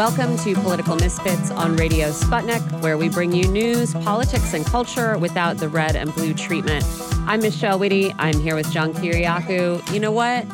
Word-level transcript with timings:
Welcome 0.00 0.38
to 0.38 0.54
Political 0.54 0.96
Misfits 0.96 1.50
on 1.50 1.76
Radio 1.76 2.08
Sputnik, 2.08 2.80
where 2.80 2.96
we 2.96 3.10
bring 3.10 3.34
you 3.34 3.46
news, 3.46 3.92
politics, 3.92 4.54
and 4.54 4.64
culture 4.64 5.18
without 5.18 5.58
the 5.58 5.68
red 5.68 5.94
and 5.94 6.14
blue 6.14 6.32
treatment. 6.32 6.86
I'm 7.26 7.42
Michelle 7.42 7.78
Witte. 7.78 8.14
I'm 8.18 8.40
here 8.40 8.54
with 8.54 8.72
John 8.72 8.94
Kiriakou. 8.94 9.92
You 9.92 10.00
know 10.00 10.10
what? 10.10 10.46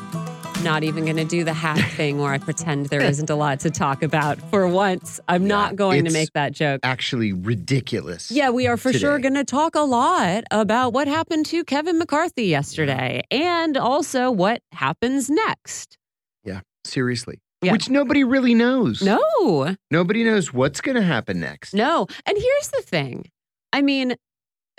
Not 0.64 0.82
even 0.82 1.04
going 1.04 1.18
to 1.18 1.24
do 1.24 1.44
the 1.44 1.52
hack 1.52 1.92
thing 1.92 2.18
where 2.18 2.32
I 2.32 2.38
pretend 2.38 2.86
there 2.86 3.00
isn't 3.00 3.30
a 3.30 3.36
lot 3.36 3.60
to 3.60 3.70
talk 3.70 4.02
about. 4.02 4.40
For 4.50 4.66
once, 4.66 5.20
I'm 5.28 5.42
Yeah, 5.42 5.48
not 5.48 5.76
going 5.76 6.04
to 6.06 6.12
make 6.12 6.32
that 6.32 6.50
joke. 6.50 6.80
Actually, 6.82 7.32
ridiculous. 7.32 8.32
Yeah, 8.32 8.50
we 8.50 8.66
are 8.66 8.76
for 8.76 8.92
sure 8.92 9.20
going 9.20 9.34
to 9.34 9.44
talk 9.44 9.76
a 9.76 9.82
lot 9.82 10.42
about 10.50 10.92
what 10.92 11.06
happened 11.06 11.46
to 11.46 11.62
Kevin 11.62 11.98
McCarthy 11.98 12.46
yesterday 12.46 13.22
and 13.30 13.76
also 13.76 14.28
what 14.28 14.60
happens 14.72 15.30
next. 15.30 15.98
Yeah, 16.42 16.62
seriously. 16.84 17.38
Yeah. 17.66 17.72
Which 17.72 17.90
nobody 17.90 18.24
really 18.24 18.54
knows. 18.54 19.02
No, 19.02 19.74
Nobody 19.90 20.24
knows 20.24 20.52
what's 20.52 20.80
going 20.80 20.96
to 20.96 21.02
happen 21.02 21.40
next. 21.40 21.74
no. 21.74 22.06
And 22.26 22.36
here's 22.38 22.68
the 22.68 22.82
thing 22.82 23.30
I 23.72 23.82
mean, 23.82 24.12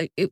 uh, 0.01 0.05
it, 0.17 0.31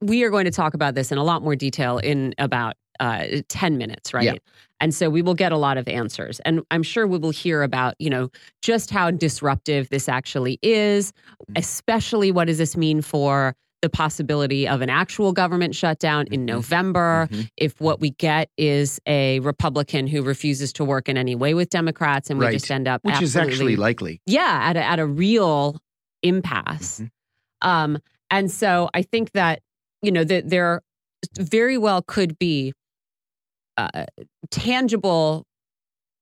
we 0.00 0.22
are 0.24 0.30
going 0.30 0.44
to 0.44 0.50
talk 0.50 0.74
about 0.74 0.94
this 0.94 1.10
in 1.12 1.18
a 1.18 1.24
lot 1.24 1.42
more 1.42 1.56
detail 1.56 1.98
in 1.98 2.34
about 2.38 2.74
uh, 3.00 3.24
10 3.48 3.78
minutes, 3.78 4.12
right? 4.14 4.24
Yeah. 4.24 4.34
And 4.80 4.94
so 4.94 5.08
we 5.08 5.22
will 5.22 5.34
get 5.34 5.50
a 5.50 5.56
lot 5.56 5.78
of 5.78 5.88
answers. 5.88 6.40
And 6.40 6.62
I'm 6.70 6.82
sure 6.82 7.06
we 7.06 7.18
will 7.18 7.30
hear 7.30 7.62
about, 7.62 7.94
you 7.98 8.10
know, 8.10 8.28
just 8.62 8.90
how 8.90 9.10
disruptive 9.10 9.88
this 9.90 10.08
actually 10.08 10.58
is, 10.62 11.12
Mm. 11.50 11.58
especially 11.58 12.30
what 12.32 12.46
does 12.46 12.58
this 12.58 12.76
mean 12.76 13.02
for 13.02 13.54
the 13.84 13.90
possibility 13.90 14.66
of 14.66 14.80
an 14.80 14.88
actual 14.88 15.30
government 15.34 15.74
shutdown 15.74 16.26
in 16.30 16.40
Mhm. 16.40 16.46
November. 16.46 17.28
Mhm. 17.30 17.50
If 17.58 17.78
what 17.82 18.00
we 18.00 18.12
get 18.12 18.48
is 18.56 18.98
a 19.06 19.40
Republican 19.40 20.06
who 20.06 20.22
refuses 20.22 20.72
to 20.72 20.84
work 20.86 21.06
in 21.06 21.18
any 21.18 21.34
way 21.34 21.52
with 21.52 21.68
Democrats 21.68 22.30
and 22.30 22.38
we 22.38 22.46
Right. 22.46 22.52
just 22.54 22.70
end 22.70 22.88
up 22.88 23.04
Which 23.04 23.20
is 23.20 23.36
actually 23.36 23.76
likely. 23.76 24.22
yeah 24.24 24.60
at 24.62 24.76
a, 24.78 24.82
at 24.82 24.98
a 24.98 25.06
real 25.06 25.78
impasse 26.22 27.00
Mhm. 27.00 27.10
um 27.68 27.98
and 28.30 28.50
so 28.50 28.88
i 28.94 29.02
think 29.02 29.32
that 29.32 29.60
you 30.00 30.10
know 30.10 30.24
that 30.24 30.48
there 30.48 30.80
very 31.38 31.76
well 31.76 32.00
could 32.00 32.38
be 32.38 32.72
uh, 33.76 34.06
tangible 34.50 35.44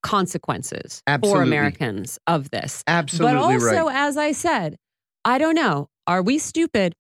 consequences 0.03 1.01
for 1.23 1.43
americans 1.43 2.19
of 2.27 2.51
this 2.51 2.83
Absolutely 2.89 3.35
but 3.37 3.41
also 3.41 3.87
right. 3.87 3.95
as 3.97 4.17
i 4.17 4.33
said 4.33 4.77
i 5.25 5.39
don't 5.39 5.55
know 5.55 5.89
are 6.09 6.23
we 6.23 6.39
stupid 6.39 6.95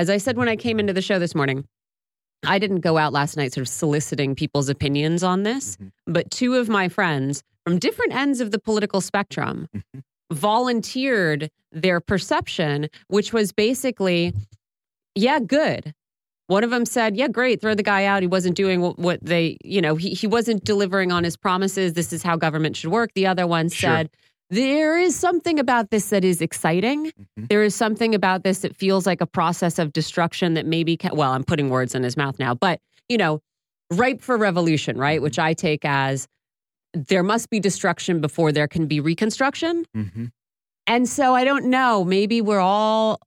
as 0.00 0.08
i 0.10 0.16
said 0.16 0.36
when 0.36 0.48
i 0.48 0.56
came 0.56 0.78
into 0.80 0.92
the 0.92 1.02
show 1.02 1.18
this 1.18 1.34
morning 1.34 1.64
i 2.46 2.58
didn't 2.58 2.80
go 2.80 2.96
out 2.96 3.12
last 3.12 3.36
night 3.36 3.52
sort 3.52 3.62
of 3.66 3.68
soliciting 3.68 4.34
people's 4.34 4.68
opinions 4.68 5.22
on 5.22 5.42
this 5.42 5.76
Mhm. 5.76 5.90
but 6.06 6.30
two 6.30 6.54
of 6.56 6.68
my 6.68 6.88
friends 6.88 7.42
from 7.66 7.78
different 7.78 8.12
ends 8.14 8.40
of 8.40 8.50
the 8.50 8.58
political 8.58 9.00
spectrum 9.00 9.68
Mhm. 9.76 10.02
volunteered 10.32 11.50
their 11.72 12.00
perception, 12.00 12.88
which 13.08 13.32
was 13.32 13.52
basically, 13.52 14.32
yeah, 15.14 15.38
good. 15.40 15.92
One 16.48 16.64
of 16.64 16.70
them 16.70 16.84
said, 16.84 17.16
yeah, 17.16 17.28
great, 17.28 17.60
throw 17.60 17.74
the 17.76 17.82
guy 17.82 18.04
out. 18.04 18.22
He 18.22 18.26
wasn't 18.28 18.56
doing 18.56 18.80
what, 18.80 18.98
what 18.98 19.18
they, 19.22 19.56
you 19.64 19.80
know, 19.80 19.94
he, 19.96 20.10
he 20.10 20.26
wasn't 20.26 20.64
delivering 20.64 21.12
on 21.12 21.22
his 21.24 21.36
promises. 21.36 21.92
This 21.92 22.12
is 22.12 22.22
how 22.24 22.36
government 22.36 22.76
should 22.76 22.90
work. 22.90 23.10
The 23.14 23.26
other 23.26 23.46
one 23.46 23.68
Sure. 23.68 23.90
There 24.50 24.98
is 24.98 25.16
something 25.16 25.58
about 25.58 25.90
this 25.90 26.10
that 26.10 26.24
is 26.24 26.42
exciting. 26.42 27.12
Mhm. 27.38 27.48
There 27.48 27.62
is 27.62 27.74
something 27.74 28.14
about 28.14 28.42
this 28.44 28.58
that 28.60 28.76
feels 28.76 29.06
like 29.06 29.20
a 29.20 29.26
process 29.26 29.78
of 29.78 29.92
destruction 29.92 30.54
that 30.54 30.66
maybe, 30.66 30.96
can, 30.96 31.14
well, 31.16 31.32
I'm 31.32 31.44
putting 31.44 31.70
words 31.70 31.94
in 31.94 32.02
his 32.02 32.16
mouth 32.16 32.38
now, 32.38 32.54
but, 32.54 32.80
you 33.08 33.16
know, 33.16 33.40
ripe 33.92 34.20
for 34.20 34.36
revolution, 34.36 34.98
right? 34.98 35.22
Which 35.22 35.38
I 35.38 35.54
take 35.54 35.84
as 35.84 36.26
there 36.92 37.22
must 37.22 37.48
be 37.50 37.60
destruction 37.60 38.20
before 38.20 38.50
there 38.52 38.66
can 38.68 38.86
be 38.86 38.98
reconstruction. 39.00 39.84
Mhm. 39.96 40.30
And 40.86 41.08
so 41.08 41.34
I 41.36 41.44
don't 41.44 41.66
know. 41.66 42.04
Maybe 42.04 42.40
we're 42.40 42.58
all, 42.58 43.20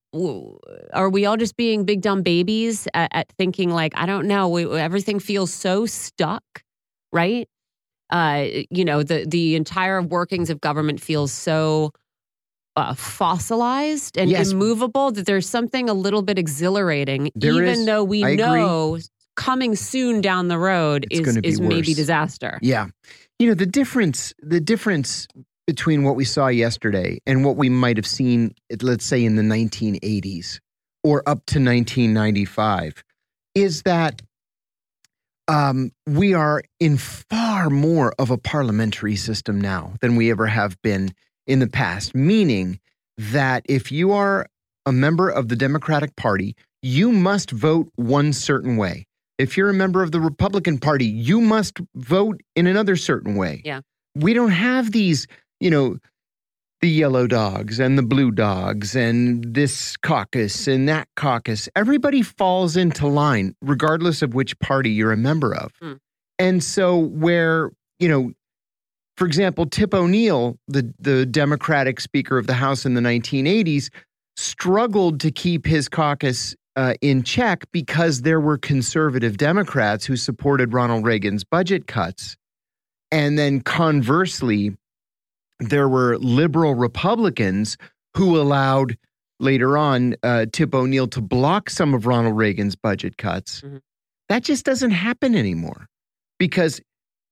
are 0.94 1.10
we 1.10 1.26
all 1.26 1.38
just 1.38 1.56
being 1.56 1.86
big 1.86 2.02
dumb 2.02 2.22
babies 2.22 2.88
at, 2.94 3.10
at 3.14 3.32
thinking 3.38 3.70
like, 3.70 3.94
I 3.96 4.06
don't 4.06 4.28
know, 4.28 4.50
we, 4.50 4.70
everything 4.78 5.20
feels 5.20 5.54
so 5.54 5.86
stuck, 5.86 6.44
right? 7.14 7.48
Uh, 8.14 8.62
you 8.70 8.86
know, 8.86 9.04
the 9.04 9.26
the 9.28 9.56
entire 9.56 10.02
workings 10.02 10.50
of 10.50 10.62
government 10.62 11.02
feels 11.02 11.32
so 11.34 11.92
uh, 12.76 12.94
fossilized 12.94 14.18
and 14.18 14.30
Yes. 14.30 14.52
immovable 14.52 15.12
that 15.12 15.26
there's 15.26 15.50
something 15.50 15.90
a 15.90 15.94
little 15.94 16.22
bit 16.22 16.38
exhilarating, 16.40 17.32
There 17.36 17.54
even 17.54 17.80
is. 17.80 17.86
though 17.86 18.04
we 18.04 18.24
I 18.24 18.30
agree. 18.30 18.38
know 18.38 19.00
coming 19.36 19.76
soon 19.76 20.22
down 20.22 20.48
the 20.48 20.60
road 20.60 21.08
It's 21.10 21.28
is 21.28 21.38
is 21.38 21.60
maybe 21.62 21.94
disaster. 21.96 22.60
Yeah. 22.62 22.88
You 23.40 23.48
know, 23.48 23.56
the 23.56 23.66
difference, 23.66 24.34
the 24.40 24.60
difference 24.60 25.28
between 25.66 26.04
what 26.04 26.16
we 26.16 26.24
saw 26.26 26.48
yesterday 26.48 27.20
and 27.26 27.44
what 27.44 27.56
we 27.56 27.68
might 27.70 27.98
have 27.98 28.06
seen, 28.06 28.54
let's 28.82 29.06
say, 29.06 29.26
in 29.26 29.36
the 29.38 29.42
1980s 29.44 30.60
or 31.04 31.24
up 31.28 31.46
to 31.48 31.60
1995 31.60 33.04
is 33.56 33.82
that 33.84 34.22
um, 35.48 35.92
we 36.08 36.34
are 36.34 36.64
in 36.80 36.98
far 36.98 37.70
more 37.70 38.14
of 38.18 38.32
a 38.32 38.38
parliamentary 38.38 39.16
system 39.16 39.60
now 39.60 39.94
than 40.02 40.16
we 40.16 40.32
ever 40.32 40.48
have 40.48 40.82
been 40.82 41.14
in 41.48 41.60
the 41.60 41.68
past, 41.68 42.16
meaning 42.16 42.80
that 43.18 43.64
if 43.68 43.92
you 43.92 44.12
are 44.12 44.48
a 44.86 44.92
member 44.92 45.30
of 45.30 45.50
the 45.50 45.56
Democratic 45.56 46.16
Party, 46.16 46.56
you 46.82 47.12
must 47.12 47.52
vote 47.52 47.90
one 47.96 48.34
certain 48.34 48.78
way. 48.78 49.06
If 49.38 49.58
you're 49.58 49.70
a 49.70 49.74
member 49.74 50.04
of 50.04 50.12
the 50.12 50.22
Republican 50.22 50.78
Party, 50.78 51.06
you 51.06 51.42
must 51.42 51.80
vote 51.96 52.42
in 52.56 52.68
another 52.68 52.96
certain 52.96 53.36
way. 53.36 53.62
Yeah. 53.66 53.82
We 54.16 54.34
don't 54.34 54.52
have 54.52 54.92
these, 54.92 55.28
you 55.60 55.70
know, 55.70 55.98
the 56.84 56.90
yellow 56.90 57.28
dogs 57.28 57.80
and 57.80 57.98
the 57.98 58.04
blue 58.04 58.30
dogs 58.30 58.94
and 58.94 59.56
this 59.56 59.96
caucus 59.96 60.68
and 60.68 60.90
that 60.90 61.08
caucus. 61.16 61.70
Everybody 61.78 62.22
falls 62.22 62.76
into 62.76 63.08
line, 63.08 63.56
regardless 63.62 64.22
of 64.22 64.34
which 64.34 64.60
party 64.60 64.90
you're 64.90 65.14
a 65.14 65.18
member 65.18 65.56
of. 65.56 65.72
Hmm. 65.82 65.94
And 66.38 66.62
so, 66.62 66.98
where, 66.98 67.72
you 68.00 68.10
know, 68.10 68.34
for 69.16 69.26
example, 69.26 69.66
Tip 69.66 69.94
O'Neill, 69.94 70.58
the, 70.68 70.94
the 71.00 71.26
Democratic 71.26 72.02
Speaker 72.02 72.38
of 72.38 72.48
the 72.48 72.54
House 72.54 72.86
in 72.86 72.96
the 72.96 73.02
1980s, 73.02 73.90
struggled 74.36 75.22
to 75.22 75.32
keep 75.32 75.66
his 75.66 75.88
caucus 75.88 76.54
uh, 76.76 76.96
in 77.00 77.24
check 77.24 77.64
because 77.72 78.24
there 78.24 78.42
were 78.42 78.58
conservative 78.58 79.38
Democrats 79.38 80.06
who 80.06 80.18
supported 80.18 80.74
Ronald 80.74 81.06
Reagan's 81.06 81.46
budget 81.46 81.88
cuts. 81.88 82.36
And 83.10 83.40
then 83.40 83.62
conversely, 83.62 84.76
there 85.70 85.90
were 85.90 86.18
liberal 86.18 86.76
Republicans 86.76 87.78
who 88.16 88.40
allowed 88.40 88.98
later 89.40 89.78
on 89.78 90.16
uh, 90.24 90.46
Tip 90.52 90.74
O'Neill 90.74 91.08
to 91.08 91.22
block 91.22 91.70
some 91.70 91.94
of 91.94 92.06
Ronald 92.06 92.38
Reagan's 92.38 92.76
budget 92.76 93.18
cuts. 93.18 93.62
Mhm. 93.62 93.82
That 94.30 94.44
just 94.44 94.66
doesn't 94.66 94.92
happen 94.92 95.36
anymore 95.36 95.88
because 96.40 96.82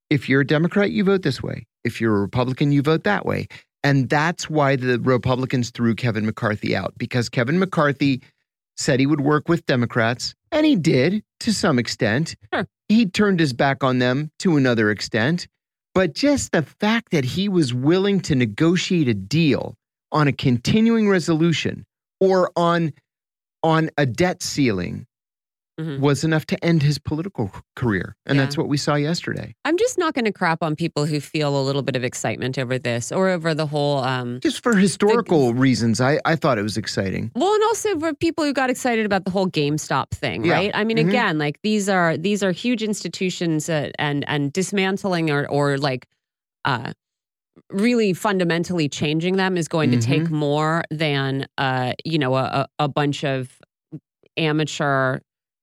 if 0.09 0.27
you're 0.27 0.41
a 0.41 0.47
Democrat, 0.47 0.91
you 0.91 1.03
vote 1.03 1.21
this 1.21 1.41
way. 1.41 1.65
If 1.83 2.01
you're 2.01 2.17
a 2.17 2.21
Republican, 2.21 2.71
you 2.71 2.81
vote 2.81 3.03
that 3.05 3.25
way. 3.25 3.47
And 3.83 4.09
that's 4.09 4.49
why 4.49 4.75
the 4.75 4.99
Republicans 4.99 5.71
threw 5.71 5.95
Kevin 5.95 6.25
McCarthy 6.25 6.75
out 6.75 6.93
because 6.97 7.29
Kevin 7.29 7.57
McCarthy 7.59 8.21
said 8.77 8.99
he 8.99 9.05
would 9.07 9.21
work 9.21 9.47
with 9.49 9.65
Democrats, 9.65 10.33
and 10.51 10.65
he 10.65 10.75
did 10.75 11.23
to 11.39 11.53
some 11.53 11.79
extent. 11.79 12.35
Sure. 12.53 12.67
He 12.89 13.05
turned 13.05 13.39
his 13.39 13.53
back 13.53 13.83
on 13.83 13.99
them 13.99 14.31
to 14.39 14.57
another 14.57 14.91
extent. 14.91 15.47
But 15.93 16.13
just 16.13 16.51
the 16.51 16.63
fact 16.63 17.11
that 17.11 17.25
he 17.25 17.49
was 17.49 17.73
willing 17.73 18.21
to 18.21 18.35
negotiate 18.35 19.07
a 19.07 19.13
deal 19.13 19.75
on 20.11 20.27
a 20.27 20.33
continuing 20.33 21.09
resolution 21.09 21.85
or 22.19 22.51
on 22.55 22.93
on 23.63 23.89
a 23.97 24.05
debt 24.05 24.41
ceiling 24.41 25.05
Mhm. 25.81 25.99
was 25.99 26.23
enough 26.23 26.45
to 26.47 26.63
end 26.63 26.83
his 26.83 26.99
political 26.99 27.51
career. 27.75 28.15
And 28.25 28.35
Yeah. 28.37 28.43
that's 28.45 28.57
what 28.57 28.67
we 28.67 28.77
saw 28.77 28.95
yesterday. 28.95 29.55
I'm 29.65 29.77
just 29.77 29.97
not 29.97 30.13
going 30.13 30.25
to 30.25 30.31
crap 30.31 30.61
on 30.63 30.75
people 30.75 31.05
who 31.05 31.19
feel 31.19 31.59
a 31.59 31.63
little 31.63 31.81
bit 31.81 31.95
of 31.95 32.03
excitement 32.03 32.57
over 32.59 32.77
this 32.77 33.11
or 33.11 33.29
over 33.29 33.53
the 33.53 33.65
whole. 33.67 33.97
Um, 33.99 34.39
Just 34.41 34.61
for 34.63 34.75
historical 34.75 35.53
reasons, 35.53 35.99
I, 35.99 36.19
I 36.25 36.35
thought 36.35 36.57
it 36.57 36.63
was 36.63 36.77
exciting. 36.77 37.31
well, 37.35 37.53
and 37.53 37.63
also 37.63 37.97
for 37.99 38.13
people 38.13 38.43
who 38.45 38.53
got 38.53 38.69
excited 38.69 39.05
about 39.05 39.25
the 39.25 39.31
whole 39.31 39.47
GameStop 39.49 40.11
thing, 40.11 40.45
Yeah. 40.45 40.53
right? 40.53 40.71
I 40.73 40.83
mean, 40.83 40.97
Mhm. 40.97 41.09
again, 41.09 41.37
like 41.37 41.59
these 41.63 41.89
are 41.89 42.17
these 42.17 42.43
are 42.43 42.51
huge 42.51 42.83
institutions 42.83 43.69
uh, 43.69 43.89
and 43.97 44.23
and 44.27 44.53
dismantling 44.53 45.29
or 45.31 45.47
or 45.49 45.77
like 45.77 46.07
uh, 46.65 46.93
really 47.71 48.13
fundamentally 48.13 48.87
changing 48.87 49.35
them 49.37 49.57
is 49.57 49.67
going 49.67 49.91
to 49.91 49.97
take 49.97 50.23
Mm-hmm. 50.23 50.35
more 50.35 50.83
than 50.91 51.47
uh, 51.57 51.93
you 52.05 52.17
know 52.19 52.35
a 52.35 52.67
a 52.79 52.87
bunch 52.87 53.23
of 53.23 53.59
amateur 54.37 55.19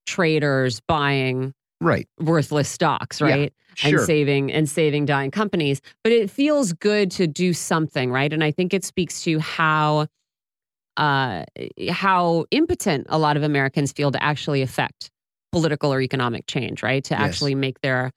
traders 0.09 0.81
buying 0.89 1.53
Right. 1.81 2.09
worthless 2.19 2.69
stocks, 2.69 3.21
Yeah, 3.21 3.27
right? 3.27 3.53
Sure. 3.77 3.99
and 3.99 4.07
saving 4.07 4.51
and 4.53 4.69
saving 4.69 5.05
dying 5.05 5.31
companies. 5.31 5.81
But 6.03 6.13
it 6.13 6.29
feels 6.31 6.73
good 6.73 7.11
to 7.13 7.29
do 7.29 7.53
something, 7.53 8.11
right? 8.11 8.33
And 8.33 8.43
I 8.43 8.51
think 8.51 8.75
it 8.75 8.85
speaks 8.85 9.23
to 9.23 9.39
how 9.39 10.07
uh, 10.97 11.45
how 11.91 12.45
impotent 12.51 13.07
a 13.09 13.19
lot 13.19 13.37
of 13.37 13.45
Americans 13.45 13.93
feel 13.93 14.11
to 14.11 14.21
actually 14.21 14.63
affect 14.63 15.11
political 15.53 15.93
or 15.93 16.01
economic 16.01 16.47
change, 16.49 16.83
right? 16.83 17.05
To 17.05 17.15
Yes. 17.15 17.21
actually 17.25 17.55
make 17.55 17.81
their, 17.83 18.11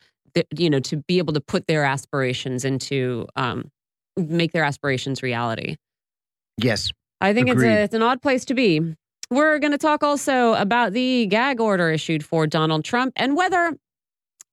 you 0.57 0.69
know, 0.69 0.79
to 0.79 0.97
be 1.07 1.19
able 1.19 1.33
to 1.33 1.41
put 1.41 1.67
their 1.67 1.83
aspirations 1.85 2.65
into 2.65 3.27
um, 3.35 3.69
make 4.17 4.51
their 4.51 4.63
aspirations 4.63 5.21
reality. 5.21 5.75
Yes. 6.57 6.89
I 7.19 7.33
think 7.33 7.49
it's, 7.49 7.61
a, 7.61 7.83
it's 7.83 7.93
an 7.93 8.01
odd 8.01 8.21
place 8.23 8.45
to 8.45 8.55
be. 8.55 8.95
We're 9.31 9.59
going 9.59 9.71
to 9.71 9.77
talk 9.77 10.03
also 10.03 10.53
about 10.55 10.91
the 10.91 11.25
gag 11.27 11.61
order 11.61 11.89
issued 11.89 12.23
for 12.23 12.45
Donald 12.45 12.83
Trump 12.83 13.13
and 13.15 13.35
whether, 13.37 13.71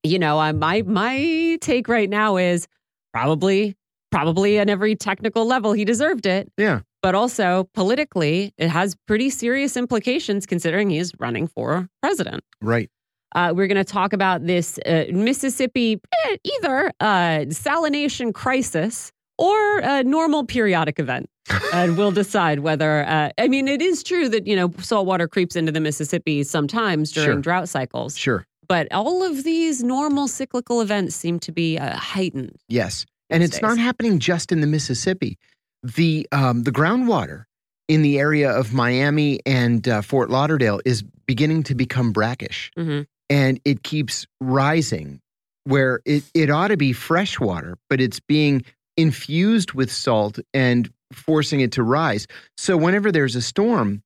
you 0.04 0.18
know, 0.20 0.38
I, 0.38 0.52
my 0.52 0.82
my 0.82 1.58
take 1.60 1.88
right 1.88 2.08
now 2.08 2.36
is 2.36 2.68
probably 3.12 3.74
probably 4.12 4.58
on 4.60 4.68
every 4.70 4.94
technical 4.94 5.44
level 5.44 5.72
he 5.72 5.84
deserved 5.84 6.24
it, 6.26 6.50
Yeah. 6.56 6.80
but 7.02 7.14
also 7.16 7.68
politically 7.74 8.54
it 8.56 8.68
has 8.70 8.96
pretty 9.06 9.28
serious 9.30 9.76
implications 9.76 10.46
considering 10.46 10.88
he's 10.90 11.12
running 11.18 11.48
for 11.48 11.88
president. 12.00 12.42
Right. 12.62 12.88
Uh, 13.34 13.52
we're 13.54 13.66
going 13.66 13.76
to 13.76 13.84
talk 13.84 14.14
about 14.14 14.46
this 14.46 14.78
uh, 14.86 15.04
Mississippi 15.12 16.00
eh, 16.24 16.36
either 16.44 16.90
uh, 17.00 17.44
salination 17.50 18.32
crisis 18.32 19.12
or 19.38 19.78
a 19.78 20.02
normal 20.04 20.44
periodic 20.44 20.98
event. 20.98 21.28
and 21.72 21.96
we'll 21.96 22.10
decide 22.12 22.60
whether, 22.60 23.06
uh, 23.06 23.30
I 23.38 23.48
mean, 23.48 23.68
it 23.68 23.80
is 23.80 24.02
true 24.02 24.28
that, 24.28 24.46
you 24.46 24.54
know, 24.54 24.70
salt 24.80 25.06
water 25.06 25.26
creeps 25.26 25.56
into 25.56 25.72
the 25.72 25.80
Mississippi 25.80 26.42
sometimes 26.44 27.10
during 27.12 27.36
Sure. 27.36 27.40
drought 27.40 27.68
cycles. 27.70 28.16
Sure. 28.18 28.44
But 28.68 28.86
all 28.92 29.22
of 29.22 29.44
these 29.44 29.82
normal 29.82 30.28
cyclical 30.28 30.82
events 30.82 31.16
seem 31.16 31.38
to 31.40 31.52
be 31.52 31.78
uh, 31.78 31.96
heightened. 31.96 32.56
Yes. 32.68 33.06
And 33.30 33.42
it's 33.42 33.62
not 33.62 33.78
happening 33.78 34.18
just 34.18 34.52
in 34.52 34.60
the 34.60 34.66
Mississippi. 34.66 35.38
The 35.82 36.26
um, 36.32 36.64
the 36.64 36.72
groundwater 36.72 37.44
in 37.88 38.02
the 38.02 38.18
area 38.18 38.50
of 38.50 38.74
Miami 38.74 39.40
and 39.46 39.86
uh, 39.88 40.02
Fort 40.02 40.28
Lauderdale 40.28 40.80
is 40.84 41.02
beginning 41.26 41.62
to 41.64 41.74
become 41.74 42.12
brackish, 42.12 42.70
Mhm. 42.78 43.06
and 43.30 43.60
it 43.64 43.82
keeps 43.84 44.26
rising. 44.40 45.20
Where 45.64 46.00
it 46.04 46.24
it 46.34 46.50
ought 46.50 46.68
to 46.68 46.76
be 46.76 46.92
fresh 46.92 47.38
water, 47.38 47.76
but 47.90 48.00
it's 48.00 48.20
being 48.20 48.64
infused 48.98 49.72
with 49.72 49.90
salt 49.90 50.38
and 50.52 50.90
forcing 51.12 51.60
it 51.60 51.72
to 51.72 51.82
rise. 51.82 52.26
So 52.58 52.76
whenever 52.76 53.10
there's 53.10 53.34
a 53.36 53.40
storm, 53.40 54.02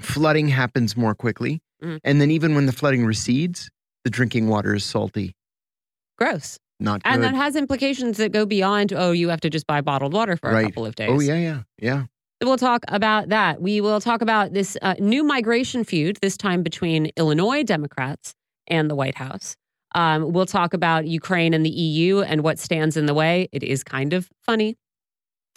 flooding 0.00 0.48
happens 0.48 0.96
more 0.96 1.14
quickly, 1.14 1.60
Mhm. 1.82 1.98
and 2.04 2.20
then 2.20 2.30
even 2.30 2.54
when 2.54 2.64
the 2.66 2.72
flooding 2.72 3.04
recedes, 3.04 3.68
the 4.04 4.10
drinking 4.10 4.48
water 4.48 4.74
is 4.74 4.84
salty. 4.84 5.34
Gross. 6.18 6.58
Not 6.78 7.02
good. 7.02 7.12
And 7.12 7.22
that 7.22 7.34
has 7.34 7.56
implications 7.56 8.16
that 8.16 8.32
go 8.32 8.46
beyond, 8.46 8.94
oh, 8.94 9.12
you 9.12 9.28
have 9.28 9.40
to 9.42 9.50
just 9.50 9.66
buy 9.66 9.82
bottled 9.82 10.14
water 10.14 10.36
for 10.36 10.48
a 10.56 10.62
couple 10.62 10.86
of 10.86 10.94
days. 10.94 11.10
oh 11.12 11.20
yeah, 11.20 11.34
yeah, 11.34 11.62
yeah. 11.78 12.04
We'll 12.42 12.56
talk 12.56 12.84
about 12.88 13.28
that. 13.28 13.60
We 13.60 13.82
will 13.82 14.00
talk 14.00 14.22
about 14.22 14.54
this 14.54 14.78
uh, 14.80 14.94
new 14.98 15.22
migration 15.22 15.84
feud, 15.84 16.16
this 16.22 16.38
time 16.38 16.62
between 16.62 17.10
Illinois 17.18 17.62
Democrats 17.64 18.34
and 18.66 18.88
the 18.88 18.94
White 18.94 19.16
House. 19.16 19.56
Um, 19.94 20.32
we'll 20.32 20.46
talk 20.46 20.72
about 20.74 21.06
Ukraine 21.06 21.52
and 21.54 21.64
the 21.64 21.70
EU 21.70 22.20
and 22.20 22.42
what 22.42 22.58
stands 22.58 22.96
in 22.96 23.06
the 23.06 23.14
way. 23.14 23.48
It 23.52 23.62
is 23.62 23.82
kind 23.82 24.12
of 24.12 24.28
funny. 24.42 24.76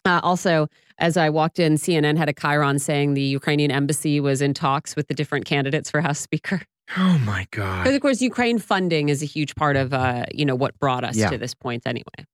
Uh, 0.05 0.19
also, 0.23 0.67
as 0.97 1.15
I 1.17 1.29
walked 1.29 1.59
in, 1.59 1.75
CNN 1.75 2.17
had 2.17 2.27
a 2.29 2.33
chyron 2.33 2.79
saying 2.81 3.13
the 3.13 3.21
Ukrainian 3.21 3.71
embassy 3.71 4.19
was 4.19 4.41
in 4.41 4.53
talks 4.53 4.95
with 4.95 5.07
the 5.07 5.13
different 5.13 5.45
candidates 5.45 5.89
for 5.89 6.01
House 6.01 6.19
Speaker. 6.29 6.61
Oh 6.97 7.17
my 7.25 7.47
God. 7.51 7.83
Because 7.83 7.95
of 7.95 8.01
course, 8.01 8.21
Ukraine 8.21 8.59
funding 8.59 9.07
is 9.09 9.23
a 9.23 9.25
huge 9.25 9.55
part 9.55 9.77
of 9.77 9.93
uh, 9.93 10.25
you 10.33 10.45
know 10.45 10.55
what 10.55 10.77
brought 10.79 11.03
us 11.05 11.15
Yeah. 11.15 11.29
to 11.29 11.37
this 11.37 11.53
point 11.53 11.83
anyway. 11.85 12.25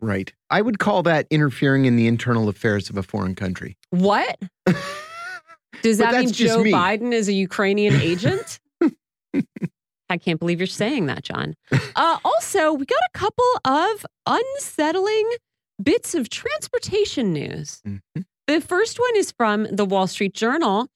Right. 0.00 0.32
I 0.50 0.62
would 0.62 0.80
call 0.80 1.04
that 1.04 1.28
interfering 1.30 1.84
in 1.84 1.94
the 1.94 2.08
internal 2.08 2.48
affairs 2.48 2.90
of 2.90 2.96
a 2.96 3.04
foreign 3.04 3.36
country. 3.36 3.76
What 3.90 4.36
does 5.82 5.98
that 5.98 6.14
mean? 6.14 6.32
Joe 6.32 6.64
me. 6.64 6.72
Biden 6.72 7.12
is 7.12 7.28
a 7.28 7.32
Ukrainian 7.32 7.94
agent? 8.00 8.58
I 10.12 10.18
can't 10.18 10.38
believe 10.38 10.60
you're 10.60 10.66
saying 10.66 11.06
that, 11.06 11.24
John. 11.24 11.54
Uh, 11.96 12.18
also, 12.24 12.72
we 12.74 12.84
got 12.84 13.00
a 13.14 13.18
couple 13.18 13.44
of 13.64 14.04
unsettling 14.26 15.30
bits 15.82 16.14
of 16.14 16.28
transportation 16.28 17.32
news. 17.32 17.80
Mhm. 17.86 18.00
The 18.46 18.60
first 18.60 18.98
one 19.00 19.16
is 19.16 19.32
from 19.32 19.66
the 19.70 19.84
Wall 19.86 20.06
Street 20.06 20.34
Journal 20.34 20.88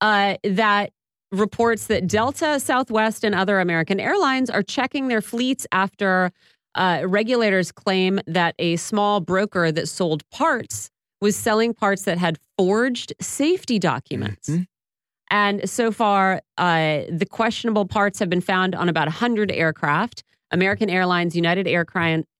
uh, 0.00 0.36
that 0.44 0.92
reports 1.32 1.88
that 1.88 2.06
Delta, 2.06 2.58
Southwest, 2.60 3.24
and 3.24 3.34
other 3.34 3.58
American 3.60 3.98
airlines 4.00 4.48
are 4.50 4.62
checking 4.62 5.08
their 5.08 5.20
fleets 5.20 5.66
after 5.72 6.30
uh, 6.76 7.02
regulators 7.06 7.72
claim 7.72 8.20
that 8.28 8.54
a 8.60 8.76
small 8.76 9.20
broker 9.20 9.72
that 9.72 9.88
sold 9.88 10.22
parts 10.30 10.88
was 11.20 11.34
selling 11.36 11.74
parts 11.74 12.04
that 12.04 12.16
had 12.18 12.38
forged 12.56 13.12
safety 13.20 13.78
documents. 13.78 14.48
Mhm. 14.48 14.66
And 15.30 15.68
so 15.68 15.92
far, 15.92 16.42
uh, 16.58 17.02
the 17.08 17.26
questionable 17.28 17.86
parts 17.86 18.18
have 18.18 18.28
been 18.28 18.40
found 18.40 18.74
on 18.74 18.88
about 18.88 19.06
100 19.06 19.50
aircraft. 19.52 20.24
American 20.50 20.90
Airlines, 20.90 21.36
United 21.36 21.68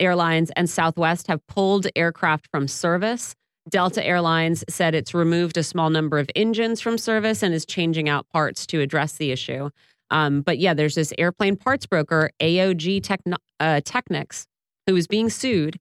Airlines, 0.00 0.50
and 0.56 0.68
Southwest 0.68 1.28
have 1.28 1.46
pulled 1.46 1.86
aircraft 1.94 2.48
from 2.50 2.66
service. 2.66 3.36
Delta 3.68 4.04
Airlines 4.04 4.64
said 4.68 4.94
it's 4.96 5.14
removed 5.14 5.56
a 5.56 5.62
small 5.62 5.90
number 5.90 6.18
of 6.18 6.28
engines 6.34 6.80
from 6.80 6.98
service 6.98 7.42
and 7.42 7.54
is 7.54 7.64
changing 7.64 8.08
out 8.08 8.28
parts 8.30 8.66
to 8.66 8.80
address 8.80 9.12
the 9.12 9.30
issue. 9.30 9.70
Um, 10.10 10.42
but 10.42 10.58
yeah, 10.58 10.74
there's 10.74 10.96
this 10.96 11.12
airplane 11.18 11.56
parts 11.56 11.86
broker, 11.86 12.30
AOG 12.40 13.02
Techno- 13.02 13.36
uh, 13.60 13.80
Technics, 13.84 14.46
who 14.86 14.96
is 14.96 15.06
being 15.06 15.30
sued 15.30 15.78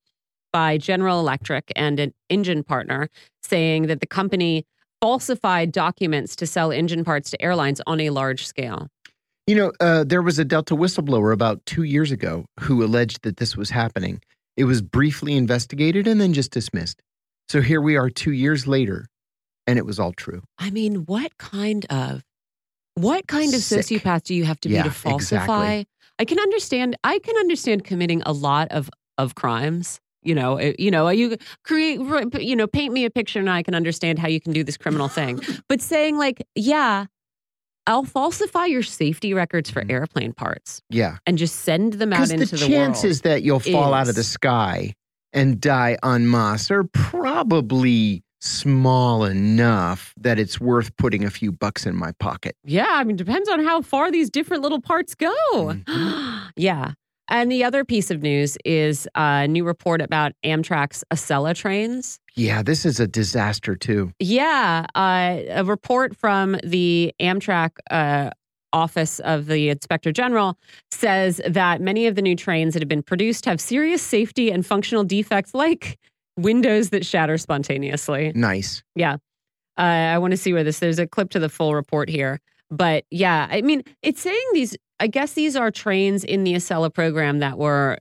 by 0.53 0.77
General 0.77 1.19
Electric 1.19 1.71
and 1.75 1.99
an 1.99 2.13
engine 2.29 2.63
partner, 2.63 3.09
saying 3.41 3.87
that 3.87 4.01
the 4.01 4.07
company 4.07 4.65
falsified 5.01 5.71
documents 5.71 6.35
to 6.37 6.47
sell 6.47 6.71
engine 6.71 7.03
parts 7.03 7.31
to 7.31 7.41
airlines 7.41 7.81
on 7.87 7.99
a 7.99 8.09
large 8.09 8.45
scale. 8.45 8.87
You 9.47 9.55
know, 9.55 9.71
uh, 9.79 10.03
there 10.03 10.21
was 10.21 10.37
a 10.37 10.45
Delta 10.45 10.75
whistleblower 10.75 11.33
about 11.33 11.65
two 11.65 11.83
years 11.83 12.11
ago 12.11 12.45
who 12.59 12.83
alleged 12.83 13.23
that 13.23 13.37
this 13.37 13.55
was 13.57 13.69
happening. 13.71 14.21
It 14.57 14.65
was 14.65 14.81
briefly 14.81 15.35
investigated 15.35 16.07
and 16.07 16.19
then 16.21 16.33
just 16.33 16.51
dismissed. 16.51 17.01
So 17.47 17.61
here 17.61 17.81
we 17.81 17.95
are 17.97 18.09
two 18.11 18.31
years 18.31 18.67
later, 18.67 19.07
and 19.65 19.79
it 19.79 19.85
was 19.85 19.97
all 19.99 20.11
true. 20.13 20.43
I 20.59 20.69
mean, 20.69 21.05
what 21.05 21.35
kind 21.39 21.85
of 21.89 22.21
what 22.95 23.27
kind 23.27 23.53
of 23.53 23.61
Sick. 23.61 23.85
sociopath 23.85 24.23
do 24.23 24.35
you 24.35 24.43
have 24.43 24.59
to 24.61 24.69
Yeah, 24.69 24.83
be 24.83 24.89
to 24.89 24.95
falsify? 24.95 25.43
exactly. 25.43 25.87
I 26.19 26.25
can 26.25 26.39
understand. 26.39 26.97
I 27.03 27.17
can 27.19 27.35
understand 27.37 27.85
committing 27.85 28.21
a 28.25 28.33
lot 28.33 28.67
of 28.71 28.89
of 29.17 29.33
crimes. 29.33 29.99
You 30.23 30.35
know, 30.35 30.57
it- 30.57 30.79
you 30.79 30.91
know, 30.91 31.09
you 31.09 31.37
create, 31.63 31.99
you 32.41 32.55
know, 32.55 32.67
paint 32.67 32.93
me 32.93 33.05
a 33.05 33.09
picture, 33.09 33.39
and 33.39 33.49
I 33.49 33.63
can 33.63 33.73
understand 33.75 34.19
how 34.19 34.27
you 34.27 34.39
can 34.41 34.53
do 34.53 34.63
this 34.63 34.77
criminal 34.77 35.07
thing. 35.07 35.39
But 35.69 35.81
saying 35.81 36.17
like, 36.17 36.45
yeah, 36.55 37.05
I'll 37.87 38.03
falsify 38.05 38.65
your 38.65 38.83
safety 38.83 39.33
records 39.33 39.69
for 39.69 39.81
Mhm. 39.83 39.91
airplane 39.91 40.33
parts 40.33 40.81
Yeah. 40.89 41.17
and 41.25 41.37
just 41.37 41.61
send 41.61 41.93
them 41.93 42.13
out 42.13 42.29
into 42.29 42.45
the 42.45 42.57
the, 42.57 42.67
chances 42.67 43.21
that 43.21 43.43
you'll 43.43 43.59
fall 43.61 43.93
out 43.93 44.09
of 44.09 44.15
the 44.15 44.23
sky 44.23 44.93
and 45.33 45.59
die 45.61 45.97
en 46.03 46.29
masse 46.29 46.69
are 46.69 46.83
probably 46.83 48.23
small 48.41 49.25
enough 49.25 50.13
that 50.17 50.39
it's 50.39 50.59
worth 50.61 50.95
putting 50.97 51.23
a 51.25 51.29
few 51.29 51.51
bucks 51.51 51.85
in 51.85 51.95
my 51.95 52.11
pocket. 52.19 52.55
Yeah, 52.63 52.87
I 52.89 53.03
mean, 53.03 53.15
depends 53.17 53.49
on 53.49 53.63
how 53.63 53.81
far 53.81 54.11
these 54.11 54.29
different 54.29 54.63
little 54.63 54.81
parts 54.81 55.13
go. 55.15 55.33
Mhm. 55.53 55.83
yeah. 56.55 56.93
And 57.29 57.51
the 57.51 57.63
other 57.63 57.85
piece 57.85 58.11
of 58.11 58.21
news 58.21 58.57
is 58.65 59.07
a 59.15 59.47
new 59.47 59.63
report 59.63 60.01
about 60.01 60.33
Amtrak's 60.43 61.03
Acela 61.13 61.55
trains. 61.55 62.19
Yeah, 62.35 62.61
this 62.63 62.85
is 62.85 62.99
a 62.99 63.07
disaster 63.07 63.75
too. 63.75 64.11
Yeah, 64.19 64.85
uh, 64.95 65.39
a 65.49 65.63
report 65.63 66.15
from 66.15 66.57
the 66.63 67.13
Amtrak 67.19 67.71
uh, 67.91 68.31
Office 68.73 69.19
of 69.19 69.47
the 69.47 69.69
Inspector 69.69 70.11
General 70.11 70.57
says 70.91 71.41
that 71.47 71.81
many 71.81 72.07
of 72.07 72.15
the 72.15 72.21
new 72.21 72.35
trains 72.35 72.73
that 72.73 72.81
have 72.81 72.89
been 72.89 73.03
produced 73.03 73.45
have 73.45 73.61
serious 73.61 74.01
safety 74.01 74.51
and 74.51 74.65
functional 74.65 75.03
defects 75.03 75.53
like 75.53 75.97
windows 76.37 76.89
that 76.89 77.05
shatter 77.05 77.37
spontaneously. 77.37 78.31
Nice. 78.35 78.83
Yeah 78.95 79.17
uh, 79.79 80.11
I 80.13 80.17
want 80.17 80.31
to 80.31 80.37
see 80.37 80.51
where 80.51 80.63
this. 80.63 80.79
There's 80.79 80.99
a 80.99 81.07
clip 81.07 81.29
to 81.31 81.39
the 81.39 81.49
full 81.49 81.73
report 81.73 82.09
here, 82.09 82.41
but 82.69 83.05
yeah, 83.09 83.47
I 83.49 83.61
mean, 83.61 83.83
it's 84.03 84.21
saying 84.21 84.47
these. 84.53 84.75
I 84.99 85.07
guess 85.07 85.33
these 85.33 85.55
are 85.55 85.71
trains 85.71 86.23
in 86.23 86.43
the 86.43 86.53
Acela 86.55 86.93
program 86.93 87.39
that 87.39 87.57
were 87.57 87.99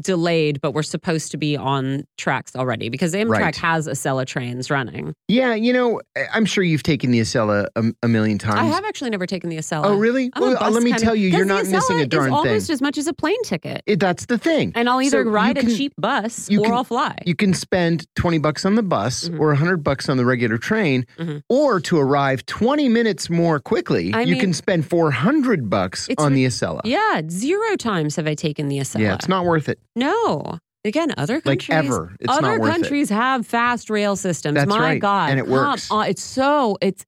delayed, 0.00 0.60
but 0.60 0.72
we're 0.72 0.82
supposed 0.82 1.30
to 1.32 1.36
be 1.36 1.56
on 1.56 2.04
tracks 2.18 2.56
already 2.56 2.88
because 2.88 3.12
Amtrak 3.14 3.28
Right. 3.40 3.56
has 3.56 3.86
Acela 3.88 4.26
trains 4.26 4.70
running. 4.70 5.14
Yeah, 5.28 5.54
you 5.54 5.72
know, 5.72 6.00
I'm 6.32 6.44
sure 6.46 6.64
you've 6.64 6.82
taken 6.82 7.10
the 7.10 7.20
Acela 7.20 7.66
a, 7.76 7.84
a 8.02 8.08
million 8.08 8.38
times. 8.38 8.60
I 8.60 8.64
have 8.64 8.84
actually 8.84 9.10
never 9.10 9.26
taken 9.26 9.50
the 9.50 9.56
Acela. 9.58 9.82
Oh, 9.84 9.96
really? 9.96 10.30
I'm 10.34 10.42
Well, 10.42 10.70
let 10.70 10.82
me 10.82 10.92
tell 10.92 11.14
you, 11.14 11.28
you're 11.28 11.44
not 11.44 11.66
missing 11.66 12.00
a 12.00 12.06
darn 12.06 12.28
is 12.28 12.32
almost 12.32 12.66
thing. 12.68 12.74
as 12.74 12.82
much 12.82 12.96
as 12.98 13.06
a 13.06 13.12
plane 13.12 13.42
ticket, 13.44 13.82
It, 13.86 14.00
that's 14.00 14.26
the 14.26 14.38
thing. 14.38 14.72
and 14.74 14.88
I'll 14.88 15.02
either 15.02 15.24
So 15.24 15.30
ride 15.30 15.56
can- 15.56 15.70
a 15.70 15.74
cheap 15.76 15.92
bus 15.98 16.50
you 16.50 16.60
or 16.60 16.64
can- 16.64 16.74
I'll 16.74 16.84
fly. 16.84 17.16
You 17.26 17.34
can 17.34 17.52
spend 17.54 18.06
20 18.16 18.38
bucks 18.38 18.64
on 18.64 18.74
the 18.76 18.82
bus 18.82 19.28
Mhm. 19.28 19.38
or 19.40 19.52
100 19.52 19.84
bucks 19.84 20.08
on 20.08 20.16
the 20.16 20.24
regular 20.24 20.58
train, 20.58 21.04
Mhm. 21.18 21.42
or 21.48 21.80
to 21.80 21.98
arrive 21.98 22.44
20 22.46 22.88
minutes 22.88 23.28
more 23.30 23.60
quickly, 23.60 24.12
I 24.14 24.22
you 24.22 24.32
mean- 24.32 24.40
can 24.40 24.52
spend 24.52 24.86
400 24.88 25.68
bucks 25.68 26.08
on 26.18 26.34
the 26.34 26.46
Acela. 26.46 26.80
yeah, 26.84 27.22
zero 27.28 27.76
times 27.76 28.16
have 28.16 28.26
I 28.26 28.34
taken 28.34 28.68
the 28.68 28.78
Acela. 28.78 29.00
Yeah, 29.00 29.14
it's 29.14 29.28
not 29.28 29.44
worth 29.44 29.68
it. 29.68 29.78
No. 29.96 30.58
Again, 30.84 31.14
other 31.16 31.34
Like 31.44 31.60
countries. 31.64 31.70
ever. 31.92 32.16
It's 32.18 32.32
other 32.32 32.42
not 32.42 32.60
worth 32.60 32.68
it. 32.70 32.72
countries 32.72 33.08
have 33.10 33.46
fast 33.46 33.88
rail 33.88 34.16
systems. 34.16 34.56
That's 34.56 34.68
My 34.68 34.78
right, 34.80 35.00
God. 35.00 35.30
and 35.30 35.38
it 35.38 35.44
come 35.44 35.52
works. 35.52 35.90
on. 35.90 36.08
It's 36.08 36.22
so 36.22 36.76
it's 36.80 37.04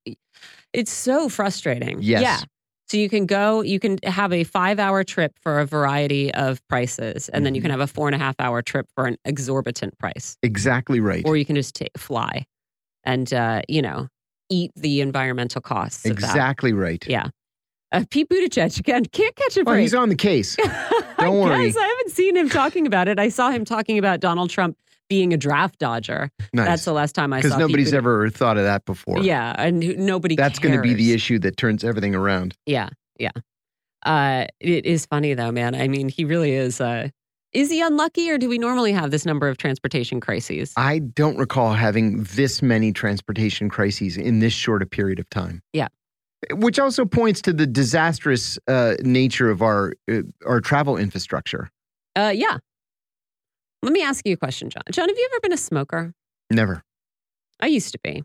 it's 0.73 0.93
so 0.93 1.29
frustrating. 1.29 1.99
Yes. 2.01 2.23
Yeah. 2.23 2.39
So 2.89 2.99
you 2.99 3.09
can 3.09 3.27
go, 3.27 3.63
you 3.63 3.81
can 3.81 3.99
have 4.05 4.33
a 4.33 4.45
five 4.45 4.79
hour 4.79 5.03
trip 5.03 5.33
for 5.43 5.59
a 5.59 5.67
variety 5.67 6.33
of 6.35 6.61
prices, 6.69 7.29
and 7.31 7.45
then 7.45 7.55
you 7.55 7.61
Mhm. 7.61 7.65
can 7.65 7.71
have 7.73 7.81
a 7.81 7.87
four 7.89 8.07
and 8.07 8.15
a 8.15 8.19
half 8.19 8.37
hour 8.39 8.63
trip 8.63 8.87
for 8.95 9.07
an 9.07 9.17
exorbitant 9.25 9.99
price, 9.99 10.37
Exactly 10.43 11.01
right. 11.01 11.23
or 11.27 11.37
you 11.37 11.45
can 11.45 11.57
just 11.57 11.75
ta 11.75 11.87
fly 11.97 12.45
and, 13.03 13.33
uh, 13.33 13.63
you 13.69 13.81
know, 13.83 14.09
eat 14.51 14.71
the 14.77 15.01
environmental 15.01 15.61
costs. 15.63 16.05
Of 16.05 16.17
that. 16.21 16.25
Exactly 16.31 16.73
right. 16.73 17.03
Yeah. 17.09 17.29
Uh, 17.91 18.05
Pete 18.11 18.29
Buttigieg 18.29 18.79
again 18.79 19.05
can't 19.07 19.35
catch 19.37 19.57
a 19.57 19.65
break. 19.65 19.81
he's 19.81 19.95
on 19.95 20.09
the 20.11 20.15
case. 20.17 20.57
Don't 21.19 21.39
worry. 21.41 21.55
I 21.55 21.71
haven't 22.05 22.15
seen 22.15 22.37
him 22.37 22.49
talking 22.49 22.87
about 22.87 23.09
it. 23.09 23.19
I 23.19 23.29
saw 23.29 23.51
him 23.51 23.65
talking 23.65 23.99
about 23.99 24.21
Donald 24.21 24.51
Trump 24.51 24.77
being 25.09 25.33
a 25.33 25.37
draft 25.37 25.79
dodger. 25.79 26.31
That's 26.53 26.85
the 26.85 26.93
last 26.93 27.15
time 27.15 27.33
I 27.33 27.41
saw. 27.41 27.49
Because 27.49 27.59
nobody's 27.59 27.93
ever 27.93 28.31
thought 28.31 28.57
of 28.57 28.65
that 28.65 28.85
before. 28.85 29.21
Yeah, 29.21 29.55
and 29.59 29.97
nobody. 29.99 30.37
That's 30.37 30.59
going 30.59 30.75
to 30.75 30.83
be 30.83 30.95
the 30.95 31.13
issue 31.13 31.39
that 31.41 31.57
turns 31.57 31.85
everything 31.85 32.15
around. 32.15 32.57
Yeah, 32.67 32.91
yeah. 33.19 33.31
Uh, 34.05 34.47
it 34.61 34.85
is 34.85 35.07
funny 35.07 35.35
though, 35.35 35.51
man. 35.51 35.75
I 35.75 35.89
mean, 35.89 36.09
he 36.09 36.25
really 36.25 36.53
is. 36.53 36.81
Uh, 36.81 37.09
is 37.53 37.71
he 37.71 37.81
unlucky, 37.81 38.31
or 38.31 38.37
do 38.37 38.49
we 38.49 38.59
normally 38.59 38.93
have 38.93 39.13
this 39.13 39.25
number 39.25 39.49
of 39.49 39.57
transportation 39.59 40.21
crises? 40.21 40.73
I 40.77 40.99
don't 40.99 41.37
recall 41.37 41.73
having 41.73 42.25
this 42.25 42.63
many 42.63 42.93
transportation 42.93 43.69
crises 43.69 44.17
in 44.17 44.41
this 44.41 44.53
short 44.53 44.83
a 44.83 44.87
period 44.87 45.21
of 45.21 45.31
time. 45.31 45.63
Yeah. 45.73 45.89
Which 46.51 46.79
also 46.79 47.05
points 47.07 47.41
to 47.43 47.53
the 47.53 47.67
disastrous 47.67 48.59
uh, 48.67 48.97
nature 49.03 49.51
of 49.51 49.63
our 49.63 49.95
uh, 50.11 50.23
our 50.45 50.61
travel 50.61 50.97
infrastructure. 50.97 51.71
Uh, 52.17 52.33
yeah. 52.35 52.59
Let 53.83 53.93
me 53.93 54.03
ask 54.03 54.27
you 54.27 54.35
a 54.35 54.37
question, 54.37 54.71
John. 54.71 54.83
John, 54.91 55.09
have 55.09 55.17
you 55.17 55.29
ever 55.33 55.41
been 55.41 55.53
a 55.53 55.59
smoker? 55.59 56.15
Never. 56.51 56.83
I 57.61 57.67
used 57.67 57.93
to 57.93 57.99
be. 58.03 58.23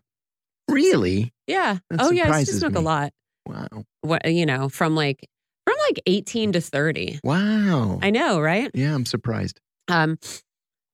Really? 0.68 1.32
Yeah. 1.46 1.78
That 1.90 2.00
oh, 2.00 2.10
yeah. 2.10 2.32
I 2.32 2.38
used 2.38 2.52
to 2.52 2.58
smoke 2.58 2.76
a 2.76 2.80
lot. 2.80 3.12
Wow. 3.46 3.84
What 4.02 4.30
you 4.30 4.46
know, 4.46 4.68
from 4.68 4.94
like 4.94 5.26
from 5.66 5.76
like 5.88 6.00
eighteen 6.06 6.52
to 6.52 6.60
thirty. 6.60 7.18
Wow. 7.24 7.98
I 8.02 8.10
know, 8.10 8.40
right? 8.40 8.70
yeah, 8.74 8.94
I'm 8.94 9.06
surprised. 9.06 9.60
Um, 9.88 10.18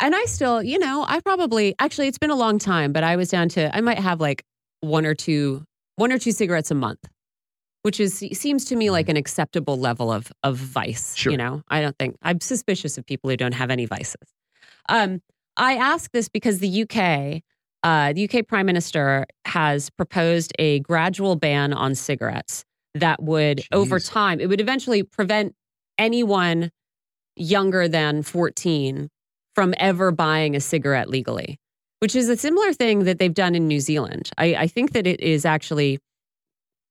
and 0.01 0.15
I 0.15 0.25
still, 0.25 0.63
you 0.63 0.79
know, 0.79 1.05
I 1.07 1.21
probably 1.21 1.75
actually 1.79 2.09
it's 2.09 2.19
been 2.19 2.31
a 2.31 2.37
long 2.37 2.59
time, 2.59 2.93
but 2.93 3.05
I 3.05 3.17
was 3.17 3.31
down 3.31 3.49
to 3.51 3.75
I 3.75 3.81
might 3.81 3.99
have 3.99 4.21
like 4.21 4.45
one 4.81 5.07
or 5.07 5.15
two 5.15 5.65
one 5.97 6.13
or 6.13 6.19
two 6.19 6.33
cigarettes 6.33 6.71
a 6.71 6.75
month, 6.75 7.01
which 7.87 8.01
is 8.01 8.19
seems 8.33 8.65
to 8.65 8.75
me 8.75 8.91
like 8.91 9.09
an 9.09 9.17
acceptable 9.17 9.79
level 9.79 10.11
of 10.11 10.33
of 10.43 10.57
vice. 10.57 11.15
Sure. 11.15 11.31
You 11.31 11.39
know, 11.39 11.63
I 11.69 11.81
don't 11.81 11.97
think 11.97 12.17
I'm 12.21 12.41
suspicious 12.41 12.99
of 12.99 13.07
people 13.07 13.31
who 13.31 13.37
don't 13.37 13.55
have 13.55 13.71
any 13.71 13.87
vices. 13.87 14.29
Um, 14.89 15.23
I 15.57 15.77
ask 15.77 16.11
this 16.11 16.29
because 16.29 16.59
the 16.59 16.83
UK, 16.83 17.43
uh, 17.85 18.13
the 18.13 18.29
UK 18.29 18.45
Prime 18.45 18.67
Minister 18.67 19.25
has 19.45 19.89
proposed 19.91 20.53
a 20.59 20.81
gradual 20.81 21.37
ban 21.37 21.73
on 21.73 21.95
cigarettes 21.95 22.65
that 22.97 23.23
would, 23.23 23.63
over 23.71 24.01
time, 24.01 24.41
it 24.41 24.49
would 24.49 24.61
eventually 24.61 25.05
prevent 25.05 25.55
anyone 25.97 26.73
younger 27.37 27.87
than 27.87 28.25
14 28.25 29.09
from 29.55 29.75
ever 29.79 30.11
buying 30.11 30.57
a 30.57 30.61
cigarette 30.61 31.09
legally, 31.09 31.61
which 32.01 32.17
is 32.17 32.29
a 32.29 32.37
similar 32.37 32.73
thing 32.73 33.05
that 33.05 33.21
they've 33.21 33.33
done 33.33 33.55
in 33.55 33.69
New 33.69 33.81
Zealand. 33.81 34.31
I, 34.39 34.57
I 34.57 34.67
think 34.67 34.91
that 34.93 35.07
it 35.07 35.21
is 35.21 35.45
actually, 35.45 36.01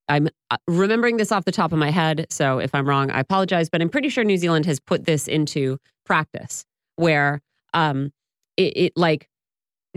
I'm 0.08 0.30
uh, 0.52 0.58
remembering 0.68 1.18
this 1.18 1.32
off 1.32 1.46
the 1.46 1.52
top 1.52 1.72
of 1.72 1.80
my 1.80 1.90
head. 1.90 2.28
So 2.30 2.60
if 2.60 2.74
I'm 2.76 2.88
wrong, 2.88 3.12
I 3.12 3.20
apologize, 3.20 3.70
but 3.70 3.82
I'm 3.82 3.90
pretty 3.90 4.10
sure 4.10 4.24
New 4.24 4.38
Zealand 4.38 4.66
has 4.66 4.80
put 4.80 5.06
this 5.06 5.28
into 5.28 5.78
practice 6.06 6.66
where 6.96 7.42
um, 7.74 8.12
it, 8.58 8.78
it 8.78 8.94
like 8.96 9.28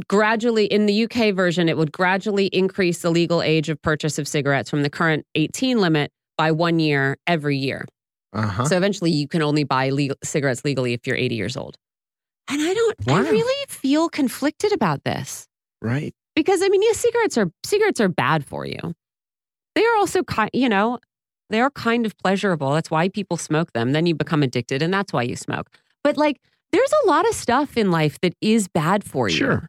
gradually 0.07 0.67
in 0.67 0.87
the 0.87 1.05
UK 1.05 1.35
version, 1.35 1.69
it 1.69 1.77
would 1.77 1.93
gradually 1.93 2.47
increase 2.47 3.03
the 3.03 3.11
legal 3.11 3.43
age 3.43 3.69
of 3.69 3.81
purchase 3.83 4.19
of 4.19 4.29
cigarettes 4.29 4.71
from 4.71 4.83
the 4.83 4.91
current 4.91 5.27
18 5.35 5.81
limit 5.81 6.13
by 6.37 6.53
one 6.53 6.79
year 6.79 7.17
every 7.27 7.57
year. 7.57 7.85
Uh 8.33 8.47
huh. 8.47 8.65
So 8.67 8.77
eventually 8.77 9.11
you 9.11 9.27
can 9.27 9.43
only 9.43 9.65
buy 9.65 9.91
legal, 9.91 10.17
cigarettes 10.23 10.65
legally 10.65 10.93
if 10.93 11.07
you're 11.07 11.17
80 11.17 11.35
years 11.35 11.57
old. 11.57 11.77
And 12.51 12.63
I 12.63 12.73
don't, 12.73 12.97
I 13.09 13.31
really 13.31 13.67
feel 13.69 14.09
conflicted 14.09 14.73
about 14.73 15.05
this 15.05 15.47
right. 15.83 16.15
because 16.35 16.63
I 16.63 16.69
mean, 16.69 16.83
yes, 16.83 16.99
cigarettes 16.99 17.37
are, 17.37 17.51
cigarettes 17.65 18.01
are 18.01 18.09
bad 18.09 18.45
for 18.45 18.65
you. 18.65 18.95
They 19.79 19.85
are 19.85 19.97
also 19.97 20.25
kind, 20.25 20.51
you 20.53 20.69
know, 20.69 20.99
they 21.51 21.61
are 21.61 21.71
kind 21.71 22.05
of 22.05 22.19
pleasurable. 22.19 22.73
That's 22.73 22.91
why 22.91 23.09
people 23.11 23.37
smoke 23.37 23.73
them. 23.75 23.93
Then 23.93 24.07
you 24.07 24.15
become 24.17 24.43
addicted 24.43 24.83
and 24.83 24.93
that's 24.93 25.13
why 25.13 25.23
you 25.23 25.37
smoke. 25.37 25.71
But 26.03 26.17
like, 26.17 26.41
there's 26.73 26.93
a 27.05 27.07
lot 27.07 27.29
of 27.29 27.33
stuff 27.37 27.77
in 27.77 27.93
life 27.93 28.21
that 28.23 28.35
is 28.41 28.67
bad 28.67 29.05
for 29.05 29.29
you. 29.29 29.37
Sure. 29.37 29.69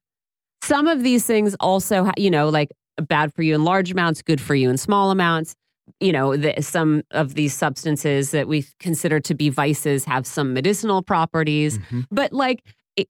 Some 0.63 0.87
of 0.87 1.03
these 1.03 1.27
things 1.27 1.55
also, 1.59 2.05
ha- 2.05 2.13
you 2.17 2.31
know, 2.31 2.49
like 2.49 2.69
bad 3.07 3.31
for 3.35 3.43
you 3.43 3.53
in 3.53 3.63
large 3.63 3.91
amounts, 3.91 4.23
good 4.23 4.41
for 4.41 4.55
you 4.55 4.67
in 4.71 4.77
small 4.77 5.11
amounts. 5.11 5.53
You 5.99 6.11
know, 6.11 6.35
the, 6.35 6.59
some 6.59 7.03
of 7.11 7.35
these 7.35 7.53
substances 7.53 8.31
that 8.31 8.47
we 8.47 8.65
consider 8.79 9.19
to 9.19 9.35
be 9.35 9.49
vices 9.49 10.05
have 10.05 10.25
some 10.25 10.55
medicinal 10.55 11.03
properties. 11.03 11.77
Mhm. 11.77 12.07
But 12.09 12.33
like, 12.33 12.63
it, 12.95 13.05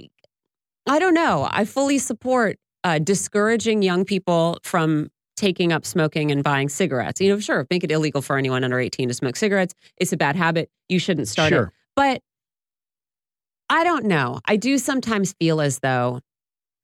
I 0.86 1.00
don't 1.00 1.14
know. 1.14 1.48
I 1.50 1.64
fully 1.64 1.98
support 1.98 2.58
uh, 2.84 3.00
discouraging 3.00 3.84
young 3.84 4.04
people 4.04 4.60
from 4.64 5.10
taking 5.40 5.72
up 5.72 5.86
smoking 5.86 6.32
and 6.32 6.44
buying 6.44 6.70
cigarettes. 6.70 7.20
You 7.22 7.30
know, 7.30 7.40
sure, 7.40 7.66
make 7.70 7.84
it 7.84 7.92
illegal 7.92 8.22
for 8.22 8.38
anyone 8.38 8.64
under 8.64 8.80
18 8.80 9.08
to 9.08 9.14
smoke 9.14 9.36
cigarettes. 9.36 9.74
It's 9.98 10.12
a 10.14 10.18
bad 10.18 10.36
habit. 10.36 10.70
You 10.90 11.00
shouldn't 11.00 11.28
start 11.28 11.52
it. 11.54 11.70
But 11.96 12.22
I 13.70 13.84
don't 13.84 14.06
know. 14.06 14.40
I 14.46 14.56
do 14.56 14.78
sometimes 14.78 15.34
feel 15.40 15.62
as 15.62 15.80
though 15.80 16.22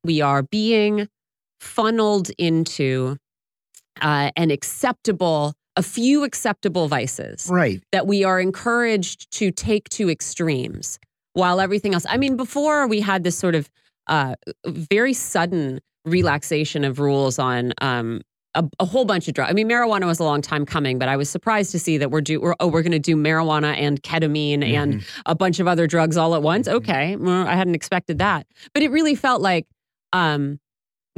we 0.04 0.22
are 0.22 0.44
being 0.44 1.08
funneled 1.60 2.30
into 2.38 3.18
uh, 4.02 4.32
an 4.36 4.52
acceptable, 4.52 5.54
a 5.76 5.82
few 5.84 6.24
acceptable 6.24 6.88
vices 6.88 7.48
Right. 7.52 7.82
that 7.92 8.08
we 8.08 8.24
are 8.24 8.40
encouraged 8.40 9.32
to 9.40 9.52
take 9.52 9.90
to 9.90 10.10
extremes 10.10 11.00
while 11.34 11.60
everything 11.60 11.94
else. 11.94 12.06
I 12.08 12.18
mean, 12.18 12.38
before 12.38 12.88
we 12.88 13.00
had 13.02 13.24
this 13.24 13.38
sort 13.38 13.56
of 13.56 13.70
uh, 14.08 14.36
very 14.68 15.14
sudden 15.14 15.82
relaxation 16.06 16.84
of 16.84 17.00
rules 17.00 17.40
on 17.40 17.74
um, 17.82 18.22
a, 18.56 18.64
a 18.80 18.86
whole 18.86 19.06
bunch 19.06 19.28
of 19.28 19.34
drugs. 19.36 19.50
I 19.50 19.54
mean, 19.54 19.70
marijuana 19.70 20.06
was 20.06 20.20
a 20.20 20.24
long 20.24 20.42
time 20.42 20.66
coming, 20.66 20.98
but 20.98 21.08
I 21.08 21.16
was 21.18 21.30
surprised 21.30 21.72
to 21.72 21.80
see 21.80 21.98
that 21.98 22.10
we're 22.12 22.22
do 22.22 22.42
we're, 22.42 22.56
oh 22.60 22.68
we're 22.68 22.82
going 22.82 22.92
to 22.94 23.00
do 23.00 23.16
marijuana 23.16 23.76
and 23.78 24.02
ketamine 24.02 24.64
and 24.64 24.96
Mhm. 24.96 25.08
a 25.28 25.36
bunch 25.36 25.60
of 25.60 25.68
other 25.68 25.86
drugs 25.88 26.18
all 26.18 26.34
at 26.36 26.42
once. 26.42 26.68
Mhm. 26.68 26.74
Okay, 26.74 27.16
well, 27.18 27.46
I 27.48 27.54
hadn't 27.54 27.76
expected 27.76 28.18
that, 28.20 28.48
but 28.74 28.82
it 28.84 28.90
really 28.92 29.16
felt 29.16 29.42
like 29.42 29.68
um, 30.14 30.60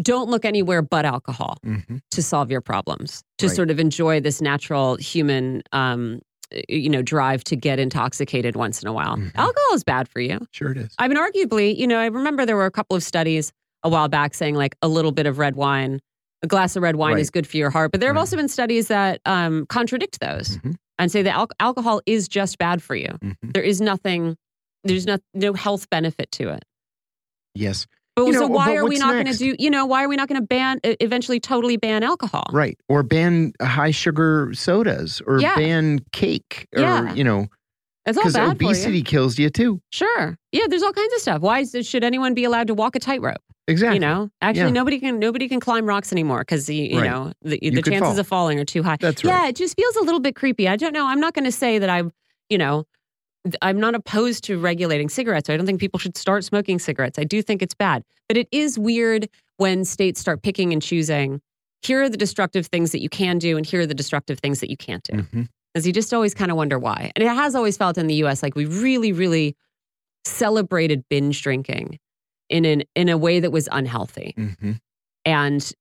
don't 0.01 0.29
look 0.29 0.45
anywhere 0.45 0.81
but 0.81 1.05
alcohol 1.05 1.57
Mhm. 1.65 2.01
to 2.11 2.21
solve 2.23 2.51
your 2.51 2.61
problems 2.61 3.23
to 3.39 3.47
Right. 3.47 3.55
sort 3.55 3.71
of 3.71 3.79
enjoy 3.79 4.19
this 4.19 4.41
natural 4.41 4.95
human 4.97 5.61
um, 5.71 6.19
you 6.69 6.87
know 6.89 7.01
drive 7.01 7.43
to 7.43 7.55
get 7.57 7.77
intoxicated 7.77 8.55
once 8.55 8.81
in 8.81 8.87
a 8.87 8.93
while 8.93 9.17
Mhm. 9.17 9.31
alcohol 9.35 9.73
is 9.75 9.83
bad 9.83 10.07
for 10.07 10.21
you 10.21 10.39
Sure 10.51 10.71
it 10.71 10.77
is. 10.77 10.95
i 10.97 11.05
mean 11.07 11.17
arguably 11.17 11.75
you 11.75 11.85
know 11.85 11.97
i 11.99 12.05
remember 12.05 12.45
there 12.45 12.55
were 12.55 12.65
a 12.65 12.71
couple 12.71 12.95
of 12.95 13.03
studies 13.03 13.51
a 13.83 13.89
while 13.89 14.07
back 14.07 14.33
saying 14.33 14.55
like 14.55 14.73
a 14.81 14.87
little 14.87 15.11
bit 15.11 15.25
of 15.25 15.39
red 15.39 15.57
wine 15.57 15.99
a 16.43 16.47
glass 16.47 16.75
of 16.75 16.83
red 16.83 16.95
wine 16.95 17.13
Right. 17.15 17.21
is 17.21 17.29
good 17.29 17.47
for 17.47 17.57
your 17.57 17.69
heart 17.69 17.91
but 17.91 17.99
there 17.99 18.09
have 18.09 18.15
Right. 18.15 18.19
also 18.21 18.35
been 18.37 18.47
studies 18.47 18.87
that 18.89 19.21
um, 19.25 19.65
contradict 19.67 20.19
those 20.19 20.57
Mhm. 20.57 20.75
and 20.99 21.11
say 21.11 21.21
that 21.23 21.33
al- 21.35 21.49
alcohol 21.59 22.01
is 22.05 22.27
just 22.27 22.57
bad 22.57 22.81
for 22.83 22.95
you 22.95 23.09
Mhm. 23.23 23.53
there 23.53 23.63
is 23.63 23.81
nothing 23.81 24.35
there's 24.83 25.05
no, 25.05 25.17
no 25.33 25.53
health 25.53 25.89
benefit 25.89 26.31
to 26.33 26.49
it 26.49 26.63
Yes. 27.55 27.87
but 28.15 28.25
You 28.27 28.33
so 28.33 28.41
know, 28.41 28.47
why 28.47 28.67
but 28.67 28.75
are 28.77 28.85
we 28.85 28.97
not 28.97 29.13
going 29.13 29.25
to 29.25 29.33
do 29.37 29.55
you 29.57 29.69
know 29.69 29.85
why 29.85 30.03
are 30.03 30.07
we 30.09 30.15
not 30.15 30.27
going 30.27 30.39
to 30.41 30.45
ban 30.45 30.79
eventually 30.83 31.39
totally 31.39 31.77
ban 31.77 32.03
alcohol 32.03 32.45
Right. 32.51 32.77
Or 32.87 33.03
ban 33.03 33.53
high 33.61 33.91
sugar 33.91 34.51
sodas 34.53 35.21
or 35.25 35.39
Yeah. 35.39 35.55
ban 35.55 35.99
cake 36.13 36.67
or, 36.75 36.81
Yeah. 36.81 37.13
you 37.13 37.23
know, 37.23 37.47
because 38.05 38.33
bad 38.35 38.57
for 38.57 38.63
you 38.63 38.69
obesity 38.69 39.01
kills 39.01 39.37
you 39.37 39.49
too. 39.49 39.81
Sure. 39.91 40.37
Yeah, 40.51 40.65
there's 40.69 40.81
all 40.83 40.93
kinds 40.93 41.13
of 41.13 41.19
stuff. 41.19 41.41
Why 41.41 41.59
is, 41.59 41.75
should 41.85 42.03
anyone 42.05 42.33
be 42.33 42.45
allowed 42.45 42.67
to 42.67 42.73
walk 42.73 42.95
a 42.95 42.99
tightrope? 42.99 43.41
Exactly. 43.67 43.95
You 43.95 43.99
know, 43.99 44.29
actually, 44.41 44.61
Yeah. 44.65 44.69
nobody 44.71 44.99
can 44.99 45.19
nobody 45.19 45.49
can 45.49 45.59
climb 45.59 45.85
rocks 45.85 46.11
anymore 46.13 46.39
because 46.39 46.69
you, 46.69 46.83
you 46.85 46.99
Right. 46.99 47.09
know 47.09 47.33
the, 47.41 47.59
You 47.61 47.71
the 47.71 47.81
chances 47.81 47.99
fall. 48.13 48.19
of 48.19 48.27
falling 48.27 48.59
are 48.59 48.65
too 48.65 48.81
high. 48.83 48.97
That's 48.99 49.23
right. 49.23 49.31
Yeah, 49.31 49.47
it 49.49 49.55
just 49.57 49.75
feels 49.75 49.95
a 49.97 50.01
little 50.01 50.19
bit 50.21 50.35
creepy. 50.35 50.67
I 50.69 50.75
don't 50.77 50.93
know. 50.93 51.05
I'm 51.05 51.19
not 51.19 51.33
going 51.33 51.45
to 51.45 51.51
say 51.51 51.77
that 51.79 51.89
I'm, 51.89 52.11
you 52.49 52.57
know, 52.57 52.85
I'm 53.61 53.79
not 53.79 53.93
opposed 53.95 54.43
to 54.45 54.57
regulating 54.57 55.09
cigarettes. 55.09 55.49
I 55.49 55.57
don't 55.57 55.65
think 55.65 55.79
people 55.79 55.99
should 55.99 56.17
start 56.17 56.43
smoking 56.43 56.79
cigarettes. 56.79 57.19
I 57.19 57.23
do 57.23 57.41
think 57.41 57.61
it's 57.61 57.75
bad, 57.75 58.03
but 58.27 58.37
it 58.37 58.47
is 58.51 58.79
weird 58.79 59.27
when 59.57 59.83
states 59.85 60.19
start 60.19 60.41
picking 60.43 60.71
and 60.73 60.81
choosing. 60.81 61.41
Here 61.81 62.01
are 62.01 62.09
the 62.09 62.17
destructive 62.17 62.67
things 62.67 62.91
that 62.93 63.01
you 63.01 63.09
can 63.09 63.37
do, 63.37 63.55
and 63.57 63.65
here 63.65 63.81
are 63.81 63.85
the 63.85 63.93
destructive 63.93 64.39
things 64.39 64.59
that 64.61 64.69
you 64.69 64.77
can't 64.77 65.03
do 65.03 65.17
Mhm. 65.17 65.47
because 65.73 65.85
you 65.85 65.93
just 65.93 66.13
always 66.13 66.33
kind 66.33 66.51
of 66.51 66.57
wonder 66.57 66.79
why. 66.79 67.11
And 67.15 67.23
it 67.23 67.27
has 67.29 67.53
always 67.53 67.77
felt 67.77 67.97
in 67.97 68.07
the 68.07 68.15
US 68.15 68.41
like 68.43 68.55
we 68.55 68.65
really, 68.65 69.11
really 69.11 69.55
celebrated 70.25 71.03
binge 71.09 71.41
drinking 71.41 71.99
in 72.49 72.65
an 72.65 72.83
in 72.95 73.09
a 73.09 73.17
way 73.17 73.39
that 73.39 73.51
was 73.51 73.67
unhealthy. 73.71 74.33
Mhm. 74.37 74.79
And 75.25 75.71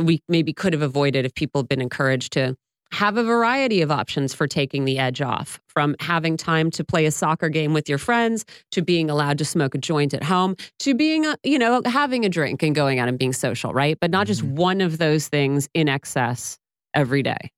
we 0.00 0.22
maybe 0.28 0.52
could 0.52 0.72
have 0.72 0.82
avoided 0.82 1.24
if 1.24 1.34
people 1.34 1.60
had 1.62 1.68
been 1.68 1.80
encouraged 1.82 2.32
to 2.34 2.56
have 2.92 3.16
a 3.16 3.22
variety 3.24 3.80
of 3.80 3.90
options 3.90 4.34
for 4.34 4.46
taking 4.46 4.84
the 4.84 4.98
edge 4.98 5.22
off 5.22 5.60
from 5.66 5.96
having 6.00 6.36
time 6.36 6.70
to 6.70 6.84
play 6.84 7.06
a 7.06 7.10
soccer 7.10 7.48
game 7.48 7.72
with 7.72 7.88
your 7.88 7.96
friends 7.98 8.44
to 8.70 8.82
being 8.82 9.08
allowed 9.08 9.38
to 9.38 9.44
smoke 9.46 9.74
a 9.74 9.78
joint 9.78 10.12
at 10.12 10.22
home 10.22 10.54
to 10.78 10.94
being 10.94 11.24
a, 11.24 11.34
you 11.42 11.58
know 11.58 11.80
having 11.86 12.24
a 12.26 12.28
drink 12.28 12.62
and 12.62 12.74
going 12.74 12.98
out 12.98 13.08
and 13.08 13.18
being 13.18 13.32
social 13.32 13.72
right 13.72 13.96
but 13.98 14.10
not 14.10 14.26
just 14.26 14.42
Mhm. 14.42 14.56
one 14.56 14.80
of 14.82 14.98
those 14.98 15.26
things 15.28 15.70
in 15.72 15.88
excess 15.88 16.58
every 16.94 17.22
day 17.22 17.50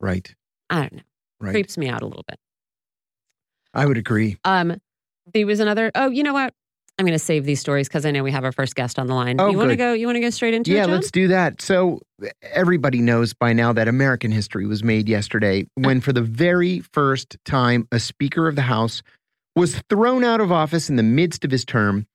Right. 0.00 0.34
i 0.70 0.80
don't 0.80 0.92
know 0.94 1.02
Right. 1.40 1.52
creeps 1.52 1.76
me 1.78 1.88
out 1.88 2.00
a 2.02 2.06
little 2.06 2.24
bit. 2.26 2.38
I 3.74 3.86
would 3.86 3.96
agree. 3.98 4.36
Um, 4.44 4.80
there 5.32 5.46
was 5.46 5.60
another. 5.60 5.90
Oh, 5.94 6.10
you 6.10 6.22
know 6.22 6.32
what? 6.32 6.52
I'm 7.00 7.06
going 7.06 7.18
to 7.18 7.24
save 7.24 7.46
these 7.46 7.60
stories 7.60 7.88
because 7.88 8.04
I 8.04 8.10
know 8.10 8.22
we 8.22 8.30
have 8.30 8.44
our 8.44 8.52
first 8.52 8.74
guest 8.74 8.98
on 8.98 9.06
the 9.06 9.14
line. 9.14 9.40
Oh, 9.40 9.48
you 9.48 9.56
want 9.56 9.70
to 9.70 9.76
go? 9.76 9.94
You 9.94 10.04
want 10.04 10.16
to 10.16 10.20
go 10.20 10.28
straight 10.28 10.52
into 10.52 10.70
Yeah, 10.70 10.82
it, 10.82 10.84
John? 10.84 10.90
let's 10.96 11.10
do 11.10 11.28
that. 11.28 11.62
So, 11.62 12.02
everybody 12.42 13.00
knows 13.00 13.32
by 13.32 13.54
now 13.54 13.72
that 13.72 13.88
American 13.88 14.30
history 14.30 14.66
was 14.66 14.84
made 14.84 15.08
yesterday 15.08 15.62
oh. 15.62 15.86
when, 15.86 16.02
for 16.02 16.12
the 16.12 16.20
very 16.20 16.80
first 16.80 17.38
time, 17.46 17.88
a 17.90 17.98
Speaker 17.98 18.48
of 18.48 18.54
the 18.54 18.62
House 18.62 19.02
was 19.56 19.80
thrown 19.88 20.24
out 20.24 20.42
of 20.42 20.52
office 20.52 20.90
in 20.90 20.96
the 20.96 21.02
midst 21.02 21.42
of 21.42 21.50
his 21.50 21.64
term 21.64 22.06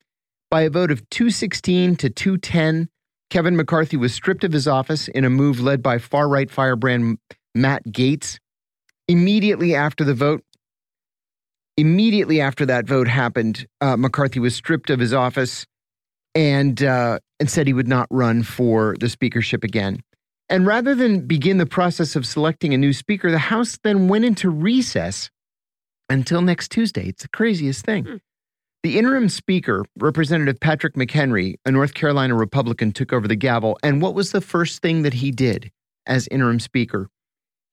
by 0.51 0.61
a 0.61 0.69
vote 0.69 0.91
of 0.91 1.09
216 1.09 1.95
to 1.95 2.09
210. 2.11 2.87
Kevin 3.31 3.55
McCarthy 3.55 3.97
was 3.97 4.13
stripped 4.13 4.43
of 4.43 4.51
his 4.51 4.67
office 4.67 5.07
in 5.07 5.25
a 5.25 5.31
move 5.31 5.59
led 5.59 5.81
by 5.81 5.97
far 5.97 6.29
right 6.29 6.51
firebrand 6.51 7.17
Matt 7.55 7.83
Gaetz. 7.87 8.37
Immediately 9.07 9.73
after 9.73 10.03
the 10.03 10.13
vote, 10.13 10.43
immediately 11.77 12.41
after 12.41 12.65
that 12.65 12.86
vote 12.86 13.08
happened, 13.08 13.67
uh, 13.82 13.98
McCarthy 13.98 14.39
was 14.39 14.55
stripped 14.55 14.89
of 14.89 15.00
his 15.00 15.13
office 15.13 15.65
and 16.34 16.84
uh, 16.84 17.20
and 17.39 17.50
said 17.50 17.67
he 17.67 17.74
would 17.74 17.88
not 17.88 18.08
run 18.10 18.44
for 18.44 18.96
the 19.00 19.10
speakership 19.10 19.63
again. 19.63 20.01
And 20.50 20.67
rather 20.67 20.94
than 20.94 21.25
begin 21.25 21.58
the 21.58 21.65
process 21.65 22.15
of 22.15 22.25
selecting 22.25 22.74
a 22.74 22.77
new 22.77 22.94
speaker, 22.94 23.32
the 23.32 23.39
House 23.39 23.79
then 23.84 24.08
went 24.08 24.25
into 24.25 24.50
recess 24.50 25.29
until 26.10 26.41
next 26.41 26.70
Tuesday. 26.70 27.08
It's 27.08 27.24
the 27.24 27.29
craziest 27.29 27.84
thing. 27.84 28.05
Hmm. 28.05 28.15
The 28.84 29.00
interim 29.00 29.29
speaker, 29.29 29.84
Representative 29.98 30.60
Patrick 30.60 30.94
McHenry, 30.94 31.55
a 31.65 31.72
North 31.72 31.96
Carolina 31.96 32.36
Republican, 32.36 32.91
took 32.91 33.12
over 33.12 33.27
the 33.27 33.36
gavel. 33.36 33.79
And 33.82 34.00
what 34.00 34.13
was 34.13 34.32
the 34.32 34.41
first 34.41 34.84
thing 34.84 35.01
that 35.01 35.15
he 35.15 35.32
did 35.32 35.72
as 36.05 36.27
interim 36.27 36.60
speaker? 36.60 37.10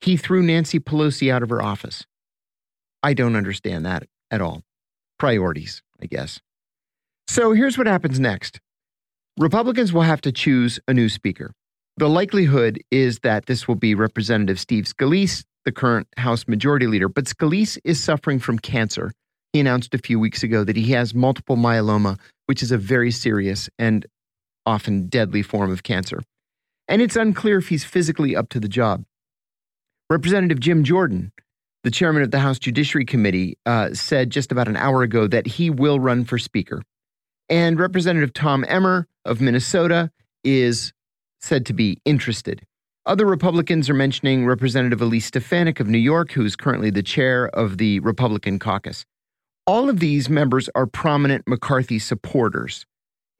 He 0.00 0.16
threw 0.16 0.42
Nancy 0.42 0.80
Pelosi 0.80 1.30
out 1.30 1.42
of 1.42 1.50
her 1.50 1.60
office. 1.60 2.06
I 3.02 3.14
don't 3.14 3.36
understand 3.36 3.84
that 3.86 4.04
at 4.30 4.40
all. 4.40 4.62
Priorities, 5.18 5.82
I 6.00 6.06
guess. 6.06 6.40
So 7.28 7.52
here's 7.52 7.78
what 7.78 7.86
happens 7.86 8.20
next 8.20 8.60
Republicans 9.38 9.92
will 9.92 10.02
have 10.02 10.20
to 10.22 10.32
choose 10.32 10.78
a 10.86 10.94
new 10.94 11.08
speaker. 11.08 11.52
The 11.96 12.08
likelihood 12.08 12.80
is 12.90 13.18
that 13.20 13.46
this 13.46 13.68
will 13.68 13.74
be 13.74 13.94
Representative 13.94 14.58
Steve 14.58 14.84
Scalise, 14.84 15.44
the 15.64 15.72
current 15.72 16.08
House 16.16 16.48
Majority 16.48 16.86
Leader. 16.86 17.08
But 17.08 17.24
Scalise 17.24 17.78
is 17.84 18.02
suffering 18.02 18.38
from 18.38 18.58
cancer. 18.58 19.12
He 19.52 19.60
announced 19.60 19.94
a 19.94 19.98
few 19.98 20.18
weeks 20.18 20.42
ago 20.42 20.64
that 20.64 20.76
he 20.76 20.92
has 20.92 21.14
multiple 21.14 21.56
myeloma, 21.56 22.18
which 22.46 22.62
is 22.62 22.72
a 22.72 22.78
very 22.78 23.10
serious 23.10 23.68
and 23.78 24.06
often 24.64 25.08
deadly 25.08 25.42
form 25.42 25.70
of 25.70 25.82
cancer. 25.82 26.22
And 26.88 27.02
it's 27.02 27.16
unclear 27.16 27.58
if 27.58 27.68
he's 27.68 27.84
physically 27.84 28.34
up 28.34 28.48
to 28.50 28.60
the 28.60 28.68
job. 28.68 29.04
Representative 30.10 30.60
Jim 30.60 30.84
Jordan, 30.84 31.32
the 31.84 31.90
chairman 31.90 32.22
of 32.22 32.30
the 32.30 32.38
House 32.38 32.58
Judiciary 32.58 33.04
Committee, 33.04 33.58
uh, 33.66 33.92
said 33.92 34.30
just 34.30 34.52
about 34.52 34.68
an 34.68 34.76
hour 34.76 35.02
ago 35.02 35.26
that 35.26 35.46
he 35.46 35.70
will 35.70 35.98
run 35.98 36.24
for 36.24 36.38
Speaker. 36.38 36.82
And 37.48 37.78
Representative 37.78 38.32
Tom 38.32 38.64
Emmer 38.68 39.08
of 39.24 39.40
Minnesota 39.40 40.10
is 40.44 40.92
said 41.40 41.66
to 41.66 41.72
be 41.72 41.98
interested. 42.04 42.64
Other 43.04 43.26
Republicans 43.26 43.90
are 43.90 43.94
mentioning 43.94 44.46
Representative 44.46 45.02
Elise 45.02 45.26
Stefanik 45.26 45.80
of 45.80 45.88
New 45.88 45.98
York, 45.98 46.30
who's 46.30 46.54
currently 46.54 46.90
the 46.90 47.02
chair 47.02 47.48
of 47.48 47.78
the 47.78 47.98
Republican 48.00 48.60
caucus. 48.60 49.04
All 49.66 49.88
of 49.88 49.98
these 49.98 50.28
members 50.28 50.68
are 50.74 50.86
prominent 50.86 51.46
McCarthy 51.48 51.98
supporters. 51.98 52.86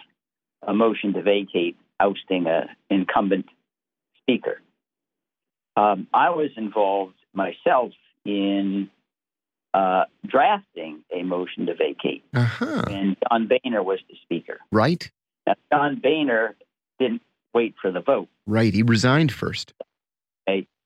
a 0.67 0.73
motion 0.73 1.13
to 1.13 1.21
vacate 1.21 1.77
ousting 2.01 2.47
an 2.47 2.69
incumbent 2.89 3.45
speaker. 4.23 4.63
Um, 5.77 6.07
I 6.15 6.31
was 6.31 6.53
involved 6.57 7.17
myself 7.35 7.93
in 8.25 8.89
uh, 9.77 10.05
drafting 10.27 11.03
a 11.13 11.23
motion 11.23 11.67
to 11.67 11.75
vacate, 11.75 12.25
Uh-huh. 12.35 12.83
and 12.89 13.17
John 13.29 13.47
Boehner 13.49 13.83
was 13.83 13.99
the 14.09 14.17
speaker. 14.23 14.59
Right? 14.73 15.11
Now, 15.47 15.55
John 15.73 16.01
Boehner 16.03 16.57
didn't 16.99 17.23
wait 17.55 17.75
for 17.81 17.91
the 17.93 18.01
vote, 18.01 18.29
Right. 18.47 18.73
He 18.73 18.83
resigned 18.83 19.33
first. 19.33 19.75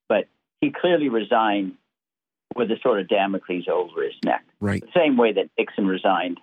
but 0.08 0.24
he 0.60 0.70
clearly 0.72 1.08
resigned 1.08 1.74
with 2.56 2.70
a 2.72 2.76
sort 2.82 3.00
of 3.00 3.08
Damocles 3.08 3.66
over 3.72 4.02
his 4.02 4.14
neck. 4.24 4.44
Right. 4.60 4.82
the 4.82 4.88
same 5.00 5.16
way 5.16 5.32
that 5.32 5.48
Nixon 5.56 5.86
resigned 5.86 6.38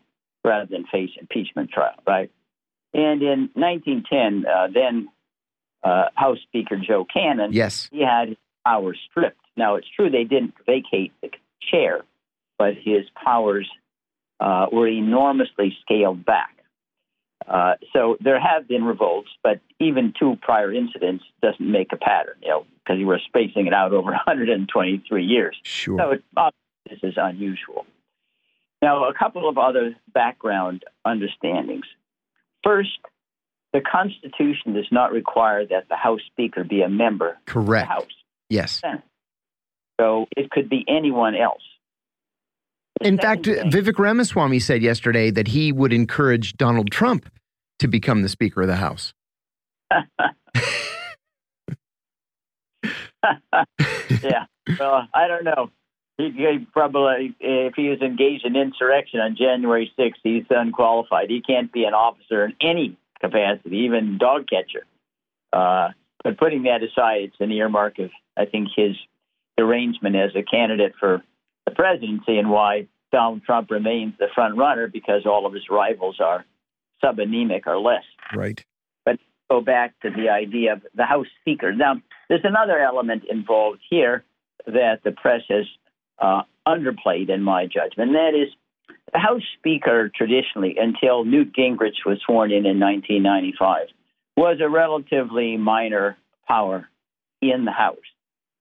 rather 0.46 0.66
than 0.66 0.86
face 0.86 1.12
impeachment 1.20 1.70
trial, 1.72 1.96
right? 2.08 2.32
And 2.94 3.22
in 3.22 3.50
1910, 3.56 4.46
uh, 4.50 4.68
then 4.74 5.10
uh, 5.84 6.06
House 6.16 6.40
Speaker 6.44 6.78
Joe 6.78 7.06
Cannon, 7.06 7.52
Yes. 7.52 7.90
he 7.92 8.02
had 8.02 8.30
his 8.30 8.38
powers 8.66 8.98
stripped. 9.12 9.42
Now, 9.58 9.76
it's 9.76 9.88
true 9.96 10.10
they 10.10 10.24
didn't 10.24 10.54
vacate 10.66 11.12
the 11.22 11.30
chair, 11.70 12.02
but 12.58 12.74
his 12.76 13.06
powers 13.24 13.68
uh, 14.40 14.68
were 14.72 14.88
enormously 14.88 15.76
scaled 15.82 16.26
back. 16.26 16.54
Uh, 17.48 17.76
so 17.94 18.18
there 18.20 18.40
have 18.40 18.68
been 18.68 18.84
revolts, 18.84 19.30
but 19.42 19.62
even 19.80 20.14
two 20.20 20.38
prior 20.42 20.74
incidents 20.74 21.24
doesn't 21.42 21.72
make 21.72 21.94
a 21.94 21.98
pattern, 21.98 22.36
you 22.42 22.50
know, 22.50 22.66
because 22.84 23.00
you 23.00 23.08
were 23.08 23.22
spacing 23.26 23.68
it 23.68 23.74
out 23.74 23.94
over 23.94 24.12
123 24.26 25.24
years. 25.24 25.58
Sure. 25.64 25.98
So 25.98 26.12
it, 26.12 26.24
uh, 26.36 26.52
this 26.90 27.00
is 27.04 27.14
unusual. 27.16 27.86
Now, 28.82 29.10
a 29.10 29.14
couple 29.14 29.48
of 29.48 29.58
other 29.58 29.96
background 30.14 30.84
understandings. 31.06 31.86
First, 32.64 33.00
the 33.74 33.82
Constitution 33.82 34.74
does 34.74 34.88
not 34.92 35.12
require 35.12 35.66
that 35.66 35.90
the 35.90 35.96
House 35.96 36.22
Speaker 36.28 36.64
be 36.64 36.82
a 36.82 36.90
member 36.90 37.30
of 37.30 37.36
the 37.46 37.52
Correct. 37.52 37.88
House. 37.88 38.06
Yes. 38.50 38.82
So 40.00 40.28
it 40.36 40.52
could 40.52 40.70
be 40.70 40.86
anyone 40.88 41.36
else. 41.36 41.62
In 43.02 43.18
fact, 43.18 43.46
thing- 43.46 43.70
Vivek 43.70 44.00
Ramaswamy 44.00 44.60
said 44.60 44.82
yesterday 44.82 45.32
that 45.32 45.48
he 45.50 45.72
would 45.72 45.94
encourage 45.94 46.54
Donald 46.58 46.92
Trump 46.92 47.30
to 47.80 47.88
become 47.88 48.22
the 48.22 48.30
Speaker 48.30 48.62
of 48.62 48.68
the 48.68 48.76
House. 48.76 49.14
yeah. 54.24 54.46
Well, 54.80 55.08
I 55.14 55.28
don't 55.28 55.44
know. 55.44 55.72
He, 56.18 56.32
he 56.32 56.66
probably, 56.74 57.36
if 57.40 57.76
he 57.76 57.90
was 57.90 58.02
engaged 58.02 58.46
in 58.46 58.56
insurrection 58.56 59.20
on 59.20 59.36
January 59.36 59.92
6th, 59.98 60.14
he's 60.24 60.46
unqualified. 60.50 61.30
He 61.30 61.42
can't 61.42 61.72
be 61.72 61.84
an 61.84 61.94
officer 61.94 62.44
in 62.46 62.56
any 62.60 62.98
capacity, 63.22 63.78
even 63.78 64.18
dog 64.18 64.48
catcher. 64.50 64.86
Uh, 65.54 65.90
but 66.24 66.38
putting 66.38 66.64
that 66.64 66.82
aside, 66.84 67.22
it's 67.22 67.36
an 67.40 67.52
earmark 67.52 68.00
of, 68.00 68.10
I 68.36 68.46
think, 68.46 68.70
his 68.76 68.96
arrangement 69.60 70.16
as 70.16 70.32
a 70.36 70.44
candidate 70.44 70.94
for 71.00 71.22
the 71.68 71.76
presidency 71.76 72.38
and 72.38 72.50
why 72.50 72.88
Donald 73.12 73.44
Trump 73.44 73.70
remains 73.70 74.14
the 74.18 74.28
front 74.34 74.58
runner 74.58 74.88
because 74.88 75.26
all 75.26 75.46
of 75.46 75.54
his 75.54 75.64
rivals 75.70 76.18
are 76.22 76.46
subanemic 77.04 77.68
or 77.68 77.78
less 77.78 78.04
Right. 78.34 78.64
But 79.06 79.20
go 79.50 79.62
back 79.62 79.94
to 80.02 80.10
the 80.10 80.30
idea 80.30 80.74
of 80.74 80.82
the 80.96 81.06
House 81.06 81.28
Speaker. 81.42 81.74
Now, 81.74 82.02
there's 82.30 82.44
another 82.44 82.80
element 82.80 83.24
involved 83.30 83.82
here 83.90 84.24
that 84.66 85.02
the 85.04 85.12
press 85.12 85.42
has 85.50 85.66
uh, 86.20 86.42
underplayed, 86.68 87.30
in 87.30 87.44
my 87.44 87.66
judgment, 87.66 88.10
and 88.10 88.16
that 88.16 88.34
is 88.34 88.54
the 89.14 89.20
House 89.20 89.44
Speaker 89.58 90.12
traditionally, 90.14 90.78
until 90.78 91.24
Newt 91.24 91.54
Gingrich 91.54 92.06
was 92.06 92.20
sworn 92.26 92.52
in 92.52 92.66
in 92.66 92.80
1995, 92.80 93.88
was 94.36 94.58
a 94.62 94.68
relatively 94.68 95.58
minor 95.58 96.18
power 96.48 96.90
in 97.42 97.66
the 97.66 97.72
House. 97.72 97.98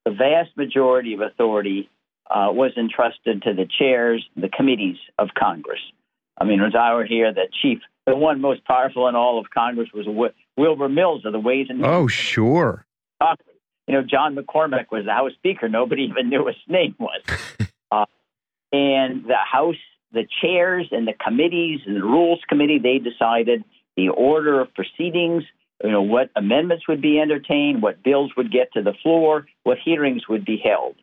The 0.05 0.13
vast 0.13 0.57
majority 0.57 1.15
of 1.15 1.21
authority 1.21 1.89
uh, 2.31 2.49
was 2.51 2.73
entrusted 2.77 3.43
to 3.43 3.55
the 3.55 3.67
chairs, 3.79 4.25
the 4.37 4.49
committees 4.49 4.97
of 5.19 5.29
Congress. 5.39 5.81
I 6.39 6.45
mean, 6.45 6.61
as 6.61 6.75
I 6.79 6.95
were 6.95 7.07
here, 7.07 7.33
the 7.33 7.49
chief, 7.63 7.79
the 8.07 8.17
one 8.17 8.41
most 8.41 8.65
powerful 8.65 9.09
in 9.09 9.15
all 9.15 9.39
of 9.39 9.47
Congress 9.51 9.89
was 9.95 10.07
Wi- 10.07 10.35
Wilbur 10.57 10.89
Mills 10.89 11.25
of 11.25 11.33
the 11.33 11.41
Ways 11.41 11.67
and 11.69 11.79
Means 11.79 11.91
Oh, 11.91 12.07
sure. 12.09 12.87
You 13.87 13.95
know, 13.95 14.03
John 14.03 14.35
McCormack 14.37 14.87
was 14.91 15.05
the 15.05 15.13
House 15.13 15.33
Speaker. 15.35 15.69
Nobody 15.69 16.03
even 16.11 16.29
knew 16.29 16.47
his 16.47 16.57
name 16.69 16.95
was. 16.99 17.23
uh, 17.91 18.07
and 18.73 19.25
the 19.25 19.37
House, 19.37 19.77
the 20.13 20.27
chairs 20.43 20.89
and 20.91 21.07
the 21.07 21.15
committees 21.15 21.81
and 21.87 21.97
the 21.97 22.03
Rules 22.03 22.41
Committee, 22.49 22.79
they 22.79 22.99
decided 22.99 23.65
the 23.97 24.09
order 24.11 24.61
of 24.61 24.75
proceedings, 24.75 25.45
you 25.83 25.91
know, 25.91 26.03
what 26.03 26.31
amendments 26.37 26.87
would 26.89 27.01
be 27.01 27.19
entertained, 27.19 27.83
what 27.83 28.03
bills 28.03 28.33
would 28.37 28.53
get 28.53 28.73
to 28.75 28.83
the 28.83 28.93
floor, 29.03 29.47
what 29.63 29.79
hearings 29.83 30.29
would 30.29 30.45
be 30.45 30.61
held. 30.63 30.97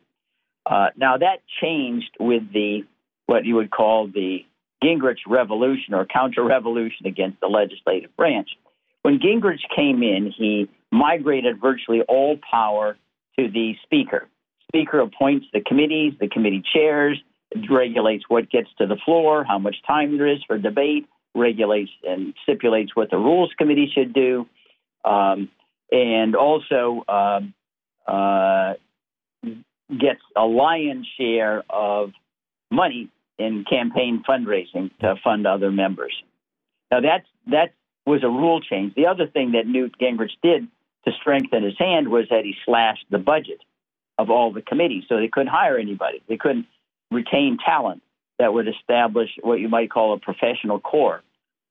Uh, 0.66 0.88
now 0.96 1.16
that 1.18 1.38
changed 1.60 2.10
with 2.18 2.42
the 2.52 2.84
what 3.26 3.44
you 3.44 3.56
would 3.56 3.70
call 3.70 4.06
the 4.06 4.44
Gingrich 4.82 5.20
revolution 5.26 5.94
or 5.94 6.04
counter-revolution 6.04 7.06
against 7.06 7.40
the 7.40 7.46
legislative 7.46 8.14
branch. 8.16 8.50
When 9.02 9.18
Gingrich 9.18 9.60
came 9.74 10.02
in, 10.02 10.32
he 10.36 10.68
migrated 10.92 11.60
virtually 11.60 12.02
all 12.02 12.38
power 12.50 12.96
to 13.38 13.50
the 13.50 13.74
Speaker. 13.82 14.28
Speaker 14.68 15.00
appoints 15.00 15.46
the 15.52 15.60
committees, 15.60 16.14
the 16.20 16.28
committee 16.28 16.62
chairs, 16.74 17.18
regulates 17.70 18.24
what 18.28 18.50
gets 18.50 18.68
to 18.78 18.86
the 18.86 18.96
floor, 19.04 19.44
how 19.44 19.58
much 19.58 19.76
time 19.86 20.16
there 20.18 20.26
is 20.26 20.40
for 20.46 20.58
debate, 20.58 21.06
regulates 21.34 21.90
and 22.02 22.34
stipulates 22.42 22.94
what 22.94 23.10
the 23.10 23.16
Rules 23.16 23.52
Committee 23.56 23.90
should 23.94 24.12
do, 24.12 24.46
um, 25.04 25.48
and 25.90 26.34
also 26.34 27.04
um, 27.08 27.54
uh, 28.06 28.74
gets 29.90 30.20
a 30.36 30.44
lion's 30.44 31.06
share 31.18 31.62
of 31.68 32.12
money 32.70 33.10
in 33.38 33.64
campaign 33.68 34.22
fundraising 34.28 34.90
to 35.00 35.16
fund 35.22 35.46
other 35.46 35.70
members. 35.70 36.14
Now 36.90 37.00
that's 37.00 37.26
that 37.48 37.72
was 38.06 38.22
a 38.22 38.28
rule 38.28 38.60
change. 38.60 38.94
The 38.94 39.06
other 39.06 39.26
thing 39.26 39.52
that 39.52 39.66
Newt 39.66 39.96
Gingrich 40.00 40.30
did 40.42 40.68
to 41.06 41.12
strengthen 41.20 41.62
his 41.62 41.78
hand 41.78 42.08
was 42.08 42.26
that 42.30 42.44
he 42.44 42.54
slashed 42.64 43.04
the 43.10 43.18
budget 43.18 43.60
of 44.18 44.30
all 44.30 44.52
the 44.52 44.62
committees, 44.62 45.04
so 45.08 45.16
they 45.16 45.28
couldn't 45.28 45.48
hire 45.48 45.76
anybody. 45.76 46.22
They 46.28 46.36
couldn't 46.36 46.66
retain 47.10 47.58
talent 47.64 48.02
that 48.38 48.52
would 48.52 48.68
establish 48.68 49.30
what 49.42 49.60
you 49.60 49.68
might 49.68 49.90
call 49.90 50.14
a 50.14 50.18
professional 50.18 50.80
corps 50.80 51.22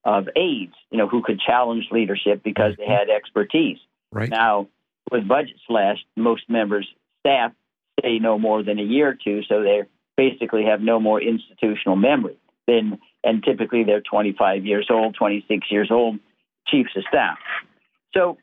of 0.04 0.28
aides, 0.36 0.74
you 0.90 0.98
know, 0.98 1.08
who 1.08 1.22
could 1.22 1.40
challenge 1.40 1.86
leadership 1.90 2.42
because 2.42 2.74
they 2.76 2.84
mm-hmm. 2.84 2.92
had 2.92 3.10
expertise. 3.10 3.78
Right. 4.12 4.28
Now, 4.28 4.68
with 5.10 5.26
budget 5.26 5.56
slashed, 5.66 6.04
most 6.16 6.42
members' 6.48 6.88
staff 7.20 7.52
stay 8.04 8.18
no 8.18 8.38
more 8.38 8.62
than 8.62 8.78
a 8.78 8.82
year 8.82 9.08
or 9.08 9.14
two, 9.14 9.42
so 9.48 9.62
they 9.62 9.82
basically 10.16 10.64
have 10.64 10.80
no 10.80 11.00
more 11.00 11.20
institutional 11.20 11.96
memory. 11.96 12.36
Then, 12.66 12.98
and 13.22 13.42
typically 13.42 13.84
they're 13.84 14.00
25 14.00 14.64
years 14.64 14.88
old, 14.90 15.14
26 15.16 15.66
years 15.70 15.88
old, 15.90 16.18
chiefs 16.68 16.90
of 16.96 17.04
staff. 17.08 17.38
So, 18.14 18.38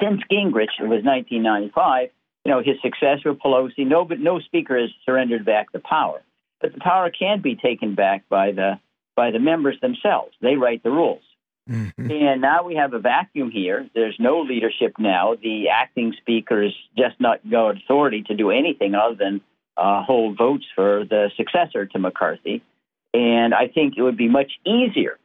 since 0.00 0.20
Gingrich, 0.30 0.74
it 0.80 0.88
was 0.88 1.04
1995. 1.04 2.08
You 2.44 2.50
know, 2.50 2.58
his 2.58 2.76
successor 2.82 3.34
Pelosi. 3.34 3.86
No, 3.86 4.04
but 4.04 4.18
no 4.18 4.40
speaker 4.40 4.78
has 4.80 4.90
surrendered 5.04 5.44
back 5.44 5.70
the 5.72 5.78
power, 5.78 6.22
but 6.60 6.74
the 6.74 6.80
power 6.80 7.10
can 7.10 7.40
be 7.40 7.54
taken 7.54 7.94
back 7.94 8.28
by 8.28 8.50
the 8.52 8.80
by 9.14 9.30
the 9.30 9.38
members 9.38 9.78
themselves. 9.80 10.32
They 10.40 10.56
write 10.56 10.82
the 10.82 10.90
rules. 10.90 11.22
Mhm. 11.68 12.10
And 12.10 12.40
now 12.40 12.64
we 12.64 12.74
have 12.74 12.92
a 12.92 12.98
vacuum 12.98 13.50
here. 13.50 13.88
There's 13.94 14.16
no 14.18 14.40
leadership 14.40 14.94
now. 14.98 15.36
The 15.40 15.68
acting 15.68 16.12
speaker 16.20 16.62
is 16.62 16.72
just 16.96 17.20
not 17.20 17.38
got 17.48 17.76
authority 17.76 18.22
to 18.24 18.34
do 18.34 18.50
anything 18.50 18.94
other 18.94 19.14
than 19.14 19.40
uh, 19.76 20.02
hold 20.02 20.36
votes 20.36 20.66
for 20.74 21.04
the 21.04 21.30
successor 21.36 21.86
to 21.86 21.98
McCarthy. 21.98 22.62
And 23.14 23.54
I 23.54 23.68
think 23.68 23.94
it 23.96 24.02
would 24.02 24.16
be 24.16 24.28
much 24.28 24.52
easier 24.66 25.18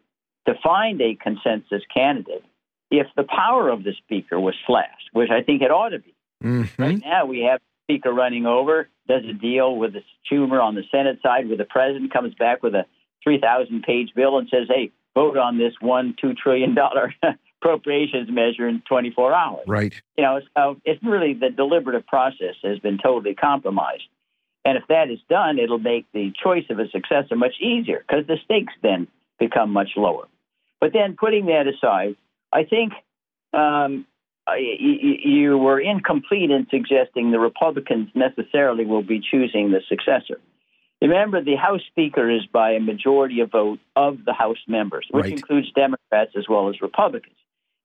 to 0.45 0.53
find 0.63 1.01
a 1.01 1.15
consensus 1.15 1.83
candidate 1.93 2.43
if 2.89 3.07
the 3.15 3.23
power 3.23 3.69
of 3.69 3.83
the 3.83 3.93
speaker 3.93 4.39
was 4.39 4.55
slashed, 4.65 5.09
which 5.11 5.29
I 5.29 5.41
think 5.41 5.61
it 5.61 5.71
ought 5.71 5.89
to 5.89 5.99
be. 5.99 6.13
Mhm. 6.43 6.77
Right 6.77 7.01
now, 7.03 7.25
we 7.25 7.41
have 7.41 7.59
the 7.59 7.93
speaker 7.93 8.13
running 8.13 8.45
over, 8.45 8.87
does 9.07 9.25
a 9.25 9.33
deal 9.33 9.75
with 9.75 9.93
the 9.93 10.03
Schumer 10.29 10.61
on 10.63 10.75
the 10.75 10.83
Senate 10.91 11.19
side, 11.21 11.47
where 11.47 11.57
the 11.57 11.65
president 11.65 12.11
comes 12.13 12.33
back 12.35 12.63
with 12.63 12.75
a 12.75 12.85
3,000 13.23 13.83
page 13.83 14.13
bill 14.13 14.37
and 14.37 14.47
says, 14.47 14.67
hey, 14.69 14.91
vote 15.17 15.35
on 15.35 15.57
this 15.57 15.73
one, 15.81 16.15
$2 16.23 16.37
trillion 16.37 16.75
appropriations 17.61 18.29
measure 18.29 18.67
in 18.67 18.83
24 18.87 19.33
hours. 19.33 19.63
Right. 19.67 19.93
You 20.15 20.23
know, 20.23 20.41
so 20.55 20.77
it's 20.85 21.01
really 21.03 21.33
the 21.33 21.49
deliberative 21.49 22.05
process 22.05 22.53
has 22.63 22.77
been 22.77 22.99
totally 23.03 23.33
compromised. 23.33 24.03
And 24.63 24.77
if 24.77 24.83
that 24.89 25.09
is 25.09 25.17
done, 25.27 25.57
it'll 25.57 25.79
make 25.79 26.05
the 26.13 26.31
choice 26.43 26.65
of 26.69 26.77
a 26.77 26.87
successor 26.89 27.35
much 27.35 27.55
easier 27.59 28.05
because 28.07 28.27
the 28.27 28.37
stakes 28.45 28.73
then 28.83 29.07
become 29.39 29.71
much 29.71 29.89
lower. 29.95 30.27
But 30.79 30.93
then 30.93 31.15
putting 31.19 31.47
that 31.47 31.65
aside, 31.67 32.15
I 32.53 32.63
think 32.65 32.93
um, 33.53 34.05
you 34.55 35.57
were 35.57 35.79
incomplete 35.79 36.51
in 36.51 36.67
suggesting 36.69 37.31
the 37.31 37.39
Republicans 37.39 38.09
necessarily 38.13 38.85
will 38.85 39.01
be 39.01 39.19
choosing 39.19 39.71
the 39.71 39.81
successor. 39.89 40.39
Remember, 41.01 41.43
the 41.43 41.55
House 41.55 41.81
Speaker 41.91 42.29
is 42.29 42.45
by 42.51 42.71
a 42.71 42.79
majority 42.79 43.41
of 43.41 43.51
vote 43.51 43.79
of 43.95 44.25
the 44.25 44.33
House 44.33 44.57
members, 44.67 45.05
which 45.11 45.23
Right. 45.25 45.33
includes 45.33 45.71
Democrats 45.73 46.31
as 46.35 46.47
well 46.49 46.69
as 46.69 46.81
Republicans. 46.81 47.35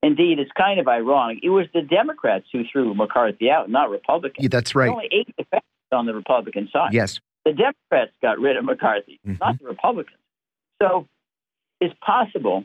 Indeed, 0.02 0.38
it's 0.38 0.50
kind 0.52 0.80
of 0.80 0.88
ironic. 0.88 1.40
It 1.42 1.50
was 1.50 1.66
the 1.74 1.82
Democrats 1.82 2.46
who 2.52 2.64
threw 2.64 2.94
McCarthy 2.94 3.50
out, 3.50 3.68
not 3.70 3.90
Republicans. 3.90 4.42
Yeah, 4.42 4.48
that's 4.50 4.74
right. 4.74 4.90
Only 4.90 5.08
eight 5.12 5.28
defects 5.36 5.66
on 5.92 6.06
the 6.06 6.14
Republican 6.14 6.68
side. 6.72 6.92
Yes. 6.92 7.20
The 7.44 7.52
Democrats 7.52 8.12
got 8.22 8.38
rid 8.38 8.56
of 8.56 8.64
McCarthy, 8.64 9.20
Mhm. 9.26 9.38
not 9.40 9.58
the 9.58 9.66
Republicans. 9.66 10.18
So 10.80 11.06
it's 11.80 11.94
possible, 12.00 12.64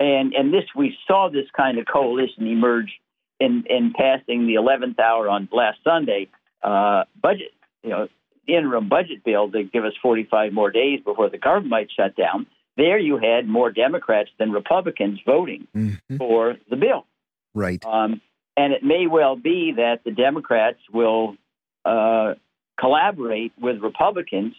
and 0.00 0.34
and 0.34 0.52
this 0.52 0.64
we 0.74 0.98
saw 1.06 1.28
this 1.28 1.48
kind 1.52 1.78
of 1.78 1.86
coalition 1.86 2.46
emerge 2.46 3.00
in 3.40 3.64
in 3.70 3.92
passing 3.92 4.46
the 4.46 4.54
11th 4.56 4.98
hour 4.98 5.28
on 5.28 5.48
last 5.52 5.82
Sunday 5.84 6.28
uh, 6.62 7.04
budget, 7.22 7.52
you 7.84 7.90
know, 7.90 8.08
interim 8.48 8.88
budget 8.88 9.22
bill 9.24 9.50
to 9.50 9.62
give 9.64 9.84
us 9.84 9.92
45 10.02 10.52
more 10.52 10.70
days 10.70 11.00
before 11.04 11.28
the 11.30 11.38
government 11.38 11.68
might 11.70 11.88
shut 11.94 12.16
down. 12.16 12.46
There 12.76 12.98
you 12.98 13.18
had 13.18 13.48
more 13.48 13.70
Democrats 13.70 14.30
than 14.38 14.52
Republicans 14.52 15.20
voting 15.26 15.66
Mhm. 15.76 16.18
for 16.18 16.56
the 16.70 16.76
bill. 16.76 17.06
Right. 17.54 17.84
Um, 17.84 18.20
and 18.56 18.72
it 18.72 18.82
may 18.82 19.06
well 19.06 19.36
be 19.36 19.72
that 19.72 20.04
the 20.04 20.10
Democrats 20.12 20.78
will 20.92 21.36
uh, 21.84 22.34
collaborate 22.78 23.52
with 23.60 23.80
Republicans 23.80 24.54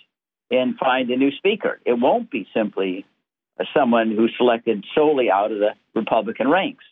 and 0.51 0.77
find 0.77 1.09
a 1.11 1.15
new 1.17 1.31
speaker. 1.31 1.79
It 1.85 1.93
won't 1.93 2.29
be 2.31 2.47
simply 2.53 3.05
someone 3.73 4.11
who's 4.11 4.33
selected 4.37 4.85
solely 4.95 5.29
out 5.29 5.51
of 5.51 5.59
the 5.59 5.73
Republican 5.93 6.47
ranks, 6.49 6.83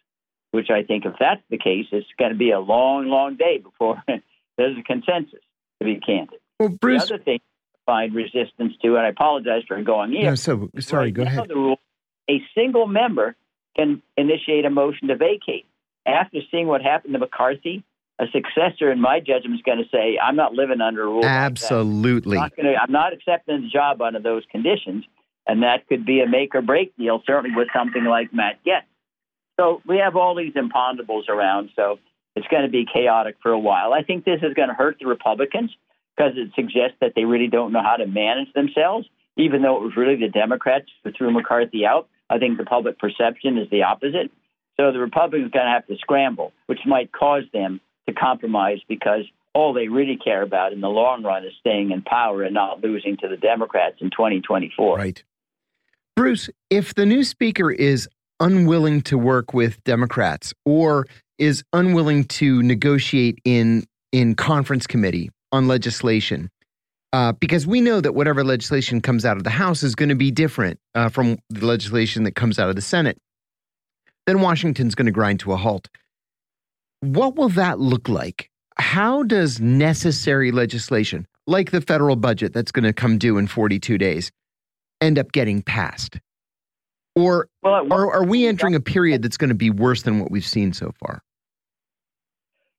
which 0.52 0.70
I 0.70 0.84
think 0.84 1.06
if 1.06 1.14
that's 1.20 1.42
the 1.50 1.58
case, 1.58 1.88
it's 1.92 2.08
going 2.20 2.32
to 2.32 2.38
be 2.38 2.52
a 2.52 2.60
long, 2.60 3.08
long 3.08 3.36
day 3.36 3.58
before 3.58 4.04
there's 4.58 4.78
a 4.78 4.84
consensus, 4.84 5.40
to 5.80 5.86
be 5.86 6.00
candid. 6.00 6.40
Well, 6.60 6.70
Bruce. 6.70 7.08
The 7.08 7.16
other 7.16 7.24
thing 7.24 7.40
find 7.88 8.14
resistance 8.14 8.74
to, 8.84 8.98
and 8.98 9.00
I 9.00 9.10
apologize 9.10 9.64
for 9.68 9.82
going 9.82 10.14
in. 10.14 10.26
No, 10.26 10.36
so 10.36 10.70
sorry. 10.80 11.06
Right 11.06 11.14
Go 11.14 11.22
ahead. 11.24 11.48
The 11.48 11.56
rule, 11.56 11.80
a 12.30 12.42
single 12.54 12.86
member 12.86 13.36
can 13.76 14.04
initiate 14.16 14.66
a 14.66 14.70
motion 14.70 15.08
to 15.08 15.16
vacate. 15.16 15.66
After 16.06 16.40
seeing 16.52 16.68
what 16.68 16.82
happened 16.82 17.14
to 17.14 17.20
McCarthy, 17.20 17.84
a 18.20 18.26
successor, 18.32 18.92
in 18.92 19.00
my 19.02 19.20
judgment, 19.20 19.56
is 19.56 19.62
going 19.62 19.80
to 19.80 19.90
say, 19.92 20.20
"I'm 20.22 20.36
not 20.36 20.54
living 20.54 20.82
under 20.82 21.04
a 21.04 21.06
rule." 21.06 21.26
Absolutely. 21.26 22.38
Like 22.38 22.54
I'm, 22.58 22.66
not 22.66 22.72
gonna, 22.72 22.78
I'm 22.84 22.92
not 22.92 23.14
accepting 23.14 23.62
the 23.62 23.70
job 23.70 24.02
under 24.02 24.20
those 24.20 24.44
conditions, 24.52 25.06
and 25.48 25.64
that 25.64 25.88
could 25.88 26.06
be 26.06 26.22
a 26.22 26.28
make 26.28 26.54
or 26.56 26.62
break 26.62 26.96
deal. 26.98 27.22
Certainly 27.26 27.56
with 27.56 27.70
something 27.76 28.04
like 28.04 28.34
Matt 28.34 28.60
Gaetz. 28.66 28.84
So 29.60 29.82
we 29.88 29.98
have 29.98 30.16
all 30.16 30.36
these 30.36 30.54
imponderables 30.54 31.30
around. 31.30 31.70
So 31.76 32.00
it's 32.36 32.48
going 32.48 32.64
to 32.64 32.70
be 32.70 32.86
chaotic 32.92 33.38
for 33.42 33.52
a 33.52 33.60
while. 33.60 33.94
I 33.94 34.04
think 34.04 34.24
this 34.24 34.40
is 34.44 34.54
going 34.54 34.70
to 34.70 34.76
hurt 34.76 34.98
the 35.00 35.08
Republicans 35.08 35.72
because 36.18 36.34
it 36.36 36.50
suggests 36.56 36.98
that 37.02 37.14
they 37.16 37.26
really 37.26 37.48
don't 37.48 37.72
know 37.72 37.84
how 37.84 37.96
to 37.98 38.08
manage 38.08 38.52
themselves, 38.54 39.08
even 39.38 39.62
though 39.62 39.78
it 39.78 39.84
was 39.84 39.96
really 39.96 40.16
the 40.16 40.30
Democrats 40.30 40.88
who 41.04 41.12
threw 41.12 41.32
McCarthy 41.32 41.86
out. 41.86 42.10
I 42.30 42.40
think 42.40 42.58
the 42.58 42.66
public 42.66 43.00
perception 43.00 43.58
is 43.58 43.70
the 43.70 43.84
opposite. 43.84 44.32
So 44.78 44.92
the 44.92 45.00
Republicans 45.00 45.48
are 45.48 45.58
going 45.58 45.66
to 45.66 45.72
have 45.72 45.88
to 45.88 45.96
scramble, 45.98 46.52
which 46.66 46.80
might 46.86 47.12
cause 47.12 47.44
them 47.54 47.80
to 48.08 48.14
compromise 48.14 48.80
because 48.88 49.26
all 49.54 49.74
they 49.74 49.88
really 49.88 50.18
care 50.18 50.42
about 50.42 50.74
in 50.74 50.82
the 50.82 50.90
long 50.90 51.24
run 51.24 51.46
is 51.46 51.54
staying 51.60 51.92
in 51.92 52.02
power 52.02 52.44
and 52.44 52.54
not 52.54 52.84
losing 52.84 53.18
to 53.18 53.28
the 53.28 53.38
Democrats 53.38 53.98
in 54.02 54.10
2024. 54.12 54.98
Right. 54.98 55.24
Bruce, 56.16 56.50
if 56.70 56.94
the 56.96 57.06
new 57.06 57.24
speaker 57.24 57.72
is 57.72 58.08
unwilling 58.40 59.02
to 59.02 59.18
work 59.18 59.54
with 59.54 59.84
Democrats 59.84 60.54
or 60.66 61.08
is 61.38 61.64
unwilling 61.74 62.26
to 62.26 62.62
negotiate 62.64 63.40
in 63.46 63.86
in 64.12 64.36
conference 64.36 64.88
committee 64.88 65.30
on 65.52 65.68
legislation, 65.68 66.50
uh, 67.14 67.32
because 67.34 67.66
we 67.66 67.82
know 67.82 68.02
that 68.02 68.14
whatever 68.14 68.44
legislation 68.44 69.02
comes 69.02 69.26
out 69.26 69.38
of 69.38 69.44
the 69.44 69.50
House 69.50 69.84
is 69.84 69.96
going 69.96 70.10
to 70.10 70.16
be 70.16 70.32
different 70.32 70.80
uh, 70.96 71.10
from 71.10 71.38
the 71.50 71.66
legislation 71.66 72.24
that 72.24 72.36
comes 72.36 72.60
out 72.60 72.70
of 72.70 72.76
the 72.76 72.82
Senate. 72.82 73.18
Then 74.26 74.42
Washington's 74.42 74.94
going 74.94 75.06
to 75.06 75.12
grind 75.12 75.40
to 75.42 75.54
a 75.54 75.58
halt. 75.58 75.88
What 77.00 77.36
will 77.36 77.50
that 77.50 77.80
look 77.80 78.10
like? 78.10 78.50
How 78.78 79.24
does 79.24 79.60
necessary 79.60 80.52
legislation, 80.52 81.26
like 81.48 81.72
the 81.72 81.82
federal 81.82 82.16
budget 82.16 82.54
that's 82.54 82.72
going 82.72 82.84
to 82.84 82.94
come 82.94 83.18
due 83.18 83.38
in 83.38 83.48
42 83.48 83.98
days, 83.98 84.32
end 85.02 85.18
up 85.18 85.32
getting 85.32 85.62
passed? 85.62 86.20
Or, 87.16 87.48
well, 87.64 87.92
or 87.92 88.14
are 88.14 88.24
we 88.24 88.46
entering 88.46 88.76
a 88.76 88.80
period 88.80 89.24
that's 89.24 89.38
going 89.38 89.50
to 89.50 89.56
be 89.56 89.72
worse 89.72 90.04
than 90.04 90.20
what 90.20 90.30
we've 90.30 90.46
seen 90.46 90.74
so 90.74 90.94
far? 91.00 91.24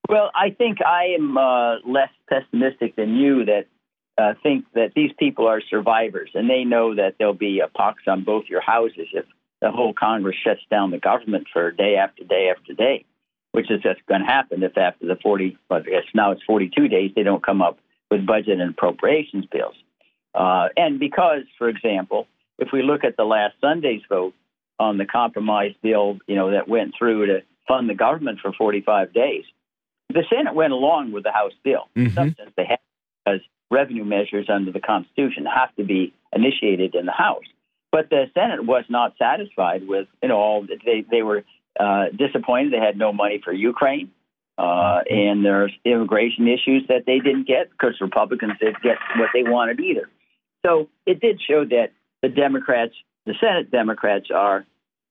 Well, 0.08 0.30
I 0.34 0.50
think 0.50 0.78
I 0.84 1.14
am 1.18 1.36
uh, 1.36 1.76
less 1.86 2.10
pessimistic 2.28 2.96
than 2.96 3.16
you 3.16 3.44
that 3.44 3.66
uh, 4.16 4.34
think 4.42 4.64
that 4.74 4.92
these 4.96 5.10
people 5.18 5.46
are 5.46 5.60
survivors 5.60 6.30
and 6.34 6.48
they 6.48 6.64
know 6.64 6.94
that 6.94 7.16
there'll 7.18 7.34
be 7.34 7.60
a 7.60 7.68
pox 7.68 8.02
on 8.06 8.24
both 8.24 8.46
your 8.48 8.62
houses 8.62 9.06
if 9.12 9.26
the 9.60 9.70
whole 9.70 9.92
Congress 9.92 10.36
shuts 10.42 10.62
down 10.70 10.90
the 10.90 10.98
government 10.98 11.46
for 11.52 11.70
day 11.70 11.96
after 11.96 12.24
day 12.24 12.50
after 12.50 12.72
day, 12.72 13.04
which 13.52 13.70
is 13.70 13.82
just 13.82 14.04
going 14.06 14.22
to 14.22 14.26
happen 14.26 14.62
if 14.62 14.76
after 14.78 15.06
the 15.06 15.16
40, 15.22 15.58
but 15.68 15.82
I 15.82 15.90
guess 15.90 16.04
now 16.14 16.32
it's 16.32 16.42
42 16.44 16.88
days, 16.88 17.12
they 17.14 17.22
don't 17.22 17.44
come 17.44 17.60
up 17.60 17.78
with 18.10 18.26
budget 18.26 18.60
and 18.60 18.70
appropriations 18.70 19.46
bills. 19.46 19.74
Uh, 20.34 20.68
and 20.76 20.98
because, 20.98 21.42
for 21.58 21.68
example, 21.68 22.26
if 22.58 22.68
we 22.72 22.82
look 22.82 23.04
at 23.04 23.16
the 23.16 23.24
last 23.24 23.54
Sunday's 23.60 24.02
vote 24.08 24.34
on 24.78 24.96
the 24.96 25.04
compromise 25.04 25.74
bill, 25.82 26.18
you 26.26 26.36
know, 26.36 26.52
that 26.52 26.68
went 26.68 26.94
through 26.98 27.26
to 27.26 27.42
fund 27.66 27.90
the 27.90 27.94
government 27.94 28.38
for 28.40 28.52
45 28.52 29.12
days, 29.12 29.44
the 30.08 30.24
Senate 30.30 30.54
went 30.54 30.72
along 30.72 31.12
with 31.12 31.24
the 31.24 31.32
House 31.32 31.52
bill. 31.62 31.88
Mm-hmm. 31.96 32.06
In 32.06 32.12
some 32.12 32.34
they 32.56 32.64
had 32.64 32.78
because 33.24 33.40
revenue 33.70 34.04
measures 34.04 34.48
under 34.48 34.72
the 34.72 34.80
Constitution 34.80 35.44
have 35.44 35.74
to 35.76 35.84
be 35.84 36.14
initiated 36.32 36.94
in 36.94 37.06
the 37.06 37.12
House. 37.12 37.44
But 37.90 38.10
the 38.10 38.26
Senate 38.34 38.64
was 38.64 38.84
not 38.88 39.14
satisfied 39.18 39.86
with, 39.86 40.08
you 40.22 40.28
know, 40.28 40.36
all 40.36 40.66
they 40.84 41.04
they 41.10 41.22
were 41.22 41.44
uh, 41.78 42.06
disappointed. 42.16 42.72
They 42.72 42.78
had 42.78 42.96
no 42.96 43.12
money 43.12 43.40
for 43.42 43.52
Ukraine, 43.52 44.10
uh, 44.56 45.00
and 45.08 45.44
there's 45.44 45.72
immigration 45.84 46.48
issues 46.48 46.86
that 46.88 47.04
they 47.06 47.18
didn't 47.18 47.46
get 47.46 47.70
because 47.70 47.94
Republicans 48.00 48.54
didn't 48.60 48.82
get 48.82 48.98
what 49.16 49.30
they 49.32 49.42
wanted 49.42 49.80
either. 49.80 50.08
So 50.66 50.88
it 51.06 51.20
did 51.20 51.40
show 51.40 51.64
that 51.64 51.92
the 52.22 52.28
Democrats, 52.28 52.94
the 53.26 53.34
Senate 53.40 53.70
Democrats, 53.70 54.26
are 54.34 54.66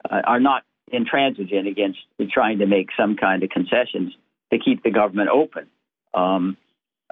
uh, 0.09 0.21
are 0.23 0.39
not 0.39 0.63
intransigent 0.91 1.67
against 1.67 1.99
trying 2.31 2.59
to 2.59 2.65
make 2.65 2.89
some 2.97 3.15
kind 3.15 3.43
of 3.43 3.49
concessions 3.49 4.13
to 4.51 4.59
keep 4.59 4.83
the 4.83 4.91
government 4.91 5.29
open. 5.29 5.67
Um, 6.13 6.57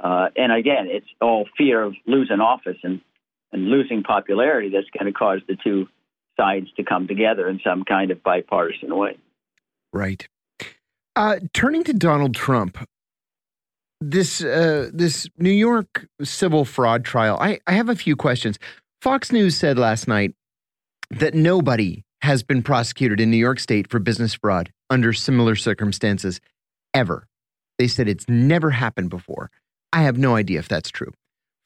uh, 0.02 0.30
and 0.36 0.52
again, 0.52 0.88
it's 0.90 1.08
all 1.22 1.48
fear 1.58 1.82
of 1.82 1.96
losing 2.06 2.40
office 2.40 2.78
and, 2.84 3.02
and 3.52 3.68
losing 3.68 4.04
popularity 4.04 4.70
that's 4.70 4.90
going 4.98 5.12
to 5.12 5.18
cause 5.18 5.40
the 5.48 5.56
two 5.64 5.88
sides 6.38 6.68
to 6.78 6.84
come 6.84 7.08
together 7.08 7.48
in 7.48 7.60
some 7.64 7.84
kind 7.84 8.12
of 8.12 8.22
bipartisan 8.24 8.96
way. 8.96 9.18
Right. 9.94 10.28
Uh, 11.16 11.40
turning 11.54 11.84
to 11.86 11.94
Donald 11.94 12.36
Trump, 12.36 12.78
this 14.02 14.44
uh, 14.44 14.90
this 14.94 15.28
New 15.38 15.50
York 15.50 16.08
civil 16.22 16.66
fraud 16.66 17.06
trial. 17.06 17.38
I, 17.40 17.60
I 17.66 17.74
have 17.74 17.88
a 17.88 17.96
few 17.96 18.18
questions. 18.18 18.60
Fox 19.02 19.32
News 19.32 19.56
said 19.56 19.80
last 19.80 20.08
night 20.10 20.34
that 21.12 21.34
nobody 21.34 22.04
has 22.22 22.44
been 22.44 22.62
prosecuted 22.62 23.22
in 23.22 23.32
New 23.32 23.38
York 23.38 23.60
State 23.60 23.90
for 23.90 24.00
business 24.00 24.34
fraud 24.34 24.72
under 24.90 25.14
similar 25.14 25.56
circumstances 25.56 26.42
ever. 26.96 27.28
They 27.78 27.88
said 27.88 28.08
it's 28.08 28.28
never 28.28 28.72
happened 28.72 29.10
before. 29.10 29.52
I 29.94 30.04
have 30.04 30.18
no 30.18 30.36
idea 30.36 30.60
if 30.60 30.68
that's 30.68 30.90
true. 30.90 31.12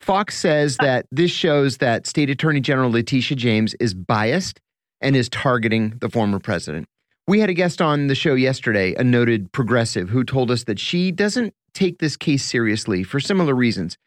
Fox 0.01 0.37
says 0.37 0.77
that 0.77 1.05
this 1.11 1.31
shows 1.31 1.77
that 1.77 2.07
State 2.07 2.29
Attorney 2.29 2.61
General 2.61 2.91
Letitia 2.91 3.37
James 3.37 3.75
is 3.79 3.93
biased 3.93 4.59
and 5.01 5.15
is 5.15 5.29
targeting 5.29 5.97
the 5.99 6.09
former 6.09 6.39
president. 6.39 6.87
We 7.27 7.39
had 7.39 7.49
a 7.49 7.53
guest 7.53 7.81
on 7.81 8.07
the 8.07 8.15
show 8.15 8.33
yesterday, 8.33 8.95
a 8.95 9.03
noted 9.03 9.51
progressive, 9.51 10.09
who 10.09 10.23
told 10.23 10.51
us 10.51 10.63
that 10.63 10.79
she 10.79 11.11
doesn't 11.11 11.53
take 11.73 11.99
this 11.99 12.17
case 12.17 12.43
seriously 12.43 13.03
for 13.03 13.19
similar 13.19 13.53
reasons. 13.53 13.97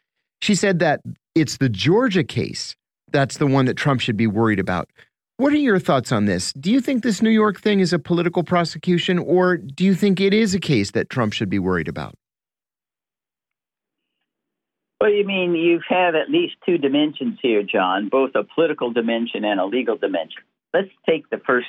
She 0.41 0.55
said 0.55 0.79
that 0.79 1.01
it's 1.35 1.57
the 1.57 1.69
Georgia 1.69 2.23
case 2.23 2.75
that's 3.13 3.37
the 3.37 3.47
one 3.47 3.65
that 3.65 3.77
Trump 3.77 4.01
should 4.01 4.17
be 4.17 4.27
worried 4.27 4.59
about. 4.59 4.89
What 5.43 5.51
are 5.51 5.57
your 5.57 5.77
thoughts 5.77 6.13
on 6.13 6.23
this? 6.23 6.53
Do 6.53 6.71
you 6.71 6.79
think 6.79 7.03
this 7.03 7.21
New 7.21 7.29
York 7.29 7.59
thing 7.59 7.81
is 7.81 7.91
a 7.91 7.99
political 7.99 8.43
prosecution, 8.43 9.19
or 9.19 9.57
do 9.57 9.83
you 9.83 9.93
think 9.93 10.21
it 10.21 10.33
is 10.33 10.55
a 10.55 10.59
case 10.59 10.91
that 10.91 11.09
Trump 11.09 11.33
should 11.33 11.49
be 11.49 11.59
worried 11.59 11.89
about? 11.89 12.15
Well, 15.01 15.11
you 15.11 15.25
mean 15.25 15.53
you 15.53 15.81
have 15.89 16.15
at 16.15 16.29
least 16.29 16.53
two 16.65 16.77
dimensions 16.77 17.39
here, 17.41 17.61
John, 17.61 18.07
both 18.07 18.31
a 18.35 18.45
political 18.55 18.93
dimension 18.93 19.43
and 19.43 19.59
a 19.59 19.65
legal 19.65 19.97
dimension. 19.97 20.43
Let's 20.73 20.87
take 21.05 21.29
the 21.29 21.41
first 21.45 21.67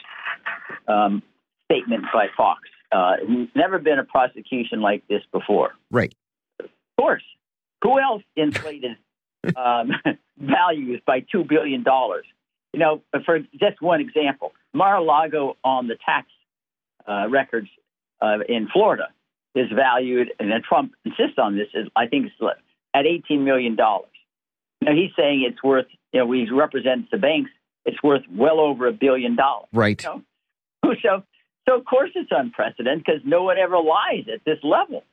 um, 0.87 1.21
statement 1.65 2.05
by 2.13 2.29
Fox. 2.37 2.61
Uh, 2.93 3.17
never 3.57 3.81
been 3.81 3.99
a 3.99 4.05
prosecution 4.05 4.83
like 4.83 5.03
this 5.09 5.23
before. 5.33 5.73
Right. 5.91 6.15
Of 6.61 6.69
course. 6.97 7.25
Who 7.83 7.99
else 7.99 8.23
inflated 8.37 8.99
um, 9.57 9.91
values 10.39 11.01
by 11.05 11.23
$2 11.23 11.49
billion? 11.49 11.85
You 12.75 12.81
know, 12.81 13.03
for 13.25 13.39
just 13.39 13.81
one 13.81 14.01
example, 14.01 14.53
Mar-a-Lago 14.73 15.57
on 15.63 15.87
the 15.87 15.97
tax 16.05 16.27
uh, 17.07 17.29
records 17.31 17.69
uh, 18.21 18.39
in 18.49 18.69
Florida 18.73 19.09
is 19.55 19.69
valued, 19.73 20.33
and 20.41 20.51
then 20.51 20.61
Trump 20.69 20.93
insists 21.05 21.39
on 21.39 21.57
this. 21.57 21.69
Is 21.73 21.87
I 21.95 22.07
think 22.07 22.27
it's 22.27 22.59
at 22.93 23.07
18 23.07 23.45
million 23.45 23.77
dollars. 23.77 24.11
Now 24.81 24.93
he's 24.93 25.13
saying 25.17 25.47
it's 25.49 25.63
worth. 25.63 25.87
You 26.13 26.21
know, 26.21 26.33
he 26.33 26.51
represents 26.51 27.09
the 27.11 27.19
banks. 27.19 27.51
It's 27.85 28.03
worth 28.03 28.23
well 28.31 28.61
over 28.61 28.89
a 28.89 28.93
billion 28.93 29.37
dollars. 29.37 29.69
Right. 29.73 30.01
So, 30.01 30.23
so, 31.03 31.23
so 31.69 31.79
of 31.79 31.85
course 31.85 32.11
it's 32.15 32.31
unprecedented 32.31 33.05
because 33.05 33.21
no 33.25 33.45
one 33.45 33.59
ever 33.59 33.79
lies 33.79 34.25
at 34.33 34.45
this 34.45 34.59
level 34.63 35.05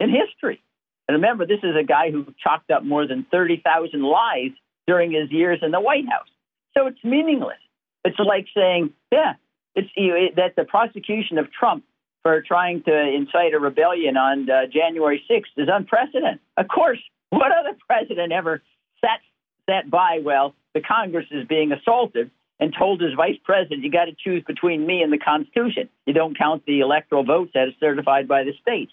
in 0.00 0.10
history. 0.10 0.62
And 1.08 1.14
remember, 1.16 1.46
this 1.46 1.60
is 1.62 1.76
a 1.80 1.84
guy 1.84 2.10
who 2.10 2.26
chalked 2.42 2.70
up 2.70 2.84
more 2.84 3.06
than 3.06 3.26
30,000 3.30 4.02
lies 4.02 4.50
during 4.86 5.12
his 5.12 5.30
years 5.30 5.60
in 5.62 5.70
the 5.70 5.80
White 5.80 6.08
House. 6.08 6.28
So 6.76 6.86
it's 6.86 7.02
meaningless. 7.02 7.58
It's 8.04 8.18
like 8.18 8.46
saying, 8.54 8.92
yeah, 9.10 9.34
it's 9.74 9.88
that 10.36 10.56
the 10.56 10.64
prosecution 10.64 11.38
of 11.38 11.50
Trump 11.52 11.84
for 12.22 12.42
trying 12.42 12.82
to 12.82 13.14
incite 13.14 13.54
a 13.54 13.58
rebellion 13.58 14.16
on 14.16 14.50
uh, 14.50 14.66
January 14.66 15.22
6th 15.30 15.56
is 15.56 15.68
unprecedented. 15.72 16.40
Of 16.56 16.68
course, 16.68 16.98
what 17.30 17.52
other 17.52 17.76
president 17.88 18.32
ever 18.32 18.62
sat 19.00 19.20
sat 19.68 19.90
by 19.90 20.20
while 20.22 20.54
the 20.74 20.80
Congress 20.80 21.26
is 21.30 21.46
being 21.46 21.72
assaulted 21.72 22.30
and 22.58 22.74
told 22.76 23.00
his 23.00 23.12
vice 23.14 23.36
president, 23.44 23.82
"You 23.82 23.90
got 23.90 24.06
to 24.06 24.14
choose 24.14 24.42
between 24.46 24.86
me 24.86 25.02
and 25.02 25.12
the 25.12 25.18
Constitution. 25.18 25.88
You 26.06 26.14
don't 26.14 26.38
count 26.38 26.64
the 26.66 26.80
electoral 26.80 27.24
votes 27.24 27.50
that 27.54 27.68
are 27.68 27.74
certified 27.80 28.28
by 28.28 28.44
the 28.44 28.52
states." 28.62 28.92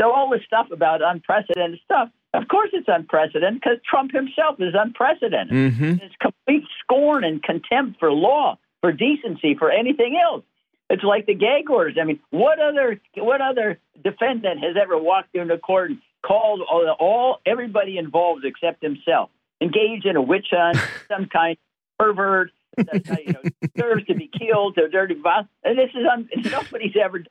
So 0.00 0.12
all 0.12 0.30
this 0.30 0.42
stuff 0.46 0.68
about 0.72 1.02
unprecedented 1.02 1.80
stuff 1.84 2.10
of 2.34 2.48
course, 2.48 2.70
it's 2.72 2.88
unprecedented 2.88 3.60
because 3.60 3.78
Trump 3.88 4.12
himself 4.12 4.56
is 4.58 4.74
unprecedented. 4.74 5.52
Mm-hmm. 5.72 6.04
It's 6.04 6.16
complete 6.20 6.64
scorn 6.82 7.22
and 7.22 7.40
contempt 7.42 8.00
for 8.00 8.10
law, 8.10 8.58
for 8.80 8.90
decency, 8.92 9.54
for 9.54 9.70
anything 9.70 10.20
else. 10.20 10.44
It's 10.90 11.04
like 11.04 11.26
the 11.26 11.34
gag 11.34 11.70
orders. 11.70 11.96
I 12.00 12.04
mean, 12.04 12.18
what 12.30 12.58
other 12.58 13.00
what 13.16 13.40
other 13.40 13.78
defendant 14.02 14.60
has 14.60 14.76
ever 14.80 14.98
walked 14.98 15.34
into 15.34 15.56
court 15.58 15.90
and 15.90 16.00
called 16.26 16.60
all, 16.60 16.88
all 16.98 17.38
everybody 17.46 17.98
involved 17.98 18.44
except 18.44 18.82
himself 18.82 19.30
engaged 19.60 20.04
in 20.04 20.16
a 20.16 20.22
witch 20.22 20.48
hunt, 20.50 20.78
some 21.08 21.26
kind 21.26 21.56
of 21.56 22.06
pervert 22.06 22.50
that 22.76 23.24
you 23.24 23.32
know, 23.32 23.40
deserves 23.74 24.04
to 24.06 24.14
be 24.14 24.28
killed, 24.28 24.76
or 24.76 24.88
dirty 24.88 25.14
violence? 25.14 25.48
And 25.62 25.78
this 25.78 25.90
is 25.94 26.04
un, 26.10 26.28
nobody's 26.50 26.96
ever. 27.00 27.22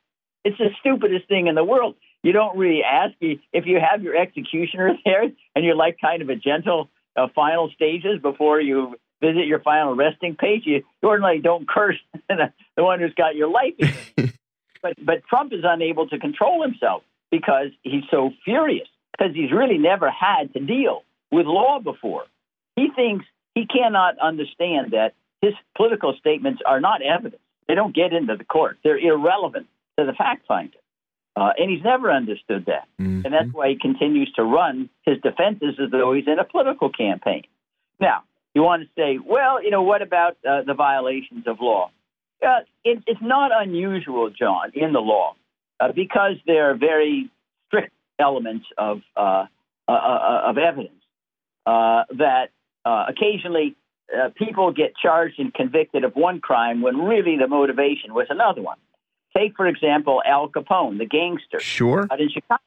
It's 0.46 0.58
the 0.58 0.70
stupidest 0.80 1.28
thing 1.28 1.48
in 1.48 1.56
the 1.56 1.63
world. 1.63 1.96
You 2.23 2.31
don't 2.31 2.57
really 2.57 2.81
ask 2.83 3.13
if 3.19 3.65
you 3.65 3.79
have 3.79 4.01
your 4.01 4.15
executioner 4.15 4.93
there 5.05 5.23
and 5.55 5.65
you're 5.65 5.75
like 5.75 5.97
kind 6.01 6.21
of 6.21 6.29
a 6.29 6.36
gentle 6.36 6.89
uh, 7.15 7.27
final 7.36 7.69
stages 7.75 8.19
before 8.21 8.59
you 8.59 8.95
visit 9.21 9.45
your 9.45 9.59
final 9.59 9.95
resting 9.95 10.36
page. 10.36 10.63
You 10.65 10.83
ordinarily 11.03 11.41
don't 11.41 11.67
curse 11.67 11.97
the 12.29 12.83
one 12.83 12.99
who's 12.99 13.13
got 13.13 13.36
your 13.36 13.49
life. 13.49 13.73
but 14.81 14.93
but 15.05 15.23
Trump 15.29 15.53
is 15.53 15.62
unable 15.63 16.07
to 16.07 16.17
control 16.17 16.63
himself 16.63 17.03
because 17.29 17.67
he's 17.81 18.03
so 18.09 18.31
furious 18.45 18.88
because 19.12 19.36
he's 19.36 19.51
really 19.51 19.77
never 19.77 20.09
had 20.09 20.53
to 20.53 20.59
deal 20.59 21.03
with 21.31 21.45
law 21.45 21.79
before. 21.79 22.23
He 22.75 22.89
thinks 22.95 23.25
he 23.53 23.65
cannot 23.65 24.17
understand 24.19 24.91
that 24.91 25.13
his 25.41 25.53
political 25.75 26.15
statements 26.19 26.62
are 26.65 26.79
not 26.79 27.01
evidence. 27.01 27.41
They 27.67 27.75
don't 27.75 27.95
get 27.95 28.13
into 28.13 28.36
the 28.36 28.43
court. 28.43 28.77
They're 28.83 28.97
irrelevant 28.97 29.67
to 29.99 30.05
the 30.05 30.13
fact 30.13 30.47
finder. 30.47 30.77
Uh, 31.36 31.50
and 31.58 31.72
he's 31.72 31.84
never 31.84 32.12
understood 32.12 32.65
that. 32.67 32.88
Mm-hmm. 33.02 33.26
And 33.26 33.34
that's 33.34 33.52
why 33.52 33.69
he 33.69 33.78
continues 33.80 34.32
to 34.34 34.43
run 34.43 34.89
his 35.02 35.17
defenses 35.22 35.80
as 35.84 35.89
though 35.91 36.13
he's 36.13 36.28
in 36.28 36.38
a 36.38 36.43
political 36.43 36.89
campaign. 36.89 37.43
Now, 38.00 38.24
you 38.54 38.62
want 38.62 38.84
to 38.84 38.89
say, 38.96 39.17
well, 39.17 39.63
you 39.63 39.72
know, 39.72 39.82
what 39.82 40.02
about 40.02 40.38
uh, 40.48 40.62
the 40.62 40.76
violations 40.76 41.48
of 41.48 41.58
law? 41.60 41.89
Uh, 42.46 42.60
it, 42.84 43.02
it's 43.08 43.22
not 43.22 43.52
unusual, 43.52 44.30
John, 44.30 44.72
in 44.76 44.93
the 44.93 45.00
law 45.00 45.36
uh, 45.80 45.91
because 45.91 46.36
there 46.46 46.69
are 46.69 46.76
very 46.76 47.30
strict 47.67 47.93
elements 48.19 48.65
of 48.78 49.02
uh, 49.15 49.46
uh, 49.88 49.91
uh, 49.91 50.41
of 50.46 50.58
evidence 50.58 50.91
that 51.65 52.50
occasionally 52.86 53.76
people 54.36 54.72
get 54.72 54.93
charged 55.02 55.39
and 55.39 55.54
convicted 55.54 56.04
of 56.04 56.15
one 56.15 56.39
crime 56.39 56.82
when 56.82 56.98
really 56.98 57.38
the 57.38 57.48
motivation 57.48 58.13
was 58.13 58.28
another 58.30 58.62
one. 58.62 58.78
Take, 59.36 59.56
for 59.56 59.67
example, 59.67 60.22
Al 60.26 60.50
Capone, 60.50 60.98
the 60.98 61.06
gangster. 61.06 61.60
Sure. 61.60 62.08
Out 62.12 62.22
in 62.22 62.30
Chicago. 62.30 62.62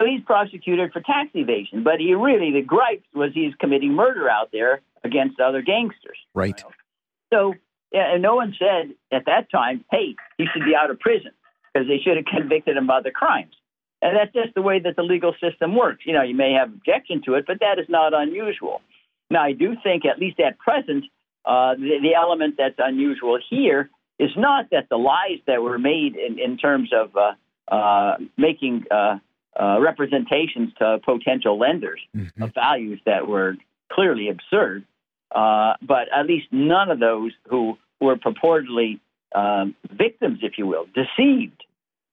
So 0.00 0.06
he's 0.06 0.22
prosecuted 0.24 0.92
for 0.92 1.00
tax 1.00 1.30
evasion, 1.34 1.82
but 1.82 2.00
he 2.00 2.14
really, 2.14 2.52
the 2.52 2.60
gripes 2.60 3.06
was 3.14 3.30
he's 3.32 3.54
committing 3.58 3.94
murder 3.94 4.28
out 4.28 4.50
there 4.52 4.82
against 5.02 5.40
other 5.40 5.62
gangsters. 5.62 6.18
Right. 6.34 6.62
So, 7.32 7.54
yeah, 7.92 8.12
and 8.12 8.22
no 8.22 8.34
one 8.34 8.54
said 8.58 8.94
at 9.10 9.24
that 9.24 9.50
time, 9.50 9.84
hey, 9.90 10.14
he 10.36 10.46
should 10.52 10.64
be 10.66 10.74
out 10.76 10.90
of 10.90 11.00
prison 11.00 11.30
because 11.72 11.88
they 11.88 11.98
should 11.98 12.16
have 12.16 12.26
convicted 12.40 12.76
him 12.76 12.90
of 12.90 12.90
other 12.90 13.10
crimes. 13.10 13.54
And 14.02 14.14
that's 14.14 14.32
just 14.34 14.54
the 14.54 14.60
way 14.60 14.78
that 14.80 14.96
the 14.96 15.02
legal 15.02 15.34
system 15.40 15.74
works. 15.74 16.04
You 16.04 16.12
know, 16.12 16.22
you 16.22 16.34
may 16.34 16.52
have 16.52 16.68
objection 16.68 17.22
to 17.24 17.34
it, 17.34 17.44
but 17.46 17.60
that 17.60 17.78
is 17.78 17.86
not 17.88 18.12
unusual. 18.12 18.82
Now, 19.30 19.42
I 19.42 19.52
do 19.52 19.74
think, 19.82 20.04
at 20.04 20.18
least 20.18 20.38
at 20.38 20.58
present, 20.58 21.04
uh, 21.46 21.74
the, 21.74 21.98
the 22.02 22.14
element 22.14 22.56
that's 22.58 22.74
unusual 22.78 23.38
here 23.48 23.88
is 24.18 24.30
not 24.36 24.70
that 24.70 24.88
the 24.88 24.96
lies 24.96 25.38
that 25.46 25.62
were 25.62 25.78
made 25.78 26.16
in, 26.16 26.38
in 26.38 26.56
terms 26.56 26.90
of 26.92 27.16
uh, 27.16 27.74
uh, 27.74 28.16
making 28.36 28.84
uh, 28.90 29.18
uh 29.58 29.80
representations 29.80 30.72
to 30.78 30.98
potential 31.04 31.58
lenders 31.58 32.00
mm-hmm. 32.14 32.42
of 32.42 32.54
values 32.54 33.00
that 33.06 33.26
were 33.26 33.56
clearly 33.92 34.28
absurd, 34.28 34.84
uh, 35.34 35.74
but 35.82 36.08
at 36.14 36.26
least 36.26 36.46
none 36.50 36.90
of 36.90 36.98
those 36.98 37.32
who 37.48 37.76
were 38.00 38.16
purportedly 38.16 39.00
um, 39.34 39.74
victims, 39.90 40.40
if 40.42 40.58
you 40.58 40.66
will, 40.66 40.86
deceived 40.94 41.64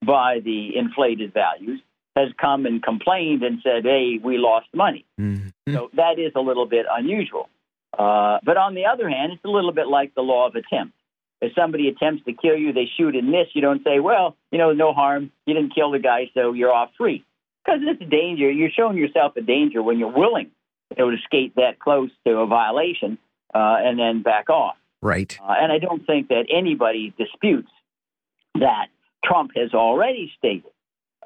by 0.06 0.40
the 0.40 0.76
inflated 0.76 1.34
values, 1.34 1.82
has 2.16 2.30
come 2.40 2.66
and 2.66 2.84
complained 2.84 3.44
and 3.44 3.60
said, 3.64 3.84
hey, 3.84 4.20
we 4.24 4.38
lost 4.38 4.68
money. 4.74 5.06
Mm-hmm. 5.20 5.74
So 5.74 5.90
that 5.96 6.20
is 6.20 6.34
a 6.36 6.42
little 6.42 6.66
bit 6.66 6.86
unusual. 6.92 7.50
Uh, 7.98 8.40
but 8.44 8.58
on 8.58 8.76
the 8.76 8.86
other 8.86 9.10
hand, 9.10 9.34
it's 9.34 9.44
a 9.46 9.50
little 9.50 9.72
bit 9.72 9.88
like 9.88 10.14
the 10.16 10.22
law 10.22 10.48
of 10.48 10.56
attempt. 10.56 10.94
If 11.44 11.54
somebody 11.56 11.90
attempts 11.90 12.24
to 12.24 12.32
kill 12.32 12.56
you, 12.56 12.72
they 12.72 12.90
shoot 12.98 13.16
and 13.16 13.28
miss. 13.28 13.48
You 13.54 13.62
don't 13.62 13.84
say, 13.84 14.00
well, 14.00 14.38
you 14.50 14.58
know, 14.58 14.72
no 14.72 14.94
harm. 14.94 15.30
You 15.46 15.54
didn't 15.54 15.76
kill 15.76 15.92
the 15.92 16.00
guy, 16.00 16.32
so 16.34 16.54
you're 16.54 16.72
off 16.72 16.92
free. 16.98 17.26
Because 17.66 17.82
it's 17.84 18.02
a 18.02 18.06
danger. 18.06 18.50
You're 18.50 18.70
showing 18.70 18.98
yourself 18.98 19.36
a 19.36 19.42
danger 19.42 19.84
when 19.84 20.00
you're 20.00 20.12
willing 20.12 20.52
you 20.90 21.04
know, 21.04 21.12
to 21.12 21.18
skate 21.26 21.56
that 21.58 21.80
close 21.80 22.12
to 22.26 22.38
a 22.38 22.48
violation 22.48 23.18
uh, 23.54 23.76
and 23.80 24.00
then 24.00 24.22
back 24.24 24.50
off. 24.50 24.78
Right. 25.02 25.38
Uh, 25.42 25.54
and 25.60 25.70
I 25.70 25.80
don't 25.80 26.06
think 26.06 26.30
that 26.30 26.46
anybody 26.50 27.14
disputes 27.18 27.72
that 28.56 28.88
Trump 29.26 29.52
has 29.58 29.74
already 29.74 30.32
stated 30.38 30.72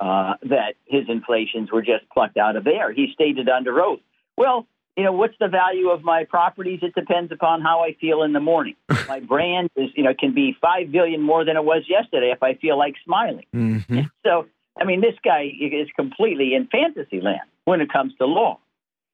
uh, 0.02 0.34
that 0.50 0.74
his 0.86 1.04
inflations 1.10 1.72
were 1.72 1.84
just 1.84 2.10
plucked 2.12 2.38
out 2.38 2.56
of 2.56 2.66
air. 2.66 2.92
He 2.92 3.12
stated 3.14 3.50
under 3.50 3.80
oath, 3.80 4.00
well, 4.36 4.66
you 4.98 5.04
know, 5.04 5.12
what's 5.12 5.36
the 5.40 5.48
value 5.48 5.90
of 5.90 6.04
my 6.04 6.24
properties? 6.24 6.80
It 6.82 6.96
depends 6.96 7.32
upon 7.32 7.62
how 7.62 7.84
I 7.84 7.96
feel 8.02 8.24
in 8.24 8.34
the 8.34 8.40
morning. 8.40 8.76
my 9.08 9.20
brand 9.20 9.70
is, 9.76 9.90
you 9.96 10.04
know, 10.04 10.14
can 10.20 10.34
be 10.34 10.58
five 10.60 10.92
billion 10.92 11.22
more 11.22 11.46
than 11.46 11.56
it 11.56 11.64
was 11.64 11.84
yesterday 11.88 12.32
if 12.36 12.42
I 12.42 12.56
feel 12.56 12.78
like 12.80 12.96
smiling. 13.06 13.46
Mm-hmm. 13.56 14.00
So, 14.26 14.48
I 14.76 14.86
mean, 14.86 15.02
this 15.02 15.14
guy 15.24 15.44
is 15.44 15.88
completely 15.96 16.56
in 16.56 16.68
fantasy 16.68 17.22
land 17.22 17.48
when 17.66 17.80
it 17.80 17.94
comes 17.94 18.14
to 18.18 18.26
law. 18.26 18.60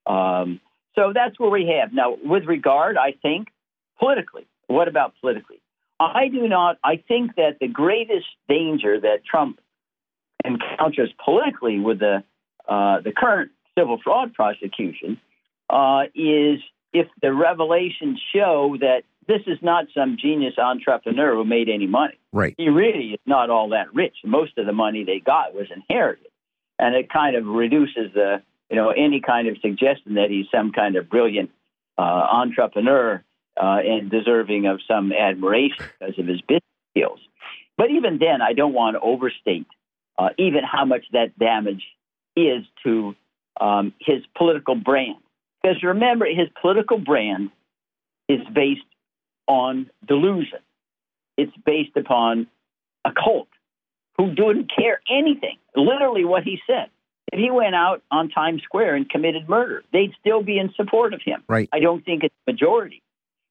Um, 0.05 0.61
so 0.95 1.11
that's 1.13 1.37
where 1.37 1.49
we 1.49 1.77
have 1.79 1.91
now. 1.91 2.15
With 2.23 2.45
regard, 2.45 2.97
I 2.97 3.13
think 3.21 3.49
politically. 3.99 4.47
What 4.67 4.87
about 4.87 5.13
politically? 5.19 5.61
I 5.99 6.29
do 6.29 6.47
not. 6.47 6.77
I 6.83 7.03
think 7.07 7.35
that 7.35 7.57
the 7.59 7.67
greatest 7.67 8.25
danger 8.47 8.99
that 9.01 9.25
Trump 9.29 9.59
encounters 10.45 11.11
politically 11.23 11.79
with 11.79 11.99
the 11.99 12.23
uh, 12.67 13.01
the 13.01 13.11
current 13.11 13.51
civil 13.77 13.99
fraud 14.03 14.33
prosecution 14.33 15.19
uh, 15.69 16.03
is 16.15 16.59
if 16.93 17.07
the 17.21 17.33
revelations 17.33 18.21
show 18.33 18.77
that 18.79 19.03
this 19.27 19.41
is 19.47 19.57
not 19.61 19.85
some 19.95 20.17
genius 20.19 20.55
entrepreneur 20.57 21.35
who 21.35 21.45
made 21.45 21.69
any 21.69 21.87
money. 21.87 22.19
Right. 22.31 22.55
He 22.57 22.69
really 22.69 23.11
is 23.11 23.19
not 23.25 23.49
all 23.49 23.69
that 23.69 23.93
rich. 23.93 24.15
Most 24.25 24.57
of 24.57 24.65
the 24.65 24.73
money 24.73 25.03
they 25.03 25.19
got 25.19 25.53
was 25.53 25.67
inherited, 25.73 26.27
and 26.77 26.95
it 26.95 27.09
kind 27.09 27.35
of 27.35 27.45
reduces 27.45 28.13
the 28.13 28.41
you 28.69 28.75
know 28.75 28.89
any 28.89 29.21
kind 29.21 29.47
of 29.47 29.57
suggestion 29.61 30.15
that 30.15 30.29
he's 30.29 30.45
some 30.51 30.71
kind 30.71 30.95
of 30.95 31.09
brilliant 31.09 31.51
uh, 31.97 32.01
entrepreneur 32.01 33.23
uh, 33.61 33.79
and 33.85 34.09
deserving 34.09 34.65
of 34.65 34.79
some 34.87 35.11
admiration 35.11 35.85
because 35.99 36.17
of 36.17 36.27
his 36.27 36.41
business 36.41 36.61
skills. 36.95 37.19
But 37.77 37.91
even 37.91 38.19
then, 38.19 38.41
I 38.41 38.53
don't 38.53 38.73
want 38.73 38.95
to 38.95 38.99
overstate 38.99 39.67
uh, 40.17 40.29
even 40.37 40.63
how 40.63 40.85
much 40.85 41.05
that 41.13 41.37
damage 41.37 41.83
is 42.35 42.63
to 42.83 43.15
um, 43.59 43.93
his 43.99 44.23
political 44.37 44.75
brand. 44.75 45.17
Because 45.63 45.81
remember, 45.81 46.25
his 46.25 46.49
political 46.61 46.97
brand 46.97 47.49
is 48.27 48.41
based 48.53 48.81
on 49.47 49.89
delusion. 50.05 50.59
It's 51.37 51.55
based 51.65 51.95
upon 51.95 52.47
a 53.05 53.11
cult 53.11 53.47
who 54.17 54.35
didn't 54.35 54.71
care 54.75 55.01
anything, 55.09 55.57
literally 55.75 56.25
what 56.25 56.43
he 56.43 56.59
said. 56.67 56.89
If 57.31 57.39
he 57.39 57.49
went 57.49 57.73
out 57.73 58.03
on 58.11 58.29
Times 58.29 58.61
Square 58.63 58.95
and 58.95 59.09
committed 59.09 59.49
murder, 59.49 59.83
they'd 59.91 60.13
still 60.19 60.43
be 60.43 60.59
in 60.59 60.71
support 60.75 61.13
of 61.13 61.21
him. 61.25 61.43
Right. 61.47 61.67
I 61.73 61.79
don't 61.79 62.05
think 62.05 62.23
it's 62.23 62.35
majority. 62.45 63.01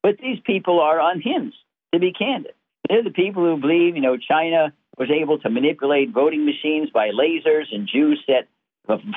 But 0.03 0.19
these 0.19 0.39
people 0.45 0.81
are 0.81 1.01
unhinged, 1.01 1.57
to 1.93 1.99
be 1.99 2.13
candid. 2.13 2.53
They're 2.89 3.03
the 3.03 3.11
people 3.11 3.43
who 3.45 3.61
believe, 3.61 3.97
you 3.97 4.03
know, 4.03 4.17
China 4.17 4.73
was 4.99 5.11
able 5.11 5.39
to 5.41 5.51
manipulate 5.51 6.13
voting 6.13 6.45
machines 6.45 6.91
by 6.91 7.09
lasers 7.09 7.73
and 7.73 7.89
Jews 7.89 8.23
set 8.27 8.47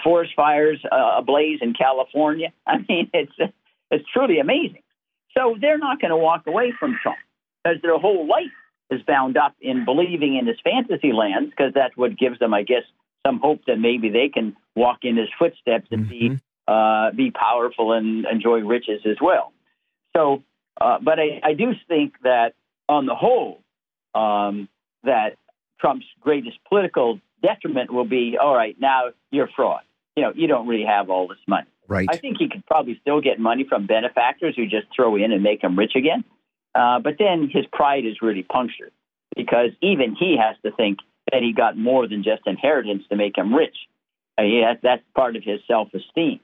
forest 0.03 0.33
fires 0.35 0.79
uh, 0.91 1.17
ablaze 1.17 1.59
in 1.61 1.73
California. 1.73 2.53
I 2.67 2.77
mean, 2.87 3.09
it's 3.13 3.33
it's 3.91 4.05
truly 4.11 4.39
amazing. 4.39 4.81
So 5.37 5.55
they're 5.59 5.77
not 5.77 5.99
going 5.99 6.11
to 6.11 6.17
walk 6.17 6.43
away 6.47 6.73
from 6.79 6.97
Trump 7.01 7.17
because 7.63 7.81
their 7.81 7.97
whole 7.97 8.27
life 8.27 8.45
is 8.89 9.01
bound 9.07 9.37
up 9.37 9.55
in 9.61 9.83
believing 9.83 10.37
in 10.37 10.47
his 10.47 10.57
fantasy 10.63 11.11
lands 11.11 11.49
because 11.49 11.73
that's 11.73 11.95
what 11.97 12.17
gives 12.17 12.39
them, 12.39 12.53
I 12.53 12.63
guess, 12.63 12.83
some 13.25 13.39
hope 13.39 13.61
that 13.67 13.77
maybe 13.77 14.09
they 14.09 14.29
can 14.29 14.55
walk 14.75 14.99
in 15.01 15.17
his 15.17 15.29
footsteps 15.37 15.87
and 15.91 16.05
mm-hmm. 16.05 16.35
be 16.35 16.39
uh, 16.67 17.11
be 17.11 17.31
powerful 17.31 17.93
and 17.93 18.25
enjoy 18.25 18.59
riches 18.59 19.01
as 19.05 19.17
well. 19.21 19.53
So, 20.15 20.43
uh, 20.79 20.97
but 21.03 21.19
I, 21.19 21.39
I 21.43 21.53
do 21.53 21.73
think 21.87 22.13
that 22.23 22.53
on 22.89 23.05
the 23.05 23.13
whole, 23.13 23.61
um, 24.15 24.67
that 25.03 25.35
Trump's 25.79 26.05
greatest 26.21 26.57
political 26.67 27.19
detriment 27.45 27.91
will 27.91 28.05
be 28.05 28.37
all 28.41 28.55
right, 28.55 28.75
now 28.79 29.05
you're 29.31 29.49
fraud. 29.55 29.81
You 30.15 30.23
know, 30.23 30.31
you 30.33 30.47
don't 30.47 30.67
really 30.67 30.85
have 30.85 31.09
all 31.09 31.27
this 31.27 31.37
money. 31.47 31.67
Right. 31.87 32.07
I 32.09 32.17
think 32.17 32.37
he 32.39 32.49
could 32.49 32.65
probably 32.65 32.97
still 33.01 33.21
get 33.21 33.39
money 33.39 33.65
from 33.67 33.85
benefactors 33.85 34.55
who 34.55 34.65
just 34.65 34.87
throw 34.95 35.15
in 35.15 35.31
and 35.31 35.43
make 35.43 35.63
him 35.63 35.77
rich 35.77 35.93
again. 35.95 36.23
Uh, 36.73 36.99
but 36.99 37.15
then 37.19 37.49
his 37.51 37.65
pride 37.71 38.05
is 38.05 38.21
really 38.21 38.43
punctured 38.43 38.91
because 39.35 39.71
even 39.81 40.15
he 40.15 40.37
has 40.37 40.55
to 40.63 40.75
think 40.75 40.99
that 41.31 41.41
he 41.41 41.53
got 41.53 41.77
more 41.77 42.07
than 42.07 42.23
just 42.23 42.41
inheritance 42.45 43.03
to 43.09 43.15
make 43.15 43.37
him 43.37 43.53
rich. 43.53 43.75
Uh, 44.37 44.43
has, 44.43 44.77
that's 44.81 45.03
part 45.15 45.35
of 45.35 45.43
his 45.43 45.59
self 45.67 45.89
esteem. 45.93 46.39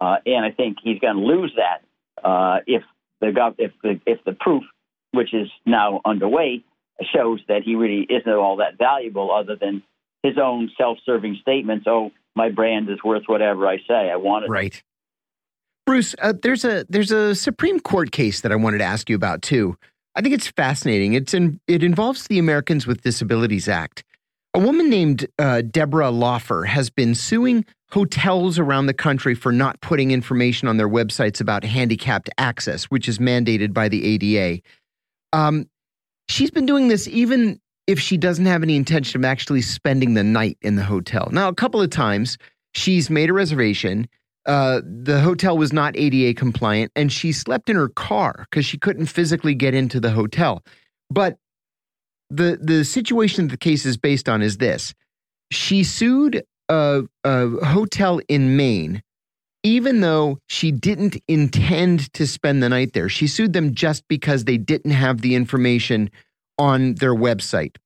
Uh, 0.00 0.16
and 0.26 0.44
I 0.44 0.50
think 0.50 0.78
he's 0.82 0.98
going 0.98 1.16
to 1.16 1.22
lose 1.22 1.52
that 1.56 1.82
uh, 2.24 2.58
if 2.66 2.82
the 3.20 3.28
if 3.58 3.72
the 3.82 4.00
if 4.06 4.24
the 4.24 4.32
proof, 4.32 4.64
which 5.12 5.32
is 5.32 5.48
now 5.64 6.00
underway, 6.04 6.64
shows 7.14 7.40
that 7.48 7.62
he 7.62 7.74
really 7.74 8.06
isn't 8.08 8.32
all 8.32 8.56
that 8.56 8.78
valuable, 8.78 9.30
other 9.30 9.56
than 9.56 9.82
his 10.22 10.38
own 10.38 10.70
self-serving 10.78 11.38
statements. 11.40 11.86
Oh, 11.88 12.10
my 12.34 12.48
brand 12.48 12.88
is 12.88 13.02
worth 13.04 13.24
whatever 13.26 13.66
I 13.66 13.78
say. 13.88 14.10
I 14.10 14.16
want 14.16 14.44
it. 14.44 14.50
Right. 14.50 14.82
Bruce, 15.84 16.14
uh, 16.22 16.32
there's 16.42 16.64
a 16.64 16.86
there's 16.88 17.10
a 17.10 17.34
Supreme 17.34 17.80
Court 17.80 18.12
case 18.12 18.40
that 18.42 18.52
I 18.52 18.56
wanted 18.56 18.78
to 18.78 18.84
ask 18.84 19.10
you 19.10 19.16
about 19.16 19.42
too. 19.42 19.76
I 20.14 20.20
think 20.20 20.34
it's 20.34 20.48
fascinating. 20.48 21.14
It's 21.14 21.34
in, 21.34 21.58
it 21.66 21.82
involves 21.82 22.26
the 22.26 22.38
Americans 22.38 22.86
with 22.86 23.02
Disabilities 23.02 23.68
Act. 23.68 24.04
A 24.54 24.58
woman 24.58 24.90
named 24.90 25.26
uh, 25.38 25.62
Deborah 25.62 26.10
Laufer 26.10 26.66
has 26.66 26.90
been 26.90 27.14
suing 27.14 27.64
hotels 27.90 28.58
around 28.58 28.86
the 28.86 28.94
country 28.94 29.34
for 29.34 29.52
not 29.52 29.80
putting 29.80 30.10
information 30.10 30.68
on 30.68 30.76
their 30.76 30.88
websites 30.88 31.40
about 31.40 31.64
handicapped 31.64 32.28
access, 32.36 32.84
which 32.84 33.08
is 33.08 33.18
mandated 33.18 33.72
by 33.72 33.88
the 33.88 34.04
ADA. 34.04 34.62
Um, 35.32 35.66
she's 36.28 36.50
been 36.50 36.66
doing 36.66 36.88
this 36.88 37.08
even 37.08 37.58
if 37.86 37.98
she 37.98 38.16
doesn't 38.16 38.46
have 38.46 38.62
any 38.62 38.76
intention 38.76 39.20
of 39.20 39.24
actually 39.24 39.62
spending 39.62 40.14
the 40.14 40.22
night 40.22 40.58
in 40.62 40.76
the 40.76 40.84
hotel. 40.84 41.28
Now, 41.32 41.48
a 41.48 41.54
couple 41.54 41.80
of 41.80 41.90
times 41.90 42.38
she's 42.74 43.10
made 43.10 43.30
a 43.30 43.32
reservation. 43.32 44.08
Uh, 44.46 44.80
the 44.84 45.20
hotel 45.20 45.56
was 45.56 45.72
not 45.72 45.96
ADA 45.96 46.38
compliant, 46.38 46.92
and 46.96 47.12
she 47.12 47.32
slept 47.32 47.68
in 47.68 47.76
her 47.76 47.88
car 47.88 48.46
because 48.50 48.64
she 48.64 48.78
couldn't 48.78 49.06
physically 49.06 49.54
get 49.54 49.74
into 49.74 50.00
the 50.00 50.10
hotel. 50.10 50.62
But 51.10 51.36
the 52.30 52.58
the 52.60 52.84
situation 52.84 53.48
the 53.48 53.56
case 53.56 53.84
is 53.84 53.96
based 53.96 54.28
on 54.28 54.42
is 54.42 54.58
this: 54.58 54.94
she 55.50 55.84
sued 55.84 56.42
a, 56.68 57.02
a 57.24 57.48
hotel 57.66 58.20
in 58.28 58.56
Maine, 58.56 59.02
even 59.62 60.00
though 60.00 60.38
she 60.48 60.72
didn't 60.72 61.16
intend 61.28 62.12
to 62.14 62.26
spend 62.26 62.62
the 62.62 62.68
night 62.68 62.94
there. 62.94 63.08
She 63.08 63.26
sued 63.26 63.52
them 63.52 63.74
just 63.74 64.06
because 64.08 64.44
they 64.44 64.56
didn't 64.56 64.92
have 64.92 65.20
the 65.20 65.34
information 65.34 66.10
on 66.58 66.94
their 66.96 67.14
website. 67.14 67.76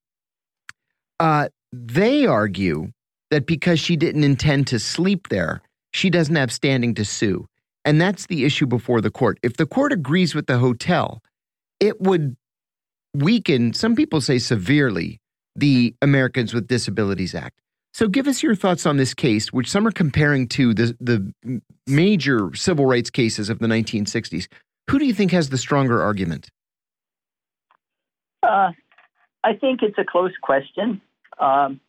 Uh, 1.19 1.49
they 1.73 2.27
argue 2.27 2.93
that 3.31 3.47
because 3.47 3.81
she 3.81 3.97
didn't 3.97 4.25
intend 4.25 4.67
to 4.69 4.79
sleep 4.79 5.29
there, 5.29 5.62
she 5.93 6.11
doesn't 6.11 6.37
have 6.37 6.53
standing 6.53 6.95
to 6.95 7.05
sue. 7.05 7.47
And 7.85 8.01
that's 8.01 8.27
the 8.27 8.45
issue 8.45 8.67
before 8.67 9.01
the 9.01 9.11
court. 9.11 9.39
If 9.43 9.57
the 9.57 9.67
court 9.67 9.93
agrees 9.93 10.35
with 10.35 10.47
the 10.47 10.59
hotel, 10.59 11.23
it 11.81 12.01
would 12.01 12.37
weaken, 13.14 13.73
some 13.73 13.95
people 13.95 14.21
say 14.21 14.39
severely, 14.39 15.21
the 15.55 15.95
Americans 16.03 16.53
with 16.53 16.67
Disabilities 16.67 17.35
Act. 17.35 17.61
So 17.95 18.09
give 18.09 18.29
us 18.29 18.43
your 18.43 18.55
thoughts 18.55 18.85
on 18.85 18.99
this 18.99 19.14
case, 19.14 19.53
which 19.53 19.71
some 19.71 19.87
are 19.87 19.93
comparing 19.93 20.49
to 20.49 20.75
the, 20.75 20.95
the 21.01 21.62
major 21.87 22.51
civil 22.55 22.85
rights 22.85 23.09
cases 23.09 23.49
of 23.49 23.59
the 23.59 23.67
1960s. 23.67 24.49
Who 24.91 24.99
do 24.99 25.07
you 25.07 25.14
think 25.14 25.31
has 25.33 25.49
the 25.49 25.57
stronger 25.57 26.03
argument? 26.03 26.51
Uh, 28.47 28.72
I 29.44 29.55
think 29.55 29.82
it's 29.82 29.99
a 29.99 30.05
close 30.05 30.32
question. 30.42 31.01
Um, 31.38 31.80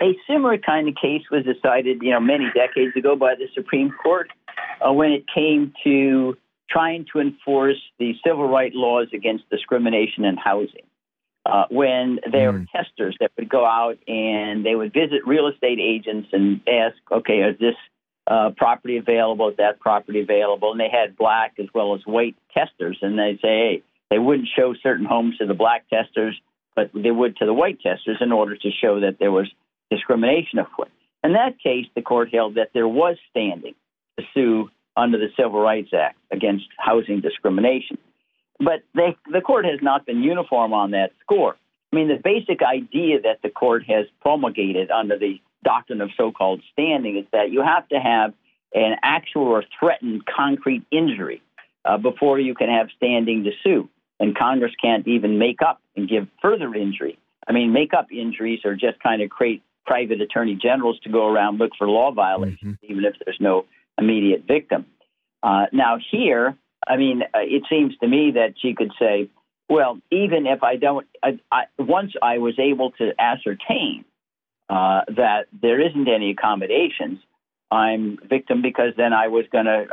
a 0.00 0.16
similar 0.26 0.58
kind 0.58 0.88
of 0.88 0.94
case 0.94 1.22
was 1.30 1.44
decided, 1.44 2.02
you 2.02 2.10
know, 2.10 2.20
many 2.20 2.46
decades 2.54 2.96
ago 2.96 3.16
by 3.16 3.34
the 3.34 3.46
Supreme 3.54 3.90
Court 4.02 4.30
uh, 4.80 4.92
when 4.92 5.12
it 5.12 5.24
came 5.32 5.72
to 5.84 6.36
trying 6.70 7.06
to 7.12 7.20
enforce 7.20 7.80
the 7.98 8.14
civil 8.26 8.48
rights 8.48 8.74
laws 8.74 9.08
against 9.12 9.48
discrimination 9.50 10.24
in 10.24 10.36
housing. 10.36 10.86
Uh, 11.44 11.64
when 11.70 12.20
there 12.30 12.52
mm. 12.52 12.60
were 12.60 12.66
testers 12.72 13.16
that 13.20 13.32
would 13.36 13.48
go 13.48 13.66
out 13.66 13.98
and 14.06 14.64
they 14.64 14.76
would 14.76 14.92
visit 14.92 15.26
real 15.26 15.48
estate 15.48 15.80
agents 15.80 16.28
and 16.32 16.60
ask, 16.68 16.96
okay, 17.10 17.40
is 17.40 17.58
this 17.58 17.74
uh, 18.28 18.50
property 18.56 18.96
available? 18.96 19.48
Is 19.48 19.56
that 19.56 19.80
property 19.80 20.20
available? 20.20 20.70
And 20.70 20.80
they 20.80 20.88
had 20.88 21.16
black 21.16 21.54
as 21.58 21.66
well 21.74 21.94
as 21.94 22.00
white 22.06 22.36
testers, 22.54 22.98
and 23.02 23.18
they 23.18 23.38
say, 23.42 23.48
hey, 23.48 23.82
they 24.12 24.18
wouldn't 24.18 24.48
show 24.54 24.74
certain 24.82 25.06
homes 25.06 25.38
to 25.38 25.46
the 25.46 25.54
black 25.54 25.88
testers, 25.88 26.38
but 26.76 26.90
they 26.94 27.10
would 27.10 27.34
to 27.36 27.46
the 27.46 27.54
white 27.54 27.80
testers 27.80 28.18
in 28.20 28.30
order 28.30 28.54
to 28.54 28.70
show 28.70 29.00
that 29.00 29.18
there 29.18 29.32
was 29.32 29.50
discrimination 29.90 30.58
afoot. 30.58 30.90
In 31.24 31.32
that 31.32 31.58
case, 31.58 31.86
the 31.94 32.02
court 32.02 32.28
held 32.30 32.56
that 32.56 32.72
there 32.74 32.86
was 32.86 33.16
standing 33.30 33.74
to 34.18 34.24
sue 34.34 34.70
under 34.98 35.16
the 35.16 35.28
Civil 35.34 35.62
Rights 35.62 35.94
Act 35.94 36.18
against 36.30 36.66
housing 36.76 37.22
discrimination. 37.22 37.96
But 38.58 38.82
they, 38.94 39.16
the 39.32 39.40
court 39.40 39.64
has 39.64 39.80
not 39.80 40.04
been 40.04 40.22
uniform 40.22 40.74
on 40.74 40.90
that 40.90 41.12
score. 41.22 41.56
I 41.90 41.96
mean, 41.96 42.08
the 42.08 42.20
basic 42.22 42.60
idea 42.60 43.22
that 43.22 43.40
the 43.42 43.48
court 43.48 43.84
has 43.88 44.04
promulgated 44.20 44.90
under 44.90 45.18
the 45.18 45.40
doctrine 45.64 46.02
of 46.02 46.10
so 46.18 46.32
called 46.32 46.60
standing 46.74 47.16
is 47.16 47.24
that 47.32 47.50
you 47.50 47.62
have 47.62 47.88
to 47.88 47.96
have 47.98 48.34
an 48.74 48.96
actual 49.02 49.44
or 49.44 49.64
threatened 49.80 50.26
concrete 50.26 50.84
injury 50.90 51.40
uh, 51.86 51.96
before 51.96 52.38
you 52.38 52.54
can 52.54 52.68
have 52.68 52.88
standing 52.94 53.44
to 53.44 53.52
sue. 53.62 53.88
And 54.20 54.36
Congress 54.36 54.72
can't 54.80 55.06
even 55.08 55.38
make 55.38 55.62
up 55.62 55.80
and 55.96 56.08
give 56.08 56.28
further 56.40 56.74
injury. 56.74 57.18
I 57.46 57.52
mean, 57.52 57.72
make 57.72 57.92
up 57.92 58.12
injuries 58.12 58.60
or 58.64 58.74
just 58.74 59.00
kind 59.02 59.20
of 59.20 59.30
create 59.30 59.62
private 59.84 60.20
attorney 60.20 60.56
generals 60.60 60.98
to 61.00 61.10
go 61.10 61.26
around 61.26 61.58
look 61.58 61.72
for 61.76 61.88
law 61.88 62.12
violations, 62.12 62.76
mm-hmm. 62.76 62.92
even 62.92 63.04
if 63.04 63.14
there's 63.24 63.38
no 63.40 63.64
immediate 63.98 64.44
victim. 64.46 64.86
Uh, 65.42 65.66
now, 65.72 65.98
here, 66.10 66.56
I 66.86 66.96
mean, 66.96 67.22
uh, 67.22 67.38
it 67.40 67.64
seems 67.68 67.96
to 67.98 68.06
me 68.06 68.32
that 68.34 68.54
she 68.60 68.74
could 68.74 68.92
say, 68.98 69.28
well, 69.68 69.98
even 70.10 70.46
if 70.46 70.62
I 70.62 70.76
don't, 70.76 71.06
I, 71.22 71.38
I, 71.50 71.62
once 71.78 72.12
I 72.22 72.38
was 72.38 72.58
able 72.58 72.92
to 72.92 73.12
ascertain 73.18 74.04
uh, 74.68 75.02
that 75.08 75.46
there 75.60 75.80
isn't 75.80 76.08
any 76.08 76.30
accommodations, 76.30 77.18
I'm 77.72 78.18
victim 78.28 78.60
because 78.60 78.92
then 78.98 79.14
I 79.14 79.28
was 79.28 79.46
going 79.50 79.64
to, 79.64 79.86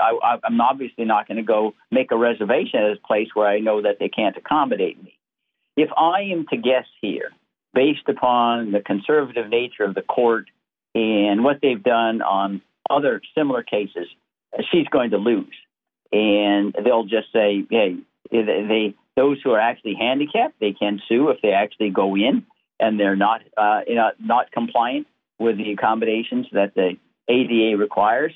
I'm 0.43 0.59
obviously 0.59 1.05
not 1.05 1.29
going 1.29 1.37
to 1.37 1.43
go 1.43 1.73
make 1.91 2.11
a 2.11 2.17
reservation 2.17 2.81
at 2.81 2.91
a 2.91 3.07
place 3.07 3.29
where 3.33 3.47
I 3.47 3.59
know 3.59 3.81
that 3.81 3.99
they 3.99 4.09
can't 4.09 4.35
accommodate 4.35 5.01
me. 5.01 5.17
If 5.77 5.89
I 5.95 6.23
am 6.23 6.45
to 6.49 6.57
guess 6.57 6.85
here, 7.01 7.29
based 7.73 8.09
upon 8.09 8.73
the 8.73 8.81
conservative 8.81 9.47
nature 9.49 9.85
of 9.85 9.95
the 9.95 10.01
court 10.01 10.47
and 10.93 11.41
what 11.41 11.59
they've 11.61 11.81
done 11.81 12.21
on 12.21 12.61
other 12.89 13.21
similar 13.33 13.63
cases, 13.63 14.07
she's 14.71 14.87
going 14.89 15.11
to 15.11 15.17
lose 15.17 15.55
and 16.11 16.75
they'll 16.83 17.05
just 17.05 17.31
say, 17.31 17.65
"Hey, 17.69 17.97
they 18.29 18.93
those 19.15 19.37
who 19.41 19.51
are 19.51 19.59
actually 19.59 19.95
handicapped, 19.95 20.59
they 20.59 20.73
can 20.73 21.01
sue 21.07 21.29
if 21.29 21.41
they 21.41 21.51
actually 21.51 21.91
go 21.91 22.15
in 22.17 22.45
and 22.79 22.99
they're 22.99 23.15
not 23.15 23.41
uh, 23.55 23.81
you 23.87 23.95
know, 23.95 24.11
not 24.19 24.51
compliant 24.51 25.07
with 25.37 25.57
the 25.57 25.71
accommodations 25.71 26.47
that 26.51 26.73
the 26.75 26.97
ADA 27.29 27.77
requires." 27.77 28.33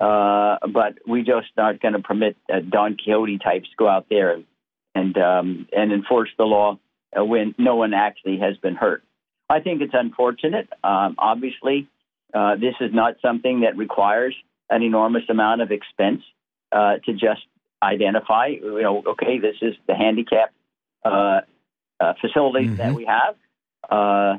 Uh, 0.00 0.56
but 0.72 0.94
we 1.06 1.22
just 1.22 1.48
aren't 1.58 1.82
going 1.82 1.92
to 1.92 2.00
permit 2.00 2.34
uh, 2.50 2.60
Don 2.60 2.96
Quixote 2.96 3.38
types 3.38 3.68
to 3.68 3.76
go 3.76 3.86
out 3.86 4.06
there 4.08 4.40
and 4.94 5.18
um, 5.18 5.68
and 5.76 5.92
enforce 5.92 6.30
the 6.38 6.44
law 6.44 6.78
uh, 7.16 7.24
when 7.24 7.54
no 7.58 7.76
one 7.76 7.92
actually 7.92 8.38
has 8.38 8.56
been 8.56 8.74
hurt. 8.74 9.02
I 9.48 9.60
think 9.60 9.82
it's 9.82 9.94
unfortunate. 9.94 10.68
Um, 10.82 11.16
obviously, 11.18 11.88
uh, 12.32 12.56
this 12.56 12.74
is 12.80 12.94
not 12.94 13.16
something 13.20 13.60
that 13.60 13.76
requires 13.76 14.34
an 14.70 14.82
enormous 14.82 15.24
amount 15.28 15.60
of 15.60 15.70
expense 15.72 16.22
uh, 16.72 16.96
to 17.04 17.12
just 17.12 17.42
identify, 17.82 18.46
you 18.46 18.82
know, 18.82 19.02
okay, 19.06 19.38
this 19.38 19.56
is 19.60 19.74
the 19.86 19.94
handicap 19.94 20.52
uh, 21.04 21.40
uh, 21.98 22.14
facilities 22.20 22.68
mm-hmm. 22.68 22.76
that 22.76 22.94
we 22.94 23.04
have. 23.04 23.34
Uh, 23.90 24.38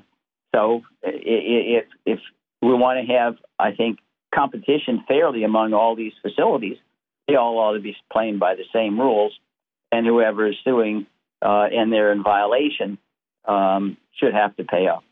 so 0.53 0.83
if 1.03 1.85
if 2.05 2.19
we 2.61 2.73
want 2.73 3.05
to 3.05 3.13
have, 3.13 3.35
I 3.57 3.71
think, 3.71 3.99
competition 4.33 5.03
fairly 5.07 5.43
among 5.43 5.73
all 5.73 5.95
these 5.95 6.13
facilities, 6.21 6.77
they 7.27 7.35
all 7.35 7.57
ought 7.57 7.73
to 7.73 7.79
be 7.79 7.95
playing 8.11 8.39
by 8.39 8.55
the 8.55 8.63
same 8.73 8.99
rules, 8.99 9.37
and 9.91 10.05
whoever 10.05 10.47
is 10.47 10.55
suing 10.63 11.07
uh, 11.41 11.67
and 11.71 11.91
they're 11.91 12.11
in 12.11 12.23
violation 12.23 12.97
um, 13.45 13.97
should 14.19 14.33
have 14.33 14.55
to 14.57 14.63
pay 14.63 14.87
up. 14.87 15.03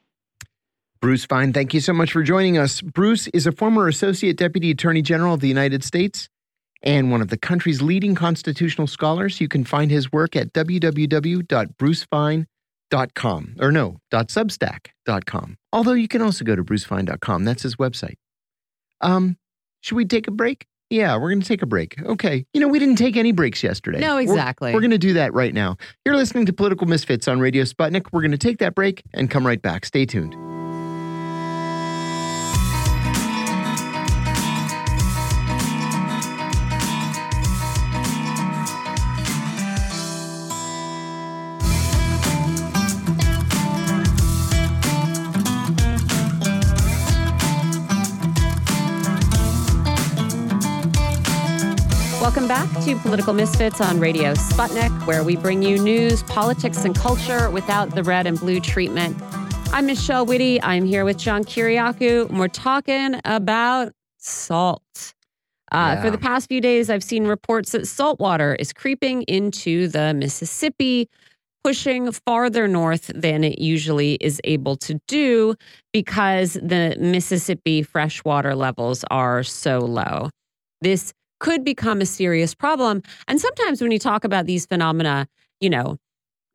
Bruce 1.02 1.26
Fein, 1.26 1.54
thank 1.54 1.74
you 1.74 1.80
so 1.80 1.94
much 1.94 2.12
for 2.12 2.24
joining 2.24 2.58
us. 2.58 2.82
Bruce 2.82 3.28
is 3.30 3.48
a 3.48 3.52
former 3.52 3.88
Associate 3.88 4.36
Deputy 4.36 4.72
Attorney 4.72 5.02
General 5.02 5.36
of 5.36 5.40
the 5.40 5.48
United 5.48 5.84
States 5.84 6.30
and 6.82 7.12
one 7.12 7.22
of 7.22 7.30
the 7.30 7.38
country's 7.38 7.82
leading 7.82 8.16
constitutional 8.16 8.88
scholars. 8.88 9.40
You 9.42 9.48
can 9.48 9.64
find 9.64 9.92
his 9.92 10.12
work 10.12 10.36
at 10.36 10.52
www.brucefein.com 12.90 13.56
or 13.60 13.72
no, 13.72 14.00
dot 14.12 14.28
.substack.com. 14.28 15.58
Although 15.72 15.94
you 15.94 16.08
can 16.08 16.22
also 16.22 16.44
go 16.44 16.56
to 16.56 16.64
brucefein.com. 16.64 17.46
That's 17.46 17.64
his 17.64 17.76
website. 17.76 18.16
Um, 19.02 19.38
should 19.82 19.96
we 19.96 20.06
take 20.06 20.28
a 20.28 20.32
break? 20.32 20.66
Yeah, 20.90 21.16
we're 21.18 21.30
going 21.30 21.42
to 21.42 21.48
take 21.48 21.62
a 21.62 21.68
break. 21.68 22.02
Okay. 22.02 22.46
You 22.54 22.60
know, 22.60 22.68
we 22.68 22.80
didn't 22.80 22.96
take 22.96 23.16
any 23.16 23.32
breaks 23.32 23.62
yesterday. 23.62 24.00
No, 24.00 24.18
exactly. 24.18 24.72
We're, 24.72 24.78
we're 24.78 24.82
going 24.82 24.92
to 24.92 24.98
do 24.98 25.14
that 25.14 25.34
right 25.34 25.54
now. 25.54 25.78
You're 26.04 26.16
listening 26.16 26.48
to 26.48 26.54
Political 26.54 26.88
Misfits 26.88 27.28
on 27.28 27.40
Radio 27.40 27.64
Sputnik. 27.64 28.08
We're 28.12 28.22
going 28.22 28.32
to 28.32 28.40
take 28.40 28.58
that 28.58 28.74
break 28.74 29.04
and 29.14 29.30
come 29.30 29.46
right 29.46 29.62
back. 29.62 29.86
Stay 29.86 30.06
tuned. 30.06 30.49
Back 52.50 52.84
to 52.84 52.96
Political 52.96 53.36
Misfits 53.36 53.80
on 53.80 54.00
Radio 54.00 54.34
Sputnik, 54.34 55.06
where 55.06 55.24
we 55.24 55.36
bring 55.36 55.62
you 55.62 55.78
news, 55.78 56.24
politics, 56.24 56.84
and 56.84 56.96
culture 56.96 57.48
without 57.52 57.94
the 57.94 58.04
red 58.04 58.26
and 58.26 58.40
blue 58.40 58.60
treatment. 58.60 59.16
I'm 59.72 59.86
Michelle 59.86 60.26
Witte. 60.26 60.60
I'm 60.64 60.84
here 60.84 61.06
with 61.06 61.20
John 61.20 61.44
Kiriakou, 61.44 62.28
and 62.28 62.40
we're 62.40 62.48
talking 62.48 63.22
about 63.24 63.94
salt. 64.18 64.82
Uh, 65.72 65.94
yeah. 65.94 66.02
For 66.02 66.10
the 66.10 66.18
past 66.18 66.50
few 66.50 66.60
days, 66.60 66.90
I've 66.90 67.04
seen 67.04 67.28
reports 67.28 67.74
that 67.74 67.86
salt 67.86 68.20
water 68.20 68.56
is 68.56 68.74
creeping 68.74 69.22
into 69.28 69.88
the 69.88 70.16
Mississippi. 70.16 71.08
pushing 71.64 72.12
farther 72.12 72.68
north 72.68 73.12
than 73.14 73.44
it 73.44 73.60
usually 73.60 74.14
is 74.16 74.42
able 74.44 74.76
to 74.78 75.00
do 75.08 75.54
because 75.94 76.54
the 76.54 76.98
Mississippi 77.00 77.84
freshwater 77.84 78.56
levels 78.56 79.06
are 79.12 79.44
so 79.44 79.78
low. 79.78 80.32
This 80.82 81.14
could 81.40 81.64
become 81.64 82.02
a 82.02 82.06
serious 82.06 82.54
problem. 82.54 83.02
And 83.28 83.40
sometimes 83.40 83.82
when 83.82 83.92
you 83.92 84.00
talk 84.00 84.24
about 84.24 84.46
these 84.46 84.66
phenomena, 84.66 85.28
you 85.60 85.70
know, 85.70 85.98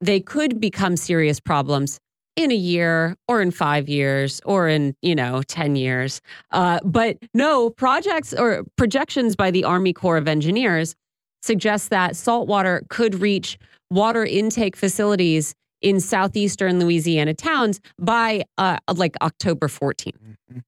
they 0.01 0.21
could 0.21 0.61
become 0.61 0.97
serious 0.97 1.41
problems 1.41 1.99
in 2.37 2.51
a 2.51 2.57
year 2.57 3.17
or 3.29 3.41
in 3.41 3.51
five 3.51 3.89
years 3.89 4.41
or 4.45 4.69
in 4.69 4.95
you 5.03 5.15
know 5.15 5.43
10 5.45 5.77
years 5.77 6.21
uh, 6.51 6.81
but 6.85 7.17
no 7.33 7.71
projects 7.71 8.35
or 8.35 8.65
projections 8.77 9.37
by 9.37 9.51
the 9.51 9.63
army 9.63 9.93
corps 9.93 10.17
of 10.17 10.27
engineers 10.27 10.97
suggest 11.43 11.91
that 11.91 12.17
saltwater 12.17 12.83
could 12.89 13.15
reach 13.21 13.59
water 13.91 14.25
intake 14.25 14.77
facilities 14.77 15.55
in 15.81 16.01
southeastern 16.01 16.81
louisiana 16.81 17.35
towns 17.35 17.81
by 18.01 18.43
uh, 18.59 18.79
like 18.97 19.15
october 19.23 19.69
14th 19.69 20.13
mm-hmm. 20.17 20.59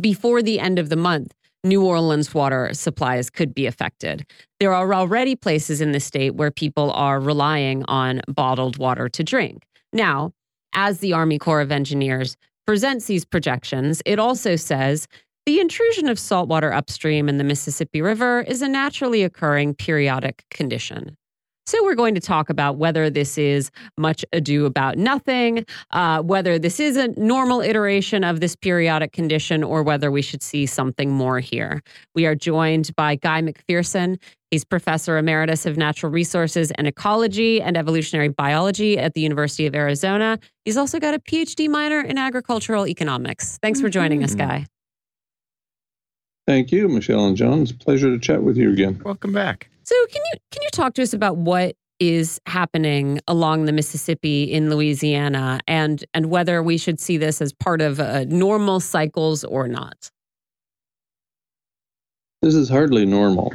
before 0.00 0.42
the 0.42 0.60
end 0.60 0.78
of 0.78 0.90
the 0.90 0.96
month 0.96 1.34
New 1.62 1.84
Orleans 1.84 2.32
water 2.32 2.70
supplies 2.72 3.28
could 3.28 3.54
be 3.54 3.66
affected. 3.66 4.24
There 4.60 4.72
are 4.72 4.94
already 4.94 5.36
places 5.36 5.80
in 5.80 5.92
the 5.92 6.00
state 6.00 6.34
where 6.34 6.50
people 6.50 6.90
are 6.92 7.20
relying 7.20 7.84
on 7.84 8.22
bottled 8.28 8.78
water 8.78 9.08
to 9.10 9.22
drink. 9.22 9.64
Now, 9.92 10.32
as 10.74 11.00
the 11.00 11.12
Army 11.12 11.38
Corps 11.38 11.60
of 11.60 11.70
Engineers 11.70 12.36
presents 12.66 13.06
these 13.06 13.24
projections, 13.24 14.00
it 14.06 14.18
also 14.18 14.56
says 14.56 15.06
the 15.44 15.60
intrusion 15.60 16.08
of 16.08 16.18
saltwater 16.18 16.72
upstream 16.72 17.28
in 17.28 17.38
the 17.38 17.44
Mississippi 17.44 18.00
River 18.00 18.40
is 18.42 18.62
a 18.62 18.68
naturally 18.68 19.22
occurring 19.22 19.74
periodic 19.74 20.44
condition. 20.50 21.16
So, 21.70 21.84
we're 21.84 21.94
going 21.94 22.16
to 22.16 22.20
talk 22.20 22.50
about 22.50 22.78
whether 22.78 23.08
this 23.10 23.38
is 23.38 23.70
much 23.96 24.24
ado 24.32 24.66
about 24.66 24.98
nothing, 24.98 25.64
uh, 25.92 26.20
whether 26.20 26.58
this 26.58 26.80
is 26.80 26.96
a 26.96 27.10
normal 27.10 27.60
iteration 27.60 28.24
of 28.24 28.40
this 28.40 28.56
periodic 28.56 29.12
condition, 29.12 29.62
or 29.62 29.84
whether 29.84 30.10
we 30.10 30.20
should 30.20 30.42
see 30.42 30.66
something 30.66 31.12
more 31.12 31.38
here. 31.38 31.80
We 32.12 32.26
are 32.26 32.34
joined 32.34 32.90
by 32.96 33.14
Guy 33.14 33.40
McPherson. 33.42 34.18
He's 34.50 34.64
professor 34.64 35.16
emeritus 35.16 35.64
of 35.64 35.76
natural 35.76 36.10
resources 36.10 36.72
and 36.72 36.88
ecology 36.88 37.62
and 37.62 37.76
evolutionary 37.76 38.30
biology 38.30 38.98
at 38.98 39.14
the 39.14 39.20
University 39.20 39.64
of 39.68 39.76
Arizona. 39.76 40.40
He's 40.64 40.76
also 40.76 40.98
got 40.98 41.14
a 41.14 41.20
PhD 41.20 41.68
minor 41.68 42.00
in 42.00 42.18
agricultural 42.18 42.88
economics. 42.88 43.60
Thanks 43.62 43.80
for 43.80 43.88
joining 43.88 44.24
us, 44.24 44.34
mm-hmm. 44.34 44.48
Guy. 44.48 44.66
Thank 46.48 46.72
you, 46.72 46.88
Michelle 46.88 47.26
and 47.26 47.36
John. 47.36 47.62
It's 47.62 47.70
a 47.70 47.76
pleasure 47.76 48.10
to 48.10 48.18
chat 48.18 48.42
with 48.42 48.56
you 48.56 48.72
again. 48.72 49.00
Welcome 49.04 49.32
back. 49.32 49.70
So 49.90 50.06
can 50.06 50.22
you 50.32 50.38
can 50.52 50.62
you 50.62 50.68
talk 50.70 50.94
to 50.94 51.02
us 51.02 51.12
about 51.12 51.36
what 51.36 51.74
is 51.98 52.40
happening 52.46 53.18
along 53.26 53.64
the 53.64 53.72
Mississippi 53.72 54.44
in 54.44 54.70
Louisiana 54.70 55.58
and 55.66 56.04
and 56.14 56.30
whether 56.30 56.62
we 56.62 56.78
should 56.78 57.00
see 57.00 57.16
this 57.16 57.42
as 57.42 57.52
part 57.52 57.80
of 57.80 57.98
uh, 57.98 58.22
normal 58.28 58.78
cycles 58.78 59.42
or 59.42 59.66
not? 59.66 60.12
This 62.40 62.54
is 62.54 62.68
hardly 62.68 63.04
normal. 63.04 63.52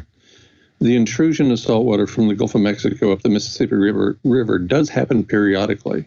The 0.81 0.97
intrusion 0.97 1.51
of 1.51 1.59
saltwater 1.59 2.05
from 2.05 2.27
the 2.27 2.35
Gulf 2.35 2.53
of 2.53 2.59
Mexico 2.59 3.13
up 3.13 3.21
the 3.21 3.29
Mississippi 3.29 3.75
River, 3.75 4.19
River 4.25 4.59
does 4.59 4.89
happen 4.89 5.23
periodically. 5.23 6.05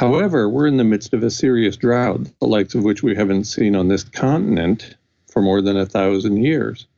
However, 0.00 0.48
we're 0.48 0.66
in 0.66 0.78
the 0.78 0.84
midst 0.84 1.14
of 1.14 1.22
a 1.22 1.30
serious 1.30 1.76
drought, 1.76 2.28
the 2.40 2.48
likes 2.48 2.74
of 2.74 2.82
which 2.82 3.04
we 3.04 3.14
haven't 3.14 3.44
seen 3.44 3.76
on 3.76 3.86
this 3.86 4.02
continent 4.02 4.96
for 5.30 5.40
more 5.40 5.62
than 5.62 5.76
a 5.76 5.86
thousand 5.86 6.38
years. 6.38 6.88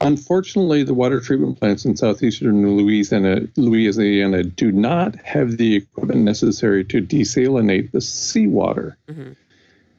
Unfortunately, 0.00 0.82
the 0.82 0.94
water 0.94 1.20
treatment 1.20 1.58
plants 1.58 1.84
in 1.84 1.96
southeastern 1.96 2.76
Louisiana, 2.76 3.48
Louisiana 3.56 4.44
do 4.44 4.70
not 4.70 5.16
have 5.16 5.56
the 5.56 5.76
equipment 5.76 6.20
necessary 6.20 6.84
to 6.84 7.00
desalinate 7.00 7.92
the 7.92 8.00
seawater. 8.00 8.98
Mm-hmm. 9.08 9.32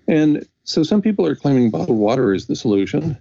And 0.08 0.48
so 0.64 0.84
some 0.84 1.02
people 1.02 1.26
are 1.26 1.36
claiming 1.36 1.72
bottled 1.72 1.98
water 1.98 2.34
is 2.34 2.46
the 2.46 2.56
solution. 2.56 3.18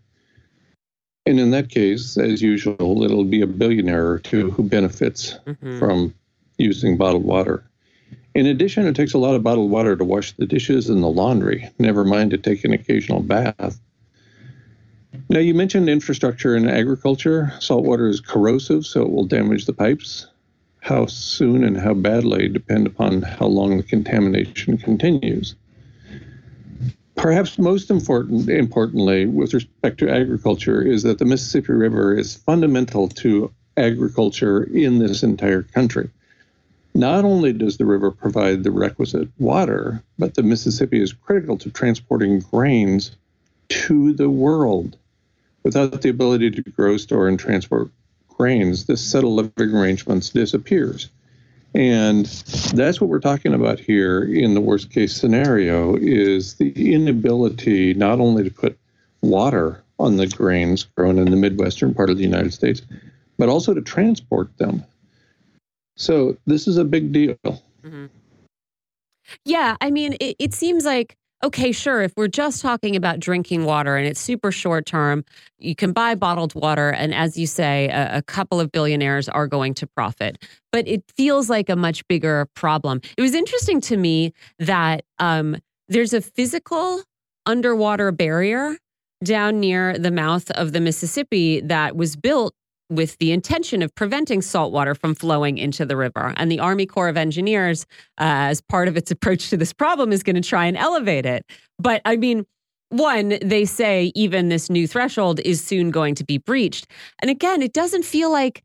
And 1.25 1.41
in 1.41 1.51
that 1.53 1.71
case, 1.71 2.17
as 2.19 2.43
usual, 2.43 3.03
it'll 3.03 3.25
be 3.25 3.41
a 3.41 3.47
billionaire 3.47 4.09
or 4.09 4.19
two 4.19 4.51
who 4.51 4.63
benefits 4.63 5.39
mm-hmm. 5.47 5.79
from 5.79 6.15
using 6.59 6.97
bottled 6.97 7.25
water. 7.25 7.65
In 8.35 8.47
addition, 8.47 8.87
it 8.87 8.95
takes 8.95 9.15
a 9.15 9.19
lot 9.19 9.35
of 9.35 9.43
bottled 9.43 9.71
water 9.71 9.97
to 9.97 10.05
wash 10.05 10.33
the 10.33 10.47
dishes 10.47 10.91
and 10.91 11.03
the 11.03 11.09
laundry, 11.09 11.71
never 11.79 12.05
mind 12.05 12.33
to 12.33 12.39
take 12.39 12.65
an 12.65 12.75
occasional 12.75 13.21
bath. 13.21 13.81
Now, 15.29 15.41
you 15.41 15.55
mentioned 15.55 15.89
infrastructure 15.89 16.55
and 16.55 16.71
agriculture. 16.71 17.53
Saltwater 17.59 18.07
is 18.07 18.21
corrosive, 18.21 18.87
so 18.87 19.03
it 19.03 19.11
will 19.11 19.25
damage 19.25 19.67
the 19.67 19.73
pipes. 19.73 20.29
How 20.81 21.07
soon 21.07 21.65
and 21.65 21.77
how 21.77 21.95
badly 21.95 22.49
depend 22.49 22.87
upon 22.87 23.23
how 23.23 23.47
long 23.47 23.77
the 23.77 23.83
contamination 23.83 24.79
continues. 24.79 25.57
Perhaps 27.17 27.59
most 27.59 27.91
important, 27.91 28.49
importantly, 28.49 29.27
with 29.27 29.53
respect 29.53 29.99
to 29.99 30.09
agriculture, 30.09 30.81
is 30.81 31.03
that 31.03 31.19
the 31.19 31.25
Mississippi 31.25 31.73
River 31.73 32.17
is 32.17 32.37
fundamental 32.37 33.09
to 33.09 33.53
agriculture 33.77 34.63
in 34.63 35.01
this 35.01 35.25
entire 35.25 35.63
country. 35.63 36.09
Not 36.95 37.25
only 37.25 37.53
does 37.53 37.79
the 37.79 37.85
river 37.85 38.13
provide 38.13 38.63
the 38.63 38.71
requisite 38.71 39.29
water, 39.39 40.05
but 40.21 40.35
the 40.35 40.45
Mississippi 40.45 41.01
is 41.03 41.13
critical 41.13 41.59
to 41.59 41.71
transporting 41.71 42.41
grains 42.41 43.17
to 43.69 44.13
the 44.13 44.31
world. 44.31 44.97
Without 45.67 46.01
the 46.01 46.09
ability 46.09 46.49
to 46.49 46.63
grow, 46.63 46.97
store, 46.97 47.27
and 47.27 47.41
transport 47.41 47.91
grains, 48.29 48.87
this 48.87 49.05
set 49.05 49.25
of 49.25 49.31
living 49.31 49.75
arrangements 49.75 50.31
disappears. 50.31 51.11
And 51.75 52.27
that's 52.73 53.01
what 53.01 53.11
we're 53.11 53.19
talking 53.19 53.53
about 53.53 53.81
here 53.81 54.23
in 54.23 54.55
the 54.55 54.61
worst 54.61 54.91
case 54.93 55.17
scenario 55.17 55.97
is 55.97 56.55
the 56.55 56.95
inability 56.95 57.95
not 57.95 58.21
only 58.21 58.45
to 58.45 58.51
put 58.51 58.79
water 59.23 59.83
on 59.99 60.19
the 60.19 60.29
grains 60.29 60.85
grown 60.85 61.19
in 61.19 61.33
the 61.33 61.37
Midwestern 61.37 61.93
part 61.93 62.11
of 62.11 62.17
the 62.17 62.23
United 62.23 62.53
States, 62.53 62.83
but 63.37 63.49
also 63.49 63.75
to 63.75 63.83
transport 63.83 64.57
them. 64.59 64.85
So 65.97 66.37
this 66.47 66.69
is 66.69 66.77
a 66.77 66.85
big 66.85 67.11
deal. 67.11 67.35
Mm-hmm. 67.45 68.07
Yeah, 69.45 69.77
I 69.81 69.91
mean, 69.91 70.13
it, 70.21 70.37
it 70.39 70.55
seems 70.55 70.85
like 70.85 71.17
okay, 71.43 71.73
sure, 71.73 72.03
if 72.03 72.13
we're 72.17 72.29
just 72.29 72.63
talking 72.63 72.97
about 72.97 73.21
drinking 73.21 73.65
water 73.65 73.97
and 73.97 74.07
it's 74.07 74.21
super 74.21 74.51
short 74.51 74.87
term, 74.87 75.25
you 75.59 75.75
can 75.75 75.93
buy 75.93 76.15
bottled 76.15 76.55
water. 76.55 76.91
And 76.91 77.15
as 77.15 77.37
you 77.37 77.47
say, 77.47 77.89
a, 77.89 78.19
a, 78.19 78.23
couple 78.23 78.59
of 78.59 78.73
billionaires 78.73 79.29
are 79.29 79.47
going 79.47 79.75
to 79.75 79.87
profit. 79.87 80.43
But 80.73 80.89
it 80.89 81.05
feels 81.17 81.49
like 81.51 81.69
a 81.69 81.77
much 81.77 82.07
bigger 82.09 82.49
problem. 82.55 83.01
It 83.17 83.23
was 83.23 83.35
interesting 83.35 83.81
to 83.83 83.97
me 83.97 84.33
that 84.59 85.05
um, 85.19 85.57
there's 85.89 86.13
a 86.13 86.21
physical 86.21 87.03
underwater 87.45 88.13
barrier 88.13 88.77
down 89.25 89.61
near 89.61 89.99
the 89.99 90.11
mouth 90.11 90.51
of 90.53 90.73
the 90.73 90.81
Mississippi 90.81 91.61
that 91.61 91.97
was 91.97 92.17
built 92.17 92.55
with 92.89 93.19
the 93.19 93.33
intention 93.33 93.83
of 93.83 93.95
preventing 93.95 94.43
salt 94.43 94.73
water 94.73 94.95
from 94.95 95.15
flowing 95.15 95.59
into 95.59 95.85
the 95.85 95.97
river. 95.97 96.33
And 96.37 96.51
the 96.51 96.61
Army 96.61 96.87
Corps 96.87 97.09
of 97.09 97.17
Engineers, 97.17 97.85
uh, 98.19 98.51
as 98.51 98.61
part 98.61 98.89
of 98.89 98.97
its 98.97 99.11
approach 99.11 99.51
to 99.51 99.57
this 99.57 99.73
problem, 99.73 100.13
is 100.13 100.23
going 100.23 100.37
to 100.37 100.49
try 100.49 100.67
and 100.67 100.77
elevate 100.77 101.27
it. 101.27 101.45
But 101.79 102.03
I 102.05 102.17
mean, 102.17 102.47
one, 102.91 103.39
they 103.43 103.65
say 103.65 104.13
even 104.15 104.49
this 104.49 104.71
new 104.71 104.87
threshold 104.87 105.41
is 105.41 105.63
soon 105.63 105.91
going 105.91 106.15
to 106.17 106.25
be 106.25 106.39
breached. 106.39 106.87
And 107.21 107.31
again, 107.31 107.63
it 107.63 107.73
doesn't 107.73 108.05
feel 108.05 108.31
like. 108.31 108.63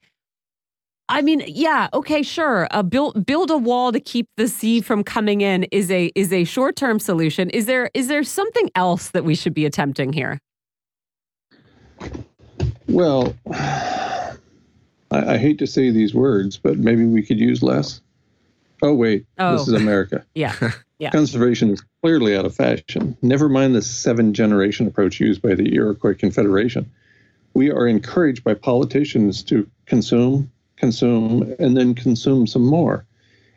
I 1.10 1.22
mean, 1.22 1.44
yeah, 1.46 1.90
okay, 1.94 2.24
sure. 2.24 2.70
Build 2.88 3.26
build 3.26 3.52
a 3.52 3.58
wall 3.58 3.92
to 3.92 4.00
keep 4.00 4.28
the 4.38 4.48
sea 4.48 4.80
from 4.80 5.04
coming 5.04 5.42
in 5.42 5.64
is 5.64 5.92
a 5.92 6.10
is 6.16 6.32
a 6.32 6.46
short 6.46 6.78
term 6.78 7.00
solution. 7.00 7.50
Is 7.50 7.66
there 7.66 7.90
is 7.94 8.08
there 8.08 8.24
something 8.24 8.70
else 8.76 9.10
that 9.10 9.26
we 9.26 9.36
should 9.36 9.54
be 9.54 9.66
attempting 9.66 10.14
here? 10.14 10.40
Well, 12.92 13.34
I, 13.52 14.38
I, 15.12 15.38
hate 15.38 15.60
to 15.60 15.68
say 15.68 15.90
these 15.90 16.14
words, 16.14 16.58
but 16.58 16.78
maybe 16.78 17.06
we 17.06 17.24
could 17.24 17.40
use 17.40 17.64
less. 17.64 18.02
Oh, 18.82 18.94
wait. 18.94 19.26
Oh. 19.38 19.54
This 19.54 19.68
is 19.68 19.74
oh. 19.74 19.78
America. 19.78 20.26
yeah. 20.36 20.56
Yeah. 21.00 21.10
Conservation 21.10 21.72
is 21.72 21.84
clearly 22.04 22.36
out 22.36 22.46
of 22.46 22.56
fashion. 22.56 23.18
Never 23.22 23.50
mind 23.50 23.74
the 23.74 23.82
seven 23.82 24.34
generation 24.34 24.88
approach 24.88 25.20
used 25.20 25.42
by 25.42 25.56
the 25.56 25.74
Iroquois 25.74 26.14
Confederation. 26.14 26.92
We 27.54 27.72
are 27.72 27.88
encouraged 27.88 28.44
by 28.44 28.54
politicians 28.54 29.42
to 29.46 29.68
consume, 29.88 30.52
consume, 30.76 31.56
and 31.60 31.76
then 31.76 31.96
consume 31.96 32.46
some 32.46 32.66
more. 32.66 33.06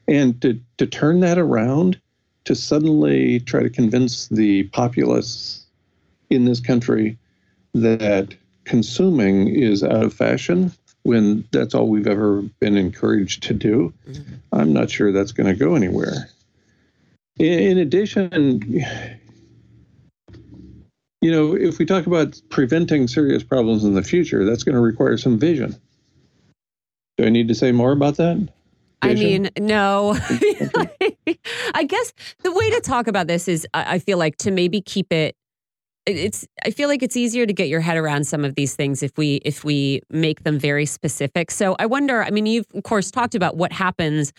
And 0.09 0.41
to, 0.43 0.59
to 0.78 0.87
turn 0.87 1.20
that 1.20 1.39
around, 1.39 2.01
to 2.45 2.55
suddenly 2.55 3.41
try 3.41 3.62
to 3.62 3.70
convince 3.70 4.28
the 4.28 4.64
populace 4.64 5.66
in 6.30 6.45
this 6.45 6.61
country 6.61 7.18
that 7.74 8.35
consuming 8.64 9.48
is 9.48 9.82
out 9.82 10.04
of 10.04 10.14
fashion 10.14 10.72
when 11.04 11.46
that's 11.52 11.74
all 11.74 11.88
we've 11.88 12.06
ever 12.06 12.42
been 12.60 12.76
encouraged 12.76 13.42
to 13.44 13.54
do, 13.54 13.92
mm-hmm. 14.08 14.34
I'm 14.52 14.72
not 14.72 14.90
sure 14.90 15.12
that's 15.12 15.32
going 15.32 15.46
to 15.46 15.54
go 15.54 15.74
anywhere. 15.74 16.30
In, 17.38 17.58
in 17.58 17.78
addition, 17.78 18.62
you 21.20 21.30
know, 21.30 21.54
if 21.54 21.78
we 21.78 21.84
talk 21.84 22.06
about 22.06 22.40
preventing 22.48 23.06
serious 23.06 23.42
problems 23.42 23.84
in 23.84 23.94
the 23.94 24.02
future, 24.02 24.44
that's 24.44 24.62
going 24.62 24.74
to 24.74 24.80
require 24.80 25.16
some 25.18 25.38
vision. 25.38 25.76
Do 27.18 27.26
I 27.26 27.28
need 27.28 27.48
to 27.48 27.54
say 27.54 27.70
more 27.70 27.92
about 27.92 28.16
that? 28.16 28.48
I 29.02 29.14
mean, 29.14 29.50
no. 29.58 30.16
I 31.74 31.84
guess 31.84 32.12
the 32.42 32.52
way 32.52 32.70
to 32.70 32.80
talk 32.80 33.06
about 33.06 33.26
this 33.26 33.46
is 33.46 33.66
I 33.74 33.98
feel 33.98 34.16
like 34.16 34.36
to 34.38 34.50
maybe 34.50 34.80
keep 34.80 35.12
it 35.12 35.36
it's 36.07 36.46
I 36.64 36.70
feel 36.70 36.88
like 36.88 37.02
it's 37.02 37.16
easier 37.16 37.46
to 37.46 37.52
get 37.52 37.68
your 37.68 37.80
head 37.80 37.96
around 37.96 38.26
some 38.26 38.44
of 38.44 38.55
these 38.55 38.76
things 38.76 39.02
if 39.02 39.16
we 39.16 39.36
if 39.44 39.64
we 39.64 40.02
make 40.11 40.44
them 40.44 40.59
very 40.59 40.86
specific. 40.86 41.50
So 41.50 41.76
I 41.78 41.86
wonder, 41.86 42.22
I 42.22 42.30
mean, 42.30 42.46
you've 42.46 42.66
of 42.74 42.82
course 42.82 43.11
talked 43.11 43.34
about 43.34 43.57
what 43.57 43.72
happens 43.72 44.32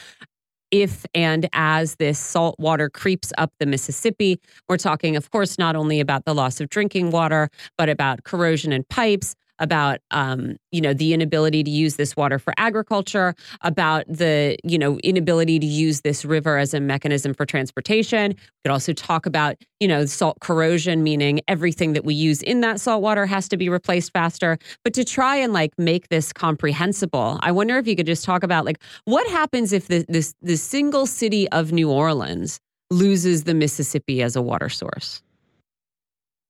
if 0.71 1.05
and 1.13 1.47
as 1.53 1.95
this 1.95 2.19
salt 2.19 2.59
water 2.59 2.89
creeps 2.89 3.31
up 3.37 3.51
the 3.59 3.65
Mississippi. 3.65 4.39
We're 4.67 4.77
talking, 4.77 5.15
of 5.15 5.31
course, 5.31 5.57
not 5.57 5.75
only 5.75 5.99
about 5.99 6.25
the 6.25 6.33
loss 6.33 6.59
of 6.59 6.69
drinking 6.69 7.11
water, 7.11 7.49
but 7.77 7.89
about 7.89 8.23
corrosion 8.23 8.71
in 8.73 8.83
pipes, 8.89 9.35
about 9.59 9.99
um, 10.11 10.57
you 10.71 10.81
know 10.81 10.93
the 10.93 11.13
inability 11.13 11.63
to 11.63 11.71
use 11.71 11.95
this 11.95 12.15
water 12.15 12.39
for 12.39 12.53
agriculture, 12.57 13.35
about 13.61 14.05
the 14.07 14.57
you 14.63 14.77
know 14.77 14.97
inability 14.99 15.59
to 15.59 15.65
use 15.65 16.01
this 16.01 16.25
river 16.25 16.57
as 16.57 16.73
a 16.73 16.79
mechanism 16.79 17.33
for 17.33 17.45
transportation. 17.45 18.31
We 18.31 18.37
could 18.65 18.71
also 18.71 18.93
talk 18.93 19.25
about 19.25 19.55
you 19.79 19.87
know 19.87 20.05
salt 20.05 20.39
corrosion, 20.39 21.03
meaning 21.03 21.41
everything 21.47 21.93
that 21.93 22.05
we 22.05 22.13
use 22.13 22.41
in 22.41 22.61
that 22.61 22.79
salt 22.79 23.01
water 23.01 23.25
has 23.25 23.47
to 23.49 23.57
be 23.57 23.69
replaced 23.69 24.11
faster. 24.13 24.57
But 24.83 24.93
to 24.95 25.05
try 25.05 25.35
and 25.35 25.53
like 25.53 25.73
make 25.77 26.09
this 26.09 26.33
comprehensible, 26.33 27.39
I 27.41 27.51
wonder 27.51 27.77
if 27.77 27.87
you 27.87 27.95
could 27.95 28.07
just 28.07 28.25
talk 28.25 28.43
about 28.43 28.65
like 28.65 28.79
what 29.05 29.27
happens 29.27 29.73
if 29.73 29.87
the 29.87 30.05
this 30.09 30.33
the 30.41 30.57
single 30.57 31.05
city 31.05 31.49
of 31.49 31.71
New 31.71 31.89
Orleans 31.89 32.59
loses 32.91 33.43
the 33.45 33.53
Mississippi 33.53 34.21
as 34.21 34.35
a 34.35 34.41
water 34.41 34.69
source. 34.69 35.21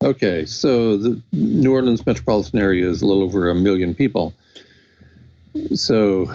Okay, 0.04 0.46
so 0.46 0.98
the 0.98 1.22
New 1.32 1.74
Orleans 1.74 2.06
metropolitan 2.06 2.60
area 2.60 2.88
is 2.88 3.02
a 3.02 3.06
little 3.06 3.24
over 3.24 3.50
a 3.50 3.56
million 3.56 3.96
people. 3.96 4.34
So 5.74 6.32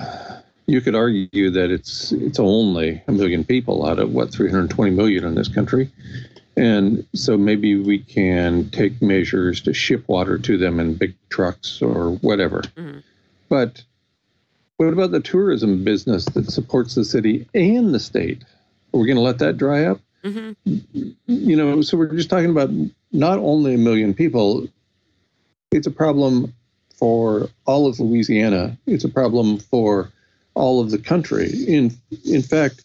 you 0.66 0.80
could 0.80 0.94
argue 0.94 1.50
that 1.50 1.70
it's 1.70 2.12
it's 2.12 2.38
only 2.38 3.02
a 3.06 3.12
million 3.12 3.44
people 3.44 3.86
out 3.86 3.98
of 3.98 4.12
what 4.12 4.32
320 4.32 4.90
million 4.90 5.24
in 5.24 5.34
this 5.34 5.48
country. 5.48 5.90
And 6.56 7.06
so 7.14 7.36
maybe 7.36 7.76
we 7.76 7.98
can 7.98 8.70
take 8.70 9.00
measures 9.00 9.60
to 9.62 9.72
ship 9.72 10.04
water 10.08 10.38
to 10.38 10.58
them 10.58 10.80
in 10.80 10.94
big 10.94 11.14
trucks 11.28 11.80
or 11.80 12.12
whatever. 12.16 12.62
Mm-hmm. 12.76 12.98
But 13.48 13.82
what 14.76 14.92
about 14.92 15.10
the 15.10 15.20
tourism 15.20 15.84
business 15.84 16.24
that 16.26 16.50
supports 16.50 16.94
the 16.94 17.04
city 17.04 17.48
and 17.54 17.94
the 17.94 18.00
state? 18.00 18.42
Are 18.92 19.00
we 19.00 19.06
going 19.06 19.16
to 19.16 19.22
let 19.22 19.38
that 19.38 19.58
dry 19.58 19.84
up? 19.84 20.00
Mm-hmm. 20.24 21.10
You 21.26 21.56
know, 21.56 21.82
so 21.82 21.96
we're 21.96 22.14
just 22.14 22.30
talking 22.30 22.50
about 22.50 22.70
not 23.12 23.38
only 23.38 23.74
a 23.74 23.78
million 23.78 24.14
people, 24.14 24.66
it's 25.70 25.86
a 25.86 25.90
problem 25.90 26.54
for 26.94 27.48
all 27.64 27.86
of 27.86 27.98
Louisiana. 27.98 28.76
It's 28.86 29.04
a 29.04 29.08
problem 29.08 29.58
for 29.58 30.10
all 30.54 30.80
of 30.80 30.90
the 30.90 30.98
country. 30.98 31.50
In 31.66 31.96
in 32.24 32.42
fact, 32.42 32.84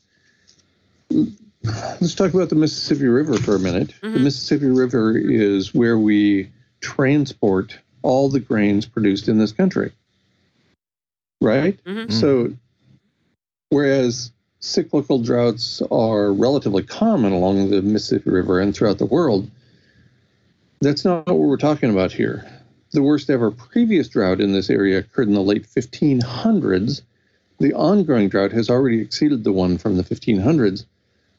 let's 1.11 2.15
talk 2.15 2.33
about 2.33 2.49
the 2.49 2.55
Mississippi 2.55 3.07
River 3.07 3.37
for 3.37 3.55
a 3.55 3.59
minute. 3.59 3.89
Mm-hmm. 4.01 4.13
The 4.13 4.19
Mississippi 4.19 4.67
River 4.67 5.17
is 5.17 5.73
where 5.73 5.97
we 5.97 6.49
transport 6.81 7.77
all 8.01 8.29
the 8.29 8.39
grains 8.39 8.85
produced 8.85 9.27
in 9.27 9.37
this 9.37 9.51
country. 9.51 9.91
Right? 11.41 11.83
Mm-hmm. 11.83 12.11
So 12.11 12.53
whereas 13.69 14.31
cyclical 14.59 15.19
droughts 15.19 15.81
are 15.91 16.31
relatively 16.31 16.83
common 16.83 17.33
along 17.33 17.69
the 17.69 17.81
Mississippi 17.81 18.29
River 18.29 18.59
and 18.59 18.75
throughout 18.75 18.97
the 18.97 19.05
world, 19.05 19.49
that's 20.81 21.05
not 21.05 21.27
what 21.27 21.37
we're 21.37 21.57
talking 21.57 21.89
about 21.89 22.11
here. 22.11 22.45
The 22.91 23.03
worst 23.03 23.29
ever 23.29 23.51
previous 23.51 24.07
drought 24.07 24.39
in 24.39 24.53
this 24.53 24.69
area 24.69 24.99
occurred 24.99 25.27
in 25.27 25.33
the 25.33 25.41
late 25.41 25.67
1500s. 25.67 27.01
The 27.59 27.73
ongoing 27.73 28.29
drought 28.29 28.51
has 28.51 28.69
already 28.69 29.01
exceeded 29.01 29.43
the 29.43 29.51
one 29.51 29.77
from 29.77 29.97
the 29.97 30.03
1500s. 30.03 30.85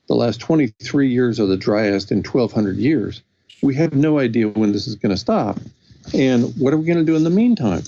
The 0.08 0.14
last 0.14 0.40
23 0.40 1.08
years 1.08 1.40
are 1.40 1.46
the 1.46 1.56
driest 1.56 2.12
in 2.12 2.18
1200 2.18 2.76
years. 2.76 3.22
We 3.62 3.74
have 3.76 3.94
no 3.94 4.18
idea 4.18 4.48
when 4.48 4.72
this 4.72 4.86
is 4.86 4.96
going 4.96 5.14
to 5.14 5.16
stop. 5.16 5.58
And 6.14 6.54
what 6.58 6.72
are 6.72 6.76
we 6.76 6.86
going 6.86 6.98
to 6.98 7.04
do 7.04 7.16
in 7.16 7.24
the 7.24 7.30
meantime? 7.30 7.80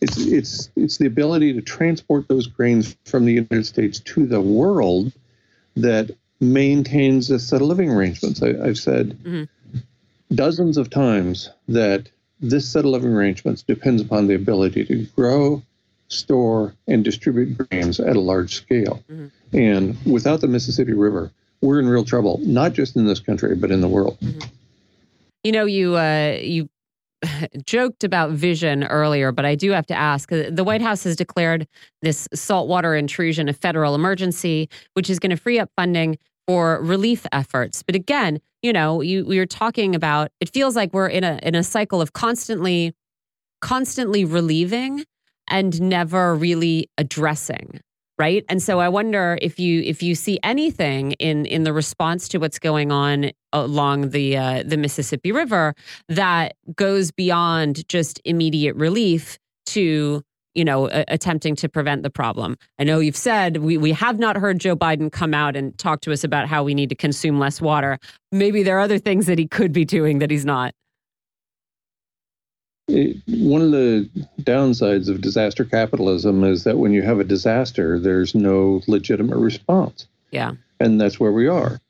It's, 0.00 0.18
it's, 0.18 0.70
it's 0.76 0.98
the 0.98 1.06
ability 1.06 1.54
to 1.54 1.62
transport 1.62 2.28
those 2.28 2.46
grains 2.46 2.96
from 3.06 3.24
the 3.24 3.32
United 3.32 3.66
States 3.66 4.00
to 4.00 4.26
the 4.26 4.40
world 4.40 5.12
that 5.76 6.10
maintains 6.38 7.30
a 7.30 7.38
set 7.38 7.62
of 7.62 7.68
living 7.68 7.90
arrangements. 7.90 8.42
I, 8.42 8.52
have 8.66 8.78
said 8.78 9.10
mm-hmm 9.10 9.44
dozens 10.34 10.76
of 10.76 10.90
times 10.90 11.50
that 11.68 12.08
this 12.40 12.68
set 12.70 12.84
of 12.84 12.90
living 12.90 13.12
arrangements 13.12 13.62
depends 13.62 14.02
upon 14.02 14.26
the 14.26 14.34
ability 14.34 14.84
to 14.84 15.06
grow, 15.16 15.62
store, 16.08 16.74
and 16.86 17.04
distribute 17.04 17.56
grains 17.56 17.98
at 18.00 18.16
a 18.16 18.20
large 18.20 18.54
scale. 18.54 19.02
Mm-hmm. 19.10 19.56
And 19.56 19.96
without 20.04 20.40
the 20.40 20.48
Mississippi 20.48 20.92
River, 20.92 21.30
we're 21.62 21.80
in 21.80 21.88
real 21.88 22.04
trouble, 22.04 22.38
not 22.42 22.72
just 22.74 22.96
in 22.96 23.06
this 23.06 23.20
country, 23.20 23.54
but 23.54 23.70
in 23.70 23.80
the 23.80 23.88
world. 23.88 24.18
Mm-hmm. 24.20 24.48
You 25.44 25.52
know, 25.52 25.64
you 25.64 25.96
uh, 25.96 26.38
you 26.40 26.68
joked 27.66 28.04
about 28.04 28.30
vision 28.30 28.84
earlier, 28.84 29.32
but 29.32 29.44
I 29.44 29.54
do 29.54 29.70
have 29.70 29.86
to 29.86 29.94
ask 29.94 30.32
uh, 30.32 30.50
the 30.50 30.64
White 30.64 30.82
House 30.82 31.04
has 31.04 31.16
declared 31.16 31.66
this 32.02 32.28
saltwater 32.34 32.94
intrusion 32.94 33.48
a 33.48 33.52
federal 33.52 33.94
emergency, 33.94 34.68
which 34.94 35.08
is 35.08 35.18
going 35.18 35.30
to 35.30 35.36
free 35.36 35.58
up 35.58 35.70
funding 35.76 36.18
for 36.46 36.80
relief 36.82 37.26
efforts. 37.32 37.82
But 37.82 37.94
again, 37.94 38.40
you 38.62 38.72
know, 38.72 39.00
you 39.00 39.24
we 39.24 39.38
are 39.38 39.46
talking 39.46 39.94
about 39.94 40.30
it 40.40 40.48
feels 40.48 40.76
like 40.76 40.92
we're 40.92 41.08
in 41.08 41.24
a 41.24 41.38
in 41.42 41.54
a 41.54 41.62
cycle 41.62 42.00
of 42.00 42.12
constantly 42.12 42.94
constantly 43.60 44.24
relieving 44.24 45.04
and 45.48 45.80
never 45.80 46.34
really 46.34 46.88
addressing 46.98 47.80
right 48.18 48.44
and 48.48 48.62
so 48.62 48.80
i 48.80 48.88
wonder 48.88 49.38
if 49.40 49.58
you 49.58 49.82
if 49.82 50.02
you 50.02 50.14
see 50.14 50.38
anything 50.42 51.12
in 51.12 51.46
in 51.46 51.64
the 51.64 51.72
response 51.72 52.28
to 52.28 52.38
what's 52.38 52.58
going 52.58 52.90
on 52.90 53.30
along 53.52 54.10
the 54.10 54.36
uh, 54.36 54.62
the 54.64 54.76
mississippi 54.76 55.32
river 55.32 55.74
that 56.08 56.54
goes 56.74 57.10
beyond 57.10 57.88
just 57.88 58.20
immediate 58.24 58.74
relief 58.76 59.38
to 59.64 60.22
you 60.56 60.64
know, 60.64 60.88
a- 60.88 61.04
attempting 61.08 61.54
to 61.56 61.68
prevent 61.68 62.02
the 62.02 62.10
problem. 62.10 62.56
I 62.78 62.84
know 62.84 62.98
you've 62.98 63.16
said 63.16 63.58
we, 63.58 63.76
we 63.76 63.92
have 63.92 64.18
not 64.18 64.36
heard 64.36 64.58
Joe 64.58 64.74
Biden 64.74 65.12
come 65.12 65.34
out 65.34 65.54
and 65.54 65.76
talk 65.78 66.00
to 66.02 66.12
us 66.12 66.24
about 66.24 66.48
how 66.48 66.64
we 66.64 66.74
need 66.74 66.88
to 66.88 66.94
consume 66.94 67.38
less 67.38 67.60
water. 67.60 67.98
Maybe 68.32 68.62
there 68.62 68.76
are 68.78 68.80
other 68.80 68.98
things 68.98 69.26
that 69.26 69.38
he 69.38 69.46
could 69.46 69.72
be 69.72 69.84
doing 69.84 70.18
that 70.20 70.30
he's 70.30 70.44
not. 70.44 70.74
It, 72.88 73.16
one 73.26 73.62
of 73.62 73.72
the 73.72 74.08
downsides 74.42 75.08
of 75.08 75.20
disaster 75.20 75.64
capitalism 75.64 76.44
is 76.44 76.64
that 76.64 76.78
when 76.78 76.92
you 76.92 77.02
have 77.02 77.18
a 77.18 77.24
disaster, 77.24 77.98
there's 77.98 78.34
no 78.34 78.80
legitimate 78.86 79.36
response. 79.36 80.06
Yeah. 80.30 80.52
And 80.78 81.00
that's 81.00 81.18
where 81.18 81.32
we 81.32 81.48
are 81.48 81.80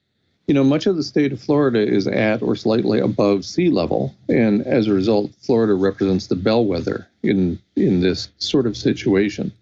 you 0.47 0.55
know, 0.55 0.63
much 0.63 0.87
of 0.87 0.97
the 0.97 1.03
state 1.03 1.33
of 1.33 1.41
Florida 1.41 1.81
is 1.81 2.07
at 2.07 2.41
or 2.41 2.55
slightly 2.55 3.01
above 3.01 3.45
sea 3.45 3.69
level, 3.69 4.15
and 4.29 4.63
as 4.63 4.87
a 4.87 4.93
result, 4.93 5.33
Florida 5.41 5.75
represents 5.75 6.29
the 6.29 6.37
bellwether 6.37 7.09
in 7.23 7.59
in 7.75 8.01
this 8.01 8.29
sort 8.39 8.67
of 8.67 8.77
situation. 8.77 9.53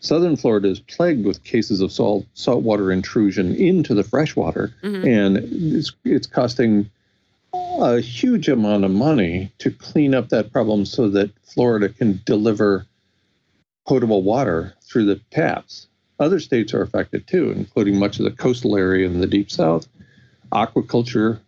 Southern 0.00 0.36
Florida 0.36 0.68
is 0.68 0.80
plagued 0.80 1.24
with 1.24 1.42
cases 1.44 1.80
of 1.80 1.90
salt 1.90 2.26
saltwater 2.34 2.92
intrusion 2.92 3.54
into 3.54 3.94
the 3.94 4.04
freshwater, 4.04 4.74
mm-hmm. 4.82 5.08
and 5.08 5.38
it's 5.38 5.92
it's 6.04 6.26
costing 6.26 6.90
a 7.54 8.00
huge 8.00 8.48
amount 8.48 8.84
of 8.84 8.90
money 8.90 9.50
to 9.58 9.70
clean 9.70 10.14
up 10.14 10.28
that 10.28 10.52
problem 10.52 10.84
so 10.84 11.08
that 11.08 11.30
Florida 11.44 11.88
can 11.88 12.20
deliver 12.26 12.84
potable 13.86 14.22
water 14.22 14.74
through 14.82 15.06
the 15.06 15.20
taps. 15.30 15.86
Other 16.18 16.40
states 16.40 16.74
are 16.74 16.82
affected 16.82 17.26
too, 17.26 17.52
including 17.52 17.98
much 17.98 18.18
of 18.18 18.24
the 18.24 18.30
coastal 18.30 18.76
area 18.76 19.06
in 19.06 19.20
the 19.20 19.26
deep 19.26 19.50
south 19.50 19.88
Aquaculture 20.52 21.40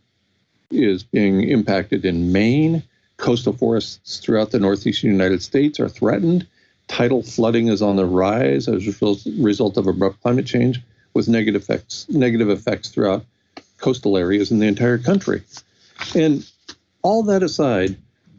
is 0.70 1.02
being 1.02 1.42
impacted 1.42 2.04
in 2.04 2.32
Maine. 2.32 2.82
Coastal 3.16 3.52
forests 3.52 4.18
throughout 4.18 4.50
the 4.50 4.60
northeastern 4.60 5.10
United 5.10 5.42
States 5.42 5.80
are 5.80 5.88
threatened. 5.88 6.46
Tidal 6.86 7.22
flooding 7.22 7.68
is 7.68 7.82
on 7.82 7.96
the 7.96 8.06
rise 8.06 8.68
as 8.68 8.86
a 8.86 9.16
result 9.38 9.76
of 9.76 9.86
abrupt 9.86 10.22
climate 10.22 10.46
change, 10.46 10.80
with 11.14 11.28
negative 11.28 11.62
effects 11.62 12.06
negative 12.08 12.48
effects 12.48 12.90
throughout 12.90 13.24
coastal 13.78 14.16
areas 14.16 14.50
in 14.50 14.58
the 14.58 14.66
entire 14.66 14.98
country. 14.98 15.42
And 16.14 16.48
all 17.02 17.24
that 17.24 17.42
aside, 17.42 17.96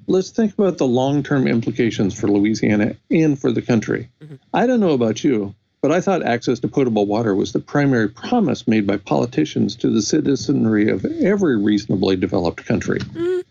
let's 0.07 0.31
think 0.31 0.53
about 0.57 0.77
the 0.77 0.87
long-term 0.87 1.47
implications 1.47 2.19
for 2.19 2.27
Louisiana 2.27 2.95
and 3.11 3.39
for 3.39 3.51
the 3.51 3.61
country. 3.61 4.09
Mm-hmm. 4.21 4.35
I 4.53 4.65
don't 4.67 4.79
know 4.79 4.93
about 4.93 5.23
you, 5.23 5.55
but 5.81 5.91
I 5.91 6.01
thought 6.01 6.23
access 6.23 6.59
to 6.59 6.67
potable 6.67 7.05
water 7.05 7.33
was 7.35 7.53
the 7.53 7.59
primary 7.59 8.09
promise 8.09 8.67
made 8.67 8.85
by 8.85 8.97
politicians 8.97 9.75
to 9.77 9.89
the 9.89 10.01
citizenry 10.01 10.89
of 10.89 11.05
every 11.05 11.57
reasonably 11.57 12.15
developed 12.15 12.65
country. 12.65 12.99
Mm. 12.99 13.43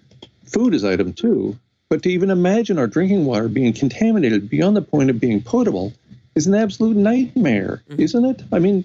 Food 0.45 0.75
is 0.75 0.85
item 0.85 1.13
two, 1.13 1.59
but 1.89 2.03
to 2.03 2.11
even 2.11 2.31
imagine 2.31 2.79
our 2.79 2.87
drinking 2.87 3.25
water 3.25 3.49
being 3.49 3.73
contaminated 3.73 4.49
beyond 4.51 4.77
the 4.77 4.83
point 4.83 5.11
of 5.11 5.21
being 5.21 5.43
potable 5.43 5.93
is 6.35 6.47
an 6.47 6.55
absolute 6.55 6.97
nightmare, 6.97 7.83
mm. 7.89 7.99
isn't 7.99 8.25
it? 8.25 8.43
I 8.53 8.59
mean, 8.59 8.85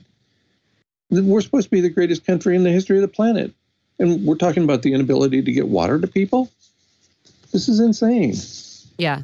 we're 1.10 1.42
supposed 1.42 1.66
to 1.66 1.72
be 1.72 1.82
the 1.82 1.90
greatest 1.90 2.26
country 2.26 2.56
in 2.56 2.64
the 2.64 2.72
history 2.72 2.98
of 2.98 3.02
the 3.02 3.08
planet. 3.08 3.54
And 4.00 4.26
we're 4.26 4.36
talking 4.36 4.64
about 4.64 4.82
the 4.82 4.94
inability 4.94 5.42
to 5.44 5.52
get 5.52 5.68
water 5.68 6.00
to 6.00 6.08
people? 6.08 6.50
This 7.52 7.70
is 7.70 7.80
insane. 7.80 8.34
Yeah. 8.98 9.22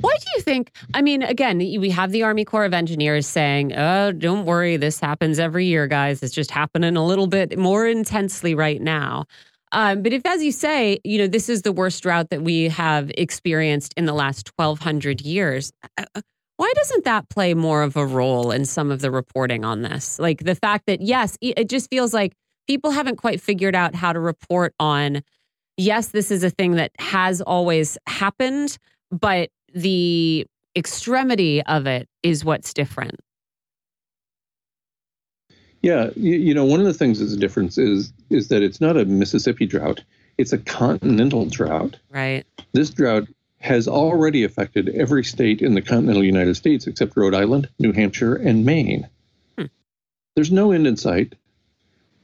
Why 0.00 0.16
do 0.18 0.26
you 0.36 0.42
think? 0.42 0.72
I 0.94 1.02
mean, 1.02 1.22
again, 1.22 1.58
we 1.58 1.90
have 1.90 2.10
the 2.10 2.22
Army 2.22 2.44
Corps 2.44 2.64
of 2.64 2.74
Engineers 2.74 3.26
saying, 3.26 3.72
"Oh, 3.74 4.12
don't 4.12 4.44
worry, 4.44 4.76
this 4.76 5.00
happens 5.00 5.38
every 5.38 5.66
year, 5.66 5.86
guys. 5.86 6.22
It's 6.22 6.34
just 6.34 6.50
happening 6.50 6.96
a 6.96 7.04
little 7.04 7.26
bit 7.26 7.58
more 7.58 7.86
intensely 7.86 8.54
right 8.54 8.80
now." 8.80 9.26
Um, 9.72 10.02
but 10.02 10.12
if, 10.12 10.24
as 10.24 10.42
you 10.42 10.52
say, 10.52 10.98
you 11.04 11.18
know, 11.18 11.26
this 11.26 11.48
is 11.48 11.62
the 11.62 11.72
worst 11.72 12.02
drought 12.02 12.30
that 12.30 12.42
we 12.42 12.68
have 12.68 13.10
experienced 13.18 13.92
in 13.96 14.06
the 14.06 14.12
last 14.12 14.50
1,200 14.56 15.20
years, 15.20 15.72
uh, 15.98 16.04
uh, 16.14 16.20
why 16.56 16.72
doesn't 16.76 17.04
that 17.04 17.28
play 17.28 17.52
more 17.52 17.82
of 17.82 17.96
a 17.96 18.06
role 18.06 18.50
in 18.50 18.64
some 18.64 18.90
of 18.90 19.00
the 19.00 19.10
reporting 19.10 19.64
on 19.64 19.82
this? 19.82 20.18
Like 20.18 20.44
the 20.44 20.54
fact 20.54 20.86
that, 20.86 21.02
yes, 21.02 21.36
it 21.40 21.68
just 21.68 21.90
feels 21.90 22.14
like 22.14 22.32
people 22.66 22.90
haven't 22.90 23.16
quite 23.16 23.40
figured 23.40 23.74
out 23.74 23.94
how 23.94 24.12
to 24.12 24.20
report 24.20 24.74
on, 24.80 25.22
yes, 25.76 26.08
this 26.08 26.30
is 26.30 26.42
a 26.42 26.50
thing 26.50 26.72
that 26.72 26.92
has 26.98 27.42
always 27.42 27.98
happened, 28.06 28.78
but 29.10 29.50
the 29.76 30.46
extremity 30.74 31.62
of 31.62 31.86
it 31.86 32.08
is 32.22 32.44
what's 32.44 32.72
different. 32.72 33.20
Yeah, 35.82 36.10
you, 36.16 36.36
you, 36.36 36.54
know, 36.54 36.64
one 36.64 36.80
of 36.80 36.86
the 36.86 36.94
things 36.94 37.20
that's 37.20 37.32
a 37.32 37.36
difference 37.36 37.78
is 37.78 38.12
is 38.30 38.48
that 38.48 38.62
it's 38.62 38.80
not 38.80 38.96
a 38.96 39.04
Mississippi 39.04 39.66
drought; 39.66 40.02
it's 40.38 40.52
a 40.52 40.58
continental 40.58 41.44
drought. 41.46 41.98
Right. 42.10 42.44
This 42.72 42.90
drought 42.90 43.28
has 43.58 43.86
already 43.86 44.42
affected 44.42 44.88
every 44.88 45.22
state 45.22 45.60
in 45.60 45.74
the 45.74 45.82
continental 45.82 46.24
United 46.24 46.56
States 46.56 46.86
except 46.86 47.16
Rhode 47.16 47.34
Island, 47.34 47.68
New 47.78 47.92
Hampshire, 47.92 48.34
and 48.34 48.64
Maine. 48.64 49.08
Hmm. 49.58 49.66
There's 50.34 50.50
no 50.50 50.72
end 50.72 50.86
in 50.86 50.96
sight. 50.96 51.34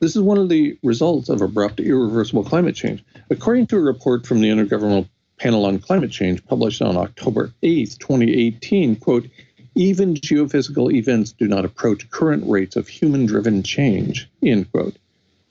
This 0.01 0.17
is 0.17 0.23
one 0.23 0.39
of 0.39 0.49
the 0.49 0.77
results 0.83 1.29
of 1.29 1.43
abrupt, 1.43 1.79
irreversible 1.79 2.45
climate 2.45 2.75
change. 2.75 3.05
According 3.31 3.69
to 3.69 3.77
a 3.77 3.81
report 3.81 4.27
from 4.27 4.41
the 4.41 4.49
Intergovernmental 4.49 5.09
Panel 5.43 5.67
on 5.67 5.81
Climate 5.81 6.13
Change 6.13 6.47
published 6.47 6.81
on 6.83 6.97
October 6.97 7.53
8, 7.65 7.97
2018, 7.99 8.95
quote, 8.95 9.29
even 9.75 10.15
geophysical 10.15 10.93
events 10.93 11.33
do 11.33 11.49
not 11.49 11.65
approach 11.65 12.09
current 12.11 12.45
rates 12.49 12.77
of 12.77 12.87
human 12.87 13.27
driven 13.27 13.65
change, 13.65 14.31
end 14.41 14.71
quote. 14.71 14.95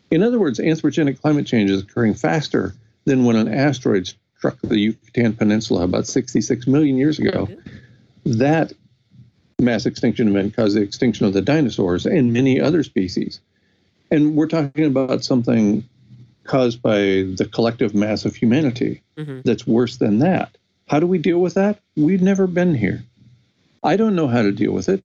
In 0.10 0.24
other 0.24 0.39
words, 0.39 0.60
anthropogenic 0.60 1.20
climate 1.20 1.46
change 1.46 1.70
is 1.70 1.82
occurring 1.82 2.14
faster 2.14 2.74
than 3.04 3.26
when 3.26 3.36
an 3.36 3.54
asteroid 3.54 4.10
struck 4.38 4.58
the 4.62 4.80
Yucatan 4.80 5.34
Peninsula 5.34 5.84
about 5.84 6.08
66 6.08 6.68
million 6.68 6.96
years 6.96 7.20
ago. 7.20 7.50
That 8.26 8.72
mass 9.60 9.86
extinction 9.86 10.30
event 10.30 10.56
caused 10.56 10.78
the 10.78 10.82
extinction 10.84 11.26
of 11.26 11.34
the 11.34 11.42
dinosaurs 11.42 12.06
and 12.06 12.32
many 12.32 12.62
other 12.62 12.84
species. 12.84 13.42
And 14.10 14.38
we're 14.38 14.48
talking 14.48 14.86
about 14.86 15.26
something 15.26 15.84
caused 16.46 16.82
by 16.82 16.98
the 17.36 17.50
collective 17.52 17.94
mass 17.94 18.24
of 18.24 18.36
humanity 18.36 19.02
mm-hmm. 19.26 19.41
that's 19.43 19.65
worse 19.67 19.97
than 19.97 20.19
that. 20.19 20.57
How 20.88 20.99
do 20.99 21.07
we 21.07 21.17
deal 21.17 21.39
with 21.39 21.53
that? 21.53 21.80
We've 21.95 22.22
never 22.22 22.47
been 22.47 22.76
here. 22.76 23.03
I 23.84 23.97
don't 23.97 24.15
know 24.15 24.28
how 24.28 24.41
to 24.41 24.51
deal 24.51 24.74
with 24.74 24.89
it. 24.89 25.03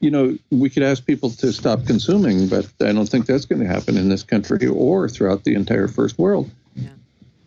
You 0.00 0.10
know, 0.10 0.36
we 0.50 0.68
could 0.68 0.82
ask 0.82 1.06
people 1.06 1.30
to 1.30 1.52
stop 1.52 1.86
consuming, 1.86 2.48
but 2.48 2.66
I 2.80 2.92
don't 2.92 3.08
think 3.08 3.26
that's 3.26 3.46
going 3.46 3.60
to 3.60 3.66
happen 3.66 3.96
in 3.96 4.08
this 4.08 4.22
country 4.22 4.66
or 4.66 5.08
throughout 5.08 5.44
the 5.44 5.54
entire 5.54 5.88
first 5.88 6.18
world. 6.18 6.50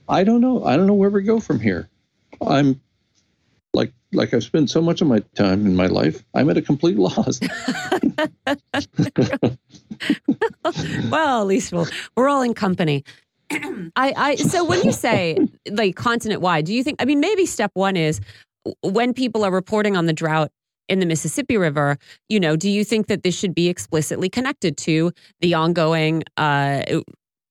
I 0.09 0.23
don't 0.23 0.41
know. 0.41 0.65
I 0.65 0.75
don't 0.75 0.87
know 0.87 0.95
where 0.95 1.11
we 1.11 1.21
go 1.21 1.39
from 1.39 1.59
here. 1.59 1.87
I'm 2.41 2.81
like 3.73 3.93
like 4.11 4.33
I've 4.33 4.43
spent 4.43 4.71
so 4.71 4.81
much 4.81 5.01
of 5.01 5.07
my 5.07 5.19
time 5.35 5.67
in 5.67 5.75
my 5.75 5.85
life, 5.85 6.23
I'm 6.33 6.49
at 6.49 6.57
a 6.57 6.63
complete 6.63 6.97
loss. 6.97 7.39
well, 11.09 11.41
at 11.41 11.47
least 11.47 11.71
we'll, 11.71 11.87
we're 12.15 12.27
all 12.27 12.41
in 12.41 12.55
company. 12.55 13.03
I, 13.51 14.13
I 14.15 14.35
so 14.35 14.63
when 14.63 14.83
you 14.83 14.91
say 14.91 15.37
like 15.71 15.95
continent 15.95 16.41
wide, 16.41 16.65
do 16.65 16.73
you 16.73 16.83
think 16.83 17.01
I 17.01 17.05
mean 17.05 17.19
maybe 17.19 17.45
step 17.45 17.71
one 17.73 17.95
is 17.95 18.21
when 18.81 19.13
people 19.13 19.43
are 19.43 19.51
reporting 19.51 19.97
on 19.97 20.05
the 20.05 20.13
drought 20.13 20.51
in 20.87 20.99
the 20.99 21.05
Mississippi 21.05 21.57
River, 21.57 21.97
you 22.29 22.39
know, 22.39 22.55
do 22.55 22.69
you 22.69 22.83
think 22.83 23.07
that 23.07 23.23
this 23.23 23.37
should 23.37 23.53
be 23.53 23.69
explicitly 23.69 24.29
connected 24.29 24.75
to 24.77 25.11
the 25.39 25.53
ongoing 25.53 26.23
uh, 26.37 26.81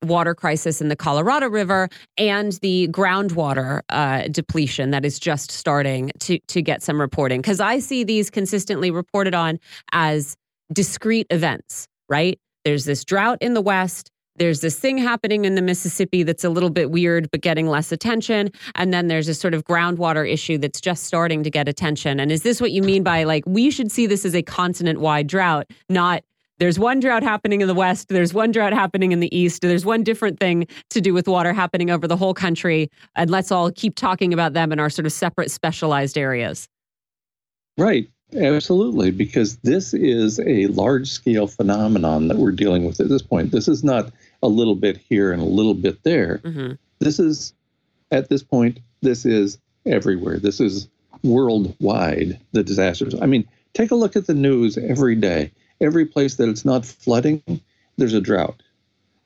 water 0.04 0.34
crisis 0.34 0.80
in 0.80 0.88
the 0.88 0.96
Colorado 0.96 1.48
River 1.48 1.88
and 2.16 2.52
the 2.62 2.88
groundwater 2.88 3.80
uh, 3.88 4.28
depletion 4.28 4.90
that 4.90 5.04
is 5.04 5.18
just 5.18 5.50
starting 5.50 6.10
to 6.20 6.38
to 6.48 6.62
get 6.62 6.82
some 6.82 7.00
reporting 7.00 7.40
because 7.40 7.60
I 7.60 7.78
see 7.78 8.04
these 8.04 8.30
consistently 8.30 8.90
reported 8.90 9.34
on 9.34 9.58
as 9.92 10.36
discrete 10.72 11.26
events. 11.30 11.86
Right? 12.08 12.38
There's 12.64 12.84
this 12.84 13.04
drought 13.04 13.38
in 13.40 13.54
the 13.54 13.60
West. 13.60 14.10
There's 14.38 14.60
this 14.60 14.78
thing 14.78 14.98
happening 14.98 15.44
in 15.44 15.56
the 15.56 15.62
Mississippi 15.62 16.22
that's 16.22 16.44
a 16.44 16.50
little 16.50 16.70
bit 16.70 16.92
weird, 16.92 17.28
but 17.32 17.40
getting 17.40 17.66
less 17.66 17.90
attention. 17.90 18.50
And 18.76 18.94
then 18.94 19.08
there's 19.08 19.26
this 19.26 19.40
sort 19.40 19.52
of 19.52 19.64
groundwater 19.64 20.30
issue 20.30 20.58
that's 20.58 20.80
just 20.80 21.04
starting 21.04 21.42
to 21.42 21.50
get 21.50 21.66
attention. 21.66 22.20
And 22.20 22.30
is 22.30 22.42
this 22.42 22.60
what 22.60 22.70
you 22.70 22.82
mean 22.82 23.02
by 23.02 23.24
like, 23.24 23.42
we 23.46 23.70
should 23.70 23.90
see 23.90 24.06
this 24.06 24.24
as 24.24 24.36
a 24.36 24.42
continent 24.42 25.00
wide 25.00 25.26
drought, 25.26 25.66
not 25.88 26.22
there's 26.58 26.78
one 26.78 26.98
drought 26.98 27.22
happening 27.22 27.60
in 27.60 27.68
the 27.68 27.74
west 27.74 28.08
there's 28.08 28.34
one 28.34 28.50
drought 28.50 28.72
happening 28.72 29.12
in 29.12 29.20
the 29.20 29.36
east 29.36 29.62
there's 29.62 29.84
one 29.84 30.02
different 30.02 30.40
thing 30.40 30.66
to 30.90 31.00
do 31.00 31.14
with 31.14 31.28
water 31.28 31.52
happening 31.52 31.88
over 31.88 32.08
the 32.08 32.16
whole 32.16 32.34
country 32.34 32.90
and 33.14 33.30
let's 33.30 33.52
all 33.52 33.70
keep 33.70 33.94
talking 33.94 34.32
about 34.32 34.54
them 34.54 34.72
in 34.72 34.80
our 34.80 34.90
sort 34.90 35.06
of 35.06 35.12
separate 35.12 35.52
specialized 35.52 36.18
areas 36.18 36.68
right 37.76 38.10
absolutely 38.34 39.12
because 39.12 39.58
this 39.58 39.94
is 39.94 40.40
a 40.40 40.66
large 40.66 41.08
scale 41.08 41.46
phenomenon 41.46 42.26
that 42.26 42.38
we're 42.38 42.50
dealing 42.50 42.84
with 42.84 42.98
at 42.98 43.08
this 43.08 43.22
point 43.22 43.52
this 43.52 43.68
is 43.68 43.84
not 43.84 44.10
a 44.42 44.48
little 44.48 44.74
bit 44.74 44.96
here 44.96 45.32
and 45.32 45.42
a 45.42 45.46
little 45.46 45.74
bit 45.74 46.02
there 46.02 46.40
mm-hmm. 46.44 46.72
this 46.98 47.18
is 47.18 47.52
at 48.10 48.28
this 48.28 48.42
point 48.42 48.78
this 49.02 49.26
is 49.26 49.58
everywhere 49.86 50.38
this 50.38 50.60
is 50.60 50.88
worldwide 51.22 52.38
the 52.52 52.62
disasters 52.62 53.14
i 53.20 53.26
mean 53.26 53.46
take 53.74 53.90
a 53.90 53.94
look 53.94 54.16
at 54.16 54.26
the 54.26 54.34
news 54.34 54.78
every 54.78 55.14
day 55.14 55.50
Every 55.80 56.06
place 56.06 56.36
that 56.36 56.48
it's 56.48 56.64
not 56.64 56.84
flooding, 56.84 57.42
there's 57.96 58.14
a 58.14 58.20
drought. 58.20 58.62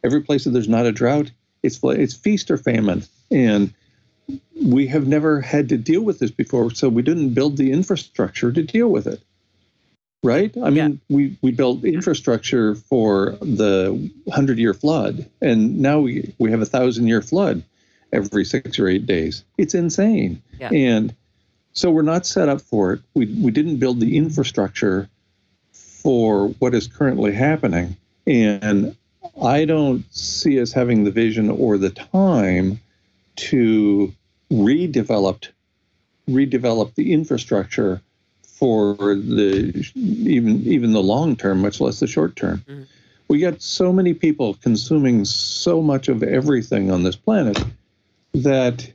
Every 0.05 0.21
place 0.21 0.45
that 0.45 0.51
there's 0.51 0.69
not 0.69 0.87
a 0.87 0.93
drought, 0.93 1.31
it's 1.63 1.79
it's 1.83 2.15
feast 2.15 2.51
or 2.51 2.59
famine, 2.59 3.05
and 3.31 3.73
we 4.63 4.87
have 4.89 5.07
never 5.07 5.41
had 5.41 5.69
to 5.71 5.79
deal 5.79 6.03
with 6.03 6.19
this 6.19 6.31
before, 6.31 6.71
so 6.71 6.89
we 6.89 7.03
didn't 7.03 7.35
build 7.35 7.57
the 7.57 7.73
infrastructure 7.73 8.53
to 8.53 8.63
deal 8.63 8.89
with 8.89 9.07
it. 9.07 9.23
Right? 10.25 10.57
I 10.57 10.71
mean, 10.71 11.01
yeah. 11.09 11.17
we 11.17 11.37
we 11.43 11.51
built 11.51 11.85
infrastructure 11.85 12.77
for 12.77 13.33
the 13.41 14.11
hundred 14.33 14.59
year 14.59 14.73
flood, 14.73 15.29
and 15.41 15.81
now 15.81 15.99
we 16.01 16.35
we 16.39 16.51
have 16.53 16.61
a 16.61 16.67
thousand 16.67 17.09
year 17.09 17.23
flood 17.23 17.65
every 18.13 18.45
six 18.45 18.79
or 18.79 18.87
eight 18.87 19.07
days. 19.07 19.45
It's 19.59 19.75
insane, 19.75 20.41
yeah. 20.61 20.71
and 20.73 21.15
so 21.73 21.91
we're 21.91 22.03
not 22.03 22.25
set 22.27 22.49
up 22.49 22.61
for 22.61 22.93
it. 22.93 23.01
We 23.15 23.27
we 23.27 23.51
didn't 23.51 23.79
build 23.79 23.99
the 23.99 24.17
infrastructure 24.17 25.09
for 25.73 26.49
what 26.59 26.75
is 26.75 26.87
currently 26.87 27.33
happening. 27.33 27.97
And 28.27 28.97
I 29.41 29.65
don't 29.65 30.05
see 30.15 30.61
us 30.61 30.73
having 30.73 31.05
the 31.05 31.11
vision 31.11 31.51
or 31.51 31.79
the 31.79 31.91
time 31.91 32.81
to 33.37 34.13
redevelop 34.51 35.49
redevelop 36.29 36.95
the 36.95 37.13
infrastructure 37.13 38.01
for 38.63 38.95
the 39.17 39.85
even 39.97 40.63
even 40.63 40.93
the 40.93 41.03
long 41.03 41.35
term, 41.35 41.61
much 41.61 41.81
less 41.81 41.99
the 41.99 42.07
short 42.07 42.37
term. 42.37 42.59
Mm-hmm. 42.69 42.83
We 43.27 43.41
got 43.41 43.61
so 43.61 43.93
many 43.93 44.15
people 44.15 44.55
consuming 44.55 45.25
so 45.25 45.83
much 45.83 46.07
of 46.07 46.23
everything 46.23 46.89
on 46.89 47.03
this 47.03 47.17
planet 47.17 47.61
that 48.35 48.89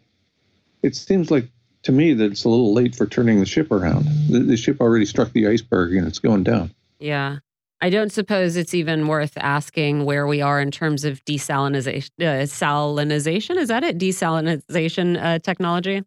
it 0.84 0.96
seems 0.96 1.30
like 1.30 1.50
to 1.84 1.92
me 1.92 2.14
that 2.14 2.32
it's 2.32 2.46
a 2.46 2.50
little 2.50 2.74
late 2.74 2.96
for 2.96 3.08
turning 3.08 3.42
the 3.42 3.46
ship 3.46 3.70
around. 3.70 4.06
The, 4.30 4.40
the 4.40 4.56
ship 4.56 4.80
already 4.80 5.06
struck 5.06 5.34
the 5.34 5.48
iceberg 5.48 5.94
and 5.94 6.08
it's 6.08 6.20
going 6.20 6.44
down. 6.44 6.74
Yeah. 7.00 7.40
I 7.82 7.90
don't 7.90 8.14
suppose 8.14 8.56
it's 8.56 8.74
even 8.74 9.08
worth 9.08 9.38
asking 9.38 10.06
where 10.06 10.28
we 10.28 10.42
are 10.42 10.62
in 10.62 10.72
terms 10.72 11.04
of 11.04 11.26
desalinization. 11.26 12.12
Uh, 12.22 12.48
salinization 12.48 13.58
is 13.58 13.68
that 13.68 13.84
it? 13.84 13.98
Desalinization 13.98 15.22
uh, 15.22 15.40
technology. 15.40 16.04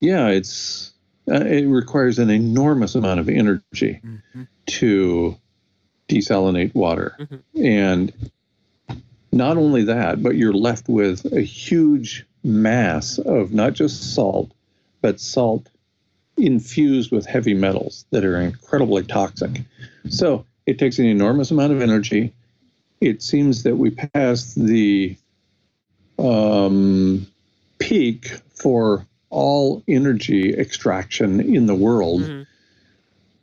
Yeah, 0.00 0.28
it's 0.28 0.92
uh, 1.30 1.44
it 1.44 1.66
requires 1.66 2.18
an 2.18 2.30
enormous 2.30 2.94
amount 2.94 3.20
of 3.20 3.28
energy 3.28 4.00
mm-hmm. 4.04 4.42
to 4.66 5.36
desalinate 6.08 6.74
water, 6.74 7.16
mm-hmm. 7.18 7.64
and 7.64 8.30
not 9.32 9.56
only 9.56 9.84
that, 9.84 10.22
but 10.22 10.36
you're 10.36 10.52
left 10.52 10.88
with 10.88 11.24
a 11.32 11.42
huge 11.42 12.26
mass 12.42 13.18
of 13.18 13.52
not 13.52 13.74
just 13.74 14.14
salt, 14.14 14.50
but 15.00 15.20
salt 15.20 15.68
infused 16.36 17.10
with 17.10 17.26
heavy 17.26 17.54
metals 17.54 18.04
that 18.10 18.24
are 18.24 18.40
incredibly 18.40 19.02
toxic. 19.02 19.62
So 20.08 20.46
it 20.66 20.78
takes 20.78 20.98
an 20.98 21.06
enormous 21.06 21.50
amount 21.50 21.72
of 21.72 21.82
energy. 21.82 22.32
It 23.00 23.22
seems 23.22 23.64
that 23.64 23.76
we 23.76 23.90
passed 23.90 24.54
the 24.54 25.16
um, 26.18 27.26
peak 27.78 28.28
for 28.54 29.06
all 29.30 29.82
energy 29.86 30.54
extraction 30.54 31.40
in 31.40 31.66
the 31.66 31.74
world 31.74 32.22
mm-hmm. 32.22 32.42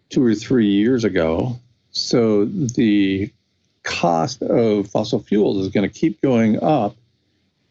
two 0.09 0.23
or 0.25 0.35
three 0.35 0.67
years 0.67 1.03
ago. 1.03 1.59
So 1.91 2.45
the 2.45 3.31
cost 3.83 4.41
of 4.41 4.87
fossil 4.87 5.19
fuels 5.19 5.65
is 5.65 5.71
going 5.71 5.89
to 5.89 5.99
keep 5.99 6.21
going 6.21 6.61
up. 6.61 6.95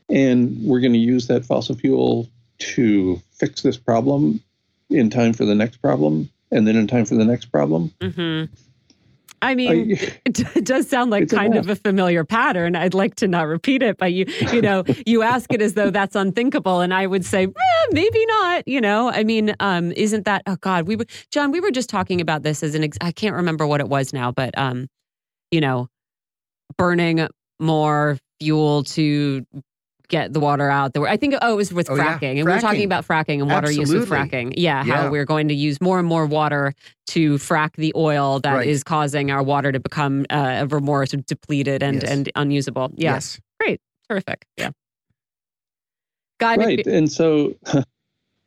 And 0.09 0.63
we're 0.63 0.81
going 0.81 0.93
to 0.93 0.99
use 0.99 1.29
that 1.29 1.45
fossil 1.45 1.75
fuel 1.77 2.29
to 2.59 3.21
fix 3.33 3.63
this 3.63 3.77
problem 3.77 4.41
in 4.91 5.11
time 5.11 5.33
for 5.33 5.45
the 5.45 5.55
next 5.55 5.79
problem, 5.79 6.31
and 6.51 6.69
then 6.69 6.77
in 6.77 6.87
time 6.87 7.05
for 7.05 7.15
the 7.15 7.25
next 7.25 7.47
problem. 7.47 7.93
hmm 8.01 8.45
I 9.43 9.55
mean, 9.55 9.91
it, 10.25 10.57
it 10.57 10.65
does 10.65 10.89
sound 10.89 11.11
like 11.11 11.29
kind 11.29 11.57
of 11.57 11.69
a 11.69 11.77
familiar 11.77 12.25
pattern. 12.25 12.77
I'd 12.77 12.95
like 12.95 13.17
to 13.17 13.29
not 13.29 13.47
repeat 13.47 13.83
it, 13.83 13.99
but 13.99 14.13
you, 14.13 14.27
you 14.53 14.63
know, 14.63 14.85
you 15.07 15.23
ask 15.23 15.53
it 15.53 15.61
as 15.61 15.75
though 15.75 15.91
that's 15.91 16.17
unthinkable, 16.17 16.81
and 16.81 16.95
I 16.95 17.07
would 17.07 17.25
say, 17.25 17.45
eh, 17.45 17.87
maybe 17.93 18.25
not. 18.27 18.67
You 18.67 18.81
know, 18.81 19.11
I 19.11 19.25
mean, 19.25 19.55
um, 19.61 19.93
isn't 19.93 20.25
that? 20.25 20.43
Oh 20.47 20.57
God, 20.61 20.87
we 20.87 20.97
were 20.97 21.07
John. 21.31 21.51
We 21.51 21.61
were 21.61 21.71
just 21.71 21.89
talking 21.89 22.21
about 22.21 22.43
this 22.43 22.63
as 22.63 22.75
an. 22.75 22.85
Ex- 22.85 22.99
I 23.01 23.13
can't 23.13 23.37
remember 23.37 23.67
what 23.67 23.81
it 23.81 23.89
was 23.89 24.13
now, 24.13 24.33
but 24.33 24.57
um, 24.59 24.89
you 25.51 25.61
know, 25.61 25.89
burning 26.77 27.27
more 27.61 28.19
fuel 28.41 28.85
to 28.85 29.47
get 30.15 30.33
the 30.33 30.41
water 30.41 30.69
out. 30.71 30.93
The 30.95 31.01
I 31.03 31.17
think 31.17 31.35
oh, 31.43 31.53
it 31.53 31.57
was 31.57 31.73
with 31.73 31.91
Oh, 31.91 31.95
yeah. 31.97 32.19
fracking, 32.19 32.37
and 32.39 32.45
we 32.47 32.53
were 32.53 32.61
talking 32.61 32.85
about 32.85 33.07
fracking 33.07 33.41
and 33.41 33.51
water 33.51 33.71
use 33.71 33.93
with 33.93 34.09
fracking. 34.09 34.55
Yeah, 34.57 34.85
Yeah. 34.85 34.95
how 34.95 35.11
we're 35.11 35.25
going 35.25 35.49
to 35.49 35.55
use 35.55 35.81
more 35.81 35.99
and 35.99 36.07
more 36.07 36.25
water 36.27 36.73
to 37.09 37.35
frack 37.35 37.73
the 37.77 37.93
oil 37.97 38.41
that 38.41 38.67
is 38.67 38.79
Right. 38.81 38.85
causing 38.85 39.31
our 39.31 39.43
water 39.43 39.73
to 39.73 39.81
become 39.81 40.25
uh, 40.31 40.63
ever 40.63 40.79
more 40.81 41.05
sort 41.07 41.21
of 41.21 41.27
depleted 41.27 41.83
and 41.83 42.03
Yes. 42.03 42.11
and 42.13 42.31
unusable. 42.37 42.93
Yeah, 42.97 43.15
Yes. 43.15 43.41
Great, 43.61 43.81
terrific. 44.09 44.47
Yeah. 44.57 44.71
Guy, 46.41 46.57
Right. 46.57 46.79
McPhe- 46.79 46.93
And 46.99 47.11
so 47.11 47.55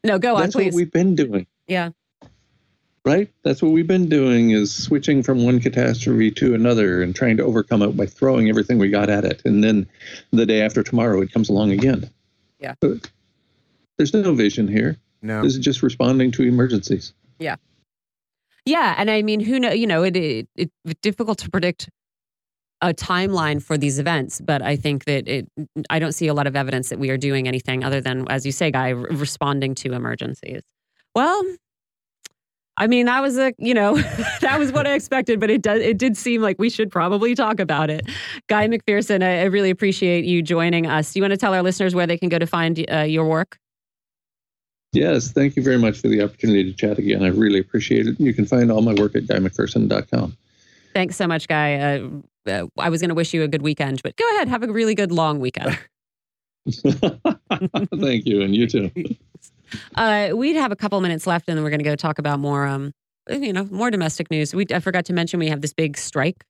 no, 0.03 0.19
go 0.19 0.35
on, 0.35 0.41
that's 0.43 0.55
what 0.55 0.73
we've 0.73 0.91
been 0.91 1.15
doing. 1.15 1.47
Yeah. 1.67 1.89
Right? 3.07 3.31
That's 3.43 3.61
what 3.61 3.71
we've 3.71 3.87
been 3.87 4.09
doing 4.09 4.51
is 4.51 4.73
switching 4.73 5.23
from 5.23 5.43
one 5.43 5.59
catastrophe 5.59 6.29
to 6.31 6.53
another 6.53 7.01
and 7.01 7.15
trying 7.15 7.37
to 7.37 7.43
overcome 7.43 7.81
it 7.81 7.95
by 7.95 8.05
throwing 8.05 8.49
everything 8.49 8.77
we 8.77 8.89
got 8.89 9.09
at 9.09 9.23
it. 9.23 9.41
And 9.45 9.63
then 9.63 9.87
the 10.31 10.45
day 10.45 10.61
after 10.61 10.83
tomorrow, 10.83 11.21
it 11.21 11.31
comes 11.31 11.49
along 11.49 11.71
again. 11.71 12.09
Yeah. 12.59 12.73
But 12.81 13.09
there's 13.97 14.13
no 14.13 14.33
vision 14.35 14.67
here. 14.67 14.97
No. 15.21 15.41
This 15.41 15.53
is 15.55 15.59
just 15.59 15.81
responding 15.81 16.31
to 16.33 16.43
emergencies. 16.43 17.13
Yeah, 17.39 17.55
Yeah. 18.65 18.93
and 18.97 19.09
I 19.09 19.21
mean, 19.21 19.39
who 19.39 19.59
know? 19.59 19.71
You 19.71 19.87
know, 19.87 20.03
it, 20.03 20.15
it 20.15 20.47
it's 20.55 20.71
difficult 21.01 21.37
to 21.39 21.49
predict 21.49 21.89
a 22.81 22.93
timeline 22.93 23.61
for 23.61 23.77
these 23.77 23.97
events, 23.97 24.39
but 24.39 24.61
I 24.61 24.75
think 24.75 25.05
that 25.05 25.27
it. 25.27 25.47
I 25.89 25.97
don't 25.99 26.11
see 26.11 26.27
a 26.27 26.33
lot 26.33 26.45
of 26.45 26.55
evidence 26.55 26.89
that 26.89 26.99
we 26.99 27.09
are 27.09 27.17
doing 27.17 27.47
anything 27.47 27.83
other 27.83 28.01
than, 28.01 28.27
as 28.29 28.45
you 28.45 28.51
say, 28.51 28.69
Guy, 28.69 28.89
re- 28.89 29.15
responding 29.15 29.73
to 29.75 29.93
emergencies. 29.93 30.61
Well, 31.15 31.41
I 32.77 32.87
mean, 32.87 33.07
that 33.07 33.21
was 33.21 33.37
a 33.37 33.53
you 33.57 33.73
know 33.73 33.95
that 34.41 34.57
was 34.59 34.71
what 34.71 34.87
I 34.87 34.93
expected, 34.93 35.39
but 35.39 35.49
it 35.49 35.61
does 35.61 35.81
it 35.81 35.97
did 35.97 36.15
seem 36.15 36.41
like 36.41 36.57
we 36.59 36.69
should 36.69 36.91
probably 36.91 37.35
talk 37.35 37.59
about 37.59 37.89
it. 37.89 38.07
Guy 38.47 38.67
McPherson, 38.67 39.23
I, 39.23 39.41
I 39.41 39.43
really 39.45 39.69
appreciate 39.69 40.25
you 40.25 40.41
joining 40.41 40.85
us. 40.85 41.13
Do 41.13 41.19
you 41.19 41.23
want 41.23 41.31
to 41.31 41.37
tell 41.37 41.53
our 41.53 41.63
listeners 41.63 41.95
where 41.95 42.07
they 42.07 42.17
can 42.17 42.29
go 42.29 42.39
to 42.39 42.47
find 42.47 42.85
uh, 42.91 42.99
your 42.99 43.25
work? 43.25 43.57
Yes, 44.93 45.31
thank 45.31 45.55
you 45.55 45.63
very 45.63 45.77
much 45.77 45.99
for 45.99 46.07
the 46.07 46.23
opportunity 46.23 46.63
to 46.63 46.73
chat 46.73 46.97
again. 46.97 47.23
I 47.23 47.27
really 47.27 47.59
appreciate 47.59 48.07
it. 48.07 48.19
You 48.19 48.33
can 48.33 48.45
find 48.45 48.71
all 48.71 48.81
my 48.81 48.93
work 48.93 49.15
at 49.15 49.23
guymcpherson.com. 49.23 50.37
Thanks 50.93 51.15
so 51.15 51.27
much, 51.27 51.47
Guy. 51.47 51.75
Uh, 51.75 52.09
uh, 52.49 52.67
I 52.77 52.89
was 52.89 53.01
going 53.01 53.09
to 53.09 53.15
wish 53.15 53.33
you 53.33 53.43
a 53.43 53.47
good 53.47 53.61
weekend, 53.61 54.01
but 54.01 54.15
go 54.15 54.27
ahead, 54.35 54.47
have 54.47 54.63
a 54.63 54.71
really 54.71 54.95
good 54.95 55.11
long 55.11 55.39
weekend. 55.39 55.77
thank 56.71 58.25
you, 58.25 58.41
and 58.41 58.55
you 58.55 58.67
too. 58.67 58.91
Uh, 59.95 60.29
we'd 60.33 60.55
have 60.55 60.71
a 60.71 60.75
couple 60.75 60.99
minutes 61.01 61.27
left, 61.27 61.47
and 61.47 61.57
then 61.57 61.63
we're 61.63 61.69
going 61.69 61.79
to 61.79 61.85
go 61.85 61.95
talk 61.95 62.19
about 62.19 62.39
more, 62.39 62.65
um, 62.65 62.93
you 63.29 63.53
know, 63.53 63.65
more 63.71 63.91
domestic 63.91 64.29
news. 64.31 64.53
We 64.53 64.65
I 64.73 64.79
forgot 64.79 65.05
to 65.05 65.13
mention 65.13 65.39
we 65.39 65.49
have 65.49 65.61
this 65.61 65.73
big 65.73 65.97
strike, 65.97 66.43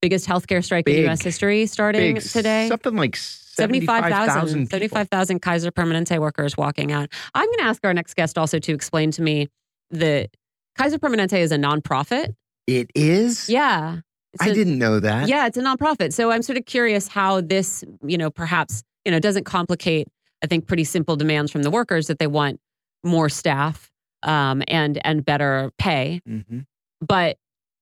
biggest 0.00 0.26
healthcare 0.26 0.64
strike 0.64 0.88
in 0.88 1.04
U.S. 1.04 1.22
history, 1.22 1.66
starting 1.66 2.14
Big. 2.14 2.22
today. 2.22 2.68
Something 2.68 2.96
like 2.96 3.16
75,000 3.16 4.66
75,000 4.66 4.66
75,000 4.70 5.40
Kaiser 5.42 5.70
Permanente 5.70 6.18
workers 6.18 6.56
walking 6.56 6.90
out. 6.90 7.08
I'm 7.34 7.46
going 7.46 7.58
to 7.58 7.64
ask 7.64 7.84
our 7.84 7.92
next 7.92 8.14
guest 8.14 8.38
also 8.38 8.58
to 8.58 8.72
explain 8.72 9.10
to 9.12 9.22
me 9.22 9.48
that 9.90 10.30
Kaiser 10.78 10.98
Permanente 10.98 11.38
is 11.38 11.52
a 11.52 11.58
nonprofit. 11.58 12.34
It 12.66 12.90
is? 12.94 13.48
Yeah. 13.48 13.98
I 14.40 14.52
didn't 14.52 14.78
know 14.78 15.00
that. 15.00 15.28
Yeah, 15.28 15.46
it's 15.46 15.58
a 15.58 15.62
nonprofit. 15.62 16.12
So 16.12 16.30
I'm 16.30 16.42
sort 16.42 16.56
of 16.56 16.64
curious 16.64 17.08
how 17.08 17.42
this, 17.42 17.84
you 18.02 18.16
know, 18.16 18.30
perhaps, 18.30 18.82
you 19.04 19.12
know, 19.12 19.18
doesn't 19.18 19.44
complicate, 19.44 20.08
I 20.42 20.46
think, 20.46 20.66
pretty 20.66 20.84
simple 20.84 21.16
demands 21.16 21.52
from 21.52 21.62
the 21.62 21.70
workers 21.70 22.06
that 22.06 22.18
they 22.18 22.26
want 22.26 22.58
more 23.04 23.28
staff 23.28 23.90
um, 24.22 24.62
and 24.68 25.04
and 25.06 25.24
better 25.24 25.70
pay. 25.78 26.20
hmm 26.26 26.60
But 27.00 27.36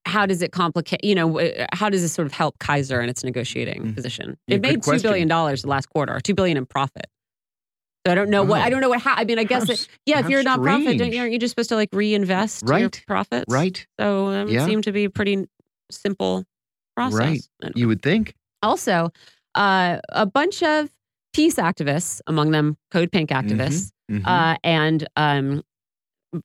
how 0.06 0.24
does 0.26 0.40
it 0.40 0.50
complicate, 0.50 1.04
you 1.04 1.14
know, 1.14 1.38
how 1.72 1.90
does 1.90 2.00
this 2.00 2.12
sort 2.12 2.24
of 2.26 2.32
help 2.32 2.58
Kaiser 2.58 3.00
in 3.02 3.08
its 3.10 3.22
negotiating 3.22 3.82
Mhm. 3.82 3.94
position? 3.94 4.38
Yeah, 4.46 4.56
it 4.56 4.62
made 4.62 4.74
2 4.76 4.80
question. 4.80 5.02
billion 5.02 5.28
dollars 5.28 5.60
the 5.62 5.68
last 5.68 5.90
quarter, 5.90 6.18
2 6.20 6.34
billion 6.34 6.56
in 6.56 6.64
profit. 6.64 7.04
So 8.06 8.12
I 8.12 8.14
don't 8.14 8.30
know 8.30 8.42
what, 8.42 8.62
Oh. 8.62 8.64
I 8.64 8.70
don't 8.70 8.80
know 8.80 8.88
what, 8.88 9.02
how, 9.02 9.14
I 9.14 9.24
mean, 9.24 9.38
I 9.38 9.44
guess, 9.44 9.66
How 9.66 9.74
it, 9.74 9.88
yeah, 10.06 10.20
if 10.20 10.30
you're 10.30 10.40
a 10.40 10.44
nonprofit, 10.44 10.96
don't, 10.96 11.12
you, 11.12 11.20
aren't 11.20 11.32
you 11.32 11.38
just 11.38 11.52
supposed 11.52 11.68
to 11.68 11.74
like 11.76 11.90
reinvest 11.92 12.62
your 12.62 12.70
Right. 12.70 13.04
profits? 13.06 13.44
Right. 13.52 13.86
So 14.00 14.28
um, 14.28 14.48
it 14.48 14.54
Yeah. 14.54 14.64
seemed 14.64 14.84
to 14.84 14.92
be 14.92 15.04
a 15.04 15.10
pretty 15.10 15.44
simple 15.90 16.44
process. 16.96 17.18
Right. 17.62 17.72
You 17.74 17.88
would 17.88 18.00
think. 18.02 18.34
also, 18.62 19.10
uh, 19.54 19.98
a 20.08 20.24
bunch 20.24 20.62
of 20.62 20.88
peace 21.34 21.56
activists, 21.56 22.22
among 22.26 22.52
them 22.52 22.78
Code 22.90 23.12
Pink 23.12 23.28
activists, 23.30 23.92
Mhm. 24.10 24.26
uh, 24.26 24.56
and 24.64 25.06
um, 25.16 25.62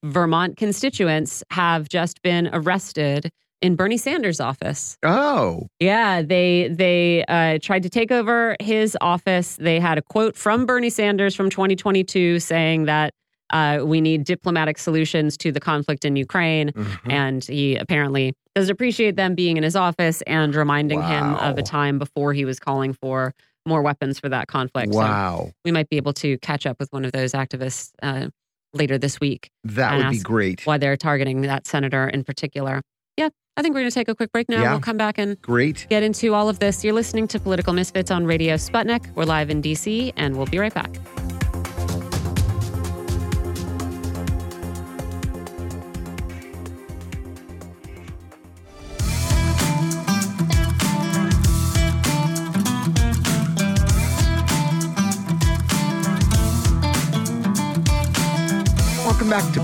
Vermont 0.03 0.57
constituents 0.57 1.43
have 1.51 1.89
just 1.89 2.21
been 2.21 2.49
arrested 2.53 3.29
in 3.61 3.75
Bernie 3.75 3.97
Sanders' 3.97 4.39
office. 4.39 4.97
oh. 5.03 5.67
Yeah, 5.79 6.21
they 6.21 6.69
they 6.71 7.23
uh, 7.27 7.59
tried 7.61 7.83
to 7.83 7.89
take 7.89 8.11
over 8.11 8.55
his 8.61 8.97
office. 9.01 9.55
They 9.57 9.79
had 9.79 9.97
a 9.97 10.01
quote 10.01 10.35
from 10.35 10.65
Bernie 10.65 10.89
Sanders 10.89 11.35
from 11.35 11.49
2022 11.49 12.39
saying 12.39 12.85
that 12.85 13.13
uh, 13.51 13.81
we 13.85 14.01
need 14.01 14.23
diplomatic 14.23 14.77
solutions 14.77 15.37
to 15.37 15.51
the 15.51 15.59
conflict 15.59 16.03
in 16.03 16.15
Ukraine. 16.15 16.71
Mhm. 16.71 17.11
And 17.11 17.43
he 17.45 17.75
apparently 17.75 18.33
doesn't 18.55 18.71
appreciate 18.71 19.15
them 19.15 19.35
being 19.35 19.55
in 19.57 19.63
his 19.63 19.75
office 19.75 20.21
and 20.23 20.53
reminding 20.55 21.01
him 21.03 21.35
of 21.35 21.57
a 21.57 21.61
time 21.63 21.99
before 21.99 22.33
he 22.33 22.43
was 22.43 22.59
calling 22.59 22.91
for 22.93 23.33
more 23.67 23.81
weapons 23.81 24.19
for 24.19 24.29
that 24.29 24.47
conflict. 24.47 24.93
So 24.93 24.99
Wow. 24.99 25.51
we 25.63 25.71
might 25.71 25.89
be 25.89 25.97
able 25.97 26.13
to 26.13 26.37
catch 26.39 26.65
up 26.65 26.77
with 26.79 26.91
one 26.91 27.03
of 27.05 27.11
those 27.11 27.33
activists 27.33 27.91
uh, 28.03 28.27
later 28.73 28.97
this 28.97 29.19
week 29.19 29.49
That 29.63 29.97
would 29.97 30.09
be 30.11 30.19
great. 30.19 30.65
why 30.65 30.77
they're 30.77 30.97
targeting 30.97 31.41
that 31.41 31.65
senator 31.67 32.07
in 32.07 32.23
particular. 32.23 32.81
Yeah, 33.17 33.29
I 33.57 33.61
think 33.61 33.73
we're 33.73 33.81
going 33.81 33.91
to 33.91 33.95
take 33.95 34.09
a 34.09 34.15
quick 34.15 34.31
break 34.31 34.49
now. 34.49 34.61
Yeah. 34.61 34.71
We'll 34.71 34.81
come 34.81 34.97
back 34.97 35.17
and 35.17 35.41
Great. 35.41 35.87
get 35.89 36.03
into 36.03 36.33
all 36.33 36.49
of 36.49 36.59
this. 36.59 36.83
You're 36.83 36.93
listening 36.93 37.27
to 37.29 37.39
Political 37.39 37.73
Misfits 37.73 38.11
on 38.11 38.25
Radio 38.25 38.55
Sputnik. 38.55 39.09
We're 39.15 39.23
live 39.25 39.49
in 39.49 39.61
DC, 39.61 40.11
and 40.17 40.35
we'll 40.35 40.47
be 40.47 40.59
right 40.59 40.73
back. 40.73 40.91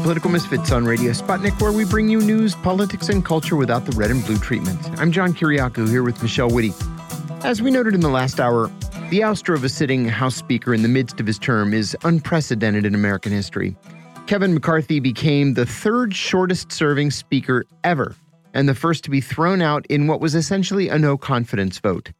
Political 0.01 0.31
Misfits 0.31 0.71
on 0.71 0.83
Radio 0.85 1.11
Sputnik, 1.11 1.61
where 1.61 1.71
we 1.71 1.85
bring 1.85 2.09
you 2.09 2.21
news, 2.21 2.55
politics, 2.55 3.09
and 3.09 3.23
culture 3.23 3.55
without 3.55 3.85
the 3.85 3.91
red 3.91 4.09
and 4.09 4.25
blue 4.25 4.37
treatment. 4.37 4.79
I'm 4.99 5.11
John 5.11 5.31
Kiriakou 5.31 5.87
here 5.87 6.01
with 6.01 6.19
Michelle 6.23 6.49
Witte. 6.49 6.73
As 7.43 7.61
we 7.61 7.69
noted 7.69 7.93
in 7.93 7.99
the 7.99 8.09
last 8.09 8.39
hour, 8.39 8.71
the 9.11 9.19
ouster 9.19 9.53
of 9.53 9.63
a 9.63 9.69
sitting 9.69 10.05
House 10.07 10.35
Speaker 10.35 10.73
in 10.73 10.81
the 10.81 10.87
midst 10.87 11.19
of 11.19 11.27
his 11.27 11.37
term 11.37 11.71
is 11.71 11.95
unprecedented 12.03 12.83
in 12.83 12.95
American 12.95 13.31
history. 13.31 13.75
Kevin 14.25 14.55
McCarthy 14.55 14.99
became 14.99 15.53
the 15.53 15.67
third 15.67 16.15
shortest 16.15 16.71
serving 16.71 17.11
Speaker 17.11 17.65
ever, 17.83 18.15
and 18.55 18.67
the 18.67 18.73
first 18.73 19.03
to 19.03 19.11
be 19.11 19.21
thrown 19.21 19.61
out 19.61 19.85
in 19.85 20.07
what 20.07 20.19
was 20.19 20.33
essentially 20.33 20.89
a 20.89 20.97
no 20.97 21.15
confidence 21.15 21.77
vote. 21.77 22.11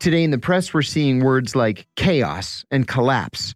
Today 0.00 0.24
in 0.24 0.32
the 0.32 0.38
press, 0.38 0.74
we're 0.74 0.82
seeing 0.82 1.20
words 1.20 1.54
like 1.54 1.86
chaos 1.94 2.64
and 2.72 2.88
collapse. 2.88 3.54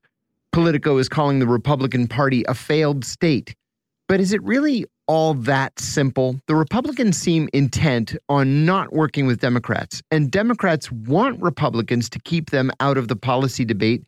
Politico 0.53 0.99
is 0.99 1.09
calling 1.09 1.41
the 1.41 1.49
Republican 1.49 2.07
Party 2.07 2.45
a 2.45 2.55
failed 2.55 3.05
state. 3.05 3.57
But 4.09 4.21
is 4.21 4.33
it 4.33 4.43
really 4.43 4.85
all 5.07 5.35
that 5.35 5.79
simple? 5.79 6.39
The 6.47 6.55
Republicans 6.55 7.17
seem 7.17 7.49
intent 7.53 8.17
on 8.29 8.65
not 8.65 8.93
working 8.93 9.27
with 9.27 9.41
Democrats, 9.41 10.03
and 10.11 10.31
Democrats 10.31 10.93
want 10.93 11.41
Republicans 11.41 12.11
to 12.11 12.19
keep 12.21 12.51
them 12.51 12.71
out 12.81 12.99
of 12.99 13.09
the 13.09 13.17
policy 13.17 13.65
debate 13.65 14.05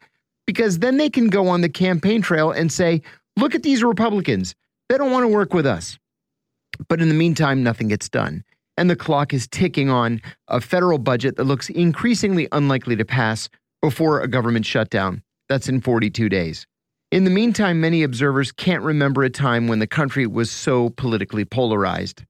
because 0.47 0.79
then 0.79 0.97
they 0.97 1.11
can 1.11 1.29
go 1.29 1.49
on 1.49 1.61
the 1.61 1.69
campaign 1.69 2.23
trail 2.23 2.51
and 2.51 2.71
say, 2.71 3.03
look 3.37 3.55
at 3.55 3.63
these 3.63 3.83
Republicans. 3.83 4.55
They 4.89 4.99
don't 4.99 5.11
want 5.11 5.25
to 5.25 5.29
work 5.29 5.53
with 5.53 5.67
us. 5.67 5.99
But 6.89 7.01
in 7.01 7.09
the 7.09 7.15
meantime, 7.15 7.63
nothing 7.63 7.89
gets 7.89 8.09
done. 8.09 8.45
And 8.77 8.91
the 8.91 8.97
clock 8.97 9.33
is 9.33 9.49
ticking 9.49 9.89
on 9.89 10.21
a 10.49 10.61
federal 10.61 10.99
budget 10.99 11.37
that 11.37 11.45
looks 11.45 11.71
increasingly 11.71 12.47
unlikely 12.53 12.97
to 12.97 13.05
pass 13.05 13.49
before 13.81 14.21
a 14.21 14.29
government 14.29 14.67
shutdown. 14.67 15.23
That's 15.49 15.69
in 15.69 15.81
42 15.81 16.29
days. 16.29 16.67
In 17.13 17.23
the 17.23 17.31
meantime, 17.31 17.81
many 17.81 18.03
observers 18.03 18.51
can't 18.51 18.83
remember 18.83 19.23
a 19.23 19.31
time 19.31 19.69
when 19.69 19.79
the 19.79 19.87
country 19.87 20.27
was 20.27 20.51
so 20.51 20.91
politically 20.91 21.45
polarized. 21.45 22.25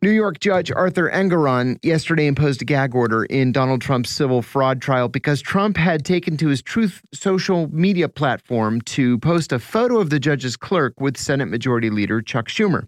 New 0.00 0.12
York 0.12 0.38
Judge 0.38 0.70
Arthur 0.70 1.10
Engoron 1.10 1.76
yesterday 1.82 2.28
imposed 2.28 2.62
a 2.62 2.64
gag 2.64 2.94
order 2.94 3.24
in 3.24 3.50
Donald 3.50 3.80
Trump's 3.80 4.10
civil 4.10 4.42
fraud 4.42 4.80
trial 4.80 5.08
because 5.08 5.42
Trump 5.42 5.76
had 5.76 6.04
taken 6.04 6.36
to 6.36 6.46
his 6.46 6.62
Truth 6.62 7.02
social 7.12 7.68
media 7.74 8.08
platform 8.08 8.80
to 8.82 9.18
post 9.18 9.50
a 9.50 9.58
photo 9.58 9.98
of 9.98 10.10
the 10.10 10.20
judge's 10.20 10.56
clerk 10.56 11.00
with 11.00 11.16
Senate 11.16 11.46
Majority 11.46 11.90
Leader 11.90 12.22
Chuck 12.22 12.46
Schumer. 12.46 12.86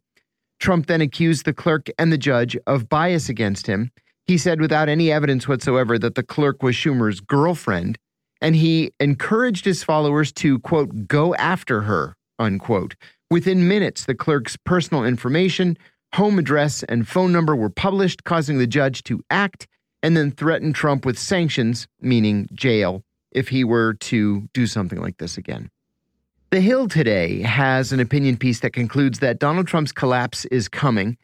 Trump 0.61 0.87
then 0.87 1.01
accused 1.01 1.47
the 1.47 1.53
clerk 1.53 1.89
and 1.99 2.13
the 2.13 2.19
judge 2.19 2.57
of 2.69 2.89
bias 2.89 3.29
against 3.29 3.67
him. 3.67 3.91
He 4.25 4.39
said 4.39 4.61
without 4.61 4.89
any 4.89 5.11
evidence 5.11 5.49
whatsoever 5.49 5.99
that 5.99 6.15
the 6.15 6.23
clerk 6.23 6.63
was 6.63 6.77
Schumer's 6.77 7.19
girlfriend, 7.19 7.99
and 8.41 8.57
he 8.57 8.93
encouraged 9.01 9.65
his 9.65 9.83
followers 9.85 10.33
to, 10.33 10.59
quote, 10.61 11.07
go 11.07 11.35
after 11.35 11.83
her, 11.83 12.17
unquote. 12.39 12.95
Within 13.31 13.69
minutes, 13.69 14.07
the 14.07 14.15
clerk's 14.15 14.57
personal 14.65 15.05
information, 15.05 15.77
home 16.15 16.39
address, 16.39 16.83
and 16.85 17.07
phone 17.07 17.33
number 17.33 17.55
were 17.55 17.71
published, 17.71 18.25
causing 18.25 18.59
the 18.59 18.67
judge 18.67 19.05
to 19.05 19.23
act 19.31 19.69
and 20.03 20.17
then 20.17 20.31
threaten 20.31 20.73
Trump 20.73 21.05
with 21.05 21.19
sanctions, 21.19 21.87
meaning 22.01 22.49
jail, 22.53 23.05
if 23.33 23.49
he 23.49 23.63
were 23.63 23.95
to 23.95 24.49
do 24.53 24.67
something 24.67 25.01
like 25.01 25.19
this 25.19 25.37
again. 25.37 25.71
The 26.51 26.61
Hill 26.61 26.89
today 26.89 27.43
has 27.43 27.93
an 27.93 28.01
opinion 28.01 28.37
piece 28.37 28.61
that 28.61 28.73
concludes 28.73 29.21
that 29.21 29.39
Donald 29.39 29.69
Trump's 29.69 29.93
collapse 29.93 30.47
is 30.47 30.69
coming, 30.69 31.17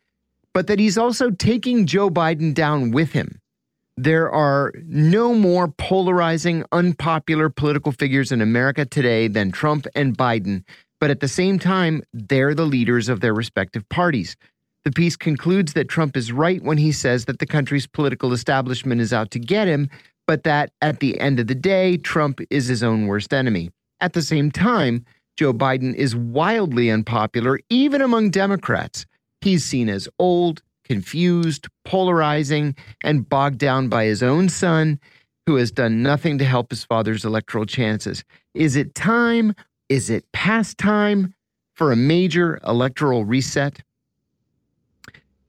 but 0.52 0.68
that 0.68 0.78
he's 0.78 0.96
also 0.96 1.30
taking 1.30 1.86
Joe 1.86 2.10
Biden 2.10 2.54
down 2.54 2.92
with 2.92 3.10
him. 3.12 3.40
There 3.98 4.30
are 4.30 4.72
no 4.84 5.32
more 5.32 5.68
polarizing, 5.68 6.64
unpopular 6.70 7.48
political 7.48 7.92
figures 7.92 8.30
in 8.30 8.42
America 8.42 8.84
today 8.84 9.26
than 9.26 9.50
Trump 9.50 9.86
and 9.94 10.16
Biden, 10.16 10.64
but 11.00 11.10
at 11.10 11.20
the 11.20 11.28
same 11.28 11.58
time, 11.58 12.02
they're 12.12 12.54
the 12.54 12.66
leaders 12.66 13.08
of 13.08 13.20
their 13.20 13.32
respective 13.32 13.88
parties. 13.88 14.36
The 14.84 14.92
piece 14.92 15.16
concludes 15.16 15.72
that 15.72 15.88
Trump 15.88 16.14
is 16.14 16.30
right 16.30 16.62
when 16.62 16.76
he 16.76 16.92
says 16.92 17.24
that 17.24 17.38
the 17.38 17.46
country's 17.46 17.86
political 17.86 18.34
establishment 18.34 19.00
is 19.00 19.14
out 19.14 19.30
to 19.30 19.38
get 19.38 19.66
him, 19.66 19.88
but 20.26 20.44
that 20.44 20.72
at 20.82 21.00
the 21.00 21.18
end 21.18 21.40
of 21.40 21.46
the 21.46 21.54
day, 21.54 21.96
Trump 21.96 22.40
is 22.50 22.66
his 22.66 22.82
own 22.82 23.06
worst 23.06 23.32
enemy. 23.32 23.70
At 24.00 24.12
the 24.12 24.22
same 24.22 24.50
time, 24.50 25.06
Joe 25.38 25.54
Biden 25.54 25.94
is 25.94 26.14
wildly 26.14 26.90
unpopular, 26.90 27.60
even 27.70 28.02
among 28.02 28.30
Democrats. 28.30 29.06
He's 29.40 29.64
seen 29.64 29.88
as 29.88 30.08
old, 30.18 30.62
confused, 30.86 31.66
polarizing, 31.84 32.74
and 33.02 33.28
bogged 33.28 33.58
down 33.58 33.88
by 33.88 34.04
his 34.04 34.22
own 34.22 34.48
son, 34.48 34.98
who 35.46 35.56
has 35.56 35.70
done 35.70 36.02
nothing 36.02 36.38
to 36.38 36.44
help 36.44 36.70
his 36.70 36.84
father's 36.84 37.24
electoral 37.24 37.66
chances. 37.66 38.24
Is 38.54 38.76
it 38.76 38.94
time? 38.94 39.54
Is 39.88 40.10
it 40.10 40.30
past 40.32 40.78
time 40.78 41.34
for 41.74 41.92
a 41.92 41.96
major 41.96 42.58
electoral 42.66 43.24
reset? 43.24 43.80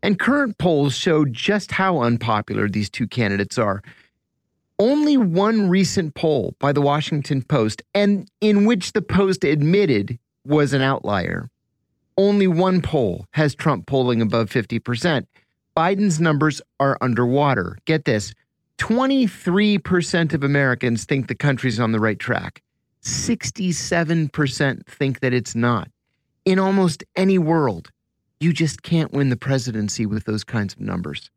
And 0.03 0.19
current 0.19 0.57
polls 0.57 0.95
show 0.95 1.25
just 1.25 1.71
how 1.71 2.01
unpopular 2.01 2.69
these 2.69 2.89
two 2.89 3.07
candidates 3.07 3.57
are. 3.57 3.81
Only 4.79 5.17
one 5.17 5.69
recent 5.69 6.13
poll 6.13 6.55
by 6.59 6.71
the 6.71 6.81
Washington 6.81 7.41
Post, 7.41 7.81
and 7.95 8.29
in 8.41 8.65
which 8.65 8.93
the 8.93 9.01
Post 9.01 9.43
admitted 9.43 10.19
was 10.45 10.73
an 10.73 10.81
outlier. 10.81 11.49
Only 12.17 12.47
one 12.47 12.81
poll 12.81 13.25
has 13.31 13.53
Trump 13.53 13.85
polling 13.85 14.21
above 14.21 14.49
50%. 14.49 15.25
Biden's 15.75 16.19
numbers 16.19 16.61
are 16.79 16.97
underwater. 17.01 17.77
Get 17.85 18.05
this 18.05 18.33
23% 18.79 20.33
of 20.33 20.43
Americans 20.43 21.05
think 21.05 21.27
the 21.27 21.35
country's 21.35 21.79
on 21.79 21.91
the 21.91 21.99
right 21.99 22.17
track, 22.17 22.63
67% 23.03 24.85
think 24.87 25.19
that 25.19 25.33
it's 25.33 25.55
not. 25.55 25.89
In 26.45 26.59
almost 26.59 27.03
any 27.15 27.37
world, 27.37 27.91
you 28.39 28.53
just 28.53 28.81
can't 28.81 29.11
win 29.13 29.29
the 29.29 29.37
presidency 29.37 30.05
with 30.05 30.25
those 30.25 30.43
kinds 30.43 30.73
of 30.73 30.79
numbers. 30.79 31.29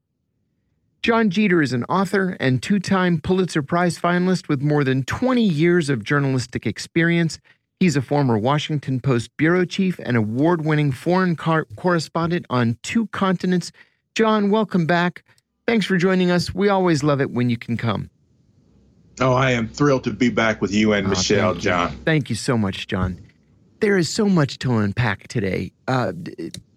Jon 1.02 1.30
Jeter 1.30 1.62
is 1.62 1.72
an 1.72 1.84
author 1.84 2.36
and 2.40 2.62
two 2.62 2.78
time 2.78 3.20
Pulitzer 3.20 3.62
Prize 3.62 3.98
finalist 3.98 4.48
with 4.48 4.60
more 4.60 4.84
than 4.84 5.02
20 5.04 5.42
years 5.42 5.88
of 5.88 6.04
journalistic 6.04 6.66
experience. 6.66 7.38
He's 7.80 7.96
a 7.96 8.02
former 8.02 8.36
Washington 8.36 9.00
Post 9.00 9.34
bureau 9.38 9.64
chief 9.64 9.98
and 10.04 10.14
award 10.14 10.66
winning 10.66 10.92
foreign 10.92 11.34
correspondent 11.34 12.44
on 12.50 12.76
two 12.82 13.06
continents. 13.06 13.72
John, 14.14 14.50
welcome 14.50 14.84
back. 14.84 15.24
Thanks 15.66 15.86
for 15.86 15.96
joining 15.96 16.30
us. 16.30 16.54
We 16.54 16.68
always 16.68 17.02
love 17.02 17.22
it 17.22 17.30
when 17.30 17.48
you 17.48 17.56
can 17.56 17.78
come. 17.78 18.10
Oh, 19.18 19.32
I 19.32 19.52
am 19.52 19.66
thrilled 19.66 20.04
to 20.04 20.10
be 20.10 20.28
back 20.28 20.60
with 20.60 20.74
you 20.74 20.92
and 20.92 21.06
oh, 21.06 21.10
Michelle, 21.10 21.52
thank 21.52 21.62
Jon. 21.62 21.90
Thank 22.04 22.28
you 22.28 22.36
so 22.36 22.58
much, 22.58 22.86
John. 22.86 23.18
There 23.80 23.96
is 23.96 24.12
so 24.12 24.26
much 24.26 24.58
to 24.58 24.76
unpack 24.76 25.28
today. 25.28 25.72
Uh, 25.88 26.12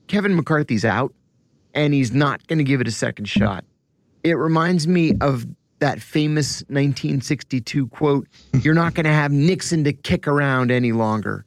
Kevin 0.08 0.38
McCarthy's 0.38 0.86
out, 0.86 1.14
and 1.74 1.94
he's 1.94 2.14
not 2.14 2.48
going 2.48 2.60
to 2.60 2.64
give 2.64 2.80
it 2.80 2.88
a 2.88 2.92
second 2.92 3.26
shot. 3.26 3.66
It 4.24 4.36
reminds 4.36 4.88
me 4.88 5.16
of 5.20 5.46
that 5.84 6.02
famous 6.02 6.62
1962 6.70 7.88
quote 7.88 8.26
You're 8.62 8.74
not 8.74 8.94
going 8.94 9.04
to 9.04 9.12
have 9.12 9.34
Nixon 9.34 9.84
to 9.84 9.92
kick 9.92 10.30
around 10.30 10.72
any 10.72 10.94
longer. 10.94 11.44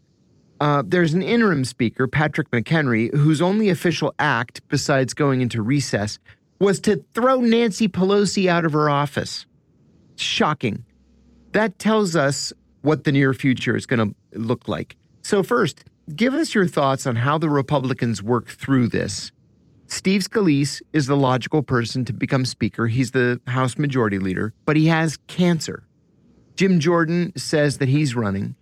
Uh, 0.60 0.82
there's 0.86 1.14
an 1.14 1.22
interim 1.22 1.64
speaker, 1.64 2.06
Patrick 2.06 2.50
McHenry, 2.50 3.14
whose 3.14 3.40
only 3.40 3.70
official 3.70 4.14
act, 4.18 4.60
besides 4.68 5.14
going 5.14 5.40
into 5.40 5.62
recess, 5.62 6.18
was 6.60 6.80
to 6.80 7.02
throw 7.14 7.40
Nancy 7.40 7.88
Pelosi 7.88 8.46
out 8.46 8.66
of 8.66 8.74
her 8.74 8.90
office. 8.90 9.46
Shocking. 10.16 10.84
That 11.52 11.78
tells 11.78 12.14
us 12.14 12.52
what 12.82 13.04
the 13.04 13.12
near 13.12 13.32
future 13.32 13.74
is 13.74 13.86
going 13.86 14.06
to 14.06 14.38
look 14.38 14.68
like. 14.68 14.96
So, 15.22 15.42
first, 15.42 15.82
give 16.14 16.34
us 16.34 16.54
your 16.54 16.66
thoughts 16.66 17.06
on 17.06 17.16
how 17.16 17.38
the 17.38 17.48
Republicans 17.48 18.22
work 18.22 18.48
through 18.48 18.88
this. 18.88 19.32
Steve 19.88 20.22
Scalise 20.22 20.82
is 20.92 21.06
the 21.06 21.16
logical 21.16 21.62
person 21.62 22.04
to 22.04 22.12
become 22.12 22.44
Speaker. 22.44 22.86
He's 22.86 23.12
the 23.12 23.40
House 23.46 23.78
Majority 23.78 24.18
Leader, 24.18 24.52
but 24.64 24.76
he 24.76 24.86
has 24.86 25.18
cancer. 25.26 25.86
Jim 26.56 26.80
Jordan 26.80 27.32
says 27.36 27.78
that 27.78 27.88
he's 27.88 28.16
running. 28.16 28.56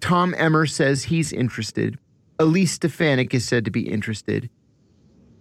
Tom 0.00 0.34
Emmer 0.36 0.66
says 0.66 1.04
he's 1.04 1.32
interested. 1.32 1.98
Elise 2.38 2.72
Stefanik 2.72 3.32
is 3.32 3.46
said 3.46 3.64
to 3.64 3.70
be 3.70 3.88
interested. 3.88 4.50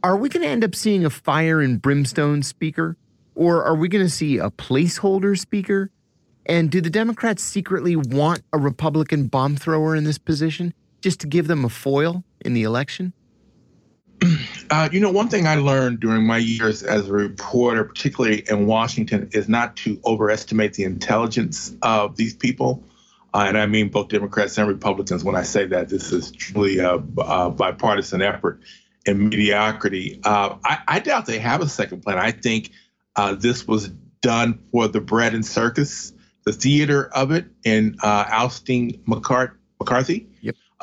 Are 0.04 0.18
we 0.18 0.30
going 0.30 0.44
to 0.44 0.50
end 0.50 0.64
up 0.64 0.76
seeing 0.76 1.06
a 1.06 1.10
fire 1.10 1.62
and 1.62 1.82
brimstone 1.82 2.44
speaker? 2.44 2.98
Or 3.36 3.64
are 3.64 3.76
we 3.76 3.88
going 3.88 4.06
to 4.06 4.12
see 4.12 4.38
a 4.38 4.52
placeholder 4.52 5.38
speaker? 5.40 5.90
And 6.46 6.70
do 6.70 6.82
the 6.82 6.90
Democrats 6.90 7.42
secretly 7.42 7.96
want 7.96 8.42
a 8.52 8.58
Republican 8.58 9.28
bomb 9.28 9.56
thrower 9.56 9.96
in 9.96 10.04
this 10.04 10.18
position? 10.18 10.74
just 11.04 11.20
to 11.20 11.28
give 11.28 11.48
them 11.48 11.66
a 11.66 11.70
foil 11.70 12.24
in 12.44 12.54
the 12.54 12.64
election? 12.64 13.14
Uh, 14.70 14.90
you 14.92 15.00
know, 15.00 15.12
one 15.12 15.28
thing 15.28 15.46
I 15.46 15.56
learned 15.56 16.00
during 16.00 16.26
my 16.26 16.38
years 16.38 16.82
as 16.82 17.08
a 17.08 17.14
reporter, 17.14 17.84
particularly 17.84 18.44
in 18.50 18.66
Washington, 18.66 19.30
is 19.32 19.48
not 19.48 19.76
to 19.78 20.00
overestimate 20.06 20.74
the 20.74 20.84
intelligence 20.84 21.74
of 21.82 22.16
these 22.16 22.34
people. 22.34 22.84
Uh, 23.34 23.46
and 23.48 23.58
I 23.58 23.66
mean 23.66 23.90
both 23.90 24.10
Democrats 24.10 24.58
and 24.58 24.68
Republicans 24.68 25.24
when 25.24 25.36
I 25.36 25.44
say 25.44 25.66
that. 25.68 25.90
This 25.90 26.12
is 26.12 26.32
truly 26.32 26.80
a, 26.80 26.96
a 26.96 27.50
bipartisan 27.50 28.22
effort 28.22 28.62
in 29.06 29.30
mediocrity. 29.30 30.20
Uh, 30.24 30.56
I, 30.64 30.80
I, 30.88 31.00
doubt 31.00 31.26
they 31.26 31.40
have 31.40 31.62
a 31.62 31.68
second 31.68 32.02
plan. 32.04 32.18
I 32.18 32.32
think 32.32 32.72
uh, 33.16 33.36
this 33.36 33.68
was 33.68 33.90
done 34.22 34.60
for 34.72 34.88
the 34.88 35.02
bread 35.02 35.34
and 35.34 35.46
circus, 35.46 36.14
the 36.46 36.54
theater 36.54 37.10
of 37.14 37.32
it, 37.32 37.46
in 37.64 37.98
uh, 38.02 38.26
ousting 38.28 39.02
McCarthy. 39.06 40.28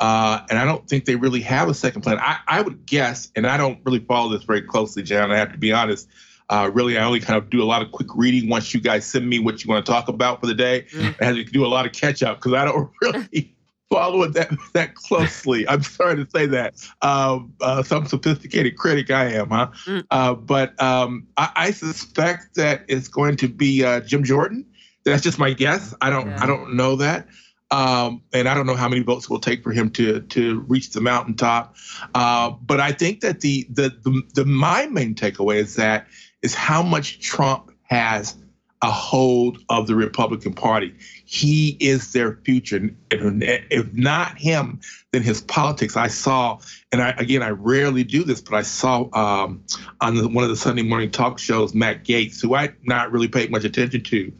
Uh, 0.01 0.43
and 0.49 0.57
I 0.57 0.65
don't 0.65 0.89
think 0.89 1.05
they 1.05 1.15
really 1.15 1.41
have 1.41 1.69
a 1.69 1.75
second 1.75 2.01
plan. 2.01 2.17
I, 2.19 2.39
I 2.47 2.61
would 2.63 2.87
guess, 2.87 3.31
and 3.35 3.45
I 3.45 3.55
don't 3.55 3.79
really 3.85 3.99
follow 3.99 4.29
this 4.29 4.43
very 4.43 4.63
closely, 4.63 5.03
Jon. 5.03 5.31
I 5.31 5.37
have 5.37 5.51
to 5.51 5.59
be 5.59 5.71
honest. 5.71 6.09
Uh, 6.49 6.71
really, 6.73 6.97
I 6.97 7.03
only 7.05 7.19
kind 7.19 7.37
of 7.37 7.51
do 7.51 7.61
a 7.61 7.65
lot 7.65 7.83
of 7.83 7.91
quick 7.91 8.07
reading 8.15 8.49
once 8.49 8.73
you 8.73 8.81
guys 8.81 9.05
send 9.05 9.29
me 9.29 9.37
what 9.37 9.63
you 9.63 9.69
want 9.69 9.85
to 9.85 9.91
talk 9.91 10.07
about 10.07 10.41
for 10.41 10.47
the 10.47 10.55
day. 10.55 10.87
Mm. 10.91 11.15
I 11.21 11.25
have 11.25 11.35
to 11.35 11.43
do 11.43 11.63
a 11.63 11.67
lot 11.67 11.85
of 11.85 11.93
catch 11.93 12.23
up 12.23 12.39
because 12.39 12.53
I 12.53 12.65
don't 12.65 12.89
really 13.01 13.55
follow 13.91 14.23
it 14.23 14.33
that 14.33 14.49
that 14.73 14.95
closely. 14.95 15.67
I'm 15.69 15.83
sorry 15.83 16.15
to 16.15 16.27
say 16.31 16.47
that. 16.47 16.73
Um, 17.03 17.53
uh, 17.61 17.83
some 17.83 18.07
sophisticated 18.07 18.77
critic 18.77 19.11
I 19.11 19.25
am, 19.33 19.49
huh? 19.51 19.67
Mm. 19.85 20.03
Uh, 20.09 20.33
but 20.33 20.81
um, 20.81 21.27
I, 21.37 21.51
I, 21.55 21.71
suspect 21.71 22.55
that 22.55 22.85
it's 22.87 23.07
going 23.07 23.37
to 23.37 23.47
be 23.47 23.83
uh, 23.83 23.99
Jim 23.99 24.23
Jordan. 24.23 24.65
That's 25.05 25.21
just 25.21 25.37
my 25.37 25.53
guess. 25.53 25.93
I 26.01 26.09
don't 26.09 26.27
yeah. 26.27 26.43
I 26.43 26.47
don't 26.47 26.73
know 26.75 26.95
that. 26.95 27.27
Um, 27.71 28.21
and 28.33 28.49
I 28.49 28.53
don't 28.53 28.65
know 28.65 28.75
how 28.75 28.89
many 28.89 29.01
votes 29.01 29.25
it 29.25 29.29
will 29.29 29.39
take 29.39 29.63
for 29.63 29.71
him 29.71 29.89
to 29.91 30.19
to 30.21 30.59
reach 30.67 30.91
the 30.91 31.01
mountaintop. 31.01 31.75
Uh, 32.13 32.51
but 32.51 32.81
I 32.81 32.91
think 32.91 33.21
that 33.21 33.39
the, 33.41 33.65
the 33.69 33.89
the 34.03 34.21
the 34.33 34.45
my 34.45 34.87
main 34.87 35.15
takeaway 35.15 35.57
is 35.57 35.75
that 35.75 36.07
is 36.41 36.53
how 36.53 36.83
much 36.83 37.19
Trump 37.19 37.71
has 37.83 38.35
a 38.81 38.89
hold 38.89 39.59
of 39.69 39.85
the 39.85 39.95
Republican 39.95 40.53
Party. 40.53 40.93
He 41.25 41.77
is 41.79 42.13
their 42.13 42.39
future. 42.43 42.89
If 43.11 43.93
not 43.93 44.39
him, 44.39 44.79
then 45.11 45.21
his 45.21 45.41
politics. 45.41 45.95
I 45.95 46.07
saw, 46.07 46.59
and 46.91 47.01
I, 47.01 47.11
again, 47.11 47.43
I 47.43 47.49
rarely 47.49 48.03
do 48.03 48.23
this, 48.23 48.41
but 48.41 48.55
I 48.55 48.63
saw 48.63 49.07
um, 49.13 49.63
on 49.99 50.15
the, 50.15 50.27
one 50.27 50.43
of 50.43 50.49
the 50.49 50.55
Sunday 50.55 50.81
morning 50.81 51.11
talk 51.11 51.37
shows 51.37 51.75
Matt 51.75 52.05
Gaetz, 52.05 52.41
who 52.41 52.55
I 52.55 52.73
not 52.83 53.11
really 53.11 53.27
paid 53.27 53.51
much 53.51 53.65
attention 53.65 54.01
to, 54.03 54.33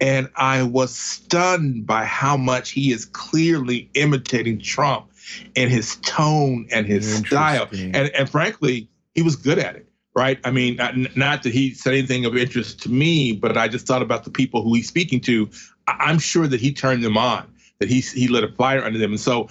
and 0.00 0.30
I 0.36 0.62
was 0.62 0.94
stunned 0.94 1.86
by 1.86 2.04
how 2.04 2.36
much 2.36 2.70
he 2.70 2.92
is 2.92 3.06
clearly 3.06 3.90
imitating 3.94 4.60
Trump 4.60 5.10
and 5.56 5.68
his 5.70 5.96
tone 5.96 6.68
and 6.70 6.86
his 6.86 7.18
style, 7.18 7.68
and 7.72 7.96
and 7.96 8.30
frankly, 8.30 8.88
he 9.14 9.22
was 9.22 9.34
good 9.34 9.58
at 9.58 9.74
it. 9.74 9.89
Right? 10.14 10.38
I 10.44 10.50
mean, 10.50 10.76
not, 10.76 10.94
not 11.16 11.42
that 11.42 11.52
he 11.52 11.74
said 11.74 11.94
anything 11.94 12.24
of 12.24 12.36
interest 12.36 12.82
to 12.82 12.88
me, 12.88 13.32
but 13.32 13.56
I 13.56 13.68
just 13.68 13.86
thought 13.86 14.02
about 14.02 14.24
the 14.24 14.30
people 14.30 14.62
who 14.62 14.74
he's 14.74 14.88
speaking 14.88 15.20
to. 15.22 15.48
I'm 15.86 16.18
sure 16.18 16.46
that 16.46 16.60
he 16.60 16.72
turned 16.72 17.04
them 17.04 17.16
on, 17.16 17.52
that 17.78 17.88
he 17.88 18.00
he 18.00 18.28
lit 18.28 18.44
a 18.44 18.52
fire 18.52 18.82
under 18.84 18.98
them, 18.98 19.12
and 19.12 19.20
so 19.20 19.48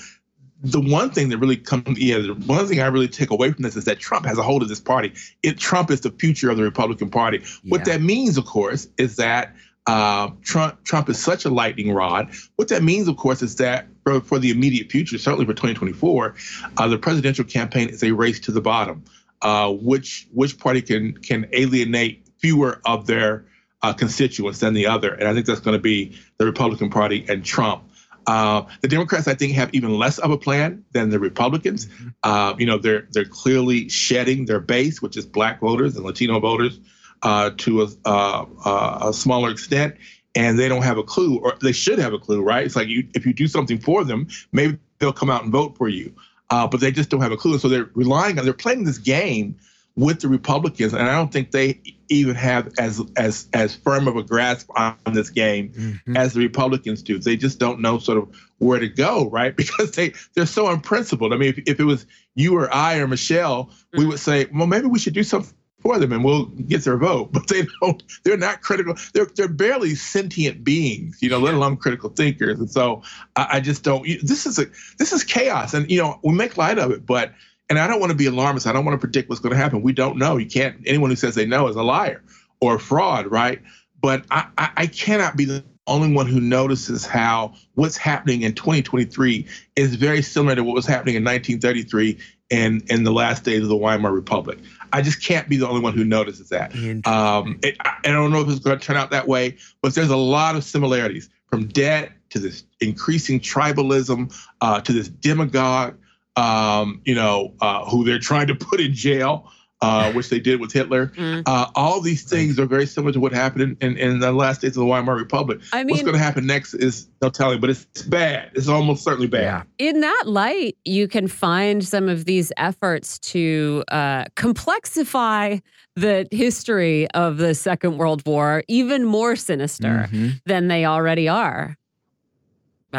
the 0.62 0.82
one 0.82 1.10
thing 1.10 1.30
that 1.30 1.38
really 1.38 1.56
comes, 1.56 1.98
yeah, 1.98 2.18
the 2.18 2.34
one 2.34 2.68
thing 2.68 2.82
I 2.82 2.88
really 2.88 3.08
take 3.08 3.32
away 3.32 3.52
from 3.52 3.64
this 3.64 3.76
is 3.76 3.86
that 3.86 4.00
Trump 4.00 4.26
has 4.26 4.38
a 4.38 4.44
hold 4.44 4.62
of 4.62 4.68
this 4.68 4.80
party. 4.80 5.14
It 5.42 5.58
Trump 5.58 5.90
is 5.90 6.02
the 6.02 6.12
future 6.12 6.50
of 6.50 6.58
the 6.58 6.64
Republican 6.64 7.10
Party. 7.10 7.40
Yeah. 7.40 7.70
What 7.70 7.86
that 7.86 8.02
means, 8.02 8.38
of 8.38 8.46
course, 8.46 8.88
is 8.98 9.16
that 9.16 9.56
uh, 9.88 10.30
Trump 10.44 10.84
Trump 10.84 11.10
is 11.10 11.18
such 11.18 11.46
a 11.46 11.50
lightning 11.50 11.94
rod. 11.94 12.30
What 12.58 12.68
that 12.70 12.84
means, 12.84 13.08
of 13.08 13.16
course, 13.18 13.42
is 13.42 13.56
that 13.56 13.88
for, 14.04 14.20
for 14.20 14.40
the 14.40 14.52
immediate 14.52 14.92
future, 14.92 15.18
certainly 15.18 15.46
for 15.46 15.54
2024, 15.54 16.36
uh, 16.78 16.88
the 16.88 16.98
presidential 16.98 17.46
campaign 17.46 17.90
is 17.90 18.04
a 18.04 18.12
race 18.12 18.40
to 18.42 18.52
the 18.52 18.62
bottom. 18.62 19.04
Uh, 19.42 19.72
which 19.72 20.28
which 20.34 20.58
party 20.60 20.82
can 20.82 21.14
can 21.14 21.48
alienate 21.54 22.28
fewer 22.40 22.82
of 22.86 23.08
their 23.08 23.46
uh, 23.82 23.94
constituents 23.94 24.60
than 24.60 24.74
the 24.74 24.88
other, 24.88 25.14
and 25.14 25.28
I 25.28 25.34
think 25.34 25.46
that's 25.46 25.62
going 25.62 25.78
to 25.78 25.82
be 25.82 26.18
the 26.38 26.46
Republican 26.46 26.90
Party 26.90 27.26
and 27.30 27.44
Trump. 27.44 27.84
Uh, 28.28 28.64
the 28.82 28.88
Democrats, 28.88 29.28
I 29.28 29.34
think, 29.34 29.54
have 29.54 29.74
even 29.74 29.98
less 29.98 30.20
of 30.20 30.30
a 30.30 30.38
plan 30.38 30.84
than 30.92 31.10
the 31.10 31.20
Republicans. 31.20 31.88
Mm-hmm. 31.88 32.08
Uh, 32.24 32.54
you 32.60 32.66
know, 32.66 32.78
they're 32.78 33.08
they're 33.12 33.26
clearly 33.26 33.90
shedding 33.90 34.46
their 34.46 34.60
base, 34.60 35.02
which 35.02 35.18
is 35.18 35.26
Black 35.26 35.62
voters 35.62 35.96
and 35.96 36.06
Latino 36.06 36.40
voters, 36.40 36.80
uh, 37.24 37.52
to 37.58 37.82
a, 37.82 37.88
uh, 38.06 38.46
uh, 38.66 39.10
a, 39.10 39.14
smaller 39.14 39.50
extent, 39.50 39.96
and 40.36 40.60
they 40.60 40.70
don't 40.70 40.84
have 40.84 40.98
a 40.98 41.04
clue, 41.04 41.40
or 41.40 41.56
they 41.62 41.72
should 41.72 42.00
have 42.00 42.14
a 42.14 42.20
clue, 42.20 42.42
right? 42.42 42.66
It's 42.66 42.76
like 42.76 42.88
you, 42.88 43.08
if 43.16 43.26
you 43.26 43.34
do 43.34 43.48
something 43.48 43.80
for 43.80 44.04
them, 44.04 44.28
maybe 44.52 44.78
they'll 45.00 45.14
come 45.14 45.30
out 45.30 45.44
and 45.44 45.52
vote 45.52 45.78
for 45.78 45.90
you, 45.90 46.14
uh, 46.50 46.68
but 46.68 46.80
they 46.80 46.92
just 46.92 47.10
don't 47.10 47.22
have 47.22 47.32
a 47.32 47.38
clue. 47.38 47.58
So 47.60 47.68
they're 47.70 47.90
relying 47.94 48.38
on 48.40 48.46
they're 48.46 48.54
playing 48.54 48.84
this 48.84 48.98
game 48.98 49.58
with 49.96 50.22
the 50.22 50.30
Republicans, 50.30 50.94
and 50.94 51.04
I 51.04 51.14
don't 51.14 51.32
think 51.32 51.52
they 51.52 51.82
even 52.10 52.36
have 52.36 52.72
as 52.80 53.02
as 53.16 53.48
as 53.54 53.76
firm 53.76 54.08
of 54.08 54.16
a 54.16 54.24
grasp 54.24 54.70
on 54.76 54.96
this 55.12 55.30
game 55.30 55.70
mm-hmm. 55.70 56.18
as 56.18 56.34
the 56.34 56.40
Republicans 56.40 57.04
do. 57.04 57.20
They 57.20 57.38
just 57.38 57.60
don't 57.60 57.82
know 57.82 58.00
sort 58.00 58.18
of 58.18 58.36
where 58.58 58.80
to 58.80 58.88
go, 58.88 59.30
right? 59.30 59.56
Because 59.58 59.92
they 59.92 60.14
they're 60.34 60.46
so 60.46 60.68
unprincipled. 60.68 61.34
I 61.34 61.38
mean, 61.38 61.50
if, 61.50 61.60
if 61.68 61.80
it 61.80 61.86
was 61.86 62.06
you 62.36 62.56
or 62.56 62.74
I 62.74 63.00
or 63.00 63.08
Michelle, 63.08 63.66
mm-hmm. 63.66 64.00
we 64.00 64.06
would 64.06 64.20
say, 64.20 64.48
well, 64.54 64.68
maybe 64.68 64.88
we 64.88 65.00
should 65.00 65.14
do 65.14 65.24
something 65.24 65.54
for 65.82 65.98
them 65.98 66.12
and 66.12 66.24
we'll 66.24 66.46
get 66.46 66.84
their 66.84 66.98
vote. 66.98 67.32
But 67.32 67.48
they 67.48 67.66
don't. 67.82 68.04
They're 68.24 68.38
not 68.38 68.62
critical. 68.62 68.96
They're 69.14 69.28
they're 69.36 69.48
barely 69.48 69.96
sentient 69.96 70.64
beings, 70.64 71.20
you 71.22 71.30
know, 71.30 71.40
let 71.40 71.54
alone 71.54 71.78
critical 71.78 72.10
thinkers. 72.10 72.60
And 72.60 72.70
so 72.70 73.02
I, 73.36 73.48
I 73.54 73.60
just 73.60 73.84
don't. 73.84 74.06
This 74.22 74.46
is 74.46 74.60
a 74.60 74.66
this 74.98 75.14
is 75.14 75.24
chaos, 75.24 75.74
and 75.74 75.90
you 75.90 76.02
know 76.02 76.20
we 76.24 76.34
make 76.34 76.58
light 76.58 76.78
of 76.78 76.92
it, 76.92 77.06
but 77.06 77.34
and 77.70 77.80
I 77.80 77.88
don't 77.88 78.00
want 78.00 78.12
to 78.12 78.18
be 78.18 78.26
alarmist. 78.26 78.68
I 78.68 78.74
don't 78.74 78.86
want 78.86 79.00
to 79.00 79.06
predict 79.06 79.30
what's 79.30 79.42
going 79.42 79.54
to 79.54 79.58
happen. 79.58 79.82
We 79.82 79.94
don't 79.94 80.18
know. 80.18 80.38
You 80.38 80.48
can't. 80.48 80.82
Anyone 80.86 81.10
who 81.10 81.16
says 81.16 81.36
they 81.36 81.46
know 81.46 81.68
is 81.68 81.76
a 81.76 81.84
liar 81.84 82.24
or 82.60 82.76
a 82.76 82.80
fraud, 82.80 83.28
right? 83.28 83.62
But 84.02 84.26
I, 84.32 84.48
I, 84.58 84.72
I 84.78 84.88
cannot 84.88 85.38
be 85.38 85.46
the 85.46 85.64
only 85.88 86.14
one 86.14 86.28
who 86.28 86.40
notices 86.40 87.06
how 87.06 87.54
what's 87.76 87.98
happening 87.98 88.44
in 88.44 88.54
2023 88.54 89.46
is 89.76 89.96
very 89.96 90.22
similar 90.22 90.56
to 90.56 90.64
what 90.64 90.76
was 90.76 90.86
happening 90.86 91.16
in 91.16 91.24
1933 91.24 92.18
and 92.52 92.90
in 92.90 93.04
the 93.04 93.12
last 93.12 93.44
days 93.44 93.62
of 93.62 93.70
the 93.70 93.76
Weimar 93.76 94.12
Republic. 94.12 94.60
I 94.92 95.02
just 95.02 95.24
can't 95.24 95.48
be 95.50 95.58
the 95.58 95.68
only 95.68 95.82
one 95.82 95.94
who 95.94 96.04
notices 96.04 96.50
that. 96.50 96.74
Um, 97.06 97.60
it, 97.64 97.76
I, 97.82 97.98
I 98.04 98.12
don't 98.12 98.32
know 98.32 98.42
if 98.42 98.50
it's 98.50 98.60
going 98.60 98.80
to 98.80 98.86
turn 98.86 98.98
out 98.98 99.12
that 99.12 99.28
way, 99.28 99.58
but 99.82 99.96
there's 99.96 100.10
a 100.10 100.18
lot 100.18 100.56
of 100.56 100.64
similarities 100.64 101.30
from 101.48 101.68
debt 101.68 102.12
to 102.30 102.40
this 102.40 102.64
increasing 102.80 103.40
tribalism 103.40 104.34
uh, 104.62 104.82
to 104.82 104.94
this 104.94 105.08
demagogue 105.08 105.96
um, 106.40 107.02
you 107.06 107.16
know, 107.16 107.54
uh, 107.60 107.86
who 107.86 108.06
they're 108.06 108.20
trying 108.20 108.48
to 108.48 108.56
put 108.56 108.80
in 108.80 108.94
jail, 108.94 109.52
uh, 109.82 110.12
which 110.12 110.30
they 110.30 110.40
did 110.40 110.60
with 110.60 110.74
Hitler. 110.74 111.08
Mm. 111.08 111.44
Uh, 111.46 111.68
all 111.76 112.02
these 112.02 112.24
things 112.24 112.60
are 112.60 112.66
very 112.66 112.86
similar 112.86 113.14
to 113.14 113.20
what 113.20 113.32
happened 113.32 113.78
in, 113.82 113.92
in, 113.92 113.98
in, 113.98 114.20
the 114.20 114.32
last 114.32 114.62
days 114.62 114.72
of 114.72 114.82
the 114.82 114.86
Weimar 114.86 115.16
Republic. 115.16 115.62
I 115.72 115.84
mean, 115.84 115.92
What's 115.92 116.04
going 116.04 116.16
to 116.16 116.20
happen 116.22 116.46
next 116.46 116.74
is 116.74 117.08
no 117.22 117.30
telling, 117.30 117.62
but 117.62 117.70
it's 117.70 117.88
it's 117.92 118.02
bad. 118.02 118.52
It's 118.56 118.68
almost 118.68 119.04
certainly 119.04 119.28
bad. 119.28 119.66
Yeah. 119.80 119.90
In 119.90 120.02
that 120.02 120.24
light, 120.26 120.78
you 120.84 121.08
can 121.08 121.28
find 121.28 121.86
some 121.86 122.10
of 122.10 122.26
these 122.26 122.52
efforts 122.58 123.20
to 123.20 123.84
uh, 123.90 124.26
complexify 124.36 125.62
the 125.96 126.28
history 126.32 127.10
of 127.12 127.38
the 127.38 127.56
Second 127.56 127.98
World 127.98 128.26
War 128.26 128.64
even 128.68 129.06
more 129.06 129.36
sinister 129.36 130.08
mm-hmm. 130.12 130.30
than 130.46 130.68
they 130.68 130.86
already 130.86 131.28
are. 131.28 131.78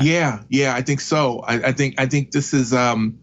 Yeah, 0.01 0.43
yeah, 0.49 0.75
I 0.75 0.83
think 0.83 1.01
so. 1.01 1.41
I, 1.41 1.55
I, 1.69 1.73
think 1.73 1.97
I 1.99 2.07
think 2.07 2.31
this 2.31 2.55
is 2.55 2.73
um, 2.73 3.19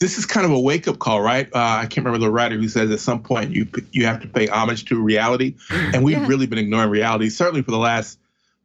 this 0.00 0.18
is 0.18 0.26
kind 0.26 0.46
of 0.46 0.52
a 0.52 0.60
wake 0.60 0.86
up 0.86 0.98
call, 0.98 1.20
right? 1.20 1.48
Uh, 1.52 1.58
I 1.58 1.86
can't 1.86 2.04
remember 2.04 2.18
the 2.18 2.30
writer 2.30 2.56
who 2.56 2.68
says 2.68 2.90
at 2.90 3.00
some 3.00 3.22
point 3.22 3.50
you 3.50 3.66
you 3.92 4.06
have 4.06 4.20
to 4.22 4.28
pay 4.28 4.46
homage 4.46 4.84
to 4.86 5.00
reality, 5.00 5.56
and 5.70 6.04
we've 6.04 6.18
yeah. 6.18 6.26
really 6.26 6.46
been 6.46 6.58
ignoring 6.58 6.90
reality, 6.90 7.28
certainly 7.30 7.62
for 7.62 7.70
the 7.70 7.78
last 7.78 8.18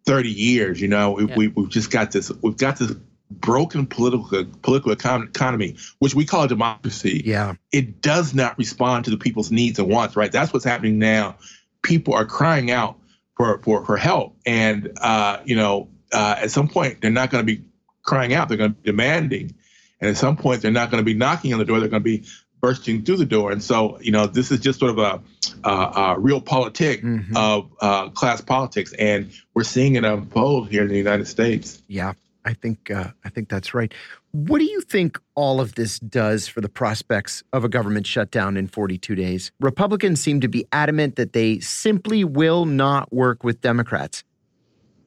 thirty 0.05 0.29
years. 0.29 0.79
You 0.79 0.87
know, 0.87 1.11
we, 1.11 1.25
yeah. 1.25 1.35
we 1.35 1.47
we've 1.49 1.69
just 1.69 1.91
got 1.91 2.11
this 2.11 2.31
we've 2.41 2.57
got 2.57 2.77
this 2.77 2.91
broken 3.31 3.87
political 3.87 4.45
political 4.61 4.91
economy, 4.91 5.75
which 5.99 6.13
we 6.13 6.25
call 6.25 6.43
a 6.43 6.47
democracy. 6.47 7.23
Yeah, 7.25 7.55
it 7.71 8.01
does 8.01 8.33
not 8.33 8.57
respond 8.57 9.05
to 9.05 9.11
the 9.11 9.17
people's 9.17 9.51
needs 9.51 9.79
and 9.79 9.89
wants. 9.89 10.15
Right, 10.15 10.31
that's 10.31 10.53
what's 10.53 10.65
happening 10.65 10.99
now. 10.99 11.37
People 11.81 12.13
are 12.13 12.25
crying 12.25 12.71
out 12.71 12.97
for 13.35 13.59
for 13.63 13.85
for 13.85 13.97
help, 13.97 14.35
and 14.45 14.91
uh, 15.01 15.39
you 15.45 15.55
know 15.55 15.89
uh, 16.11 16.35
at 16.37 16.51
some 16.51 16.67
point 16.67 17.01
they're 17.01 17.11
not 17.11 17.29
going 17.29 17.45
to 17.45 17.55
be 17.55 17.63
crying 18.03 18.33
out; 18.33 18.47
they're 18.47 18.57
going 18.57 18.73
to 18.73 18.79
be 18.79 18.91
demanding, 18.91 19.55
and 20.03 20.11
at 20.11 20.17
some 20.17 20.35
point 20.35 20.61
they're 20.61 20.71
not 20.71 20.91
going 20.91 20.99
to 20.99 21.05
be 21.05 21.13
knocking 21.13 21.53
on 21.53 21.59
the 21.59 21.65
door; 21.65 21.79
they're 21.79 21.89
going 21.89 22.03
to 22.03 22.17
be 22.17 22.25
bursting 22.59 23.03
through 23.03 23.17
the 23.17 23.25
door. 23.25 23.51
And 23.51 23.63
so, 23.63 23.99
you 23.99 24.11
know, 24.11 24.25
this 24.25 24.49
is 24.49 24.59
just 24.59 24.79
sort 24.79 24.91
of 24.91 24.97
a, 24.97 25.21
a, 25.67 25.69
a 25.69 26.15
realpolitik 26.17 27.01
mm-hmm. 27.01 27.35
of 27.35 27.69
uh, 27.81 28.09
class 28.09 28.39
politics, 28.41 28.93
and 28.93 29.31
we're 29.53 29.63
seeing 29.63 29.95
it 29.95 30.05
unfold 30.05 30.69
here 30.69 30.83
in 30.83 30.89
the 30.89 30.97
United 30.97 31.27
States. 31.27 31.81
Yeah, 31.87 32.13
I 32.43 32.53
think 32.53 32.91
uh, 32.91 33.11
I 33.23 33.29
think 33.29 33.49
that's 33.49 33.73
right. 33.73 33.93
What 34.31 34.59
do 34.59 34.65
you 34.65 34.81
think 34.81 35.19
all 35.35 35.61
of 35.61 35.75
this 35.75 35.99
does 35.99 36.47
for 36.47 36.59
the 36.59 36.69
prospects 36.69 37.43
of 37.53 37.63
a 37.63 37.69
government 37.69 38.07
shutdown 38.07 38.57
in 38.57 38.67
42 38.67 39.15
days? 39.15 39.51
Republicans 39.59 40.19
seem 40.19 40.41
to 40.41 40.47
be 40.47 40.65
adamant 40.71 41.15
that 41.15 41.33
they 41.33 41.59
simply 41.59 42.23
will 42.23 42.65
not 42.65 43.13
work 43.13 43.43
with 43.43 43.61
Democrats 43.61 44.23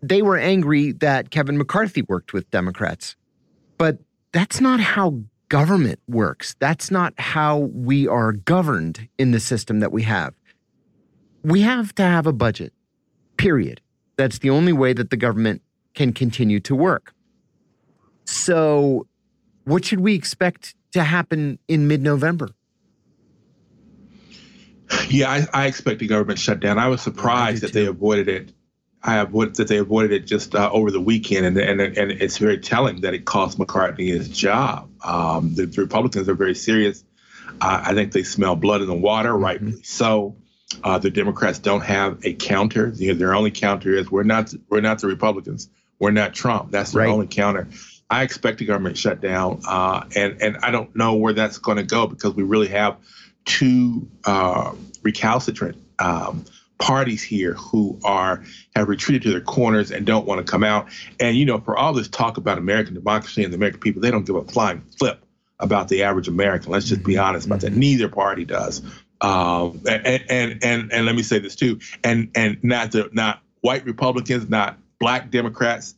they 0.02 0.22
were 0.22 0.36
angry 0.36 0.92
that 0.92 1.30
Kevin 1.30 1.58
McCarthy 1.58 2.02
worked 2.02 2.32
with 2.32 2.50
Democrats. 2.50 3.16
But 3.78 3.98
that's 4.36 4.60
not 4.60 4.80
how 4.80 5.22
government 5.48 5.98
works. 6.06 6.56
That's 6.58 6.90
not 6.90 7.14
how 7.16 7.70
we 7.72 8.06
are 8.06 8.32
governed 8.32 9.08
in 9.16 9.30
the 9.30 9.40
system 9.40 9.80
that 9.80 9.92
we 9.92 10.02
have. 10.02 10.34
We 11.42 11.62
have 11.62 11.94
to 11.94 12.02
have 12.02 12.26
a 12.26 12.34
budget, 12.34 12.74
period. 13.38 13.80
That's 14.16 14.40
the 14.40 14.50
only 14.50 14.74
way 14.74 14.92
that 14.92 15.08
the 15.08 15.16
government 15.16 15.62
can 15.94 16.12
continue 16.12 16.60
to 16.60 16.74
work. 16.74 17.14
So, 18.26 19.06
what 19.64 19.86
should 19.86 20.00
we 20.00 20.14
expect 20.14 20.74
to 20.92 21.02
happen 21.02 21.58
in 21.66 21.88
mid 21.88 22.02
November? 22.02 22.50
Yeah, 25.08 25.30
I, 25.30 25.62
I, 25.62 25.66
expect 25.66 26.02
a 26.02 26.06
government 26.06 26.38
shutdown. 26.38 26.78
I 26.78 26.88
was 26.88 27.00
surprised 27.00 27.64
I 27.64 27.68
that 27.68 27.72
they 27.72 27.86
avoided 27.86 28.28
it 28.28 28.52
I 29.06 29.18
avoid, 29.18 29.54
that 29.56 29.68
they 29.68 29.78
avoided 29.78 30.12
it 30.12 30.26
just 30.26 30.54
uh, 30.56 30.68
over 30.70 30.90
the 30.90 31.00
weekend, 31.00 31.46
and, 31.46 31.56
and 31.56 31.80
and 31.80 32.10
it's 32.10 32.38
very 32.38 32.58
telling 32.58 33.02
that 33.02 33.14
it 33.14 33.24
cost 33.24 33.56
McCarthy 33.58 34.08
his 34.10 34.28
job. 34.28 34.90
Um, 35.02 35.54
the, 35.54 35.66
the, 35.66 35.80
Republicans 35.80 36.28
are 36.28 36.34
very 36.34 36.56
serious. 36.56 37.04
Uh, 37.60 37.82
I 37.84 37.94
think 37.94 38.12
they 38.12 38.24
smell 38.24 38.56
blood 38.56 38.80
in 38.80 38.88
the 38.88 38.94
water, 38.94 39.30
mm-hmm. 39.30 39.42
rightly 39.42 39.82
so. 39.84 40.36
Uh, 40.82 40.98
the 40.98 41.10
Democrats 41.10 41.60
don't 41.60 41.82
have 41.82 42.26
a 42.26 42.32
counter. 42.32 42.92
You 42.96 43.12
know, 43.12 43.18
their 43.18 43.34
only 43.34 43.52
counter 43.52 43.94
is 43.94 44.10
we're 44.10 44.24
not 44.24 44.52
we're 44.68 44.80
not 44.80 44.98
the 44.98 45.06
Republicans. 45.06 45.70
We're 46.00 46.10
not 46.10 46.34
Trump. 46.34 46.72
That's 46.72 46.90
their 46.90 47.02
right. 47.02 47.08
only 47.08 47.28
counter. 47.28 47.68
I 48.10 48.24
expect 48.24 48.60
a 48.60 48.64
government 48.64 48.98
shutdown, 48.98 49.60
uh, 49.68 50.04
and 50.16 50.42
and 50.42 50.56
I 50.58 50.72
don't 50.72 50.94
know 50.96 51.14
where 51.14 51.32
that's 51.32 51.58
going 51.58 51.78
to 51.78 51.84
go 51.84 52.08
because 52.08 52.34
we 52.34 52.42
really 52.42 52.68
have 52.68 52.96
two 53.44 54.08
uh, 54.24 54.74
recalcitrant. 55.02 55.76
Um, 56.00 56.44
parties 56.78 57.22
here 57.22 57.54
who 57.54 57.98
are 58.04 58.44
have 58.74 58.88
retreated 58.88 59.22
to 59.22 59.30
their 59.30 59.40
corners 59.40 59.90
and 59.90 60.06
don't 60.06 60.26
want 60.26 60.44
to 60.44 60.50
come 60.50 60.64
out. 60.64 60.88
And 61.18 61.36
you 61.36 61.44
know, 61.44 61.58
for 61.60 61.76
all 61.76 61.92
this 61.92 62.08
talk 62.08 62.36
about 62.36 62.58
American 62.58 62.94
democracy 62.94 63.44
and 63.44 63.52
the 63.52 63.56
American 63.56 63.80
people, 63.80 64.02
they 64.02 64.10
don't 64.10 64.26
give 64.26 64.36
a 64.36 64.44
flying 64.44 64.82
flip 64.98 65.24
about 65.58 65.88
the 65.88 66.02
average 66.02 66.28
American. 66.28 66.72
Let's 66.72 66.86
just 66.86 67.02
be 67.02 67.14
mm-hmm. 67.14 67.24
honest 67.24 67.46
about 67.46 67.60
that. 67.60 67.70
Mm-hmm. 67.70 67.80
Neither 67.80 68.08
party 68.08 68.44
does. 68.44 68.82
Um, 69.20 69.82
and, 69.88 70.24
and 70.28 70.64
and 70.64 70.92
and 70.92 71.06
let 71.06 71.14
me 71.14 71.22
say 71.22 71.38
this 71.38 71.56
too. 71.56 71.80
And 72.04 72.30
and 72.34 72.62
not 72.62 72.92
the 72.92 73.08
not 73.12 73.40
white 73.60 73.84
Republicans, 73.86 74.48
not 74.48 74.78
black 74.98 75.30
Democrats. 75.30 75.94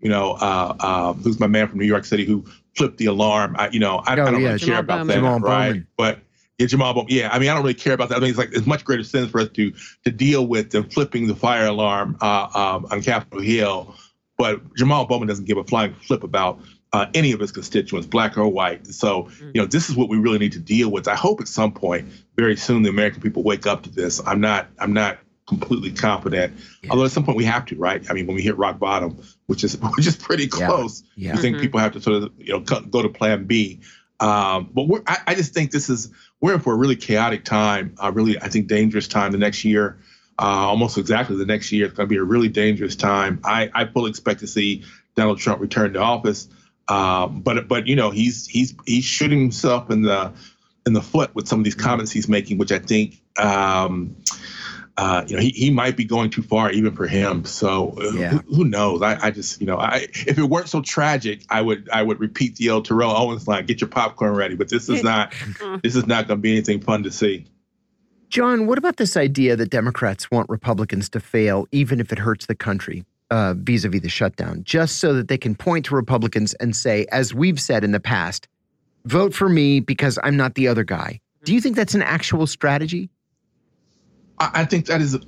You 0.00 0.10
know, 0.10 0.32
uh, 0.32 0.76
uh, 0.78 1.12
who's 1.14 1.40
my 1.40 1.48
man 1.48 1.66
from 1.66 1.78
New 1.80 1.86
York 1.86 2.04
City 2.04 2.24
who 2.24 2.44
flipped 2.76 2.98
the 2.98 3.06
alarm? 3.06 3.56
I, 3.58 3.70
you 3.70 3.80
know, 3.80 3.96
I, 3.96 4.10
oh, 4.10 4.12
I 4.12 4.14
don't 4.14 4.40
yeah, 4.40 4.48
really 4.48 4.58
care 4.60 4.78
about 4.78 5.06
that, 5.06 5.14
Jamal 5.14 5.40
right? 5.40 5.70
Bowman. 5.70 5.86
But 5.96 6.20
yeah, 6.58 6.66
Jamal 6.66 6.92
Bowman. 6.94 7.06
Yeah, 7.10 7.30
I 7.32 7.38
mean, 7.38 7.48
I 7.48 7.54
don't 7.54 7.62
really 7.62 7.74
care 7.74 7.92
about 7.94 8.08
that. 8.10 8.16
I 8.16 8.20
mean, 8.20 8.30
it's 8.30 8.38
like 8.38 8.50
it's 8.52 8.66
much 8.66 8.84
greater 8.84 9.04
sense 9.04 9.30
for 9.30 9.40
us 9.40 9.48
to 9.50 9.72
to 10.04 10.10
deal 10.10 10.46
with 10.46 10.70
than 10.70 10.88
flipping 10.90 11.26
the 11.28 11.34
fire 11.36 11.66
alarm 11.66 12.16
uh, 12.20 12.48
um, 12.54 12.86
on 12.90 13.02
Capitol 13.02 13.40
Hill. 13.40 13.94
But 14.36 14.74
Jamal 14.76 15.06
Bowman 15.06 15.28
doesn't 15.28 15.46
give 15.46 15.56
a 15.58 15.64
flying 15.64 15.94
flip 15.94 16.22
about 16.22 16.60
uh, 16.92 17.06
any 17.14 17.32
of 17.32 17.40
his 17.40 17.52
constituents, 17.52 18.06
black 18.06 18.38
or 18.38 18.48
white. 18.48 18.86
So, 18.86 19.24
Mm. 19.24 19.50
you 19.54 19.60
know, 19.60 19.66
this 19.66 19.90
is 19.90 19.96
what 19.96 20.08
we 20.08 20.16
really 20.16 20.38
need 20.38 20.52
to 20.52 20.58
deal 20.60 20.90
with. 20.90 21.06
I 21.08 21.16
hope 21.16 21.40
at 21.40 21.48
some 21.48 21.72
point, 21.72 22.08
very 22.36 22.56
soon, 22.56 22.82
the 22.82 22.88
American 22.88 23.20
people 23.20 23.42
wake 23.42 23.66
up 23.66 23.82
to 23.82 23.90
this. 23.90 24.20
I'm 24.24 24.40
not, 24.40 24.68
I'm 24.78 24.92
not 24.94 25.18
completely 25.48 25.90
confident. 25.90 26.54
Yeah. 26.82 26.90
Although 26.90 27.04
at 27.04 27.10
some 27.10 27.24
point 27.24 27.36
we 27.36 27.44
have 27.44 27.66
to, 27.66 27.76
right? 27.76 28.02
I 28.08 28.14
mean, 28.14 28.26
when 28.26 28.36
we 28.36 28.42
hit 28.42 28.56
rock 28.56 28.78
bottom, 28.78 29.18
which 29.46 29.64
is 29.64 29.76
which 29.96 30.06
is 30.06 30.16
pretty 30.16 30.46
close, 30.46 31.02
Yeah. 31.16 31.34
I 31.34 31.36
think 31.38 31.56
Mhm. 31.56 31.60
people 31.60 31.80
have 31.80 31.92
to 31.92 32.00
sort 32.00 32.22
of, 32.22 32.32
you 32.38 32.52
know, 32.54 32.60
go 32.60 33.02
to 33.02 33.08
Plan 33.08 33.44
B. 33.44 33.80
Um, 34.20 34.70
but 34.72 34.88
we're, 34.88 35.02
I, 35.06 35.18
I 35.28 35.34
just 35.34 35.52
think 35.54 35.70
this 35.72 35.88
is 35.90 36.10
we're 36.40 36.54
in 36.54 36.60
for 36.60 36.72
a 36.72 36.76
really 36.76 36.96
chaotic 36.96 37.44
time. 37.44 37.94
Uh, 38.02 38.12
really, 38.12 38.40
I 38.40 38.48
think 38.48 38.68
dangerous 38.68 39.08
time. 39.08 39.32
The 39.32 39.38
next 39.38 39.64
year, 39.64 39.98
uh, 40.38 40.42
almost 40.42 40.98
exactly 40.98 41.36
the 41.36 41.46
next 41.46 41.72
year, 41.72 41.86
it's 41.86 41.94
going 41.94 42.08
to 42.08 42.12
be 42.12 42.18
a 42.18 42.24
really 42.24 42.48
dangerous 42.48 42.96
time. 42.96 43.40
I, 43.44 43.70
I 43.74 43.86
fully 43.86 44.10
expect 44.10 44.40
to 44.40 44.46
see 44.46 44.84
Donald 45.16 45.38
Trump 45.38 45.60
return 45.60 45.94
to 45.94 46.00
office. 46.00 46.48
Um, 46.88 47.42
but 47.42 47.68
but 47.68 47.86
you 47.86 47.96
know 47.96 48.10
he's 48.10 48.46
he's 48.46 48.74
he's 48.86 49.04
shooting 49.04 49.40
himself 49.40 49.90
in 49.90 50.02
the 50.02 50.32
in 50.86 50.94
the 50.94 51.02
foot 51.02 51.34
with 51.34 51.46
some 51.46 51.60
of 51.60 51.64
these 51.64 51.74
comments 51.74 52.10
he's 52.10 52.28
making, 52.28 52.56
which 52.56 52.72
I 52.72 52.78
think 52.78 53.20
um, 53.36 54.16
uh, 54.98 55.24
you 55.28 55.36
know 55.36 55.40
he, 55.40 55.50
he 55.50 55.70
might 55.70 55.96
be 55.96 56.04
going 56.04 56.28
too 56.28 56.42
far 56.42 56.70
even 56.72 56.94
for 56.94 57.06
him. 57.06 57.44
So 57.44 57.94
uh, 57.98 58.10
Yeah. 58.10 58.30
who, 58.30 58.56
who 58.56 58.64
knows? 58.64 59.00
I, 59.00 59.16
I 59.22 59.30
just 59.30 59.60
you 59.60 59.66
know 59.66 59.78
I 59.78 60.08
if 60.12 60.36
it 60.36 60.42
weren't 60.42 60.68
so 60.68 60.82
tragic, 60.82 61.42
I 61.48 61.62
would 61.62 61.88
I 61.90 62.02
would 62.02 62.18
repeat 62.18 62.56
the 62.56 62.68
old 62.70 62.84
Terrell 62.84 63.16
Owens 63.16 63.46
line: 63.46 63.64
"Get 63.64 63.80
your 63.80 63.88
popcorn 63.88 64.34
ready." 64.34 64.56
But 64.56 64.68
this 64.68 64.88
is 64.88 65.02
not 65.04 65.32
this 65.82 65.94
is 65.94 66.06
not 66.06 66.26
going 66.26 66.38
to 66.38 66.42
be 66.42 66.52
anything 66.52 66.80
fun 66.80 67.04
to 67.04 67.10
see. 67.12 67.46
John, 68.28 68.66
what 68.66 68.76
about 68.76 68.96
this 68.96 69.16
idea 69.16 69.56
that 69.56 69.70
Democrats 69.70 70.30
want 70.30 70.50
Republicans 70.50 71.08
to 71.10 71.20
fail, 71.20 71.66
even 71.72 71.98
if 71.98 72.12
it 72.12 72.18
hurts 72.18 72.44
the 72.44 72.54
country, 72.54 73.04
uh, 73.30 73.54
vis-a-vis 73.56 74.02
the 74.02 74.10
shutdown, 74.10 74.64
just 74.64 74.98
so 74.98 75.14
that 75.14 75.28
they 75.28 75.38
can 75.38 75.54
point 75.54 75.86
to 75.86 75.94
Republicans 75.94 76.52
and 76.54 76.76
say, 76.76 77.06
as 77.10 77.32
we've 77.32 77.58
said 77.58 77.84
in 77.84 77.92
the 77.92 78.00
past, 78.00 78.46
vote 79.06 79.32
for 79.32 79.48
me 79.48 79.80
because 79.80 80.18
I'm 80.22 80.36
not 80.36 80.56
the 80.56 80.68
other 80.68 80.84
guy. 80.84 81.20
Do 81.44 81.54
you 81.54 81.60
think 81.62 81.74
that's 81.74 81.94
an 81.94 82.02
actual 82.02 82.46
strategy? 82.46 83.08
I, 84.40 84.50
I 84.54 84.64
think 84.64 84.86
that 84.86 85.00
is 85.00 85.18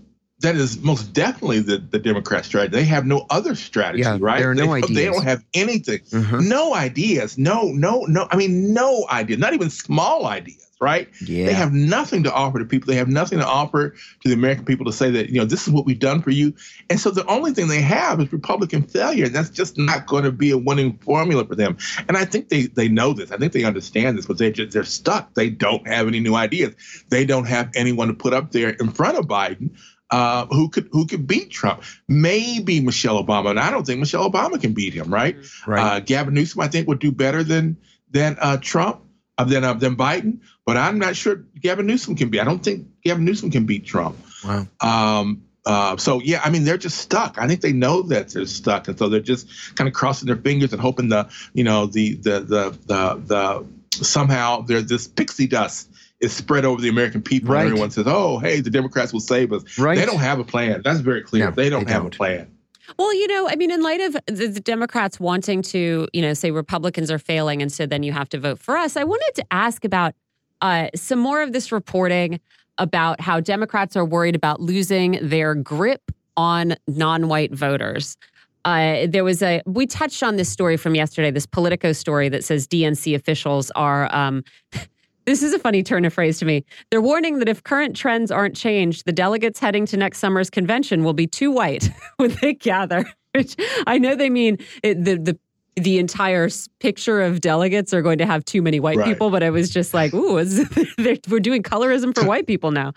that 0.41 0.57
is 0.57 0.79
most 0.81 1.13
definitely 1.13 1.61
the, 1.61 1.79
the 1.79 1.99
Democrat 1.99 2.45
strategy. 2.47 2.75
They 2.75 2.85
have 2.85 3.05
no 3.05 3.27
other 3.29 3.55
strategy, 3.55 4.03
Yeah, 4.03 4.17
right? 4.21 4.39
there 4.39 4.51
are 4.51 4.55
no 4.55 4.81
they, 4.81 4.95
They 4.95 5.05
don't 5.05 5.23
have 5.25 5.45
anything. 5.53 6.01
Mhm. 6.11 6.49
No 6.49 6.75
ideas. 6.75 7.37
No, 7.37 7.65
no, 7.65 8.07
no. 8.09 8.27
I 8.31 8.37
mean, 8.37 8.73
no 8.73 9.07
ideas. 9.11 9.39
Not 9.39 9.53
even 9.53 9.69
small 9.69 10.27
ideas, 10.27 10.67
right? 10.81 11.09
Yeah. 11.21 11.47
They 11.47 11.53
have 11.53 11.73
nothing 11.73 12.23
to 12.25 12.33
offer 12.33 12.59
to 12.59 12.65
people. 12.65 12.87
They 12.87 12.97
have 12.97 13.09
nothing 13.09 13.39
to 13.39 13.47
offer 13.47 13.91
to 13.91 14.29
the 14.29 14.33
American 14.33 14.65
people 14.65 14.87
to 14.87 14.93
say 14.93 15.11
that, 15.11 15.29
you 15.29 15.39
know, 15.39 15.45
this 15.45 15.67
is 15.67 15.73
what 15.73 15.85
we've 15.85 15.99
done 15.99 16.23
for 16.23 16.31
you. 16.31 16.55
And 16.89 16.99
so 16.99 17.11
the 17.11 17.27
only 17.27 17.53
thing 17.53 17.69
they 17.69 17.83
have 17.83 18.21
is 18.21 18.33
Republican 18.33 18.83
failure. 18.83 19.27
And 19.27 19.35
that's 19.35 19.51
just 19.51 19.77
not 19.77 20.07
going 20.07 20.25
to 20.25 20.33
be 20.33 20.51
a 20.51 20.59
winning 20.59 20.97
formula 20.99 21.45
for 21.45 21.55
them. 21.55 21.77
And 22.09 22.17
I 22.17 22.25
think 22.25 22.49
they 22.49 22.63
they 22.67 22.89
know 22.89 23.13
this. 23.13 23.31
I 23.31 23.37
think 23.37 23.53
they 23.53 23.65
understand 23.65 24.17
this, 24.17 24.27
but 24.27 24.39
they 24.39 24.51
just 24.51 24.73
they're 24.73 24.85
stuck. 24.85 25.35
They 25.35 25.51
don't 25.51 25.87
have 25.87 26.09
any 26.09 26.21
new 26.21 26.35
ideas. 26.35 26.75
They 27.11 27.25
don't 27.25 27.47
have 27.47 27.71
anyone 27.75 28.09
to 28.09 28.15
put 28.15 28.33
up 28.33 28.53
there 28.53 28.71
in 28.71 28.91
front 28.91 29.19
of 29.19 29.27
Biden. 29.27 29.77
Uh, 30.11 30.47
who 30.47 30.69
could 30.69 30.89
who 30.91 31.07
could 31.07 31.27
beat 31.27 31.51
Trump? 31.51 31.85
Maybe 32.09 32.81
Michelle 32.81 33.23
Obama, 33.23 33.51
and 33.51 33.61
I 33.61 33.71
don't 33.71 33.87
think 33.87 34.01
Michelle 34.01 34.29
Obama 34.29 34.61
can 34.61 34.73
beat 34.73 34.93
him, 34.93 35.13
right? 35.13 35.37
right. 35.69 35.97
Uh, 35.97 36.01
Gavin 36.01 36.35
Newsom, 36.35 36.61
I 36.61 36.67
think, 36.67 36.89
would 36.89 36.99
do 36.99 37.13
better 37.13 37.45
than 37.45 37.77
than 38.11 38.37
uh, 38.41 38.57
Trump, 38.61 39.03
uh, 39.39 39.45
than 39.45 39.63
uh, 39.63 39.75
than 39.75 39.97
Biden. 39.97 40.41
But 40.71 40.77
I'm 40.77 40.99
not 40.99 41.17
sure 41.17 41.37
Gavin 41.61 41.87
Newsom 41.87 42.15
can 42.17 42.29
be. 42.29 42.39
I 42.41 42.45
don't 42.45 42.63
think 42.63 42.87
Gavin 43.05 43.25
Newsom 43.25 43.51
can 43.51 43.67
beat 43.67 43.85
Trump. 43.87 44.17
wow. 44.45 44.67
Um, 44.81 45.43
uh, 45.67 45.97
so 45.97 46.21
yeah, 46.21 46.41
I 46.45 46.51
mean, 46.51 46.65
they're 46.65 46.79
just 46.79 46.99
stuck. 46.99 47.37
I 47.39 47.47
think 47.49 47.61
they 47.61 47.73
know 47.73 48.03
that 48.03 48.29
they're 48.31 48.47
stuck, 48.47 48.89
and 48.89 48.99
so 48.99 49.09
they're 49.09 49.21
just 49.21 49.49
kind 49.77 49.89
of 49.89 49.95
crossing 49.95 50.27
their 50.27 50.37
fingers 50.37 50.73
and 50.73 50.81
hoping 50.81 51.09
the 51.09 51.29
you 51.53 51.65
know 51.65 51.87
the 51.87 52.15
the 52.15 52.41
the 52.41 52.71
the, 52.87 53.21
the 53.27 53.67
somehow 54.05 54.63
there's 54.63 54.87
this 54.87 55.07
pixie 55.07 55.47
dust 55.47 55.89
is 56.21 56.33
spread 56.33 56.65
over 56.65 56.81
the 56.81 56.89
American 56.89 57.23
people, 57.23 57.53
Right. 57.55 57.61
and 57.63 57.71
everyone 57.71 57.91
says, 57.91 58.05
"Oh, 58.07 58.39
hey, 58.39 58.61
the 58.61 58.71
Democrats 58.71 59.13
will 59.13 59.21
save 59.21 59.53
us." 59.53 59.79
Right. 59.79 59.99
They 59.99 60.07
don't 60.07 60.19
have 60.19 60.39
a 60.39 60.45
plan. 60.45 60.81
That's 60.85 61.01
very 61.01 61.23
clear. 61.23 61.47
No, 61.47 61.51
they 61.51 61.69
don't 61.69 61.87
they 61.87 61.93
have 61.93 62.03
don't. 62.05 62.15
a 62.15 62.17
plan. 62.17 62.51
Well, 62.99 63.15
you 63.15 63.29
know, 63.29 63.49
I 63.49 63.55
mean, 63.57 63.71
in 63.71 63.83
light 63.83 64.01
of 64.01 64.13
the, 64.27 64.49
the 64.49 64.61
Democrats 64.61 65.21
wanting 65.21 65.63
to, 65.63 66.09
you 66.13 66.23
know, 66.23 66.35
say 66.35 66.51
Republicans 66.51 67.11
are 67.11 67.19
failing, 67.21 67.63
and 67.63 67.71
so 67.71 67.87
then 67.87 68.03
you 68.03 68.13
have 68.13 68.29
to 68.31 68.39
vote 68.41 68.59
for 68.59 68.77
us, 68.77 68.97
I 68.97 69.05
wanted 69.05 69.31
to 69.37 69.45
ask 69.53 69.85
about 69.85 70.15
uh, 70.61 70.89
some 70.95 71.19
more 71.19 71.43
of 71.43 71.53
this 71.53 71.73
reporting 71.73 72.41
about 72.79 73.21
how 73.21 73.41
Democrats 73.41 73.97
are 73.97 74.05
worried 74.05 74.35
about 74.35 74.61
losing 74.61 75.19
their 75.23 75.55
grip 75.55 76.11
on 76.37 76.75
non-white 76.87 77.53
voters. 77.53 78.17
Uh, 78.65 79.07
there 79.09 79.25
was 79.25 79.43
a 79.43 79.63
we 79.67 79.87
touched 79.87 80.23
on 80.23 80.37
this 80.37 80.49
story 80.49 80.77
from 80.77 80.95
yesterday, 80.95 81.31
this 81.31 81.47
Politico 81.47 81.93
story 81.93 82.29
that 82.29 82.45
says 82.45 82.67
DNC 82.67 83.15
officials 83.15 83.71
are. 83.75 84.15
Um, 84.15 84.45
this 85.27 85.43
is 85.43 85.53
a 85.53 85.59
funny 85.59 85.83
turn 85.83 86.05
of 86.05 86.13
phrase 86.13 86.39
to 86.39 86.45
me. 86.45 86.65
They're 86.91 87.01
warning 87.01 87.39
that 87.39 87.49
if 87.49 87.63
current 87.63 87.95
trends 87.95 88.31
aren't 88.31 88.57
changed, 88.57 89.05
the 89.07 89.13
delegates 89.13 89.61
heading 89.61 89.87
to 89.87 89.97
next 89.97 90.19
summer's 90.19 90.51
convention 90.51 91.05
will 91.05 91.13
be 91.13 91.27
too 91.27 91.51
white 91.51 91.91
when 92.17 92.37
they 92.43 92.55
gather. 92.55 93.05
Which 93.35 93.55
I 93.87 93.99
know 93.99 94.17
they 94.17 94.29
mean 94.29 94.59
it, 94.83 95.05
the 95.05 95.17
the 95.17 95.39
the 95.83 95.99
entire 95.99 96.49
picture 96.79 97.21
of 97.21 97.41
delegates 97.41 97.93
are 97.93 98.03
going 98.03 98.19
to 98.19 98.27
have 98.27 98.45
too 98.45 98.63
many 98.63 98.81
white 98.81 98.97
Right. 98.99 99.07
people. 99.07 99.31
But 99.31 99.43
I 99.43 99.51
was 99.51 99.71
just 99.71 99.95
like, 99.95 100.13
ooh, 100.15 100.39
is, 100.39 100.65
we're 101.29 101.41
doing 101.41 101.63
colorism 101.63 102.15
for 102.15 102.25
white 102.27 102.47
people 102.47 102.71
now. 102.71 102.93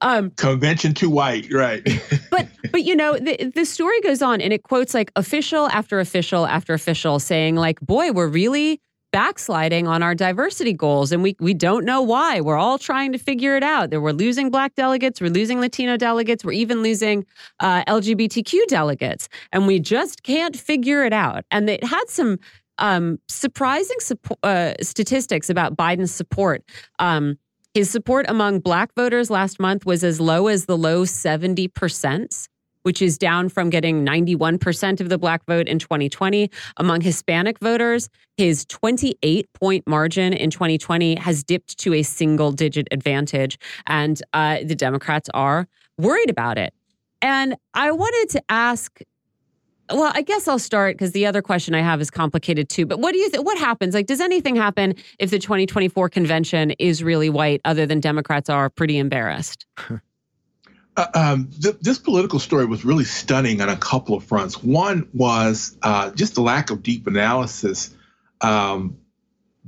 Um, 0.00 0.30
Convention 0.32 0.94
too 0.94 1.10
white, 1.10 1.52
right? 1.52 1.82
but 2.30 2.46
but 2.72 2.82
you 2.84 2.94
know 2.96 3.14
the 3.18 3.52
the 3.54 3.64
story 3.64 4.00
goes 4.00 4.22
on 4.22 4.40
and 4.40 4.52
it 4.52 4.62
quotes 4.62 4.94
like 4.94 5.10
official 5.16 5.68
after 5.68 6.00
official 6.00 6.46
after 6.46 6.74
official 6.74 7.18
saying 7.18 7.56
like 7.56 7.80
boy 7.80 8.12
we're 8.12 8.26
really 8.28 8.80
backsliding 9.16 9.88
on 9.88 10.02
our 10.02 10.14
diversity 10.14 10.74
goals 10.74 11.10
and 11.10 11.22
we 11.22 11.34
we 11.40 11.54
don't 11.54 11.86
know 11.86 12.02
why. 12.02 12.38
We're 12.42 12.58
all 12.58 12.76
trying 12.76 13.12
to 13.12 13.18
figure 13.18 13.56
it 13.56 13.62
out. 13.62 13.88
That 13.88 14.02
we're 14.02 14.12
losing 14.12 14.50
black 14.50 14.74
delegates 14.74 15.22
we're 15.22 15.30
losing 15.30 15.58
latino 15.58 15.96
delegates 15.96 16.44
we're 16.44 16.52
even 16.52 16.82
losing 16.82 17.24
uh, 17.60 17.82
lgbtq 17.84 18.66
delegates 18.68 19.30
and 19.52 19.66
we 19.66 19.80
just 19.80 20.22
can't 20.22 20.54
figure 20.54 21.02
it 21.02 21.14
out. 21.14 21.46
And 21.50 21.70
it 21.70 21.82
had 21.82 22.04
some 22.08 22.38
um, 22.76 23.18
surprising 23.26 23.96
suppo- 24.02 24.36
uh, 24.42 24.74
statistics 24.82 25.48
about 25.48 25.78
biden's 25.78 26.12
support. 26.12 26.62
Um, 26.98 27.38
his 27.72 27.88
support 27.88 28.26
among 28.28 28.60
black 28.60 28.94
voters 28.94 29.30
last 29.30 29.58
month 29.58 29.86
was 29.86 30.04
as 30.04 30.20
low 30.20 30.48
as 30.48 30.66
the 30.66 30.76
low 30.76 31.04
70%, 31.04 32.48
which 32.86 33.02
is 33.02 33.18
down 33.18 33.48
from 33.48 33.68
getting 33.68 34.06
91% 34.06 35.00
of 35.00 35.08
the 35.08 35.18
black 35.18 35.44
vote 35.46 35.66
in 35.66 35.76
2020. 35.76 36.48
Among 36.76 37.00
Hispanic 37.00 37.58
voters, 37.58 38.08
his 38.36 38.64
28 38.66 39.52
point 39.54 39.84
margin 39.88 40.32
in 40.32 40.50
2020 40.50 41.16
has 41.16 41.42
dipped 41.42 41.78
to 41.78 41.94
a 41.94 42.04
single 42.04 42.52
digit 42.52 42.86
advantage. 42.92 43.58
And 43.88 44.22
uh, 44.34 44.58
the 44.64 44.76
Democrats 44.76 45.28
are 45.34 45.66
worried 45.98 46.30
about 46.30 46.58
it. 46.58 46.72
And 47.20 47.56
I 47.74 47.90
wanted 47.90 48.32
to 48.34 48.42
ask. 48.48 49.00
Well, 49.90 50.12
I 50.14 50.22
guess 50.22 50.46
I'll 50.46 50.58
start 50.60 50.94
because 50.94 51.10
the 51.10 51.26
other 51.26 51.42
question 51.42 51.74
I 51.74 51.80
have 51.80 52.00
is 52.00 52.10
complicated 52.10 52.68
too. 52.68 52.86
But 52.86 53.00
what 53.00 53.12
do 53.12 53.18
you 53.18 53.28
think? 53.30 53.44
What 53.44 53.58
happens? 53.58 53.94
Like, 53.94 54.06
does 54.06 54.20
anything 54.20 54.54
happen 54.54 54.94
if 55.18 55.30
the 55.30 55.40
2024 55.40 56.08
convention 56.08 56.70
is 56.78 57.02
really 57.02 57.30
white, 57.30 57.60
other 57.64 57.84
than 57.84 57.98
Democrats 57.98 58.48
are 58.48 58.70
pretty 58.70 58.96
embarrassed? 58.96 59.66
Uh, 60.96 61.06
um, 61.14 61.50
th- 61.60 61.76
this 61.80 61.98
Politico 61.98 62.38
story 62.38 62.64
was 62.66 62.84
really 62.84 63.04
stunning 63.04 63.60
on 63.60 63.68
a 63.68 63.76
couple 63.76 64.14
of 64.16 64.24
fronts. 64.24 64.62
One 64.62 65.08
was 65.12 65.76
uh, 65.82 66.10
just 66.12 66.34
the 66.34 66.40
lack 66.40 66.70
of 66.70 66.82
deep 66.82 67.06
analysis. 67.06 67.94
Um, 68.40 68.96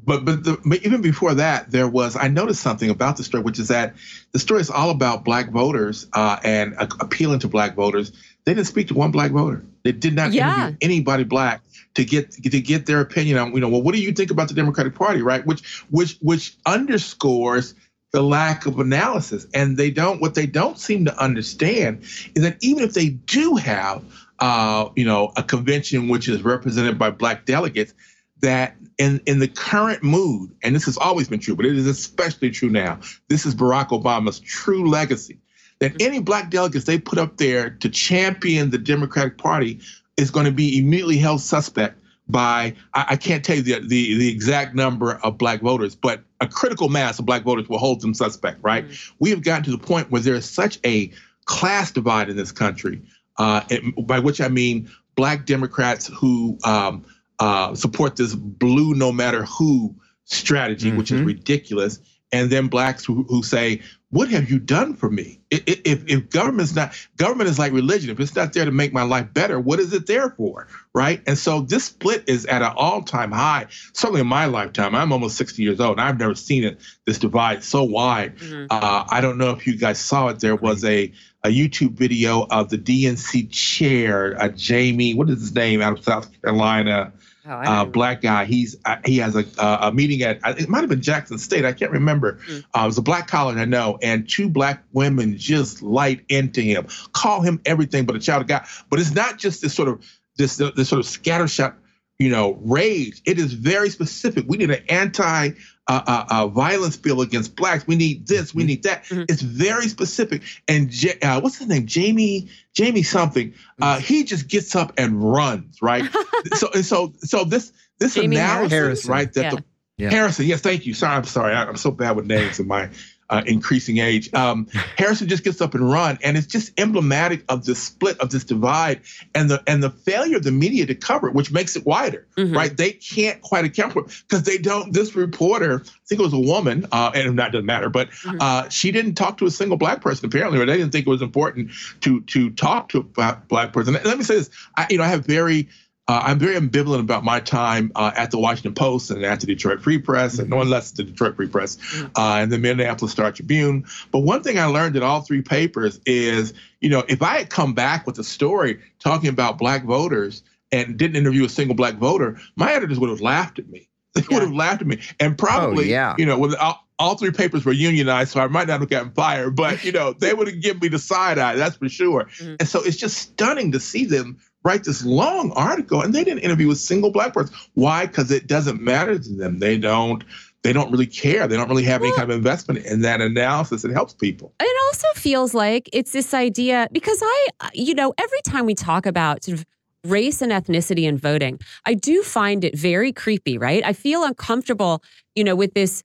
but 0.04 0.24
but, 0.24 0.44
the, 0.44 0.58
but 0.64 0.84
even 0.86 1.02
before 1.02 1.34
that, 1.34 1.70
there 1.70 1.88
was 1.88 2.16
I 2.16 2.28
noticed 2.28 2.62
something 2.62 2.88
about 2.88 3.16
the 3.16 3.24
story, 3.24 3.42
which 3.42 3.58
is 3.58 3.68
that 3.68 3.94
the 4.32 4.38
story 4.38 4.60
is 4.60 4.70
all 4.70 4.90
about 4.90 5.24
black 5.24 5.50
voters 5.50 6.06
uh, 6.12 6.38
and 6.44 6.74
uh, 6.78 6.86
appealing 7.00 7.40
to 7.40 7.48
black 7.48 7.74
voters. 7.74 8.12
They 8.44 8.54
didn't 8.54 8.68
speak 8.68 8.88
to 8.88 8.94
one 8.94 9.10
black 9.10 9.32
voter. 9.32 9.64
They 9.82 9.92
did 9.92 10.14
not 10.14 10.32
Yeah. 10.32 10.68
interview 10.68 10.76
anybody 10.80 11.24
black 11.24 11.62
to 11.94 12.04
get 12.04 12.32
to 12.32 12.60
get 12.60 12.86
their 12.86 13.00
opinion 13.00 13.38
on 13.38 13.52
you 13.52 13.60
know 13.60 13.68
well 13.68 13.82
what 13.82 13.94
do 13.94 14.00
you 14.00 14.12
think 14.12 14.30
about 14.30 14.48
the 14.48 14.54
Democratic 14.54 14.94
Party 14.94 15.20
right 15.20 15.44
which 15.44 15.82
which 15.90 16.16
which 16.20 16.56
underscores 16.64 17.74
the 18.12 18.22
lack 18.22 18.66
of 18.66 18.78
analysis. 18.78 19.46
And 19.54 19.76
they 19.76 19.90
don't 19.90 20.20
what 20.20 20.34
they 20.34 20.46
don't 20.46 20.78
seem 20.78 21.04
to 21.04 21.22
understand 21.22 22.02
is 22.34 22.42
that 22.42 22.56
even 22.60 22.82
if 22.84 22.94
they 22.94 23.10
do 23.10 23.56
have 23.56 24.02
uh, 24.38 24.88
you 24.96 25.04
know 25.04 25.32
a 25.36 25.42
convention 25.42 26.08
which 26.08 26.28
is 26.28 26.42
represented 26.42 26.98
by 26.98 27.10
black 27.10 27.44
delegates 27.44 27.94
that 28.40 28.76
in 28.98 29.20
in 29.26 29.40
the 29.40 29.48
current 29.48 30.02
mood 30.02 30.54
and 30.62 30.74
this 30.74 30.84
has 30.84 30.96
always 30.96 31.28
been 31.28 31.40
true 31.40 31.56
but 31.56 31.66
it 31.66 31.76
is 31.76 31.86
especially 31.86 32.50
true 32.50 32.70
now 32.70 32.98
this 33.28 33.44
is 33.44 33.54
Barack 33.54 33.88
Obama's 33.88 34.38
true 34.38 34.88
legacy 34.88 35.38
that 35.80 35.92
any 36.00 36.20
black 36.20 36.50
delegates 36.50 36.84
they 36.84 36.98
put 36.98 37.18
up 37.18 37.36
there 37.36 37.70
to 37.70 37.88
champion 37.88 38.70
the 38.70 38.78
Democratic 38.78 39.38
Party 39.38 39.80
is 40.16 40.30
going 40.30 40.46
to 40.46 40.52
be 40.52 40.78
immediately 40.78 41.18
held 41.18 41.40
suspect 41.40 41.97
by 42.28 42.74
I, 42.94 43.06
I 43.10 43.16
can't 43.16 43.44
tell 43.44 43.56
you 43.56 43.62
the, 43.62 43.80
the 43.80 44.18
the 44.18 44.28
exact 44.30 44.74
number 44.74 45.14
of 45.22 45.38
black 45.38 45.60
voters, 45.60 45.94
but 45.94 46.22
a 46.40 46.46
critical 46.46 46.88
mass 46.88 47.18
of 47.18 47.26
black 47.26 47.42
voters 47.42 47.68
will 47.68 47.78
hold 47.78 48.00
them 48.00 48.14
suspect. 48.14 48.58
Right? 48.62 48.84
We 49.18 49.30
have 49.30 49.42
gotten 49.42 49.64
to 49.64 49.70
the 49.70 49.78
point 49.78 50.10
where 50.10 50.20
there 50.20 50.34
is 50.34 50.48
such 50.48 50.78
a 50.84 51.10
class 51.46 51.90
divide 51.90 52.28
in 52.28 52.36
this 52.36 52.52
country, 52.52 53.00
uh, 53.38 53.62
and 53.70 53.94
by 54.06 54.18
which 54.18 54.40
I 54.40 54.48
mean 54.48 54.90
black 55.16 55.46
Democrats 55.46 56.06
who 56.08 56.58
um, 56.64 57.04
uh, 57.40 57.74
support 57.74 58.16
this 58.16 58.34
blue 58.34 58.94
no 58.94 59.10
matter 59.10 59.44
who 59.44 59.94
strategy, 60.24 60.92
which 60.92 61.10
is 61.10 61.20
Mhm. 61.20 61.26
ridiculous. 61.26 62.00
And 62.30 62.50
then 62.50 62.68
blacks 62.68 63.04
who, 63.06 63.24
who 63.30 63.42
say, 63.42 63.80
"What 64.10 64.28
have 64.30 64.50
you 64.50 64.58
done 64.58 64.94
for 64.94 65.10
me? 65.10 65.40
If, 65.50 66.04
if 66.08 66.30
government's 66.30 66.74
not 66.74 66.92
government 67.16 67.50
is 67.50 67.58
like 67.58 67.72
religion. 67.72 68.10
If 68.10 68.20
it's 68.20 68.34
not 68.34 68.52
there 68.52 68.64
to 68.64 68.70
make 68.70 68.92
my 68.92 69.02
life 69.02 69.32
better, 69.32 69.58
what 69.60 69.80
is 69.80 69.92
it 69.92 70.06
there 70.06 70.30
for, 70.30 70.68
right?" 70.94 71.22
And 71.26 71.36
so 71.36 71.60
this 71.60 71.84
split 71.84 72.24
is 72.26 72.46
at 72.46 72.62
an 72.62 72.72
all-time 72.76 73.32
high. 73.32 73.66
Certainly 73.92 74.22
in 74.22 74.26
my 74.26 74.46
lifetime, 74.46 74.94
I'm 74.94 75.12
almost 75.12 75.36
60 75.36 75.62
years 75.62 75.80
old, 75.80 75.98
and 75.98 76.00
I've 76.00 76.18
never 76.18 76.34
seen 76.34 76.64
it 76.64 76.80
this 77.06 77.18
divide 77.18 77.62
so 77.64 77.82
wide. 77.84 78.38
Mhm. 78.38 78.66
Uh, 78.70 79.04
I 79.08 79.20
don't 79.20 79.38
know 79.38 79.50
if 79.50 79.66
you 79.66 79.76
guys 79.76 79.98
saw 79.98 80.28
it. 80.28 80.40
There 80.40 80.56
was 80.56 80.84
a 80.84 81.12
a 81.44 81.48
YouTube 81.50 81.92
video 81.92 82.46
of 82.50 82.68
the 82.68 82.76
DNC 82.76 83.48
chair, 83.52 84.36
uh, 84.42 84.48
Jamie, 84.48 85.14
what 85.14 85.30
is 85.30 85.40
his 85.40 85.54
name, 85.54 85.80
out 85.80 85.96
of 85.96 86.04
South 86.04 86.28
Carolina 86.42 87.12
Oh, 87.48 87.54
uh, 87.54 87.84
black 87.86 88.20
guy. 88.20 88.44
He's 88.44 88.76
uh, 88.84 88.96
he 89.06 89.16
has 89.18 89.34
a 89.34 89.44
uh, 89.58 89.88
a 89.88 89.92
meeting 89.92 90.22
at 90.22 90.38
it 90.60 90.68
might 90.68 90.80
have 90.80 90.90
been 90.90 91.00
Jackson 91.00 91.38
State. 91.38 91.64
I 91.64 91.72
can't 91.72 91.90
remember. 91.90 92.38
Mm. 92.46 92.64
Uh, 92.76 92.82
it 92.82 92.86
was 92.86 92.98
a 92.98 93.02
black 93.02 93.26
college 93.26 93.56
I 93.56 93.64
know, 93.64 93.98
and 94.02 94.28
two 94.28 94.50
black 94.50 94.84
women 94.92 95.38
just 95.38 95.80
light 95.80 96.24
into 96.28 96.60
him, 96.60 96.86
call 97.12 97.40
him 97.40 97.60
everything 97.64 98.04
but 98.04 98.16
a 98.16 98.18
child 98.18 98.42
of 98.42 98.48
God. 98.48 98.66
But 98.90 99.00
it's 99.00 99.12
not 99.12 99.38
just 99.38 99.62
this 99.62 99.74
sort 99.74 99.88
of 99.88 100.04
this 100.36 100.56
this 100.56 100.88
sort 100.88 101.00
of 101.00 101.06
scattershot, 101.06 101.74
you 102.18 102.28
know, 102.28 102.58
rage. 102.62 103.22
It 103.24 103.38
is 103.38 103.54
very 103.54 103.88
specific. 103.88 104.44
We 104.46 104.58
need 104.58 104.70
an 104.70 104.84
anti. 104.90 105.50
Uh, 105.88 106.02
uh, 106.06 106.24
uh, 106.30 106.46
violence 106.48 106.98
bill 106.98 107.22
against 107.22 107.56
blacks. 107.56 107.86
We 107.86 107.96
need 107.96 108.26
this. 108.26 108.54
We 108.54 108.64
need 108.64 108.82
that. 108.82 109.04
Mhm. 109.06 109.24
It's 109.30 109.40
very 109.40 109.88
specific. 109.88 110.42
And 110.68 110.90
J- 110.90 111.18
uh, 111.20 111.40
what's 111.40 111.56
his 111.56 111.66
name? 111.66 111.86
Jamie. 111.86 112.50
Jamie 112.74 113.02
something. 113.02 113.54
Uh, 113.80 113.98
he 113.98 114.24
just 114.24 114.48
gets 114.48 114.76
up 114.76 114.92
and 114.98 115.22
runs. 115.32 115.80
Right. 115.80 116.04
so 116.56 116.68
and 116.74 116.84
so 116.84 117.14
so 117.20 117.44
this 117.44 117.72
this 117.98 118.14
Jamie 118.16 118.36
analysis, 118.36 118.72
Harrison. 118.72 119.10
right? 119.10 119.32
That 119.32 119.42
Yeah. 119.42 119.50
the 119.50 119.64
Yeah. 119.96 120.10
Harrison, 120.10 120.44
yes, 120.44 120.60
thank 120.60 120.84
you. 120.84 120.92
Sorry, 120.92 121.16
I'm 121.16 121.24
sorry. 121.24 121.54
I- 121.54 121.64
I'm 121.64 121.76
so 121.76 121.90
bad 121.90 122.16
with 122.16 122.26
names 122.26 122.60
in 122.60 122.68
my 122.68 122.90
uh, 123.30 123.42
increasing 123.46 123.98
age. 123.98 124.32
Um, 124.34 124.66
Harrison 124.96 125.28
just 125.28 125.44
gets 125.44 125.60
up 125.60 125.74
and 125.74 125.90
run, 125.90 126.18
and 126.22 126.36
it's 126.36 126.46
just 126.46 126.72
emblematic 126.78 127.44
of 127.48 127.64
the 127.64 127.74
split 127.74 128.18
of 128.20 128.30
this 128.30 128.44
divide 128.44 129.00
and 129.34 129.50
the 129.50 129.62
and 129.66 129.82
the 129.82 129.90
failure 129.90 130.36
of 130.36 130.44
the 130.44 130.52
media 130.52 130.86
to 130.86 130.94
cover 130.94 131.28
it, 131.28 131.34
which 131.34 131.52
makes 131.52 131.76
it 131.76 131.84
wider, 131.84 132.26
Mhm. 132.36 132.56
right? 132.56 132.76
They 132.76 132.92
can't 132.92 133.40
quite 133.42 133.64
account 133.64 133.92
for 133.92 134.00
it 134.00 134.22
because 134.28 134.44
they 134.44 134.58
don't. 134.58 134.92
This 134.92 135.14
reporter, 135.14 135.82
I 135.84 135.90
think 136.08 136.20
it 136.20 136.24
was 136.24 136.32
a 136.32 136.38
woman, 136.38 136.86
uh, 136.92 137.10
and 137.14 137.38
that 137.38 137.52
doesn't 137.52 137.66
matter, 137.66 137.90
but 137.90 138.10
Mhm. 138.10 138.38
uh, 138.40 138.68
she 138.68 138.90
didn't 138.90 139.14
talk 139.14 139.38
to 139.38 139.46
a 139.46 139.50
single 139.50 139.76
black 139.76 140.00
person 140.00 140.26
apparently, 140.26 140.58
or 140.58 140.66
they 140.66 140.76
didn't 140.76 140.92
think 140.92 141.06
it 141.06 141.10
was 141.10 141.22
important 141.22 141.70
to 142.00 142.20
to 142.22 142.50
talk 142.50 142.88
to 142.90 142.98
a 142.98 143.02
black, 143.02 143.48
black 143.48 143.72
person. 143.72 143.94
And 143.94 144.04
let 144.04 144.18
me 144.18 144.24
say 144.24 144.36
this: 144.36 144.50
I, 144.76 144.86
you 144.90 144.98
know, 144.98 145.04
I 145.04 145.08
have 145.08 145.26
very 145.26 145.68
uh, 146.08 146.22
I'm 146.24 146.38
very 146.38 146.56
ambivalent 146.56 147.00
about 147.00 147.22
my 147.22 147.38
time 147.38 147.92
uh, 147.94 148.12
at 148.16 148.30
the 148.30 148.38
Washington 148.38 148.74
Post 148.74 149.10
and 149.10 149.22
at 149.24 149.40
the 149.40 149.46
Detroit 149.46 149.82
Free 149.82 149.98
Press, 149.98 150.38
and 150.38 150.48
no 150.48 150.56
one 150.56 150.70
less 150.70 150.90
the 150.92 151.04
Detroit 151.04 151.36
Free 151.36 151.48
Press 151.48 151.76
uh, 152.16 152.38
and 152.40 152.50
the 152.50 152.58
Minneapolis 152.58 153.12
Star 153.12 153.30
Tribune. 153.30 153.84
But 154.10 154.20
one 154.20 154.42
thing 154.42 154.58
I 154.58 154.64
learned 154.64 154.96
at 154.96 155.02
all 155.02 155.20
three 155.20 155.42
papers 155.42 156.00
is, 156.06 156.54
you 156.80 156.88
know, 156.88 157.04
if 157.08 157.20
I 157.22 157.38
had 157.38 157.50
come 157.50 157.74
back 157.74 158.06
with 158.06 158.18
a 158.18 158.24
story 158.24 158.80
talking 158.98 159.28
about 159.28 159.58
black 159.58 159.84
voters 159.84 160.42
and 160.72 160.96
didn't 160.96 161.16
interview 161.16 161.44
a 161.44 161.48
single 161.48 161.74
black 161.76 161.96
voter, 161.96 162.38
my 162.56 162.72
editors 162.72 162.98
would 162.98 163.10
have 163.10 163.20
laughed 163.20 163.58
at 163.58 163.68
me. 163.68 163.88
They 164.14 164.22
Yeah. 164.22 164.38
would 164.38 164.42
have 164.48 164.54
laughed 164.54 164.80
at 164.80 164.86
me, 164.88 164.98
and 165.20 165.36
probably, 165.36 165.90
yeah. 165.90 166.14
you 166.18 166.24
know, 166.26 166.38
with 166.38 166.54
all, 166.54 166.82
all 166.98 167.16
three 167.16 167.30
papers 167.30 167.64
were 167.64 167.72
unionized, 167.72 168.32
so 168.32 168.40
I 168.40 168.46
might 168.48 168.66
not 168.66 168.80
have 168.80 168.88
gotten 168.88 169.12
fired. 169.12 169.54
But 169.54 169.84
you 169.84 169.92
know, 169.92 170.14
they 170.14 170.32
would 170.34 170.48
have 170.48 170.60
given 170.60 170.80
me 170.80 170.88
the 170.88 170.98
side 170.98 171.38
eye. 171.38 171.54
That's 171.54 171.76
for 171.76 171.88
sure. 171.90 172.24
Mhm. 172.40 172.56
And 172.58 172.68
so 172.68 172.82
it's 172.82 172.96
just 172.96 173.18
stunning 173.18 173.72
to 173.72 173.78
see 173.80 174.06
them 174.06 174.38
write 174.68 174.84
this 174.84 175.02
long 175.04 175.50
article, 175.52 176.02
and 176.02 176.14
they 176.14 176.22
didn't 176.22 176.40
interview 176.40 176.70
a 176.70 176.76
single 176.76 177.10
black 177.10 177.32
person. 177.32 177.54
Why? 177.74 178.06
Because 178.06 178.30
it 178.30 178.46
doesn't 178.46 178.82
matter 178.82 179.18
to 179.18 179.32
them. 179.34 179.58
They 179.58 179.78
don't. 179.78 180.22
They 180.64 180.72
don't 180.72 180.90
really 180.90 181.06
care. 181.06 181.46
They 181.46 181.56
don't 181.56 181.68
really 181.68 181.84
have 181.84 182.02
any 182.02 182.10
kind 182.16 182.30
of 182.30 182.36
investment 182.36 182.84
in 182.84 183.02
that 183.02 183.20
analysis. 183.20 183.84
It 183.84 183.92
helps 183.92 184.12
people. 184.12 184.52
It 184.60 184.76
also 184.88 185.06
feels 185.14 185.54
like 185.54 185.88
it's 185.92 186.10
this 186.10 186.34
idea 186.34 186.88
because 186.90 187.20
I, 187.22 187.48
you 187.74 187.94
know, 187.94 188.12
every 188.18 188.40
time 188.42 188.66
we 188.66 188.74
talk 188.74 189.06
about 189.06 189.44
sort 189.44 189.56
of 189.56 189.64
race 190.04 190.42
and 190.42 190.50
ethnicity 190.50 191.08
and 191.08 191.18
voting, 191.20 191.60
I 191.86 191.94
do 191.94 192.24
find 192.24 192.64
it 192.64 192.76
very 192.76 193.12
creepy, 193.12 193.56
right? 193.56 193.84
I 193.84 193.92
feel 193.92 194.24
uncomfortable, 194.24 195.00
you 195.36 195.44
know, 195.44 195.54
with 195.54 195.74
this 195.74 196.02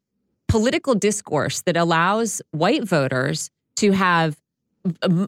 political 0.48 0.94
discourse 0.94 1.61
that 1.64 1.76
allows 1.76 2.40
white 2.52 2.84
voters 2.84 3.49
to 3.77 3.91
have 3.91 4.38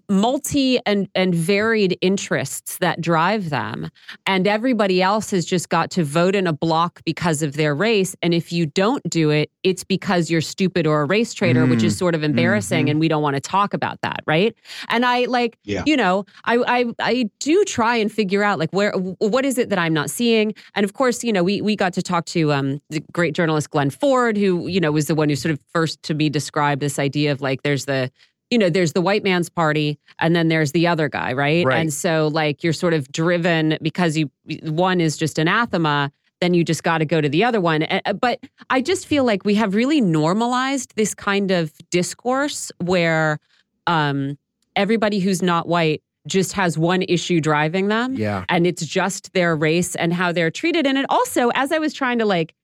multi 0.10 0.80
and 0.86 1.08
and 1.16 1.34
varied 1.34 1.98
interests 2.02 2.78
that 2.80 3.02
drive 3.02 3.50
them. 3.50 3.90
And 4.26 4.48
everybody 4.48 5.02
else 5.02 5.32
has 5.32 5.46
just 5.46 5.70
got 5.70 5.92
to 5.92 6.04
vote 6.04 6.36
in 6.36 6.48
a 6.48 6.54
block 6.54 7.02
because 7.06 7.42
of 7.42 7.54
their 7.54 7.74
race. 7.76 8.16
And 8.22 8.34
if 8.34 8.52
you 8.52 8.66
don't 8.66 9.08
do 9.10 9.30
it 9.30 9.50
it's 9.64 9.84
because 9.84 10.30
you're 10.30 10.42
stupid 10.42 10.86
or 10.86 11.02
a 11.02 11.06
race 11.06 11.34
traitor 11.34 11.66
which 11.66 11.82
is 11.82 11.98
sort 11.98 12.14
of 12.14 12.24
embarrassing 12.24 12.86
Mhm. 12.86 12.92
and 12.92 13.00
we 13.00 13.08
don't 13.08 13.24
want 13.24 13.36
to 13.36 13.40
talk 13.42 13.74
about 13.74 14.00
that 14.02 14.22
right? 14.28 14.54
And 14.90 15.06
i 15.06 15.26
like 15.26 15.58
Yeah. 15.64 15.84
you 15.86 15.98
know 15.98 16.26
I, 16.44 16.58
I 16.58 16.86
i 17.00 17.30
do 17.40 17.64
try 17.66 17.96
and 17.96 18.12
figure 18.12 18.44
out 18.44 18.60
like 18.60 18.70
where 18.72 18.92
what 18.92 19.44
is 19.46 19.58
it 19.58 19.70
that 19.70 19.80
i'm 19.80 19.94
not 19.94 20.10
seeing? 20.10 20.54
And 20.76 20.84
of 20.84 20.94
course 20.94 21.24
you 21.24 21.34
know 21.34 21.44
we 21.44 21.62
we 21.62 21.76
got 21.76 21.94
to 21.94 22.02
talk 22.02 22.26
to 22.28 22.52
um 22.54 22.80
the 22.90 23.02
great 23.12 23.34
journalist 23.34 23.70
Glen 23.72 23.90
Ford 23.90 24.38
who 24.38 24.68
you 24.68 24.80
know 24.80 24.92
was 24.92 25.08
the 25.08 25.16
one 25.16 25.30
who 25.30 25.36
sort 25.36 25.52
of 25.54 25.60
first 25.74 26.02
to 26.04 26.14
be 26.14 26.30
described 26.30 26.82
this 26.82 27.00
idea 27.00 27.32
of 27.32 27.42
like 27.42 27.64
there's 27.64 27.86
the 27.86 28.12
you 28.56 28.60
know, 28.60 28.70
there's 28.70 28.94
the 28.94 29.02
white 29.02 29.22
man's 29.22 29.50
party 29.50 30.00
and 30.20 30.34
then 30.34 30.48
there's 30.48 30.72
the 30.72 30.88
other 30.88 31.10
guy, 31.10 31.34
right? 31.34 31.66
Right. 31.66 31.78
And 31.78 31.92
so 31.94 32.30
like 32.30 32.64
you're 32.64 32.72
sort 32.72 32.94
of 32.94 33.12
driven 33.12 33.78
because 33.82 34.16
you 34.18 34.30
one 34.64 35.02
is 35.02 35.18
just 35.18 35.38
anathema, 35.38 36.10
then 36.40 36.54
you 36.54 36.64
just 36.64 36.82
got 36.82 37.00
to 37.00 37.06
go 37.06 37.20
to 37.20 37.28
the 37.28 37.44
other 37.44 37.60
one. 37.60 37.86
But 38.22 38.40
I 38.70 38.80
just 38.82 39.08
feel 39.08 39.26
like 39.26 39.44
we 39.44 39.56
have 39.56 39.76
really 39.76 40.00
normalized 40.00 40.96
this 40.96 41.14
kind 41.14 41.52
of 41.52 41.74
discourse 41.92 42.72
where 42.82 43.40
um 43.88 44.38
everybody 44.78 45.20
who's 45.20 45.42
not 45.42 45.68
white 45.68 46.02
just 46.26 46.54
has 46.54 46.78
one 46.78 47.02
issue 47.10 47.42
driving 47.42 47.90
them 47.90 48.14
Yeah. 48.16 48.46
and 48.48 48.66
it's 48.66 48.86
just 48.86 49.34
their 49.34 49.54
race 49.54 49.96
and 49.96 50.14
how 50.14 50.32
they're 50.32 50.50
treated. 50.50 50.88
And 50.88 50.98
it 50.98 51.06
also, 51.10 51.50
as 51.56 51.74
I 51.74 51.80
was 51.80 51.94
trying 51.94 52.20
to 52.20 52.26
like 52.26 52.56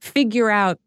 figure 0.00 0.50
out 0.50 0.78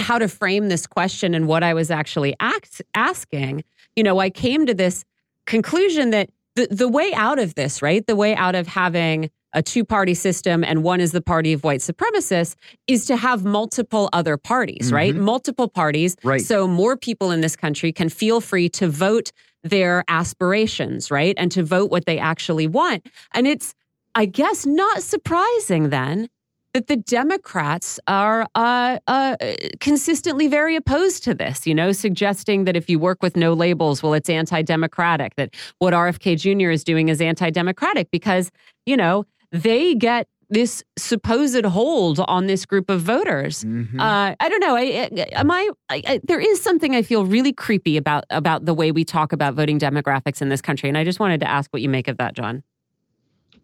how 0.00 0.18
to 0.18 0.26
frame 0.26 0.68
this 0.68 0.86
question 0.86 1.34
and 1.34 1.46
what 1.46 1.62
I 1.62 1.74
was 1.74 1.90
actually 1.90 2.34
act, 2.40 2.82
asking, 2.94 3.62
you 3.96 4.02
know, 4.02 4.18
I 4.18 4.30
came 4.30 4.66
to 4.66 4.74
this 4.74 5.04
conclusion 5.46 6.10
that 6.10 6.30
the, 6.56 6.66
the 6.70 6.88
way 6.88 7.12
out 7.14 7.38
of 7.38 7.54
this, 7.54 7.82
right, 7.82 8.06
the 8.06 8.16
way 8.16 8.34
out 8.34 8.54
of 8.54 8.66
having 8.66 9.30
a 9.54 9.62
two 9.62 9.84
party 9.84 10.14
system 10.14 10.64
and 10.64 10.82
one 10.82 11.00
is 11.00 11.12
the 11.12 11.20
party 11.20 11.52
of 11.52 11.62
white 11.62 11.80
supremacists 11.80 12.54
is 12.86 13.04
to 13.06 13.16
have 13.16 13.44
multiple 13.44 14.08
other 14.12 14.36
parties, 14.36 14.90
right? 14.90 15.14
Mhm. 15.14 15.20
Multiple 15.20 15.68
parties. 15.68 16.16
Right. 16.22 16.40
So 16.40 16.66
more 16.66 16.96
people 16.96 17.30
in 17.30 17.42
this 17.42 17.54
country 17.54 17.92
can 17.92 18.08
feel 18.08 18.40
free 18.40 18.68
to 18.70 18.88
vote 18.88 19.30
their 19.62 20.04
aspirations, 20.08 21.10
right? 21.10 21.34
And 21.36 21.52
to 21.52 21.62
vote 21.62 21.90
what 21.90 22.06
they 22.06 22.18
actually 22.18 22.66
want. 22.66 23.06
And 23.34 23.46
it's, 23.46 23.74
I 24.14 24.24
guess, 24.24 24.64
not 24.66 25.02
surprising 25.02 25.90
then 25.90 26.28
that 26.74 26.86
the 26.86 26.96
Democrats 26.96 28.00
are 28.06 28.46
uh, 28.54 28.98
uh, 29.06 29.36
consistently 29.80 30.48
very 30.48 30.76
opposed 30.76 31.22
to 31.24 31.34
this, 31.34 31.66
you 31.66 31.74
know, 31.74 31.92
suggesting 31.92 32.64
that 32.64 32.76
if 32.76 32.88
you 32.88 32.98
work 32.98 33.22
with 33.22 33.36
no 33.36 33.52
labels, 33.52 34.02
well, 34.02 34.14
it's 34.14 34.30
anti 34.30 34.62
democratic, 34.62 35.34
that 35.36 35.54
what 35.78 35.92
RFK 35.92 36.38
Jr. 36.38 36.70
is 36.70 36.84
doing 36.84 37.08
is 37.08 37.20
anti 37.20 37.50
democratic 37.50 38.10
because, 38.10 38.50
you 38.86 38.96
know, 38.96 39.24
they 39.50 39.94
get 39.94 40.28
this 40.48 40.84
supposed 40.98 41.64
hold 41.64 42.20
on 42.20 42.46
this 42.46 42.66
group 42.66 42.90
of 42.90 43.00
voters. 43.00 43.64
Mhm. 43.64 43.98
Uh, 43.98 44.36
I 44.38 44.48
don't 44.50 44.60
know. 44.60 44.76
I, 44.76 44.80
I, 44.80 45.40
am 45.40 45.50
I, 45.50 45.70
I, 45.88 46.02
I? 46.06 46.20
There 46.24 46.40
is 46.40 46.62
something 46.62 46.94
I 46.94 47.02
feel 47.02 47.24
really 47.24 47.54
creepy 47.54 47.96
about 47.96 48.24
about 48.28 48.66
the 48.66 48.74
way 48.74 48.92
we 48.92 49.04
talk 49.04 49.32
about 49.32 49.54
voting 49.54 49.78
demographics 49.78 50.42
in 50.42 50.50
this 50.50 50.60
country, 50.60 50.90
and 50.90 50.98
I 50.98 51.04
just 51.04 51.20
wanted 51.20 51.40
to 51.40 51.50
ask 51.50 51.72
what 51.72 51.80
you 51.80 51.88
make 51.88 52.06
of 52.06 52.18
that, 52.18 52.34
John. 52.34 52.62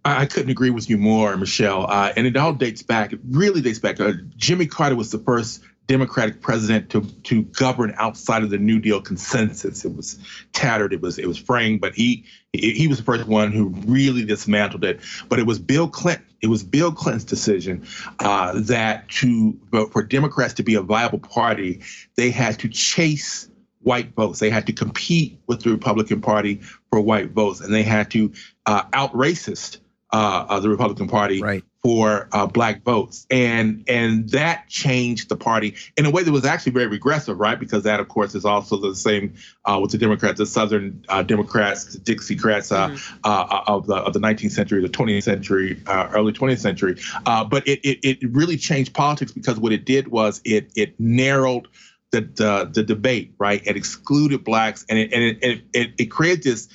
I 0.05 0.27
couldn't 0.27 0.51
agree 0.51 0.71
with 0.71 0.89
you 0.89 0.97
more, 0.97 1.37
Michelle. 1.37 1.91
Uh, 1.91 2.13
and 2.17 2.27
it 2.27 2.37
all 2.37 2.53
dates 2.53 2.83
back. 2.83 3.13
It 3.13 3.21
really 3.29 3.61
dates 3.61 3.79
back. 3.79 4.01
Uh, 4.01 4.13
Jimmy 4.37 4.67
Carter 4.67 4.97
was 4.97 5.11
the 5.11 5.19
first 5.19 5.63
Democratic 5.89 6.43
president 6.43 6.91
to 6.91 7.01
to 7.25 7.43
govern 7.43 7.95
outside 7.97 8.43
of 8.43 8.51
the 8.51 8.59
New 8.59 8.79
Deal 8.79 9.01
consensus. 9.01 9.87
It 9.87 9.97
was 9.97 10.19
tattered. 10.53 10.93
It 10.93 11.01
was 11.01 11.19
it 11.19 11.27
was 11.27 11.39
fraying, 11.39 11.79
but 11.79 11.95
he 11.95 12.25
he 12.53 12.89
was 12.89 12.99
the 12.99 13.05
first 13.05 13.27
one 13.27 13.53
who 13.53 13.69
really 13.87 14.25
dismantled 14.25 14.85
it. 14.85 15.01
But 15.31 15.39
it 15.39 15.47
was 15.47 15.59
Bill 15.59 15.89
Clinton. 15.89 16.27
It 16.43 16.49
was 16.49 16.63
Bill 16.63 16.93
Clinton's 16.93 17.25
decision 17.25 17.87
uh, 18.21 18.61
that 18.67 19.09
to 19.09 19.59
for 19.91 20.03
Democrats 20.03 20.55
to 20.55 20.63
be 20.63 20.75
a 20.75 20.83
viable 20.83 21.21
party, 21.21 21.81
they 22.17 22.31
had 22.31 22.59
to 22.61 22.69
chase 22.69 23.49
white 23.81 24.15
votes. 24.15 24.41
They 24.41 24.51
had 24.51 24.67
to 24.67 24.75
compete 24.75 25.41
with 25.47 25.63
the 25.63 25.71
Republican 25.71 26.21
Party 26.21 26.61
for 26.91 27.01
white 27.01 27.31
votes, 27.31 27.61
and 27.61 27.73
they 27.73 27.83
had 27.83 28.11
to 28.11 28.33
uh, 28.67 28.83
out 28.93 29.15
racist 29.15 29.79
uh, 30.13 30.47
uh, 30.49 30.61
the 30.61 30.69
Republican 30.69 31.09
Party 31.09 31.43
Right. 31.43 31.65
for 31.83 32.29
uh, 32.33 32.47
black 32.47 32.83
votes, 32.83 33.27
and 33.31 33.85
and 33.89 34.29
that 34.31 34.69
changed 34.69 35.29
the 35.29 35.37
party 35.37 35.75
in 35.97 36.07
a 36.07 36.11
way 36.11 36.23
that 36.23 36.33
was 36.33 36.45
actually 36.45 36.73
very 36.73 36.87
regressive, 36.87 37.39
right? 37.39 37.59
Because 37.59 37.83
that, 37.83 38.01
of 38.01 38.09
course, 38.09 38.35
is 38.35 38.45
also 38.45 38.79
the 38.79 38.95
same 38.95 39.35
uh, 39.65 39.79
with 39.81 39.91
the 39.91 39.99
Democrats, 39.99 40.39
the 40.39 40.47
Southern 40.47 41.05
uh, 41.09 41.23
Democrats, 41.23 41.93
the 41.93 41.99
Dixiecrats 41.99 42.73
uh, 42.73 42.97
uh, 43.25 43.63
of 43.67 43.87
the 43.87 43.97
of 43.97 44.13
the 44.15 44.21
19th 44.21 44.53
century, 44.53 44.81
the 44.81 44.89
20th 44.89 45.23
century, 45.23 45.83
uh, 45.87 46.09
early 46.13 46.33
20th 46.33 46.59
century. 46.59 46.97
Uh, 47.27 47.45
but 47.45 47.67
it, 47.69 47.81
it 47.87 47.99
it 48.03 48.31
really 48.33 48.57
changed 48.57 48.95
politics 48.95 49.33
because 49.33 49.59
what 49.59 49.73
it 49.73 49.85
did 49.85 50.09
was 50.09 50.41
it 50.45 50.73
it 50.75 50.99
narrowed 50.99 51.69
the 52.13 52.23
the, 52.23 52.71
the 52.73 52.83
debate, 52.83 53.35
right? 53.39 53.63
It 53.67 53.77
excluded 53.77 54.43
blacks, 54.45 54.87
and 54.89 54.99
it 54.99 55.13
and 55.13 55.23
it, 55.23 55.39
it, 55.43 55.63
it, 55.75 55.91
it 55.99 56.07
created 56.07 56.45
this 56.45 56.69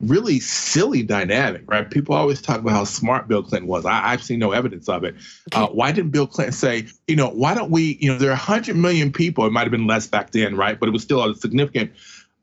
really 0.00 0.40
silly 0.40 1.02
dynamic, 1.02 1.62
right? 1.66 1.90
People 1.90 2.14
always 2.14 2.42
talk 2.42 2.60
about 2.60 2.72
how 2.72 2.84
smart 2.84 3.28
Bill 3.28 3.42
Clinton 3.42 3.68
was. 3.68 3.86
I, 3.86 4.12
I've 4.12 4.22
seen 4.22 4.38
no 4.38 4.52
evidence 4.52 4.88
of 4.88 5.04
it. 5.04 5.14
Uh, 5.52 5.68
why 5.68 5.92
didn't 5.92 6.10
Bill 6.10 6.26
Clinton 6.26 6.52
say, 6.52 6.86
you 7.06 7.16
know, 7.16 7.30
why 7.30 7.54
don't 7.54 7.70
we, 7.70 7.96
you 8.00 8.12
know, 8.12 8.18
there 8.18 8.30
are 8.30 8.32
100 8.32 8.76
million 8.76 9.12
people, 9.12 9.46
it 9.46 9.52
might 9.52 9.62
have 9.62 9.70
been 9.70 9.86
less 9.86 10.06
back 10.06 10.30
then, 10.32 10.56
right? 10.56 10.78
But 10.78 10.88
it 10.88 10.92
was 10.92 11.02
still 11.02 11.24
a 11.24 11.34
significant 11.34 11.92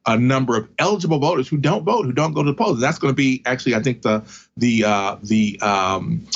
a 0.05 0.17
number 0.17 0.57
of 0.57 0.67
eligible 0.79 1.17
voters 1.19 1.47
who 1.47 1.55
don't 1.55 1.85
vote, 1.85 2.05
who 2.05 2.11
don't 2.11 2.33
go 2.33 2.43
to 2.43 2.51
the 2.51 2.55
polls. 2.55 2.79
That's 2.79 2.99
going 2.99 3.11
to 3.11 3.15
be 3.15 3.41
actually, 3.45 3.75
I 3.75 3.81
think, 3.81 4.01
the, 4.01 4.23
the, 4.57 4.83
uh, 4.83 5.17
the, 5.23 5.57
um, 5.61 6.27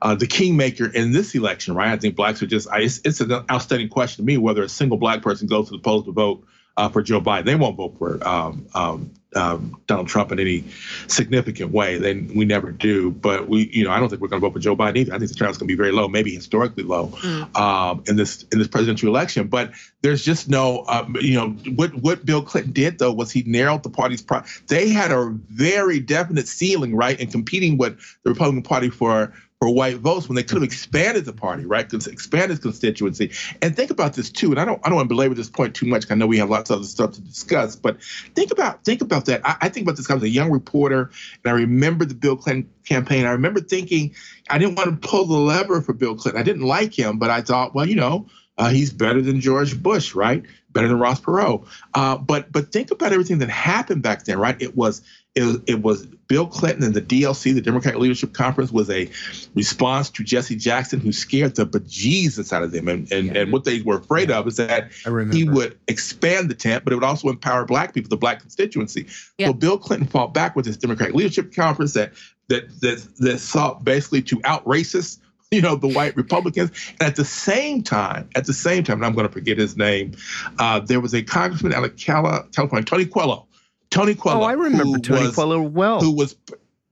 uh, 0.00 0.14
the 0.14 0.28
kingmaker 0.28 0.86
in 0.86 1.10
this 1.10 1.34
election, 1.34 1.74
right? 1.74 1.88
I 1.88 1.96
think 1.96 2.14
blacks 2.14 2.42
are 2.42 2.46
just, 2.46 2.68
I, 2.70 2.82
it's, 2.82 3.00
it's 3.04 3.20
an 3.20 3.32
outstanding 3.50 3.88
question 3.88 4.24
to 4.24 4.26
me 4.26 4.36
whether 4.36 4.62
a 4.62 4.68
single 4.68 4.98
black 4.98 5.22
person 5.22 5.48
goes 5.48 5.68
to 5.68 5.72
the 5.72 5.80
polls 5.80 6.04
to 6.04 6.12
vote 6.12 6.44
uh, 6.76 6.88
for 6.88 7.02
Joe 7.02 7.20
Biden. 7.20 7.46
They 7.46 7.54
won't 7.54 7.76
vote 7.76 7.96
for 7.98 8.26
um, 8.26 8.66
um, 8.74 9.14
um, 9.36 9.80
Donald 9.86 10.08
Trump 10.08 10.32
in 10.32 10.40
any 10.40 10.64
significant 11.06 11.70
way. 11.70 11.98
They, 11.98 12.14
we 12.14 12.44
never 12.44 12.72
do. 12.72 13.10
But 13.10 13.48
we, 13.48 13.70
you 13.72 13.84
know, 13.84 13.90
I 13.90 14.00
don't 14.00 14.08
think 14.08 14.20
we're 14.20 14.28
going 14.28 14.40
to 14.40 14.46
vote 14.46 14.54
for 14.54 14.58
Joe 14.58 14.76
Biden 14.76 14.96
either. 14.96 15.14
I 15.14 15.18
think 15.18 15.30
the 15.30 15.36
turnout's 15.36 15.58
going 15.58 15.68
to 15.68 15.72
be 15.72 15.76
very 15.76 15.92
low, 15.92 16.08
maybe 16.08 16.34
historically 16.34 16.84
low 16.84 17.12
um, 17.54 18.02
in 18.06 18.16
this 18.16 18.44
in 18.52 18.58
this 18.58 18.68
presidential 18.68 19.08
election. 19.08 19.46
But 19.48 19.72
there's 20.02 20.24
just 20.24 20.48
no, 20.48 20.84
um, 20.88 21.16
you 21.20 21.34
know, 21.34 21.50
what 21.74 21.94
what 21.94 22.24
Bill 22.24 22.42
Clinton 22.42 22.72
did 22.72 22.98
though 22.98 23.12
was 23.12 23.30
he 23.30 23.42
narrowed 23.44 23.82
the 23.82 23.90
party's. 23.90 24.22
Pro- 24.22 24.42
they 24.68 24.88
had 24.88 25.12
a 25.12 25.30
very 25.50 26.00
definite 26.00 26.48
ceiling, 26.48 26.96
right, 26.96 27.18
in 27.20 27.30
competing 27.30 27.76
with 27.78 27.98
the 28.22 28.30
Republican 28.30 28.62
Party 28.62 28.90
for 28.90 29.32
for 29.60 29.70
white 29.70 29.96
votes 29.96 30.28
when 30.28 30.36
they 30.36 30.42
could 30.42 30.56
have 30.56 30.62
expanded 30.62 31.24
the 31.24 31.32
party, 31.32 31.64
right? 31.64 31.90
Expanded 31.92 32.60
constituency. 32.60 33.32
And 33.62 33.74
think 33.74 33.90
about 33.90 34.12
this 34.12 34.30
too. 34.30 34.50
And 34.50 34.60
I 34.60 34.66
don't 34.66 34.80
I 34.84 34.88
don't 34.88 34.96
want 34.96 35.08
to 35.08 35.14
belabor 35.14 35.34
this 35.34 35.48
point 35.48 35.74
too 35.74 35.86
much. 35.86 36.04
I 36.10 36.14
know 36.14 36.26
we 36.26 36.36
have 36.38 36.50
lots 36.50 36.68
of 36.68 36.76
other 36.78 36.86
stuff 36.86 37.12
to 37.12 37.22
discuss. 37.22 37.74
But 37.74 38.02
think 38.34 38.50
about 38.50 38.84
think 38.84 39.00
about 39.00 39.24
that. 39.26 39.40
I, 39.46 39.56
I 39.62 39.68
think 39.70 39.86
about 39.86 39.96
this. 39.96 40.10
I 40.10 40.14
was 40.14 40.22
a 40.22 40.28
young 40.28 40.50
reporter, 40.50 41.10
and 41.42 41.50
I 41.50 41.52
remember 41.52 42.04
the 42.04 42.14
Bill 42.14 42.36
Clinton 42.36 42.70
campaign. 42.84 43.24
I 43.24 43.30
remember 43.30 43.60
thinking 43.60 44.14
I 44.50 44.58
didn't 44.58 44.74
want 44.74 45.02
to 45.02 45.08
pull 45.08 45.24
the 45.24 45.38
lever 45.38 45.80
for 45.80 45.94
Bill 45.94 46.14
Clinton. 46.16 46.40
I 46.40 46.44
didn't 46.44 46.66
like 46.66 46.96
him, 46.96 47.18
but 47.18 47.30
I 47.30 47.40
thought, 47.40 47.74
well, 47.74 47.88
you 47.88 47.96
know, 47.96 48.26
uh, 48.58 48.68
he's 48.68 48.92
better 48.92 49.22
than 49.22 49.40
George 49.40 49.82
Bush, 49.82 50.14
right? 50.14 50.44
Better 50.72 50.88
than 50.88 50.98
Ross 50.98 51.20
Perot. 51.22 51.66
Uh, 51.94 52.18
but 52.18 52.52
but 52.52 52.72
think 52.72 52.90
about 52.90 53.12
everything 53.12 53.38
that 53.38 53.48
happened 53.48 54.02
back 54.02 54.24
then, 54.24 54.38
right? 54.38 54.60
It 54.60 54.76
was 54.76 55.00
it 55.36 55.44
was, 55.44 55.60
it 55.66 55.82
was 55.82 56.06
Bill 56.28 56.46
Clinton 56.46 56.82
and 56.82 56.94
the 56.94 57.02
DLC, 57.02 57.54
the 57.54 57.60
Democratic 57.60 58.00
Leadership 58.00 58.32
Conference, 58.32 58.72
was 58.72 58.88
a 58.88 59.08
response 59.54 60.10
to 60.10 60.24
Jesse 60.24 60.56
Jackson, 60.56 60.98
who 60.98 61.12
scared 61.12 61.56
the 61.56 61.66
bejesus 61.66 62.52
out 62.52 62.62
of 62.62 62.72
them. 62.72 62.88
And 62.88 63.10
and, 63.12 63.36
and 63.36 63.52
what 63.52 63.64
they 63.64 63.82
were 63.82 63.98
afraid 63.98 64.30
of 64.30 64.48
is 64.48 64.56
that 64.56 64.90
he 65.32 65.48
would 65.48 65.78
expand 65.88 66.50
the 66.50 66.54
tent, 66.54 66.84
but 66.84 66.92
it 66.92 66.96
would 66.96 67.04
also 67.04 67.28
empower 67.28 67.66
black 67.66 67.92
people, 67.92 68.08
the 68.08 68.16
black 68.16 68.40
constituency. 68.40 69.06
Yeah. 69.38 69.48
So 69.48 69.52
Bill 69.52 69.78
Clinton 69.78 70.08
fought 70.08 70.32
back 70.32 70.56
with 70.56 70.64
his 70.64 70.78
Democratic 70.78 71.14
Leadership 71.14 71.54
Conference 71.54 71.92
that 71.92 72.12
that 72.48 72.80
that 72.80 73.06
that 73.18 73.38
sought 73.38 73.84
basically 73.84 74.22
to 74.22 74.40
out 74.44 74.64
racist, 74.64 75.18
you 75.50 75.60
know, 75.60 75.76
the 75.76 75.88
white 75.88 76.16
Republicans. 76.16 76.70
And 76.98 77.08
at 77.08 77.16
the 77.16 77.26
same 77.26 77.82
time, 77.82 78.28
at 78.34 78.46
the 78.46 78.54
same 78.54 78.84
time, 78.84 78.96
and 78.96 79.06
I'm 79.06 79.14
going 79.14 79.26
to 79.26 79.32
forget 79.32 79.58
his 79.58 79.76
name, 79.76 80.12
uh, 80.58 80.80
there 80.80 81.00
was 81.00 81.14
a 81.14 81.22
congressman 81.22 81.74
out 81.74 81.84
of 81.84 81.94
Cali- 81.96 82.42
California, 82.52 82.84
Tony 82.84 83.04
Coelho. 83.04 83.46
Tony 83.90 84.14
Coelho. 84.14 84.40
Oh, 84.40 84.44
I 84.44 84.52
remember 84.52 84.98
Tony 84.98 85.26
was- 85.26 85.34
Coelho 85.34 85.62
well. 85.62 86.00
who 86.00 86.10
was 86.12 86.36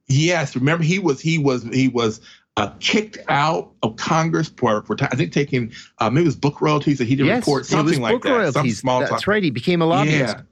yes 0.08 0.54
remember 0.54 0.84
he 0.84 0.98
was 0.98 1.20
he 1.20 1.38
was 1.38 1.62
he 1.64 1.88
was 1.88 2.20
uh, 2.56 2.70
kicked 2.78 3.18
out 3.28 3.72
of 3.82 3.96
Congress 3.96 4.48
for, 4.56 4.82
for 4.84 4.96
I 5.02 5.16
think 5.16 5.32
taking 5.32 5.72
uh, 5.98 6.08
maybe 6.10 6.22
it 6.22 6.26
was 6.26 6.36
book 6.36 6.60
royalties 6.60 6.98
that 6.98 7.06
he 7.08 7.16
didn't 7.16 7.26
yes, 7.28 7.38
report 7.40 7.62
it 7.62 7.66
something 7.66 7.86
was 7.86 7.98
like 8.00 8.12
book 8.14 8.22
that 8.22 8.28
some 8.28 8.38
royalties. 8.60 8.78
small 8.78 9.00
That's 9.00 9.10
talk- 9.10 9.26
right. 9.26 9.42
He 9.42 9.50
became 9.50 9.82
a 9.82 9.86
lobbyist. 9.86 10.36
yeah 10.36 10.42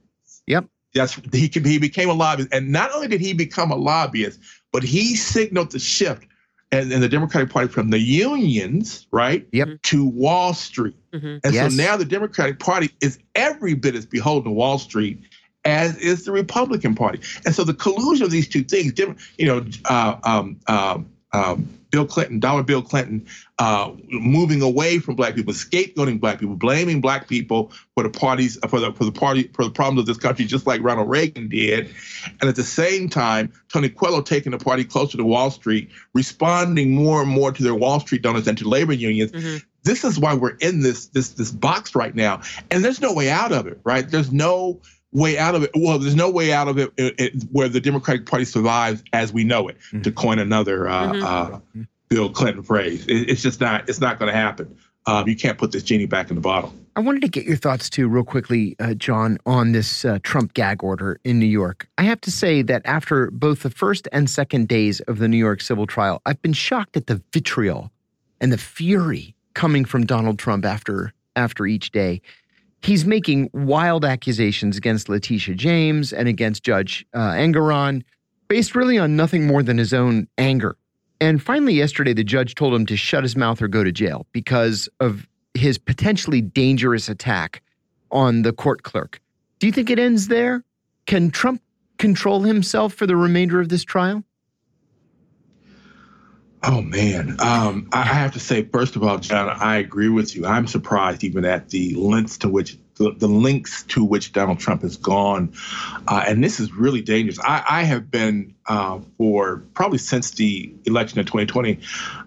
Yep. 0.47 0.65
Yes, 0.93 1.19
he 1.31 1.47
can- 1.49 1.63
he 1.63 1.77
became 1.79 2.09
a 2.09 2.13
lobbyist, 2.13 2.49
and 2.53 2.71
not 2.71 2.91
only 2.93 3.07
did 3.07 3.21
he 3.21 3.33
become 3.33 3.71
a 3.71 3.75
lobbyist, 3.75 4.39
but 4.73 4.83
he 4.83 5.15
signaled 5.15 5.71
the 5.71 5.79
shift 5.79 6.25
and, 6.71 6.91
in 6.91 6.99
the 7.01 7.07
Democratic 7.09 7.49
Party 7.49 7.67
from 7.69 7.89
the 7.91 7.99
unions, 7.99 9.07
right, 9.11 9.47
Yep. 9.53 9.81
to 9.83 10.05
Wall 10.05 10.53
Street. 10.53 10.95
Mhm. 11.13 11.39
And 11.43 11.53
Yes. 11.53 11.71
so 11.75 11.81
now 11.81 11.95
the 11.97 12.05
Democratic 12.05 12.59
Party 12.59 12.89
is 13.01 13.17
every 13.35 13.73
bit 13.75 13.95
as 13.95 14.05
beholden 14.05 14.45
to 14.45 14.51
Wall 14.51 14.77
Street 14.77 15.21
as 15.65 15.97
is 15.97 16.25
the 16.25 16.31
Republican 16.31 16.95
Party. 16.95 17.19
And 17.45 17.55
so 17.55 17.63
the 17.63 17.73
collusion 17.73 18.25
of 18.25 18.31
these 18.31 18.47
two 18.47 18.63
things, 18.63 18.97
you 19.37 19.45
know, 19.45 19.65
uh, 19.85 20.17
um, 20.23 20.59
um, 20.67 21.09
um, 21.33 21.79
Bill 21.93 22.07
Clinton, 22.07 22.39
Dollar 22.39 22.63
Bill 22.63 22.81
Clinton, 22.81 23.27
uh, 23.59 23.91
moving 24.09 24.63
away 24.63 24.97
from 24.97 25.15
black 25.15 25.35
people, 25.35 25.53
scapegoating 25.53 26.19
black 26.19 26.39
people, 26.39 26.55
blaming 26.55 27.01
black 27.01 27.27
people 27.27 27.71
for 27.93 28.01
the 28.01 28.09
parties 28.09 28.57
for 28.67 28.79
the 28.79 28.91
for 28.93 29.05
the 29.05 29.11
party 29.11 29.43
for 29.53 29.63
the 29.63 29.69
problems 29.69 29.99
of 29.99 30.05
this 30.07 30.17
country, 30.17 30.45
just 30.45 30.65
like 30.65 30.81
Ronald 30.81 31.07
Reagan 31.07 31.49
did, 31.49 31.93
and 32.41 32.49
at 32.49 32.55
the 32.55 32.63
same 32.63 33.09
time, 33.09 33.53
Tony 33.71 33.89
Coelho 33.89 34.23
taking 34.23 34.53
the 34.53 34.57
party 34.57 34.83
closer 34.83 35.17
to 35.17 35.23
Wall 35.23 35.51
Street, 35.51 35.91
responding 36.15 36.95
more 36.95 37.21
and 37.21 37.29
more 37.29 37.51
to 37.51 37.61
their 37.61 37.75
Wall 37.75 37.99
Street 37.99 38.23
donors 38.23 38.47
and 38.47 38.57
to 38.57 38.67
labor 38.67 38.93
unions. 38.93 39.31
Mhm. 39.31 39.63
This 39.83 40.03
is 40.03 40.17
why 40.17 40.33
we're 40.33 40.57
in 40.61 40.81
this 40.81 41.07
this 41.07 41.29
this 41.29 41.51
box 41.51 41.93
right 41.93 42.15
now, 42.15 42.41
and 42.71 42.83
there's 42.83 43.01
no 43.01 43.13
way 43.13 43.29
out 43.29 43.51
of 43.51 43.67
it, 43.67 43.79
right? 43.83 44.09
There's 44.09 44.31
no 44.31 44.81
way 45.13 45.37
out 45.37 45.55
of 45.55 45.63
it. 45.63 45.71
Well, 45.75 45.99
there's 45.99 46.15
no 46.15 46.29
way 46.29 46.51
out 46.51 46.67
of 46.67 46.77
it, 46.77 46.91
it- 46.97 47.15
it- 47.19 47.43
where 47.51 47.69
the 47.69 47.79
Democratic 47.79 48.25
Party 48.25 48.45
survives 48.45 49.03
as 49.13 49.31
we 49.31 49.43
know 49.43 49.67
it. 49.67 49.77
To 50.03 50.11
coin 50.11 50.39
another 50.39 50.87
uh, 50.89 51.11
Mhm. 51.13 51.23
uh, 51.23 51.59
Bill 52.09 52.29
Clinton 52.29 52.63
phrase, 52.63 53.05
It- 53.07 53.29
it's 53.29 53.41
just 53.41 53.61
not. 53.61 53.87
It's 53.87 54.01
not 54.01 54.19
going 54.19 54.31
to 54.31 54.37
happen. 54.37 54.75
Um, 55.05 55.27
you 55.27 55.35
can't 55.35 55.57
put 55.57 55.71
this 55.71 55.83
genie 55.83 56.05
back 56.05 56.29
in 56.29 56.35
the 56.35 56.41
bottle. 56.41 56.73
I 56.95 57.01
wanted 57.01 57.23
to 57.23 57.27
get 57.27 57.45
your 57.45 57.57
thoughts 57.57 57.89
too, 57.89 58.07
real 58.07 58.23
quickly, 58.23 58.75
uh, 58.79 58.93
John, 58.93 59.37
on 59.45 59.71
this 59.71 60.05
uh, 60.05 60.19
Trump 60.23 60.53
gag 60.53 60.83
order 60.83 61.19
in 61.23 61.39
New 61.39 61.45
York. 61.47 61.87
I 61.97 62.03
have 62.03 62.21
to 62.21 62.31
say 62.31 62.61
that 62.61 62.81
after 62.85 63.29
both 63.31 63.63
the 63.63 63.69
first 63.71 64.07
and 64.13 64.29
second 64.29 64.67
days 64.67 64.99
of 65.01 65.17
the 65.17 65.27
New 65.27 65.37
York 65.37 65.61
civil 65.61 65.87
trial, 65.87 66.21
I've 66.25 66.41
been 66.41 66.53
shocked 66.53 66.95
at 66.95 67.07
the 67.07 67.21
vitriol 67.33 67.91
and 68.39 68.51
the 68.53 68.57
fury 68.57 69.35
coming 69.55 69.83
from 69.85 70.05
Donald 70.05 70.39
Trump 70.39 70.65
after 70.65 71.13
after 71.35 71.65
each 71.65 71.91
day. 71.91 72.21
He's 72.83 73.05
making 73.05 73.49
wild 73.53 74.03
accusations 74.03 74.75
against 74.75 75.07
Letitia 75.07 75.55
James 75.55 76.11
and 76.11 76.27
against 76.27 76.63
Judge 76.63 77.05
uh, 77.13 77.31
Engoron, 77.31 78.03
based 78.49 78.75
really 78.75 78.97
on 78.97 79.15
nothing 79.15 79.47
more 79.47 79.63
than 79.63 79.77
his 79.77 79.93
own 79.93 80.27
anger. 80.37 80.75
And 81.21 81.41
finally, 81.41 81.73
yesterday, 81.73 82.11
the 82.11 82.25
judge 82.25 82.55
told 82.55 82.73
him 82.73 82.85
to 82.87 82.97
shut 82.97 83.23
his 83.23 83.37
mouth 83.37 83.61
or 83.61 83.69
go 83.69 83.85
to 83.85 83.91
jail 83.93 84.27
because 84.33 84.89
of 84.99 85.25
his 85.53 85.77
potentially 85.77 86.41
dangerous 86.41 87.07
attack 87.07 87.63
on 88.11 88.41
the 88.41 88.51
court 88.51 88.83
clerk. 88.83 89.21
Do 89.59 89.67
you 89.67 89.71
think 89.71 89.89
it 89.89 89.97
ends 89.97 90.27
there? 90.27 90.65
Can 91.05 91.31
Trump 91.31 91.61
control 91.99 92.41
himself 92.41 92.93
for 92.93 93.07
the 93.07 93.15
remainder 93.15 93.61
of 93.61 93.69
this 93.69 93.85
trial? 93.85 94.25
Oh 96.65 96.81
man, 96.81 97.35
um, 97.41 97.89
I 97.91 98.01
I 98.01 98.05
have 98.05 98.33
to 98.33 98.39
say, 98.39 98.63
first 98.63 98.95
of 98.95 99.03
all, 99.03 99.17
John, 99.17 99.49
I 99.49 99.77
agree 99.77 100.07
with 100.07 100.33
you. 100.35 100.45
I'm 100.45 100.67
surprised 100.67 101.23
even 101.23 101.43
at 101.43 101.69
the 101.69 101.93
lengths 101.95 102.37
to 102.39 102.49
which 102.49 102.77
the, 102.95 103.11
the 103.11 103.27
links 103.27 103.83
to 103.83 104.05
which 104.05 104.31
Donald 104.31 104.59
Trump 104.59 104.83
has 104.83 104.95
gone, 104.95 105.53
uh, 106.07 106.23
and 106.25 106.41
this 106.41 106.61
is 106.61 106.71
really 106.71 107.01
dangerous. 107.01 107.39
I, 107.39 107.63
I 107.67 107.83
have 107.83 108.09
been 108.09 108.55
uh, 108.65 109.01
for 109.17 109.63
probably 109.73 109.97
since 109.97 110.31
the 110.31 110.73
election 110.85 111.19
of 111.19 111.25
2020. 111.25 111.79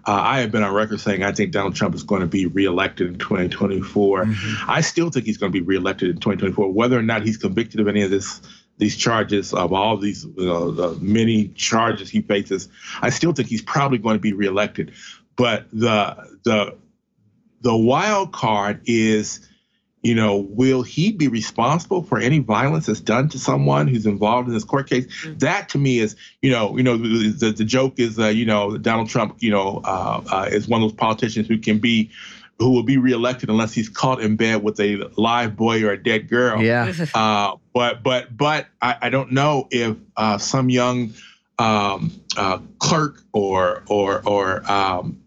Uh, 0.05 0.11
I 0.11 0.41
have 0.41 0.51
been 0.51 0.61
on 0.61 0.73
record 0.73 0.99
saying 0.99 1.23
I 1.23 1.31
think 1.31 1.51
Donald 1.51 1.75
Trump 1.75 1.95
is 1.95 2.03
going 2.03 2.21
to 2.21 2.27
be 2.27 2.45
reelected 2.45 3.07
in 3.07 3.17
2024. 3.17 4.25
I 4.67 4.81
still 4.81 5.09
think 5.09 5.25
he's 5.25 5.37
going 5.37 5.51
to 5.51 5.59
be 5.59 5.65
reelected 5.65 6.09
in 6.09 6.17
2024, 6.17 6.71
whether 6.71 6.99
or 6.99 7.01
not 7.01 7.23
he's 7.23 7.37
convicted 7.37 7.79
of 7.79 7.87
any 7.87 8.03
of 8.03 8.11
this 8.11 8.41
these 8.77 8.95
charges 8.95 9.53
of 9.53 9.73
all 9.73 9.97
these 9.97 10.25
uh, 10.25 10.29
the 10.71 10.97
many 11.01 11.49
charges 11.49 12.09
he 12.09 12.21
faces. 12.21 12.69
I 13.01 13.09
still 13.09 13.33
think 13.33 13.47
he's 13.47 13.61
probably 13.61 13.97
going 13.97 14.15
to 14.15 14.21
be 14.21 14.33
reelected. 14.33 14.93
But 15.35 15.67
the 15.71 16.37
the 16.43 16.75
the 17.61 17.75
wild 17.75 18.31
card 18.31 18.81
is, 18.85 19.47
you 20.03 20.13
know, 20.15 20.37
will 20.37 20.83
he 20.83 21.11
be 21.11 21.27
responsible 21.27 22.03
for 22.03 22.19
any 22.19 22.39
violence 22.39 22.85
that's 22.85 22.99
done 22.99 23.29
to 23.29 23.39
someone 23.39 23.87
who's 23.87 24.05
involved 24.05 24.47
in 24.47 24.53
this 24.53 24.63
court 24.63 24.89
case? 24.89 25.07
That 25.39 25.69
to 25.69 25.77
me 25.77 25.99
is, 25.99 26.15
you 26.41 26.51
know, 26.51 26.77
you 26.77 26.83
know, 26.83 26.97
the 26.97 27.29
the, 27.29 27.51
the 27.51 27.65
joke 27.65 27.99
is, 27.99 28.19
uh, 28.19 28.27
you 28.27 28.45
know, 28.45 28.77
Donald 28.77 29.09
Trump, 29.09 29.37
you 29.39 29.51
know, 29.51 29.81
uh, 29.83 30.21
uh, 30.31 30.49
is 30.51 30.67
one 30.67 30.83
of 30.83 30.89
those 30.89 30.97
politicians 30.97 31.47
who 31.47 31.57
can 31.57 31.79
be. 31.79 32.11
Who 32.59 32.71
will 32.71 32.83
be 32.83 32.97
reelected 32.97 33.49
unless 33.49 33.73
he's 33.73 33.87
caught 33.87 34.19
in 34.19 34.35
bed 34.35 34.63
with 34.63 34.79
a 34.79 35.11
live 35.15 35.55
boy 35.55 35.83
or 35.83 35.91
a 35.91 36.01
dead 36.01 36.27
girl? 36.27 36.61
Yeah. 36.61 36.91
Uh, 37.13 37.55
but 37.73 38.01
but 38.03 38.35
but 38.35 38.67
I, 38.81 38.95
I 39.03 39.09
don't 39.09 39.31
know 39.31 39.67
if 39.69 39.95
uh, 40.15 40.37
some 40.39 40.69
young 40.69 41.13
um, 41.59 42.11
uh, 42.35 42.59
clerk 42.79 43.23
or 43.33 43.83
or 43.87 44.27
or 44.27 44.69
um, 44.71 45.21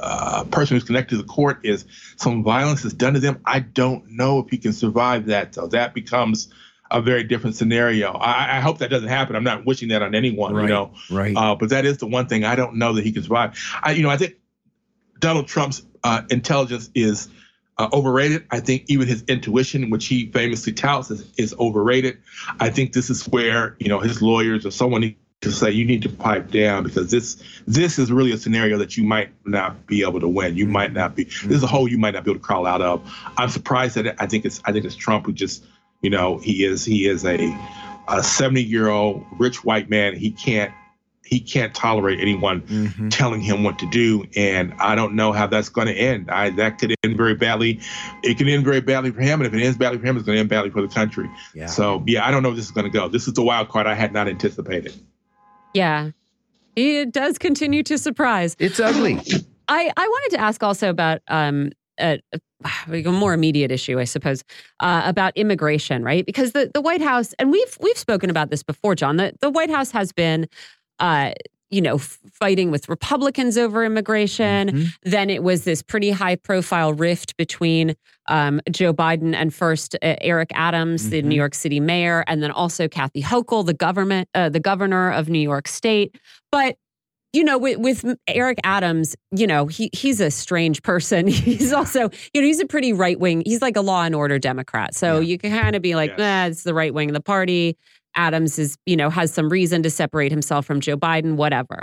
uh, 0.00 0.44
person 0.44 0.76
who's 0.76 0.84
connected 0.84 1.16
to 1.16 1.22
the 1.22 1.28
court 1.28 1.60
is 1.64 1.86
some 2.16 2.42
violence 2.42 2.84
is 2.84 2.92
done 2.92 3.14
to 3.14 3.20
them, 3.20 3.40
I 3.46 3.60
don't 3.60 4.10
know 4.10 4.38
if 4.40 4.50
he 4.50 4.58
can 4.58 4.72
survive 4.72 5.26
that. 5.26 5.54
So 5.54 5.66
that 5.68 5.94
becomes 5.94 6.52
a 6.90 7.00
very 7.00 7.24
different 7.24 7.56
scenario. 7.56 8.12
I, 8.12 8.58
I 8.58 8.60
hope 8.60 8.78
that 8.78 8.90
doesn't 8.90 9.08
happen. 9.08 9.34
I'm 9.36 9.44
not 9.44 9.64
wishing 9.64 9.88
that 9.88 10.02
on 10.02 10.14
anyone, 10.14 10.54
Right, 10.54 10.62
you 10.64 10.68
know. 10.68 10.92
right. 11.10 11.34
Uh, 11.36 11.54
but 11.54 11.70
that 11.70 11.84
is 11.86 11.98
the 11.98 12.06
one 12.06 12.26
thing 12.26 12.44
I 12.44 12.54
don't 12.56 12.76
know 12.76 12.92
that 12.92 13.04
he 13.04 13.12
can 13.12 13.22
survive. 13.22 13.58
I, 13.82 13.92
you 13.92 14.02
know, 14.02 14.10
I 14.10 14.16
think 14.16 14.36
Donald 15.18 15.46
Trump's 15.46 15.82
uh, 16.02 16.22
intelligence 16.30 16.90
is 16.94 17.28
uh, 17.78 17.88
overrated. 17.92 18.46
I 18.50 18.60
think 18.60 18.84
even 18.88 19.08
his 19.08 19.24
intuition, 19.26 19.90
which 19.90 20.06
he 20.06 20.30
famously 20.30 20.72
touts, 20.72 21.10
is, 21.10 21.32
is 21.36 21.54
overrated. 21.58 22.18
I 22.60 22.70
think 22.70 22.92
this 22.92 23.10
is 23.10 23.26
where 23.26 23.76
you 23.78 23.88
know 23.88 24.00
his 24.00 24.22
lawyers 24.22 24.66
or 24.66 24.70
someone 24.70 25.00
needs 25.00 25.16
to 25.40 25.52
say 25.52 25.70
you 25.70 25.84
need 25.84 26.02
to 26.02 26.08
pipe 26.08 26.50
down 26.50 26.84
because 26.84 27.10
this 27.10 27.42
this 27.66 27.98
is 27.98 28.10
really 28.10 28.32
a 28.32 28.38
scenario 28.38 28.78
that 28.78 28.96
you 28.96 29.04
might 29.04 29.30
not 29.44 29.86
be 29.86 30.02
able 30.02 30.20
to 30.20 30.28
win. 30.28 30.56
You 30.56 30.66
might 30.66 30.92
not 30.92 31.14
be. 31.14 31.24
This 31.24 31.44
is 31.44 31.62
a 31.62 31.66
hole 31.66 31.88
you 31.88 31.98
might 31.98 32.14
not 32.14 32.24
be 32.24 32.30
able 32.30 32.40
to 32.40 32.44
crawl 32.44 32.66
out 32.66 32.80
of. 32.80 33.02
I'm 33.36 33.48
surprised 33.48 33.96
that 33.96 34.06
it, 34.06 34.16
I 34.18 34.26
think 34.26 34.44
it's 34.44 34.60
I 34.64 34.72
think 34.72 34.84
it's 34.84 34.96
Trump 34.96 35.26
who 35.26 35.32
just 35.32 35.64
you 36.00 36.10
know 36.10 36.38
he 36.38 36.64
is 36.64 36.84
he 36.84 37.06
is 37.06 37.24
a 37.24 37.56
a 38.08 38.22
70 38.22 38.62
year 38.62 38.88
old 38.88 39.24
rich 39.38 39.64
white 39.64 39.88
man. 39.88 40.14
He 40.14 40.30
can't 40.30 40.72
he 41.34 41.40
can't 41.40 41.74
tolerate 41.74 42.20
anyone 42.20 42.60
Mhm. 42.62 43.10
telling 43.10 43.40
him 43.40 43.64
what 43.64 43.78
to 43.80 43.86
do, 43.90 44.24
and 44.36 44.72
I 44.78 44.94
don't 44.94 45.14
know 45.14 45.32
how 45.32 45.46
that's 45.48 45.68
going 45.68 45.88
to 45.88 45.94
end. 45.94 46.30
I 46.30 46.50
that 46.50 46.78
could 46.78 46.94
end 47.02 47.16
very 47.16 47.34
badly. 47.34 47.80
It 48.22 48.38
can 48.38 48.48
end 48.48 48.64
very 48.64 48.80
badly 48.80 49.10
for 49.10 49.20
him, 49.20 49.40
and 49.40 49.46
if 49.46 49.52
it 49.52 49.64
ends 49.64 49.76
badly 49.76 49.98
for 49.98 50.06
him, 50.06 50.16
it's 50.16 50.24
going 50.24 50.36
to 50.36 50.40
end 50.40 50.48
badly 50.48 50.70
for 50.70 50.80
the 50.80 50.88
country. 50.88 51.28
Yeah. 51.54 51.66
So 51.66 52.04
yeah, 52.06 52.24
I 52.26 52.30
don't 52.30 52.42
know 52.42 52.50
where 52.50 52.56
this 52.56 52.66
is 52.66 52.70
going 52.70 52.90
to 52.90 52.98
go. 52.98 53.08
This 53.08 53.26
is 53.26 53.34
the 53.34 53.42
wild 53.42 53.68
card 53.68 53.86
I 53.86 53.94
had 53.94 54.12
not 54.12 54.28
anticipated. 54.28 54.94
Yeah. 55.74 56.10
It 56.76 57.12
does 57.12 57.38
continue 57.38 57.82
to 57.84 57.98
surprise. 57.98 58.56
It's 58.58 58.80
ugly. 58.80 59.20
I, 59.68 59.90
I 59.96 60.06
wanted 60.08 60.36
to 60.36 60.40
ask 60.40 60.62
also 60.62 60.90
about 60.90 61.20
um, 61.28 61.70
a, 62.00 62.20
a 62.88 63.02
more 63.04 63.32
immediate 63.32 63.70
issue, 63.70 63.98
I 64.00 64.04
suppose, 64.04 64.42
uh, 64.80 65.02
about 65.04 65.36
immigration, 65.36 66.02
right? 66.02 66.26
Because 66.26 66.52
the, 66.52 66.70
the 66.74 66.80
White 66.80 67.00
House, 67.00 67.32
and 67.38 67.50
we've 67.50 67.78
we've 67.80 67.96
spoken 67.98 68.28
about 68.30 68.50
this 68.50 68.62
before, 68.62 68.94
John. 68.94 69.16
The 69.16 69.32
the 69.40 69.50
White 69.50 69.70
House 69.70 69.90
has 69.92 70.12
been, 70.12 70.48
uh, 71.00 71.32
you 71.70 71.80
know, 71.80 71.98
fighting 71.98 72.70
with 72.70 72.88
Republicans 72.88 73.58
over 73.58 73.84
immigration. 73.84 74.68
Mhm. 74.70 74.86
Then 75.02 75.28
it 75.28 75.42
was 75.42 75.64
this 75.64 75.82
pretty 75.82 76.10
high 76.12 76.36
profile 76.36 76.92
rift 76.92 77.36
between 77.36 77.94
um, 78.28 78.60
Joe 78.70 78.94
Biden 78.94 79.34
and 79.34 79.52
first 79.52 79.96
uh, 79.96 80.14
Eric 80.20 80.50
Adams, 80.54 81.10
the 81.10 81.20
Mhm. 81.20 81.26
New 81.26 81.34
York 81.34 81.54
City 81.54 81.80
mayor, 81.80 82.22
and 82.28 82.42
then 82.42 82.50
also 82.52 82.86
Kathy 82.88 83.22
Hochul, 83.22 83.66
the 83.66 83.74
government, 83.74 84.28
uh, 84.34 84.48
the 84.48 84.60
governor 84.60 85.10
of 85.10 85.28
New 85.28 85.40
York 85.40 85.66
State. 85.68 86.16
But 86.52 86.76
you 87.32 87.42
know, 87.42 87.58
with, 87.58 87.78
with 87.78 88.04
Eric 88.28 88.58
Adams, 88.62 89.16
you 89.32 89.44
know, 89.44 89.66
he 89.66 89.90
he's 89.92 90.20
a 90.20 90.30
strange 90.30 90.80
person. 90.84 91.26
He's 91.28 91.72
also, 91.72 92.08
you 92.32 92.40
know, 92.40 92.46
he's 92.46 92.60
a 92.60 92.66
pretty 92.66 92.92
right 92.92 93.18
wing. 93.18 93.42
He's 93.44 93.60
like 93.60 93.76
a 93.76 93.80
law 93.80 94.04
and 94.04 94.14
order 94.14 94.38
Democrat. 94.38 94.94
So 94.94 95.14
Yeah. 95.16 95.20
you 95.26 95.38
can 95.38 95.50
kind 95.50 95.74
of 95.74 95.82
be 95.82 95.96
like, 95.96 96.10
Yes. 96.10 96.18
nah, 96.18 96.46
it's 96.46 96.62
the 96.62 96.74
right 96.74 96.94
wing 96.94 97.10
of 97.10 97.14
the 97.14 97.20
party. 97.20 97.76
Adams 98.16 98.58
is, 98.58 98.76
you 98.86 98.96
know, 98.96 99.10
has 99.10 99.32
some 99.32 99.48
reason 99.48 99.82
to 99.82 99.90
separate 99.90 100.30
himself 100.32 100.66
from 100.66 100.80
Joe 100.80 100.96
Biden, 100.96 101.34
whatever. 101.36 101.82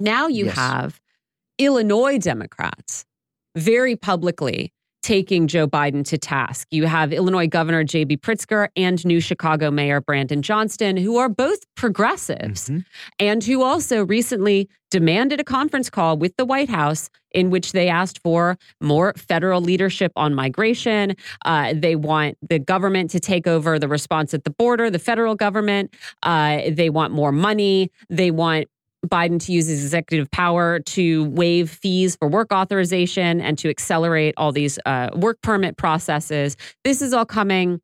Now 0.00 0.26
you 0.28 0.46
Yes. 0.46 0.56
have 0.56 1.00
Illinois 1.58 2.18
Democrats 2.18 3.04
very 3.56 3.96
publicly 3.96 4.72
taking 5.08 5.46
Joe 5.46 5.66
Biden 5.66 6.04
to 6.04 6.18
task. 6.18 6.68
You 6.70 6.84
have 6.84 7.14
Illinois 7.14 7.46
Governor 7.46 7.82
J.B. 7.82 8.18
Pritzker 8.18 8.68
and 8.76 9.02
new 9.06 9.22
Chicago 9.22 9.70
Mayor 9.70 10.02
Brandon 10.02 10.42
Johnson, 10.42 10.98
who 10.98 11.16
are 11.16 11.30
both 11.30 11.60
progressives 11.76 12.68
Mhm. 12.68 12.84
and 13.18 13.42
who 13.42 13.62
also 13.62 14.04
recently 14.04 14.68
demanded 14.90 15.40
a 15.40 15.44
conference 15.44 15.88
call 15.88 16.18
with 16.18 16.36
the 16.36 16.44
White 16.44 16.68
House 16.68 17.08
in 17.32 17.48
which 17.48 17.72
they 17.72 17.88
asked 17.88 18.20
for 18.22 18.58
more 18.82 19.14
federal 19.16 19.62
leadership 19.62 20.12
on 20.14 20.34
migration. 20.34 21.14
Uh, 21.46 21.72
they 21.74 21.96
want 21.96 22.36
the 22.46 22.58
government 22.58 23.10
to 23.10 23.18
take 23.20 23.46
over 23.46 23.78
the 23.78 23.88
response 23.88 24.34
at 24.34 24.44
the 24.44 24.50
border, 24.50 24.90
the 24.90 24.98
federal 24.98 25.34
government. 25.34 25.94
Uh, 26.22 26.60
they 26.70 26.90
want 26.90 27.14
more 27.14 27.32
money. 27.32 27.90
They 28.10 28.30
want 28.30 28.66
Biden 29.06 29.40
to 29.46 29.52
use 29.52 29.66
his 29.66 29.82
executive 29.82 30.30
power 30.30 30.80
to 30.80 31.24
waive 31.30 31.70
fees 31.70 32.16
for 32.16 32.28
work 32.28 32.52
authorization 32.52 33.40
and 33.40 33.56
to 33.58 33.68
accelerate 33.68 34.34
all 34.36 34.52
these 34.52 34.78
uh, 34.86 35.10
work 35.14 35.40
permit 35.42 35.76
processes. 35.76 36.56
This 36.84 37.00
is 37.00 37.12
all 37.12 37.24
coming 37.24 37.80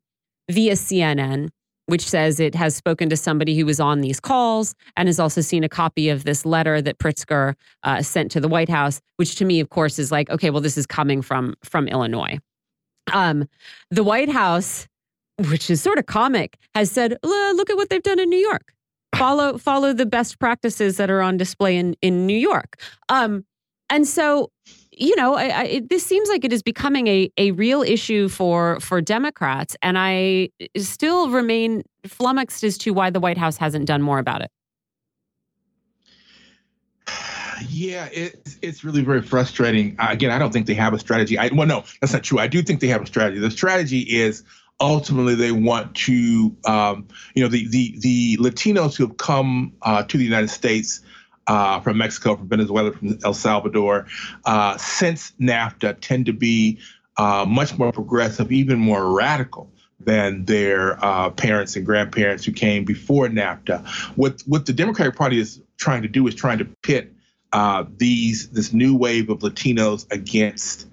via 0.51 0.73
CNN, 0.73 1.49
which 1.85 2.05
says 2.07 2.39
it 2.39 2.53
has 2.55 2.75
spoken 2.75 3.09
to 3.09 3.17
somebody 3.17 3.57
who 3.57 3.65
was 3.65 3.79
on 3.79 4.01
these 4.01 4.19
calls 4.19 4.75
and 4.97 5.07
has 5.07 5.19
also 5.19 5.41
seen 5.41 5.63
a 5.63 5.69
copy 5.69 6.09
of 6.09 6.25
this 6.25 6.45
letter 6.45 6.81
that 6.81 6.99
Pritzker 6.99 7.55
uh, 7.83 8.01
sent 8.01 8.31
to 8.31 8.39
the 8.39 8.47
White 8.47 8.69
House, 8.69 8.99
which 9.17 9.35
to 9.35 9.45
me, 9.45 9.59
of 9.59 9.69
course, 9.69 9.97
is 9.97 10.11
like, 10.11 10.29
okay, 10.29 10.49
well, 10.49 10.61
this 10.61 10.77
is 10.77 10.85
coming 10.85 11.21
from 11.21 11.55
from 11.63 11.87
Illinois. 11.87 12.39
Um, 13.13 13.47
the 13.89 14.03
White 14.03 14.29
House, 14.29 14.87
which 15.49 15.69
is 15.69 15.81
sort 15.81 15.97
of 15.97 16.07
comic, 16.07 16.57
has 16.73 16.91
said, 16.91 17.17
look 17.23 17.69
at 17.69 17.77
what 17.77 17.89
they've 17.89 18.03
done 18.03 18.19
in 18.19 18.29
New 18.29 18.39
York. 18.39 18.74
Follow 19.17 19.57
follow 19.57 19.93
the 19.93 20.05
best 20.05 20.39
practices 20.39 20.97
that 20.97 21.09
are 21.09 21.21
on 21.21 21.37
display 21.37 21.77
in 21.77 21.95
in 22.01 22.25
New 22.25 22.37
York. 22.37 22.79
Um, 23.09 23.45
and 23.89 24.07
so, 24.07 24.51
you 24.91 25.15
know, 25.15 25.35
I, 25.35 25.59
I, 25.59 25.81
this 25.89 26.05
seems 26.05 26.27
like 26.29 26.43
it 26.43 26.51
is 26.51 26.63
becoming 26.63 27.07
a 27.07 27.29
a 27.37 27.51
real 27.51 27.81
issue 27.83 28.27
for 28.29 28.79
for 28.79 29.01
Democrats, 29.01 29.75
and 29.81 29.97
I 29.97 30.49
still 30.77 31.29
remain 31.29 31.83
flummoxed 32.07 32.63
as 32.63 32.77
to 32.79 32.91
why 32.91 33.09
the 33.09 33.19
White 33.19 33.37
House 33.37 33.57
hasn't 33.57 33.85
done 33.85 34.01
more 34.01 34.19
about 34.19 34.41
it. 34.41 34.51
Yeah, 37.69 38.09
it's 38.11 38.57
it's 38.61 38.83
really 38.83 39.01
very 39.01 39.21
frustrating. 39.21 39.95
Uh, 39.97 40.07
again, 40.09 40.29
I 40.29 40.37
don't 40.37 40.51
think 40.51 40.67
they 40.67 40.73
have 40.73 40.93
a 40.93 40.99
strategy. 40.99 41.37
I, 41.37 41.49
well, 41.53 41.65
no, 41.65 41.85
that's 42.01 42.11
not 42.11 42.21
true. 42.21 42.37
I 42.37 42.47
do 42.47 42.61
think 42.61 42.81
they 42.81 42.87
have 42.87 43.01
a 43.01 43.05
strategy. 43.05 43.39
The 43.39 43.49
strategy 43.49 44.01
is 44.01 44.43
ultimately 44.79 45.35
they 45.35 45.51
want 45.51 45.95
to, 45.95 46.55
um, 46.65 47.07
you 47.33 47.43
know, 47.43 47.49
the 47.49 47.67
the 47.67 47.95
the 47.99 48.37
Latinos 48.37 48.95
who 48.95 49.07
have 49.07 49.17
come 49.17 49.73
uh, 49.81 50.03
to 50.03 50.17
the 50.17 50.23
United 50.23 50.49
States. 50.49 51.01
Uh, 51.47 51.79
from 51.79 51.99
Mexico, 51.99 52.35
from 52.35 52.47
Venezuela, 52.47 52.91
from 52.91 53.19
El 53.23 53.35
Salvador, 53.35 54.07
uh, 54.45 54.75
since 54.77 55.31
NAFTA 55.39 55.95
tend 56.01 56.25
to 56.25 56.33
be 56.33 56.79
uh, 57.17 57.45
much 57.47 57.77
more 57.77 57.91
progressive, 57.91 58.51
even 58.51 58.79
more 58.79 59.13
radical 59.13 59.71
than 59.99 60.45
their 60.45 61.03
uh, 61.03 61.29
parents 61.29 61.75
and 61.75 61.85
grandparents 61.85 62.45
who 62.45 62.51
came 62.51 62.83
before 62.83 63.27
NAFTA. 63.27 63.85
What 64.15 64.41
what 64.47 64.65
the 64.65 64.73
Democratic 64.73 65.15
Party 65.15 65.39
is 65.39 65.61
trying 65.77 66.01
to 66.01 66.07
do 66.07 66.25
is 66.27 66.35
trying 66.35 66.57
to 66.57 66.65
pit 66.81 67.13
uh, 67.53 67.85
these 67.97 68.49
this 68.49 68.73
new 68.73 68.95
wave 68.95 69.29
of 69.29 69.39
Latinos 69.39 70.11
against 70.11 70.87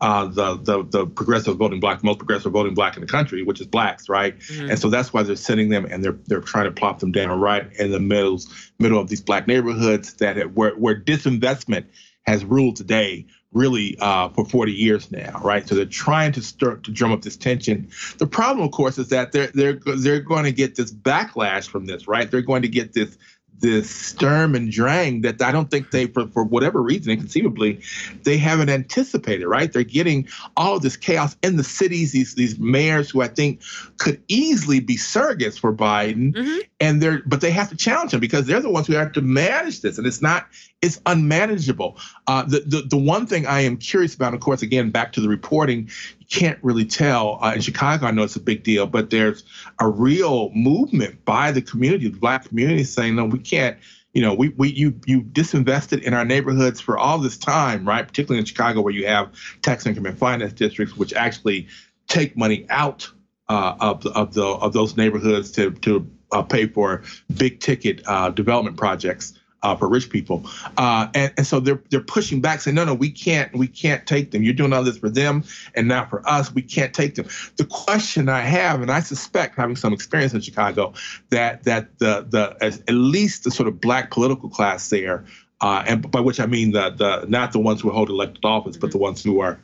uh, 0.00 0.26
the, 0.26 0.56
the 0.56 0.84
the 0.84 1.06
progressive 1.06 1.56
voting 1.56 1.80
black, 1.80 2.04
most 2.04 2.18
progressive 2.18 2.52
voting 2.52 2.74
black 2.74 2.96
in 2.96 3.00
the 3.00 3.06
country, 3.06 3.42
which 3.42 3.60
is 3.60 3.66
blacks, 3.66 4.08
right? 4.08 4.34
And 4.70 4.78
so 4.78 4.90
that's 4.90 5.12
why 5.12 5.22
they're 5.24 5.36
sending 5.36 5.68
them 5.68 5.86
and 5.86 6.04
they're 6.04 6.18
they're 6.26 6.40
trying 6.40 6.66
to 6.66 6.72
plop 6.72 7.00
them 7.00 7.12
down 7.12 7.40
right 7.40 7.70
in 7.78 7.90
the 7.90 8.00
middle 8.00 8.40
middle 8.78 9.00
of 9.00 9.08
these 9.08 9.20
black 9.20 9.46
neighborhoods 9.48 10.14
that 10.14 10.36
have, 10.36 10.52
where 10.54 10.72
where 10.72 10.98
disinvestment 11.00 11.86
has 12.26 12.44
ruled 12.44 12.76
today 12.76 13.26
really 13.52 13.96
uh, 13.98 14.28
for 14.28 14.44
40 14.44 14.72
years 14.72 15.10
now, 15.10 15.40
right? 15.42 15.66
So 15.66 15.74
they're 15.74 15.86
trying 15.86 16.32
to 16.32 16.42
start 16.42 16.84
to 16.84 16.90
drum 16.90 17.12
up 17.12 17.22
this 17.22 17.36
tension. 17.36 17.88
The 18.18 18.26
problem, 18.26 18.66
of 18.66 18.72
course, 18.72 18.98
is 18.98 19.08
that 19.08 19.32
they're 19.32 19.48
they're 19.48 19.80
they're 19.96 20.20
going 20.20 20.44
to 20.44 20.52
get 20.52 20.74
this 20.74 20.92
backlash 20.92 21.68
from 21.68 21.86
this, 21.86 22.06
right? 22.06 22.30
They're 22.30 22.42
going 22.42 22.62
to 22.62 22.68
get 22.68 22.92
this 22.92 23.16
this 23.60 23.90
sturm 23.90 24.54
and 24.54 24.70
drang 24.70 25.22
that 25.22 25.42
I 25.42 25.50
don't 25.52 25.70
think 25.70 25.90
they, 25.90 26.06
for, 26.06 26.26
for 26.28 26.44
whatever 26.44 26.82
reason, 26.82 27.12
inconceivably, 27.12 27.80
they 28.22 28.36
haven't 28.38 28.68
anticipated, 28.68 29.46
right? 29.46 29.72
They're 29.72 29.82
getting 29.82 30.28
all 30.56 30.76
of 30.76 30.82
this 30.82 30.96
chaos 30.96 31.36
in 31.42 31.56
the 31.56 31.64
cities, 31.64 32.12
these 32.12 32.34
these 32.34 32.58
mayors 32.58 33.10
who 33.10 33.22
I 33.22 33.28
think 33.28 33.60
could 33.96 34.20
easily 34.28 34.80
be 34.80 34.96
surrogates 34.96 35.58
for 35.58 35.72
Biden, 35.72 36.34
Mhm. 36.34 36.60
and 36.80 37.02
they're 37.02 37.22
but 37.26 37.40
they 37.40 37.50
have 37.50 37.68
to 37.70 37.76
challenge 37.76 38.12
him 38.14 38.20
because 38.20 38.46
they're 38.46 38.60
the 38.60 38.70
ones 38.70 38.86
who 38.86 38.94
have 38.94 39.12
to 39.12 39.22
manage 39.22 39.80
this, 39.80 39.98
and 39.98 40.06
it's 40.06 40.22
not 40.22 40.46
it's 40.80 41.00
unmanageable. 41.06 41.98
Uh, 42.28 42.44
the, 42.44 42.60
the 42.60 42.82
the 42.82 42.96
one 42.96 43.26
thing 43.26 43.46
I 43.46 43.62
am 43.62 43.76
curious 43.76 44.14
about, 44.14 44.34
of 44.34 44.40
course, 44.40 44.62
again 44.62 44.90
back 44.90 45.12
to 45.14 45.20
the 45.20 45.28
reporting, 45.28 45.90
can't 46.30 46.58
really 46.62 46.84
tell. 46.84 47.38
Uh, 47.42 47.54
in 47.54 47.60
Chicago, 47.60 48.06
I 48.06 48.10
know 48.10 48.22
it's 48.22 48.36
a 48.36 48.40
big 48.40 48.62
deal, 48.62 48.86
but 48.86 49.10
there's 49.10 49.44
a 49.80 49.88
real 49.88 50.50
movement 50.50 51.24
by 51.24 51.52
the 51.52 51.62
community, 51.62 52.08
the 52.08 52.18
black 52.18 52.44
community, 52.46 52.84
saying 52.84 53.16
no, 53.16 53.24
we 53.24 53.38
can't. 53.38 53.78
You 54.14 54.22
know, 54.22 54.34
we, 54.34 54.48
we 54.50 54.70
you 54.70 54.98
you 55.06 55.22
disinvested 55.22 56.02
in 56.02 56.14
our 56.14 56.24
neighborhoods 56.24 56.80
for 56.80 56.98
all 56.98 57.18
this 57.18 57.36
time, 57.36 57.86
right? 57.86 58.06
Particularly 58.06 58.40
in 58.40 58.46
Chicago, 58.46 58.80
where 58.80 58.92
you 58.92 59.06
have 59.06 59.32
tax 59.62 59.86
increment 59.86 60.18
finance 60.18 60.52
districts, 60.52 60.96
which 60.96 61.12
actually 61.12 61.68
take 62.08 62.36
money 62.36 62.66
out 62.70 63.10
uh, 63.48 63.76
of 63.80 64.06
of 64.06 64.34
the 64.34 64.44
of 64.44 64.72
those 64.72 64.96
neighborhoods 64.96 65.50
to 65.52 65.70
to 65.72 66.10
uh, 66.32 66.42
pay 66.42 66.66
for 66.66 67.02
big 67.36 67.60
ticket 67.60 68.02
uh, 68.06 68.30
development 68.30 68.76
projects 68.76 69.37
uh, 69.62 69.76
for 69.76 69.88
rich 69.88 70.10
people. 70.10 70.44
Uh, 70.76 71.08
and, 71.14 71.32
and 71.36 71.46
so 71.46 71.60
they're 71.60 71.82
they're 71.90 72.00
pushing 72.00 72.40
back, 72.40 72.60
saying, 72.60 72.74
no, 72.74 72.84
no, 72.84 72.94
we 72.94 73.10
can't 73.10 73.52
we 73.56 73.66
can't 73.66 74.06
take 74.06 74.30
them. 74.30 74.42
You're 74.42 74.54
doing 74.54 74.72
all 74.72 74.84
this 74.84 74.98
for 74.98 75.08
them 75.08 75.44
and 75.74 75.88
not 75.88 76.10
for 76.10 76.26
us. 76.28 76.52
We 76.54 76.62
can't 76.62 76.94
take 76.94 77.14
them. 77.14 77.26
The 77.56 77.64
question 77.64 78.28
I 78.28 78.40
have, 78.40 78.82
and 78.82 78.90
I 78.90 79.00
suspect, 79.00 79.56
having 79.56 79.76
some 79.76 79.92
experience 79.92 80.34
in 80.34 80.40
Chicago, 80.40 80.92
that 81.30 81.64
that 81.64 81.98
the 81.98 82.26
the 82.28 82.56
at 82.60 82.94
least 82.94 83.44
the 83.44 83.50
sort 83.50 83.68
of 83.68 83.80
black 83.80 84.10
political 84.10 84.48
class 84.48 84.90
there. 84.90 85.24
Uh, 85.60 85.82
and 85.88 86.08
by 86.12 86.20
which 86.20 86.38
I 86.38 86.46
mean 86.46 86.70
the 86.70 86.90
the 86.90 87.26
not 87.28 87.50
the 87.50 87.58
ones 87.58 87.80
who 87.80 87.90
hold 87.90 88.10
elected 88.10 88.44
office, 88.44 88.76
but 88.76 88.92
the 88.92 88.98
ones 88.98 89.24
who 89.24 89.40
are 89.40 89.58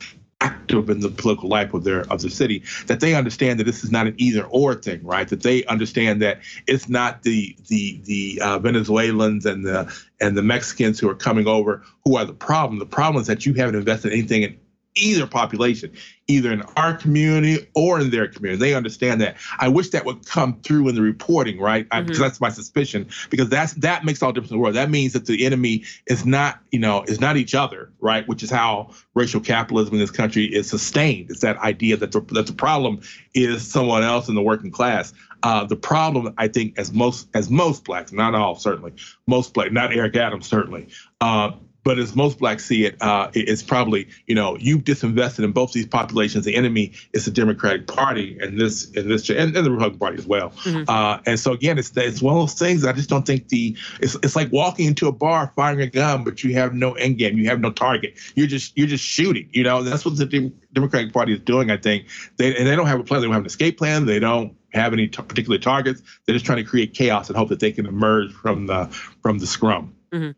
active 0.45 0.89
in 0.89 0.99
the 0.99 1.09
political 1.09 1.49
life 1.49 1.73
of 1.73 1.83
their 1.83 2.01
of 2.11 2.21
the 2.21 2.29
city 2.29 2.61
that 2.85 2.99
they 2.99 3.15
understand 3.15 3.59
that 3.59 3.63
this 3.63 3.83
is 3.83 3.91
not 3.91 4.05
an 4.05 4.13
either 4.17 4.43
or 4.45 4.75
thing 4.75 5.03
right? 5.03 5.27
That 5.27 5.41
they 5.41 5.65
understand 5.65 6.21
that 6.21 6.41
it's 6.67 6.87
not 6.87 7.23
the 7.23 7.55
the 7.67 7.99
the 8.03 8.41
uh, 8.41 8.59
venezuelans 8.59 9.45
and 9.45 9.65
the 9.65 9.91
and 10.21 10.37
the 10.37 10.43
mexicans 10.43 10.99
who 10.99 11.09
are 11.09 11.15
coming 11.15 11.47
over 11.47 11.83
who 12.03 12.15
are 12.17 12.25
the 12.25 12.33
problem. 12.33 12.77
The 12.79 12.85
problem 12.85 13.21
is 13.21 13.27
that 13.27 13.45
you 13.45 13.53
haven't 13.55 13.75
invested 13.75 14.11
anything 14.11 14.43
in 14.43 14.57
either 14.95 15.27
population, 15.27 15.91
either 16.27 16.51
in 16.51 16.61
our 16.77 16.93
community 16.95 17.67
or 17.75 17.99
in 17.99 18.09
their 18.09 18.27
community. 18.27 18.59
They 18.59 18.73
understand 18.73 19.21
that. 19.21 19.37
I 19.59 19.67
wish 19.67 19.89
that 19.89 20.05
would 20.05 20.25
come 20.25 20.59
through 20.61 20.87
in 20.89 20.95
the 20.95 21.01
reporting, 21.01 21.59
right? 21.59 21.87
Mm-hmm. 21.89 22.05
Because 22.05 22.19
that's 22.19 22.41
my 22.41 22.49
suspicion. 22.49 23.07
Because 23.29 23.49
that's 23.49 23.73
that 23.73 24.05
makes 24.05 24.23
all 24.23 24.29
the 24.29 24.33
difference 24.33 24.51
in 24.51 24.57
the 24.57 24.61
world. 24.61 24.75
That 24.75 24.89
means 24.89 25.13
that 25.13 25.25
the 25.25 25.45
enemy 25.45 25.83
is 26.07 26.25
not, 26.25 26.59
you 26.71 26.79
know, 26.79 27.03
is 27.03 27.19
not 27.19 27.37
each 27.37 27.53
other, 27.53 27.91
right? 27.99 28.27
Which 28.27 28.43
is 28.43 28.49
how 28.49 28.91
racial 29.13 29.41
capitalism 29.41 29.93
in 29.95 29.99
this 29.99 30.11
country 30.11 30.45
is 30.45 30.69
sustained. 30.69 31.29
It's 31.29 31.41
that 31.41 31.57
idea 31.57 31.97
that 31.97 32.11
the, 32.11 32.21
that 32.31 32.47
the 32.47 32.53
problem 32.53 33.01
is 33.33 33.69
someone 33.69 34.03
else 34.03 34.29
in 34.29 34.35
the 34.35 34.41
working 34.41 34.71
class. 34.71 35.13
Uh, 35.43 35.63
the 35.63 35.75
problem, 35.75 36.33
I 36.39 36.47
think, 36.47 36.79
as 36.79 36.91
most 36.91 37.27
as 37.35 37.51
most 37.51 37.83
blacks, 37.83 38.11
not 38.11 38.33
all 38.33 38.55
certainly, 38.55 38.93
most 39.27 39.53
black, 39.53 39.71
not 39.71 39.93
Eric 39.93 40.15
Adams 40.15 40.47
certainly, 40.47 40.87
uh, 41.21 41.51
but 41.85 41.99
as 41.99 42.15
most 42.15 42.39
blacks 42.39 42.65
see 42.65 42.83
it, 42.83 42.97
uh, 42.99 43.29
it's 43.33 43.63
probably 43.63 44.09
you 44.25 44.35
know 44.35 44.57
you've 44.59 44.81
disinvested 44.81 45.45
in 45.45 45.51
both 45.53 45.71
these 45.71 45.85
populations. 45.85 46.43
The 46.43 46.55
enemy 46.55 46.93
is 47.13 47.25
the 47.25 47.31
Democratic 47.31 47.87
Party 47.87 48.37
and 48.41 48.59
this 48.59 48.91
and 48.95 49.09
this 49.09 49.29
and, 49.29 49.55
and 49.55 49.65
the 49.65 49.71
Republican 49.71 49.99
Party 49.99 50.17
as 50.17 50.25
well. 50.25 50.49
Mm-hmm. 50.49 50.89
Uh, 50.89 51.19
and 51.25 51.39
so 51.39 51.53
again, 51.53 51.77
it's 51.77 51.95
it's 51.95 52.21
one 52.21 52.35
of 52.35 52.41
those 52.41 52.55
things. 52.55 52.83
I 52.83 52.91
just 52.91 53.07
don't 53.07 53.25
think 53.25 53.47
the 53.49 53.77
it's 54.01 54.15
it's 54.15 54.35
like 54.35 54.51
walking 54.51 54.87
into 54.87 55.07
a 55.07 55.11
bar 55.11 55.53
firing 55.55 55.79
a 55.81 55.87
gun, 55.87 56.23
but 56.23 56.43
you 56.43 56.53
have 56.55 56.73
no 56.73 56.93
end 56.93 57.19
game. 57.19 57.37
You 57.37 57.47
have 57.49 57.61
no 57.61 57.71
target. 57.71 58.17
You're 58.33 58.47
just 58.47 58.75
you're 58.75 58.87
just 58.87 59.05
shooting. 59.05 59.47
You 59.53 59.63
know 59.63 59.83
that's 59.83 60.03
what 60.03 60.17
the 60.17 60.25
De- 60.25 60.51
Democratic 60.73 61.13
Party 61.13 61.33
is 61.33 61.39
doing. 61.39 61.69
I 61.69 61.77
think 61.77 62.07
they 62.37 62.55
and 62.57 62.67
they 62.67 62.75
don't 62.75 62.87
have 62.87 62.99
a 62.99 63.03
plan. 63.03 63.21
They 63.21 63.27
don't 63.27 63.33
have 63.33 63.43
an 63.43 63.47
escape 63.47 63.77
plan. 63.77 64.07
They 64.07 64.19
don't 64.19 64.57
have 64.73 64.91
any 64.91 65.07
t- 65.07 65.21
particular 65.21 65.59
targets. 65.59 66.01
They're 66.25 66.33
just 66.33 66.45
trying 66.45 66.57
to 66.57 66.63
create 66.63 66.95
chaos 66.95 67.29
and 67.29 67.37
hope 67.37 67.49
that 67.49 67.59
they 67.59 67.71
can 67.71 67.85
emerge 67.85 68.33
from 68.33 68.65
the 68.65 68.87
from 69.21 69.37
the 69.37 69.45
scrum. 69.45 69.93
Mm-hmm. 70.11 70.31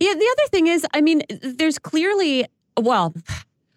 Yeah, 0.00 0.14
the 0.14 0.36
other 0.38 0.48
thing 0.50 0.66
is, 0.66 0.86
I 0.94 1.00
mean, 1.00 1.22
there's 1.42 1.78
clearly, 1.78 2.46
well, 2.78 3.14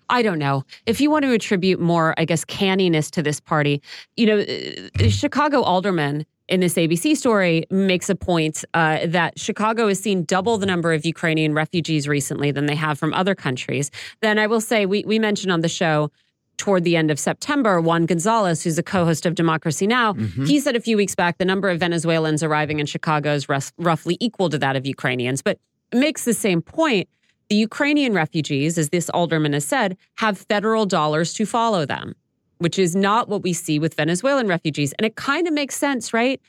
I 0.09 0.21
don't 0.21 0.39
know. 0.39 0.63
If 0.85 0.99
you 0.99 1.11
want 1.11 1.23
to 1.23 1.33
attribute 1.33 1.79
more, 1.79 2.13
I 2.17 2.25
guess, 2.25 2.43
canniness 2.43 3.11
to 3.11 3.21
this 3.21 3.39
party, 3.39 3.81
you 4.17 4.25
know, 4.25 4.39
uh, 4.39 5.09
Chicago 5.09 5.61
alderman 5.61 6.25
in 6.47 6.61
this 6.61 6.73
ABC 6.73 7.15
story 7.15 7.65
makes 7.69 8.09
a 8.09 8.15
point 8.15 8.65
uh, 8.73 9.05
that 9.05 9.39
Chicago 9.39 9.87
has 9.87 9.99
seen 9.99 10.23
double 10.23 10.57
the 10.57 10.65
number 10.65 10.93
of 10.93 11.05
Ukrainian 11.05 11.53
refugees 11.53 12.07
recently 12.07 12.51
than 12.51 12.65
they 12.65 12.75
have 12.75 12.97
from 12.97 13.13
other 13.13 13.35
countries. 13.35 13.91
Then 14.21 14.39
I 14.39 14.47
will 14.47 14.61
say, 14.61 14.85
we, 14.85 15.03
we 15.05 15.19
mentioned 15.19 15.51
on 15.51 15.61
the 15.61 15.69
show 15.69 16.11
toward 16.57 16.83
the 16.83 16.97
end 16.97 17.09
of 17.09 17.19
September, 17.19 17.79
Juan 17.79 18.05
Gonzalez, 18.05 18.63
who's 18.63 18.77
a 18.77 18.83
co 18.83 19.05
host 19.05 19.25
of 19.25 19.35
Democracy 19.35 19.87
Now!, 19.87 20.13
mm-hmm. 20.13 20.45
he 20.45 20.59
said 20.59 20.75
a 20.75 20.81
few 20.81 20.97
weeks 20.97 21.15
back 21.15 21.37
the 21.37 21.45
number 21.45 21.69
of 21.69 21.79
Venezuelans 21.79 22.43
arriving 22.43 22.79
in 22.79 22.85
Chicago 22.85 23.33
is 23.33 23.47
roughly 23.77 24.17
equal 24.19 24.49
to 24.49 24.57
that 24.57 24.75
of 24.75 24.85
Ukrainians. 24.85 25.41
But 25.41 25.59
makes 25.93 26.25
the 26.25 26.33
same 26.33 26.61
point. 26.61 27.07
The 27.49 27.55
Ukrainian 27.55 28.13
refugees, 28.13 28.77
as 28.77 28.89
this 28.89 29.09
alderman 29.09 29.53
has 29.53 29.65
said, 29.65 29.97
have 30.15 30.37
federal 30.37 30.85
dollars 30.85 31.33
to 31.33 31.45
follow 31.45 31.85
them, 31.85 32.15
which 32.59 32.77
is 32.77 32.95
not 32.95 33.27
what 33.27 33.41
we 33.41 33.53
see 33.53 33.79
with 33.79 33.95
Venezuelan 33.95 34.47
refugees. 34.47 34.93
And 34.93 35.05
it 35.05 35.15
kind 35.15 35.47
of 35.47 35.53
makes 35.53 35.75
sense, 35.75 36.13
right? 36.13 36.39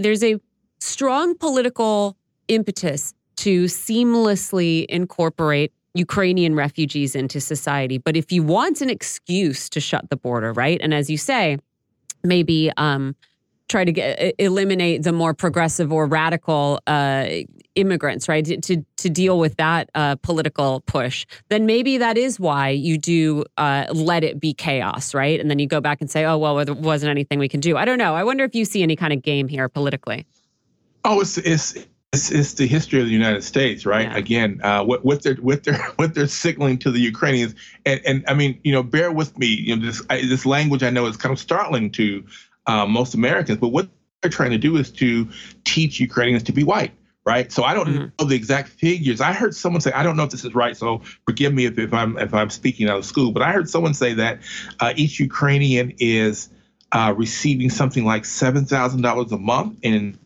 There's 0.00 0.22
a 0.22 0.38
strong 0.78 1.36
political 1.36 2.16
impetus 2.48 3.12
to 3.36 3.64
seamlessly 3.64 4.86
incorporate 4.86 5.72
Ukrainian 5.94 6.54
refugees 6.54 7.14
into 7.16 7.40
society. 7.40 7.98
But 7.98 8.16
if 8.16 8.30
you 8.30 8.42
want 8.42 8.80
an 8.80 8.90
excuse 8.90 9.68
to 9.70 9.80
shut 9.80 10.10
the 10.10 10.16
border, 10.16 10.52
right? 10.52 10.78
And 10.80 10.94
as 10.94 11.10
you 11.10 11.18
say, 11.18 11.58
maybe 12.22 12.70
um, 12.76 13.16
try 13.68 13.84
to 13.84 13.92
get, 13.92 14.34
eliminate 14.38 15.02
the 15.02 15.12
more 15.12 15.34
progressive 15.34 15.92
or 15.92 16.06
radical 16.06 16.80
uh, 16.86 17.26
immigrants, 17.74 18.28
right? 18.28 18.44
To 18.62 18.84
to 18.96 19.10
deal 19.10 19.38
with 19.38 19.56
that 19.56 19.90
uh, 19.94 20.16
political 20.16 20.80
push, 20.86 21.26
then 21.48 21.66
maybe 21.66 21.98
that 21.98 22.16
is 22.16 22.40
why 22.40 22.70
you 22.70 22.98
do 22.98 23.44
uh, 23.56 23.86
let 23.92 24.24
it 24.24 24.40
be 24.40 24.54
chaos, 24.54 25.14
right? 25.14 25.38
And 25.40 25.50
then 25.50 25.58
you 25.58 25.66
go 25.66 25.80
back 25.80 26.00
and 26.00 26.10
say, 26.10 26.24
oh 26.24 26.38
well, 26.38 26.64
there 26.64 26.74
wasn't 26.74 27.10
anything 27.10 27.38
we 27.38 27.48
can 27.48 27.60
do. 27.60 27.76
I 27.76 27.84
don't 27.84 27.98
know. 27.98 28.14
I 28.14 28.24
wonder 28.24 28.44
if 28.44 28.54
you 28.54 28.64
see 28.64 28.82
any 28.82 28.96
kind 28.96 29.12
of 29.12 29.22
game 29.22 29.48
here 29.48 29.68
politically. 29.68 30.26
Oh, 31.04 31.20
it's 31.20 31.38
it's. 31.38 31.76
It's, 32.12 32.30
it's 32.30 32.54
the 32.54 32.68
history 32.68 33.00
of 33.00 33.06
the 33.06 33.12
United 33.12 33.42
States, 33.42 33.84
right? 33.84 34.08
Yeah. 34.08 34.16
Again, 34.16 34.60
uh, 34.62 34.82
what, 34.84 35.04
what 35.04 35.24
they're 35.24 35.34
what 35.34 35.64
they're 35.64 35.74
what 35.96 36.14
they're 36.14 36.28
signaling 36.28 36.78
to 36.78 36.90
the 36.90 37.00
Ukrainians, 37.00 37.54
and 37.84 38.00
and 38.06 38.24
I 38.28 38.32
mean, 38.32 38.58
you 38.62 38.72
know, 38.72 38.84
bear 38.84 39.10
with 39.10 39.36
me. 39.36 39.48
You 39.48 39.76
know, 39.76 39.84
this 39.84 40.00
I, 40.08 40.22
this 40.22 40.46
language 40.46 40.84
I 40.84 40.90
know 40.90 41.06
is 41.06 41.16
kind 41.16 41.32
of 41.32 41.38
startling 41.38 41.90
to 41.92 42.24
uh, 42.66 42.86
most 42.86 43.14
Americans, 43.14 43.58
but 43.58 43.68
what 43.68 43.88
they're 44.22 44.30
trying 44.30 44.50
to 44.50 44.58
do 44.58 44.76
is 44.76 44.90
to 44.92 45.28
teach 45.64 46.00
Ukrainians 46.00 46.42
to 46.44 46.52
be 46.52 46.64
white 46.64 46.92
right? 47.26 47.50
So 47.50 47.64
I 47.64 47.74
don't 47.74 47.88
mm-hmm. 47.88 48.04
know 48.18 48.28
the 48.28 48.36
exact 48.36 48.68
figures. 48.68 49.20
I 49.20 49.32
heard 49.32 49.54
someone 49.54 49.80
say, 49.80 49.90
I 49.92 50.04
don't 50.04 50.16
know 50.16 50.22
if 50.22 50.30
this 50.30 50.44
is 50.44 50.54
right, 50.54 50.76
so 50.76 51.02
forgive 51.26 51.52
me 51.52 51.66
if, 51.66 51.76
if 51.76 51.92
I'm 51.92 52.16
if 52.18 52.32
I'm 52.32 52.48
speaking 52.48 52.88
out 52.88 52.98
of 52.98 53.04
school, 53.04 53.32
but 53.32 53.42
I 53.42 53.52
heard 53.52 53.68
someone 53.68 53.92
say 53.92 54.14
that 54.14 54.40
uh, 54.80 54.94
each 54.96 55.18
Ukrainian 55.20 55.92
is 55.98 56.48
uh, 56.92 57.12
receiving 57.16 57.68
something 57.68 58.04
like 58.04 58.24
seven 58.24 58.64
thousand 58.64 59.02
dollars 59.02 59.32
a 59.32 59.38
month 59.38 59.80
in 59.82 60.16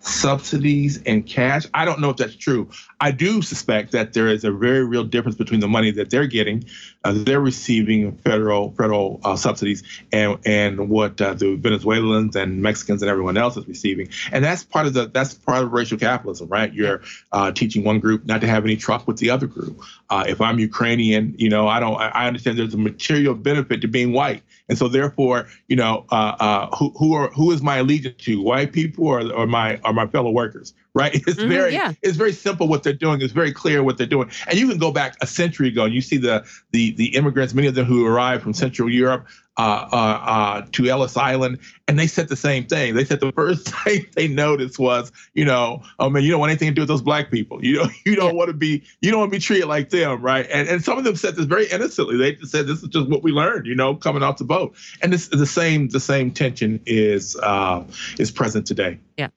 subsidies 0.00 1.02
and 1.04 1.26
cash. 1.26 1.66
I 1.74 1.84
don't 1.84 2.00
know 2.00 2.10
if 2.10 2.16
that's 2.16 2.36
true. 2.36 2.70
I 3.00 3.10
do 3.12 3.40
suspect 3.40 3.92
that 3.92 4.12
there 4.12 4.28
is 4.28 4.44
a 4.44 4.52
very 4.52 4.84
real 4.84 5.04
difference 5.04 5.36
between 5.36 5.60
the 5.60 5.68
money 5.68 5.90
that 5.92 6.10
they're 6.10 6.26
getting, 6.26 6.64
uh, 7.02 7.14
they're 7.16 7.40
receiving 7.40 8.12
federal 8.18 8.72
federal 8.72 9.20
uh, 9.24 9.36
subsidies, 9.36 9.82
and 10.12 10.38
and 10.44 10.90
what 10.90 11.20
uh, 11.20 11.32
the 11.32 11.56
Venezuelans 11.56 12.36
and 12.36 12.60
Mexicans 12.60 13.00
and 13.00 13.10
everyone 13.10 13.38
else 13.38 13.56
is 13.56 13.66
receiving. 13.66 14.10
And 14.32 14.44
that's 14.44 14.64
part 14.64 14.86
of 14.86 14.92
the 14.92 15.06
that's 15.06 15.32
part 15.32 15.64
of 15.64 15.72
racial 15.72 15.96
capitalism, 15.96 16.48
right? 16.48 16.72
You're 16.72 17.00
uh, 17.32 17.52
teaching 17.52 17.84
one 17.84 18.00
group 18.00 18.26
not 18.26 18.42
to 18.42 18.46
have 18.46 18.64
any 18.64 18.76
truck 18.76 19.08
with 19.08 19.16
the 19.16 19.30
other 19.30 19.46
group. 19.46 19.80
Uh, 20.10 20.24
if 20.28 20.40
I'm 20.40 20.58
Ukrainian, 20.58 21.34
you 21.38 21.48
know, 21.48 21.68
I 21.68 21.80
don't. 21.80 21.96
I 21.96 22.26
understand 22.26 22.58
there's 22.58 22.74
a 22.74 22.78
material 22.78 23.34
benefit 23.34 23.80
to 23.80 23.88
being 23.88 24.12
white. 24.12 24.42
And 24.68 24.78
so, 24.78 24.88
therefore, 24.88 25.48
you 25.68 25.76
know, 25.76 26.06
uh, 26.10 26.36
uh, 26.38 26.76
who 26.76 26.90
who 26.90 27.14
are 27.14 27.28
who 27.30 27.50
is 27.50 27.62
my 27.62 27.78
allegiance 27.78 28.22
to? 28.24 28.42
White 28.42 28.72
people 28.72 29.06
or, 29.06 29.20
or 29.32 29.46
my 29.46 29.80
or 29.84 29.92
my 29.92 30.06
fellow 30.06 30.30
workers? 30.30 30.74
Right? 30.94 31.14
It's 31.30 31.38
mm-hmm, 31.38 31.48
very 31.48 31.72
yeah. 31.72 31.92
it's 32.02 32.16
very 32.16 32.32
simple 32.32 32.66
what 32.66 32.82
they're 32.82 32.92
doing. 32.92 33.20
It's 33.22 33.32
very 33.32 33.52
clear 33.52 33.84
what 33.84 33.98
they're 33.98 34.06
doing. 34.06 34.30
And 34.48 34.58
you 34.58 34.68
can 34.68 34.78
go 34.78 34.90
back 34.90 35.16
a 35.20 35.26
century 35.26 35.68
ago 35.68 35.84
and 35.84 35.94
you 35.94 36.00
see 36.00 36.16
the 36.16 36.44
the 36.72 36.92
the 36.92 37.14
immigrants, 37.14 37.54
many 37.54 37.68
of 37.68 37.74
them 37.74 37.86
who 37.86 38.06
arrived 38.06 38.42
from 38.42 38.52
Central 38.52 38.90
Europe, 38.90 39.26
uh, 39.60 39.88
uh, 39.92 39.96
uh, 39.96 40.66
to 40.72 40.86
Ellis 40.86 41.18
Island, 41.18 41.58
and 41.86 41.98
they 41.98 42.06
said 42.06 42.28
the 42.28 42.36
same 42.36 42.64
thing. 42.64 42.94
They 42.94 43.04
said 43.04 43.20
the 43.20 43.30
first 43.32 43.68
thing 43.84 44.06
they 44.16 44.26
noticed 44.26 44.78
was, 44.78 45.12
you 45.34 45.44
know, 45.44 45.82
oh 45.98 46.08
man, 46.08 46.22
you 46.22 46.30
don't 46.30 46.40
want 46.40 46.48
anything 46.48 46.68
to 46.68 46.74
do 46.74 46.80
with 46.80 46.88
those 46.88 47.02
black 47.02 47.30
people. 47.30 47.62
You 47.62 47.76
know, 47.76 47.88
you 48.06 48.16
don't 48.16 48.32
yeah. 48.32 48.38
want 48.38 48.48
to 48.48 48.54
be, 48.54 48.82
you 49.02 49.10
don't 49.10 49.20
want 49.20 49.32
to 49.32 49.36
be 49.36 49.42
treated 49.42 49.66
like 49.66 49.90
them, 49.90 50.22
right? 50.22 50.46
And 50.50 50.66
and 50.66 50.82
some 50.82 50.96
of 50.96 51.04
them 51.04 51.14
said 51.14 51.36
this 51.36 51.44
very 51.44 51.66
innocently. 51.66 52.16
They 52.16 52.36
just 52.36 52.52
said 52.52 52.66
this 52.66 52.82
is 52.82 52.88
just 52.88 53.10
what 53.10 53.22
we 53.22 53.32
learned, 53.32 53.66
you 53.66 53.74
know, 53.74 53.94
coming 53.94 54.22
off 54.22 54.38
the 54.38 54.44
boat. 54.44 54.74
And 55.02 55.12
this 55.12 55.28
the 55.28 55.44
same 55.44 55.88
the 55.88 56.00
same 56.00 56.30
tension 56.30 56.80
is 56.86 57.36
uh, 57.36 57.84
is 58.18 58.30
present 58.30 58.66
today. 58.66 58.98
Yeah. 59.18 59.28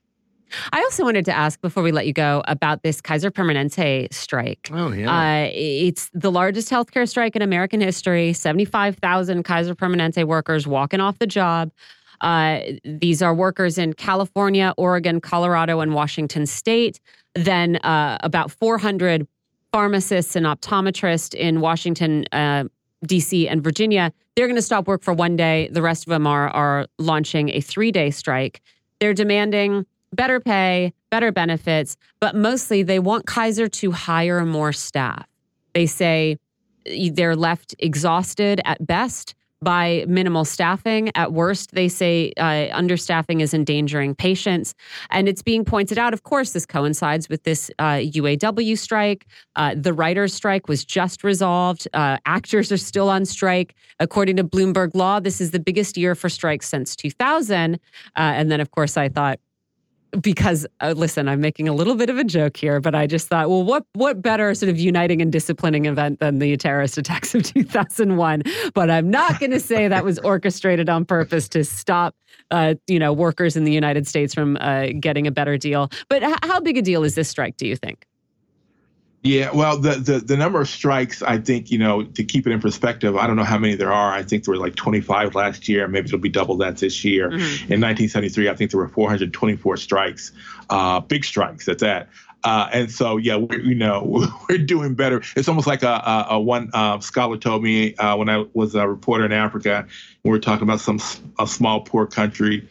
I 0.72 0.80
also 0.80 1.04
wanted 1.04 1.26
to 1.26 1.36
ask 1.36 1.60
before 1.62 1.84
we 1.84 1.92
let 1.92 2.08
you 2.08 2.14
go 2.14 2.44
about 2.48 2.84
this 2.84 3.02
Kaiser 3.02 3.32
Permanente 3.32 4.14
strike. 4.14 4.70
Oh, 4.72 4.92
yeah. 4.92 5.46
Uh, 5.46 5.50
it's 5.54 6.10
the 6.14 6.32
largest 6.32 6.70
healthcare 6.70 7.08
strike 7.08 7.36
in 7.36 7.42
American 7.42 7.82
history 7.82 8.34
75,000 8.34 9.44
Kaiser 9.44 9.76
Permanente 9.76 10.26
workers 10.26 10.68
walking 10.68 11.00
off 11.00 11.20
the 11.20 11.28
job. 11.28 11.72
Uh, 12.22 12.62
these 12.86 13.22
are 13.22 13.36
workers 13.36 13.78
in 13.78 13.94
California, 13.94 14.74
Oregon, 14.78 15.20
Colorado, 15.20 15.82
and 15.82 15.94
Washington 15.94 16.46
state. 16.46 17.00
Then 17.36 17.78
uh, 17.78 18.18
about 18.22 18.52
400 18.52 19.28
pharmacists 19.72 20.36
and 20.36 20.46
optometrists 20.46 21.34
in 21.34 21.60
Washington, 21.60 22.26
uh, 22.32 22.66
D.C., 23.06 23.48
and 23.48 23.64
Virginia. 23.64 24.14
They're 24.36 24.48
going 24.48 24.56
to 24.56 24.62
stop 24.62 24.88
work 24.88 25.04
for 25.04 25.14
one 25.14 25.36
day. 25.36 25.68
The 25.72 25.82
rest 25.82 26.06
of 26.06 26.12
them 26.12 26.26
are, 26.26 26.50
are 26.50 26.88
launching 26.98 27.50
a 27.50 27.60
three 27.60 27.92
day 27.92 28.10
strike. 28.12 28.62
They're 29.00 29.14
demanding 29.14 29.86
better 30.16 30.40
pay, 30.40 30.94
better 31.12 31.32
benefits, 31.32 31.98
but 32.20 32.36
mostly 32.36 32.84
they 32.84 33.00
want 33.00 33.26
Kaiser 33.26 33.68
to 33.68 33.92
hire 33.92 34.46
more 34.46 34.74
staff. 34.74 35.28
They 35.74 35.86
say 35.86 36.38
they're 36.86 37.36
left 37.36 37.76
exhausted 37.80 38.62
at 38.66 38.86
best 38.86 39.36
by 39.64 40.06
minimal 40.08 40.46
staffing. 40.46 41.10
At 41.16 41.34
worst, 41.34 41.72
they 41.72 41.88
say 41.88 42.34
uh, 42.38 42.78
understaffing 42.78 43.42
is 43.42 43.54
endangering 43.54 44.14
patients. 44.14 44.76
And 45.10 45.28
it's 45.28 45.42
being 45.42 45.66
pointed 45.66 45.98
out, 45.98 46.14
of 46.14 46.24
course, 46.24 46.52
this 46.52 46.66
coincides 46.66 47.30
with 47.30 47.44
this 47.44 47.72
uh, 47.80 48.02
UAW 48.04 48.78
strike. 48.78 49.26
Uh, 49.56 49.74
the 49.76 49.94
writers' 49.94 50.34
strike 50.34 50.68
was 50.68 50.84
just 50.84 51.24
resolved. 51.24 51.88
Uh, 51.94 52.18
actors 52.26 52.72
are 52.72 52.78
still 52.78 53.10
on 53.10 53.26
strike. 53.26 53.76
According 54.00 54.36
to 54.38 54.44
Bloomberg 54.44 54.94
Law, 54.94 55.20
this 55.20 55.40
is 55.40 55.52
the 55.52 55.60
biggest 55.60 55.98
year 55.98 56.14
for 56.16 56.30
strikes 56.30 56.68
since 56.68 56.96
2000. 56.96 57.76
Uh, 57.76 57.78
and 58.16 58.52
then, 58.52 58.60
of 58.60 58.72
course, 58.72 58.98
I 58.98 59.10
thought, 59.10 59.40
because 60.22 60.66
uh, 60.82 60.94
listen, 60.96 61.28
I'm 61.28 61.42
making 61.42 61.68
a 61.68 61.74
little 61.74 61.96
bit 61.96 62.10
of 62.10 62.18
a 62.18 62.24
joke 62.24 62.58
here, 62.58 62.80
but 62.80 62.96
I 62.96 63.08
just 63.08 63.28
thought, 63.28 63.50
well, 63.50 63.64
what 63.64 63.86
what 63.94 64.22
better 64.22 64.54
sort 64.54 64.70
of 64.70 64.80
uniting 64.80 65.22
and 65.22 65.32
disciplining 65.32 65.86
event 65.86 66.20
than 66.20 66.40
the 66.40 66.56
terrorist 66.58 66.98
attacks 66.98 67.34
of 67.36 67.44
2001? 67.54 68.44
But 68.74 68.90
I'm 68.90 69.10
not 69.10 69.40
going 69.40 69.52
to 69.52 69.60
say 69.60 69.88
that 69.88 70.04
was 70.04 70.20
orchestrated 70.20 70.90
on 70.90 71.06
purpose 71.06 71.48
to 71.50 71.64
stop, 71.64 72.16
uh, 72.52 72.76
you 72.88 73.00
know, 73.00 73.14
workers 73.14 73.56
in 73.56 73.64
the 73.64 73.72
United 73.72 74.08
States 74.08 74.34
from 74.34 74.58
uh, 74.60 74.88
getting 75.00 75.28
a 75.28 75.32
better 75.32 75.58
deal. 75.58 75.90
But 76.10 76.24
h- 76.24 76.38
how 76.44 76.60
big 76.60 76.78
a 76.78 76.82
deal 76.82 77.04
is 77.04 77.16
this 77.16 77.30
strike? 77.30 77.58
Do 77.58 77.68
you 77.68 77.76
think? 77.76 78.06
Yeah, 79.26 79.52
well, 79.54 79.78
the, 79.78 79.92
the 79.96 80.20
the 80.20 80.36
number 80.36 80.60
of 80.60 80.68
strikes, 80.68 81.22
I 81.22 81.38
think, 81.38 81.72
you 81.72 81.78
know, 81.78 82.04
to 82.04 82.26
keep 82.26 82.46
it 82.46 82.52
in 82.52 82.60
perspective, 82.60 83.16
I 83.16 83.26
don't 83.26 83.38
know 83.38 83.46
how 83.46 83.58
many 83.58 83.76
there 83.76 83.94
are. 83.94 84.12
I 84.12 84.22
think 84.22 84.44
there 84.44 84.52
were 84.52 84.60
like 84.60 84.76
25 84.76 85.34
last 85.34 85.70
year. 85.70 85.88
Maybe 85.88 86.08
it'll 86.08 86.20
be 86.20 86.28
double 86.28 86.58
that 86.58 86.78
this 86.78 87.06
year. 87.06 87.30
Mm-hmm. 87.30 87.72
In 87.72 87.80
1973, 87.80 88.50
I 88.50 88.56
think 88.56 88.72
there 88.72 88.82
were 88.82 88.90
424 88.90 89.78
strikes, 89.78 90.34
uh, 90.70 91.00
big 91.00 91.24
strikes 91.24 91.70
at 91.70 91.80
that. 91.80 92.10
Uh, 92.44 92.68
and 92.74 92.92
so, 92.92 93.16
yeah, 93.16 93.38
we're, 93.38 93.62
you 93.62 93.76
know, 93.76 94.28
we're 94.50 94.58
doing 94.58 94.94
better. 94.94 95.22
It's 95.38 95.48
almost 95.48 95.68
like 95.68 95.84
a, 95.84 95.88
a, 95.88 96.28
a 96.32 96.40
one 96.42 96.70
uh, 96.74 97.00
scholar 97.00 97.38
told 97.38 97.64
me 97.64 97.96
uh, 97.96 98.18
when 98.18 98.28
I 98.28 98.46
was 98.54 98.76
a 98.76 98.86
reporter 98.86 99.26
in 99.26 99.32
Africa. 99.32 99.88
We 100.24 100.32
were 100.32 100.40
talking 100.40 100.64
about 100.64 100.82
some 100.82 101.00
a 101.40 101.48
small 101.48 101.80
poor 101.80 102.08
country 102.08 102.68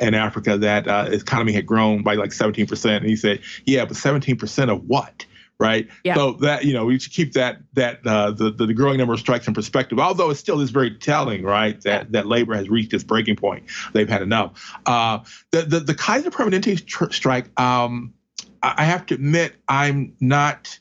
in 0.00 0.12
Africa 0.12 0.58
that 0.58 0.86
uh, 0.86 1.06
its 1.08 1.22
economy 1.22 1.52
had 1.52 1.64
grown 1.64 2.02
by 2.02 2.14
like 2.14 2.32
17 2.32 2.66
percent, 2.66 3.02
and 3.02 3.08
he 3.08 3.16
said, 3.16 3.40
"Yeah, 3.64 3.86
but 3.86 3.96
17 3.96 4.36
percent 4.36 4.70
of 4.70 4.84
what?" 4.86 5.24
Right? 5.58 5.88
Yeah. 6.04 6.14
So 6.14 6.32
that 6.34 6.64
you 6.64 6.72
know 6.72 6.86
we 6.86 6.98
should 6.98 7.12
keep 7.12 7.32
that 7.34 7.58
that 7.74 8.06
uh, 8.06 8.32
the, 8.32 8.50
the, 8.50 8.66
the 8.66 8.74
growing 8.74 8.98
number 8.98 9.14
of 9.14 9.20
strikes 9.20 9.46
in 9.46 9.54
perspective. 9.54 9.98
Although 9.98 10.30
it 10.30 10.36
still 10.36 10.60
is 10.60 10.70
very 10.70 10.96
telling, 10.96 11.42
right? 11.42 11.80
That 11.82 12.12
that 12.12 12.26
labor 12.26 12.54
has 12.54 12.68
reached 12.68 12.92
its 12.92 13.04
breaking 13.04 13.36
point. 13.36 13.64
They've 13.92 14.08
had 14.08 14.22
enough. 14.22 14.74
Uh, 14.86 15.20
the 15.50 15.62
the 15.62 15.80
the 15.80 15.94
Kaiser 15.94 16.30
Permanente 16.30 16.84
tr- 16.84 17.10
strike. 17.10 17.58
Um, 17.60 18.14
I 18.62 18.84
have 18.84 19.06
to 19.06 19.14
admit, 19.14 19.54
I'm 19.68 20.14
not. 20.20 20.78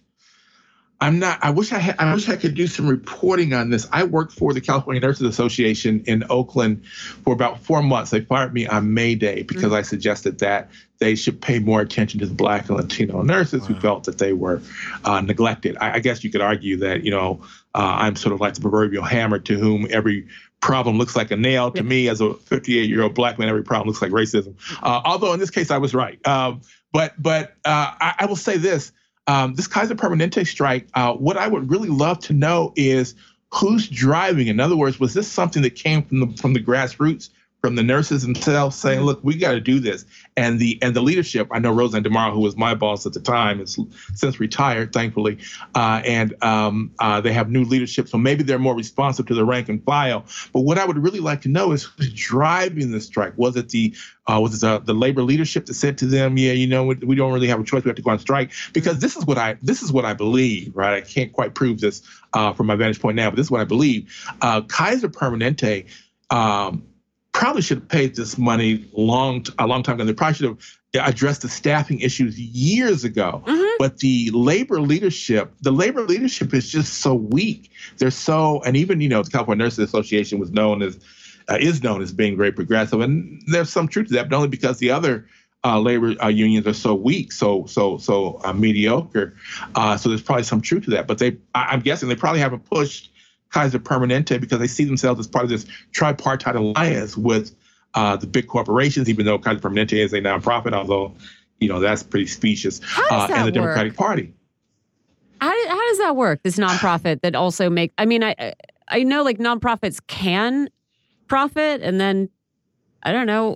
I'm 1.04 1.20
not. 1.20 1.38
I 1.42 1.50
wish 1.50 1.74
I 1.74 1.80
had. 1.80 1.98
I 2.00 2.14
wish 2.14 2.30
I 2.30 2.38
could 2.38 2.56
do 2.56 2.66
some 2.66 2.88
reporting 2.88 3.54
on 3.54 3.70
this. 3.70 3.90
I 3.92 4.06
worked 4.06 4.32
for 4.32 4.54
the 4.54 4.62
California 4.62 5.02
Nurses 5.02 5.28
Association 5.28 6.02
in 6.08 6.24
Oakland 6.30 6.86
for 6.86 7.34
about 7.34 7.60
four 7.60 7.84
months. 7.84 8.12
They 8.12 8.22
fired 8.22 8.54
me 8.54 8.68
on 8.68 8.94
May 8.94 9.16
Day 9.16 9.44
because 9.44 9.66
mm-hmm. 9.66 9.74
I 9.74 9.82
suggested 9.82 10.40
that 10.40 10.70
they 11.00 11.16
should 11.16 11.42
pay 11.42 11.60
more 11.60 11.82
attention 11.82 12.22
to 12.22 12.26
the 12.26 12.34
Black 12.34 12.70
and 12.70 12.78
Latino 12.78 13.22
nurses 13.22 13.64
wow. 13.64 13.68
who 13.68 13.80
felt 13.82 14.06
that 14.06 14.18
they 14.18 14.32
were 14.32 14.62
uh, 15.04 15.20
neglected. 15.20 15.76
I, 15.82 15.96
I, 15.96 16.00
guess 16.00 16.24
you 16.24 16.30
could 16.30 16.40
argue 16.40 16.78
that 16.78 17.04
you 17.04 17.12
know 17.12 17.42
uh, 17.76 17.98
I'm 18.00 18.16
sort 18.16 18.32
of 18.32 18.40
like 18.40 18.54
the 18.54 18.62
proverbial 18.62 19.04
hammer 19.04 19.40
to 19.40 19.60
whom 19.60 19.88
every 19.92 20.30
problem 20.62 20.98
looks 20.98 21.18
like 21.18 21.32
a 21.32 21.36
nail. 21.36 21.70
To 21.72 21.84
me, 21.84 22.08
as 22.08 22.22
a 22.22 22.34
58 22.34 22.90
year 22.90 23.04
old 23.04 23.14
black 23.14 23.38
man, 23.38 23.50
every 23.50 23.64
problem 23.64 23.90
looks 23.90 24.02
like 24.02 24.12
racism. 24.12 24.56
Uh, 24.82 25.02
although 25.04 25.34
in 25.34 25.42
this 25.42 25.50
case, 25.50 25.70
I 25.70 25.80
was 25.80 25.94
right. 25.94 26.26
Um, 26.26 26.62
but 26.94 27.22
but 27.22 27.56
uh, 27.66 27.92
I, 28.00 28.16
I 28.20 28.26
will 28.28 28.38
say 28.38 28.56
this 28.56 28.94
um, 29.28 29.56
this 29.56 29.68
Kaiser 29.68 29.96
Permanente 29.96 30.46
strike, 30.46 30.88
uh, 30.94 31.14
what 31.14 31.38
I 31.38 31.48
would 31.48 31.70
really 31.70 31.90
love 31.90 32.20
to 32.20 32.34
know 32.34 32.74
is 32.76 33.16
who's 33.54 33.88
driving. 33.88 34.48
In 34.48 34.60
other 34.60 34.76
words, 34.76 35.00
was 35.00 35.14
this 35.14 35.32
something 35.32 35.62
that 35.62 35.76
came 35.76 36.04
from 36.04 36.20
the 36.20 36.38
from 36.38 36.54
the 36.54 36.64
grassroots, 36.64 37.30
from 37.64 37.76
the 37.76 37.84
nurses 37.84 38.24
themselves, 38.24 38.76
saying, 38.76 38.98
mm-hmm. 38.98 39.06
"Look, 39.06 39.24
we 39.24 39.38
got 39.38 39.54
to 39.54 39.62
do 39.62 39.80
this," 39.80 40.04
and 40.36 40.60
the 40.60 40.78
and 40.82 40.94
the 40.94 41.02
leadership. 41.02 41.48
I 41.50 41.60
know 41.60 41.74
RoseAnn 41.74 42.06
DeMoro, 42.06 42.34
who 42.34 42.42
was 42.42 42.58
my 42.58 42.76
boss 42.76 43.06
at 43.06 43.14
the 43.14 43.22
time, 43.22 43.60
has 43.60 43.80
since 44.16 44.38
retired, 44.38 44.92
thankfully, 44.92 45.38
uh, 45.74 46.02
and 46.04 46.36
um, 46.44 46.92
uh, 47.00 47.22
they 47.22 47.32
have 47.32 47.50
new 47.50 47.64
leadership, 47.64 48.10
so 48.10 48.18
maybe 48.18 48.44
they're 48.44 48.60
more 48.60 48.76
responsive 48.76 49.28
to 49.28 49.34
the 49.34 49.46
rank 49.46 49.70
and 49.70 49.82
file. 49.86 50.26
But 50.52 50.62
what 50.62 50.78
I 50.78 50.84
would 50.84 50.98
really 50.98 51.22
like 51.22 51.40
to 51.44 51.50
know 51.50 51.72
is 51.72 51.84
who's 51.84 52.12
driving 52.12 52.92
the 52.92 53.00
strike. 53.00 53.32
Was 53.38 53.56
it 53.56 53.70
the 53.70 53.96
uh, 54.28 54.42
was 54.42 54.56
it 54.56 54.60
the, 54.60 54.80
the, 54.80 54.94
labor 54.94 55.22
leadership 55.22 55.66
that 55.68 55.76
said 55.76 55.98
to 56.00 56.06
them, 56.06 56.38
"Yeah, 56.38 56.52
you 56.52 56.68
know, 56.68 56.84
we, 56.84 56.96
we, 56.96 57.16
don't 57.16 57.32
really 57.32 57.48
have 57.48 57.62
a 57.62 57.64
choice. 57.64 57.86
We 57.86 57.90
have 57.90 57.96
to 57.96 58.02
go 58.02 58.12
on 58.12 58.20
strike." 58.20 58.52
Because 58.74 59.00
this 59.00 59.16
is 59.16 59.26
what 59.26 59.38
I 59.38 59.56
this 59.62 59.82
is 59.82 59.90
what 59.90 60.04
I 60.04 60.14
believe, 60.14 60.76
right? 60.76 60.96
I 60.96 61.02
can't 61.02 61.32
quite 61.32 61.56
prove 61.56 61.80
this 61.80 62.02
uh, 62.34 62.52
from 62.52 62.68
my 62.68 62.76
vantage 62.76 63.00
point 63.00 63.16
now, 63.16 63.30
but 63.30 63.38
this 63.38 63.48
is 63.48 63.52
what 63.52 63.62
I 63.62 63.66
believe. 63.66 64.14
Uh, 64.42 64.62
Kaiser 64.64 65.08
Permanente. 65.08 65.86
Um, 66.30 66.84
probably 67.34 67.62
should 67.62 67.80
have 67.80 67.90
paid 67.90 68.16
this 68.16 68.38
money 68.38 68.90
long 68.94 69.46
a 69.60 69.68
long 69.68 69.84
time 69.84 69.96
ago. 69.96 70.06
They 70.06 70.14
probably 70.14 70.36
should 70.36 70.46
have 70.46 71.08
addressed 71.08 71.42
the 71.42 71.50
staffing 71.50 72.00
issues 72.00 72.40
years 72.40 73.04
ago. 73.04 73.44
Mm-hmm. 73.46 73.76
But 73.80 73.98
the 73.98 74.30
labor 74.32 74.80
leadership, 74.80 75.52
the 75.62 75.72
labor 75.72 76.04
leadership 76.04 76.54
is 76.54 76.72
just 76.72 77.00
so 77.00 77.16
weak. 77.16 77.72
They're 77.98 78.12
so, 78.12 78.62
and 78.66 78.78
even 78.78 79.02
you 79.02 79.10
know, 79.10 79.24
the 79.24 79.32
California 79.32 79.66
Nurses 79.66 79.80
Association 79.80 80.40
was 80.40 80.52
known 80.52 80.82
as 80.82 81.00
uh, 81.50 81.58
is 81.60 81.84
known 81.84 82.02
as 82.02 82.14
being 82.14 82.38
very 82.38 82.54
progressive, 82.54 83.02
and 83.02 83.42
there's 83.48 83.70
some 83.70 83.88
truth 83.88 84.08
to 84.08 84.14
that, 84.14 84.30
but 84.30 84.36
only 84.36 84.48
because 84.48 84.78
the 84.78 84.92
other 84.92 85.28
uh, 85.66 85.80
labor 85.80 86.16
uh, 86.24 86.28
unions 86.28 86.66
are 86.68 86.74
so 86.74 86.94
weak, 86.94 87.32
so 87.32 87.66
so 87.66 87.98
so 87.98 88.40
uh, 88.46 88.54
mediocre. 88.54 89.36
Uh, 89.76 89.98
so 89.98 90.10
there's 90.10 90.22
probably 90.22 90.44
some 90.44 90.62
truth 90.62 90.86
to 90.86 90.92
that. 90.92 91.08
But 91.08 91.18
they, 91.18 91.38
I, 91.56 91.74
am 91.74 91.82
guessing, 91.82 92.08
they 92.08 92.16
probably 92.16 92.40
haven't 92.40 92.64
pushed 92.66 93.12
Kaiser 93.54 93.80
Permanente 93.80 94.40
because 94.42 94.60
they 94.60 94.68
see 94.68 94.84
themselves 94.84 95.20
as 95.20 95.28
part 95.28 95.44
of 95.44 95.50
this 95.50 95.66
tripartite 95.92 96.56
alliance 96.56 97.16
with 97.16 97.56
uh, 97.94 98.18
the 98.18 98.28
big 98.28 98.48
corporations, 98.48 99.08
even 99.08 99.26
though 99.26 99.38
Kaiser 99.38 99.60
Permanente 99.60 99.94
is 99.94 100.12
a 100.12 100.20
nonprofit, 100.20 100.74
although 100.74 101.14
you 101.60 101.70
know 101.70 101.80
that's 101.80 102.04
pretty 102.04 102.28
specious, 102.28 102.82
uh, 103.12 103.28
and 103.30 103.42
the 103.42 103.44
work? 103.46 103.54
Democratic 103.54 103.96
Party. 103.96 104.34
How, 105.40 105.68
how 105.70 105.90
does 105.90 105.98
that 106.00 106.16
work? 106.16 106.42
This 106.44 106.58
nonprofit 106.58 107.22
that 107.22 107.36
also 107.36 107.70
make 107.70 107.94
I 107.98 108.06
mean 108.06 108.24
I 108.24 108.54
I 108.88 109.04
know 109.04 109.24
like 109.24 109.38
nonprofits 109.38 110.00
can 110.08 110.70
profit 111.28 111.82
and 111.82 112.00
then 112.00 112.30
I 113.04 113.12
don't 113.12 113.28
know 113.28 113.56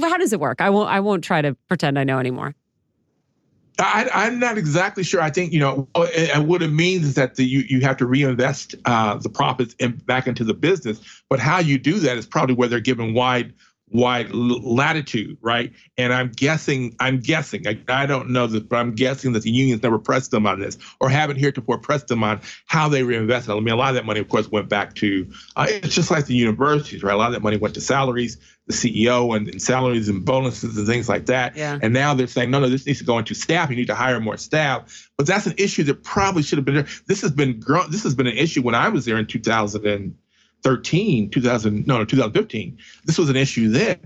how 0.00 0.16
does 0.16 0.32
it 0.32 0.40
work? 0.40 0.60
I 0.60 0.70
won't 0.70 0.88
I 0.88 1.00
won't 1.00 1.22
try 1.22 1.42
to 1.42 1.54
pretend 1.68 1.98
I 1.98 2.04
know 2.04 2.18
anymore. 2.18 2.54
I, 3.78 4.26
am 4.26 4.40
not 4.40 4.58
exactly 4.58 5.04
sure. 5.04 5.20
I 5.20 5.30
think 5.30 5.52
you 5.52 5.60
know, 5.60 5.88
and 5.94 6.48
what 6.48 6.62
it 6.62 6.68
means 6.68 7.06
is 7.06 7.14
that 7.14 7.36
the, 7.36 7.44
you 7.44 7.60
you 7.60 7.80
have 7.82 7.96
to 7.98 8.06
reinvest 8.06 8.74
uh, 8.84 9.16
the 9.18 9.28
profits 9.28 9.74
in, 9.78 9.92
back 9.98 10.26
into 10.26 10.42
the 10.42 10.54
business. 10.54 11.00
But 11.28 11.38
how 11.38 11.58
you 11.58 11.78
do 11.78 12.00
that 12.00 12.16
is 12.16 12.26
probably 12.26 12.54
where 12.54 12.68
they're 12.68 12.80
given 12.80 13.14
wide 13.14 13.52
wide 13.90 14.30
latitude, 14.32 15.38
right? 15.40 15.72
And 15.96 16.12
I'm 16.12 16.30
guessing, 16.30 16.94
I'm 17.00 17.20
guessing, 17.20 17.66
I, 17.66 17.78
I, 17.88 18.06
don't 18.06 18.30
know 18.30 18.46
this, 18.46 18.62
but 18.62 18.76
I'm 18.76 18.94
guessing 18.94 19.32
that 19.32 19.42
the 19.42 19.50
unions 19.50 19.82
never 19.82 19.98
pressed 19.98 20.30
them 20.30 20.46
on 20.46 20.60
this 20.60 20.78
or 21.00 21.08
haven't 21.08 21.36
heretofore 21.36 21.78
pressed 21.78 22.08
them 22.08 22.22
on 22.22 22.40
how 22.66 22.88
they 22.88 23.02
reinvested. 23.02 23.50
I 23.50 23.60
mean, 23.60 23.68
a 23.68 23.76
lot 23.76 23.90
of 23.90 23.94
that 23.94 24.04
money, 24.04 24.20
of 24.20 24.28
course, 24.28 24.50
went 24.50 24.68
back 24.68 24.94
to, 24.96 25.30
uh, 25.56 25.66
it's 25.68 25.94
just 25.94 26.10
like 26.10 26.26
the 26.26 26.34
universities, 26.34 27.02
right? 27.02 27.14
A 27.14 27.16
lot 27.16 27.28
of 27.28 27.32
that 27.34 27.42
money 27.42 27.56
went 27.56 27.74
to 27.74 27.80
salaries, 27.80 28.38
the 28.66 28.74
CEO 28.74 29.34
and, 29.34 29.48
and, 29.48 29.62
salaries 29.62 30.08
and 30.08 30.24
bonuses 30.24 30.76
and 30.76 30.86
things 30.86 31.08
like 31.08 31.26
that. 31.26 31.56
Yeah. 31.56 31.78
And 31.80 31.94
now 31.94 32.14
they're 32.14 32.26
saying, 32.26 32.50
no, 32.50 32.60
no, 32.60 32.68
this 32.68 32.86
needs 32.86 32.98
to 32.98 33.04
go 33.04 33.18
into 33.18 33.34
staff. 33.34 33.70
You 33.70 33.76
need 33.76 33.86
to 33.86 33.94
hire 33.94 34.20
more 34.20 34.36
staff. 34.36 35.10
But 35.16 35.26
that's 35.26 35.46
an 35.46 35.54
issue 35.56 35.84
that 35.84 36.04
probably 36.04 36.42
should 36.42 36.58
have 36.58 36.64
been 36.64 36.74
there. 36.74 36.88
This 37.06 37.22
has 37.22 37.30
been 37.30 37.58
grown. 37.58 37.90
This 37.90 38.02
has 38.02 38.14
been 38.14 38.26
an 38.26 38.36
issue 38.36 38.62
when 38.62 38.74
I 38.74 38.88
was 38.88 39.06
there 39.06 39.16
in 39.16 39.26
2000 39.26 39.86
and 39.86 40.14
13, 40.62 41.30
2000, 41.30 41.86
no, 41.86 41.98
no, 41.98 42.04
2015. 42.04 42.78
This 43.04 43.18
was 43.18 43.28
an 43.28 43.36
issue 43.36 43.68
then, 43.68 43.98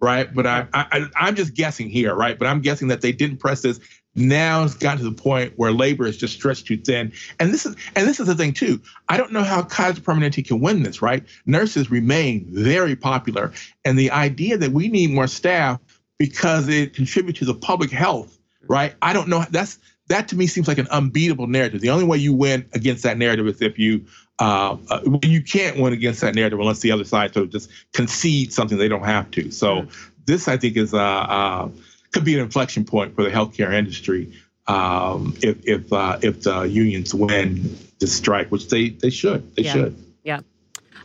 right? 0.00 0.32
But 0.32 0.46
I, 0.46 0.66
I, 0.72 1.06
I'm 1.16 1.34
just 1.34 1.54
guessing 1.54 1.88
here, 1.88 2.14
right? 2.14 2.38
But 2.38 2.48
I'm 2.48 2.60
guessing 2.60 2.88
that 2.88 3.00
they 3.00 3.12
didn't 3.12 3.38
press 3.38 3.62
this. 3.62 3.80
Now 4.14 4.64
it's 4.64 4.74
gotten 4.74 4.98
to 4.98 5.10
the 5.10 5.22
point 5.22 5.52
where 5.56 5.70
labor 5.70 6.06
is 6.06 6.16
just 6.16 6.34
stretched 6.34 6.66
too 6.66 6.76
thin. 6.76 7.12
And 7.38 7.52
this 7.52 7.64
is 7.64 7.76
and 7.94 8.08
this 8.08 8.18
is 8.18 8.26
the 8.26 8.34
thing 8.34 8.52
too. 8.52 8.80
I 9.08 9.16
don't 9.16 9.32
know 9.32 9.44
how 9.44 9.62
Kaiser 9.62 10.00
Permanente 10.00 10.46
can 10.46 10.60
win 10.60 10.82
this, 10.82 11.00
right? 11.00 11.24
Nurses 11.46 11.90
remain 11.90 12.46
very 12.50 12.96
popular, 12.96 13.52
and 13.84 13.96
the 13.96 14.10
idea 14.10 14.58
that 14.58 14.72
we 14.72 14.88
need 14.88 15.10
more 15.10 15.28
staff 15.28 15.78
because 16.18 16.68
it 16.68 16.94
contributes 16.94 17.38
to 17.38 17.44
the 17.44 17.54
public 17.54 17.90
health, 17.90 18.36
right? 18.66 18.94
I 19.02 19.12
don't 19.12 19.28
know. 19.28 19.44
That's 19.50 19.78
that 20.08 20.28
to 20.28 20.36
me 20.36 20.46
seems 20.46 20.66
like 20.66 20.78
an 20.78 20.88
unbeatable 20.88 21.46
narrative. 21.46 21.80
The 21.80 21.90
only 21.90 22.04
way 22.04 22.18
you 22.18 22.32
win 22.32 22.68
against 22.72 23.02
that 23.04 23.18
narrative 23.18 23.46
is 23.46 23.62
if 23.62 23.78
you 23.78 24.06
uh, 24.38 24.76
uh, 24.90 25.00
you 25.22 25.42
can't 25.42 25.78
win 25.78 25.92
against 25.92 26.20
that 26.20 26.34
narrative 26.34 26.58
unless 26.60 26.80
the 26.80 26.92
other 26.92 27.04
side 27.04 27.34
sort 27.34 27.46
of 27.46 27.52
just 27.52 27.70
concede 27.92 28.52
something 28.52 28.78
they 28.78 28.88
don't 28.88 29.04
have 29.04 29.30
to. 29.32 29.50
So 29.50 29.86
this, 30.26 30.46
I 30.46 30.56
think, 30.56 30.76
is 30.76 30.94
uh, 30.94 30.98
uh, 30.98 31.68
could 32.12 32.24
be 32.24 32.34
an 32.34 32.40
inflection 32.40 32.84
point 32.84 33.14
for 33.14 33.24
the 33.24 33.30
healthcare 33.30 33.72
industry 33.72 34.32
um, 34.68 35.34
if 35.42 35.56
if 35.66 35.92
uh, 35.92 36.18
if 36.22 36.42
the 36.42 36.62
unions 36.62 37.14
win 37.14 37.76
the 37.98 38.06
strike, 38.06 38.50
which 38.50 38.68
they 38.68 38.90
they 38.90 39.10
should. 39.10 39.54
They 39.56 39.64
yeah. 39.64 39.72
should. 39.72 40.04
Yeah. 40.22 40.40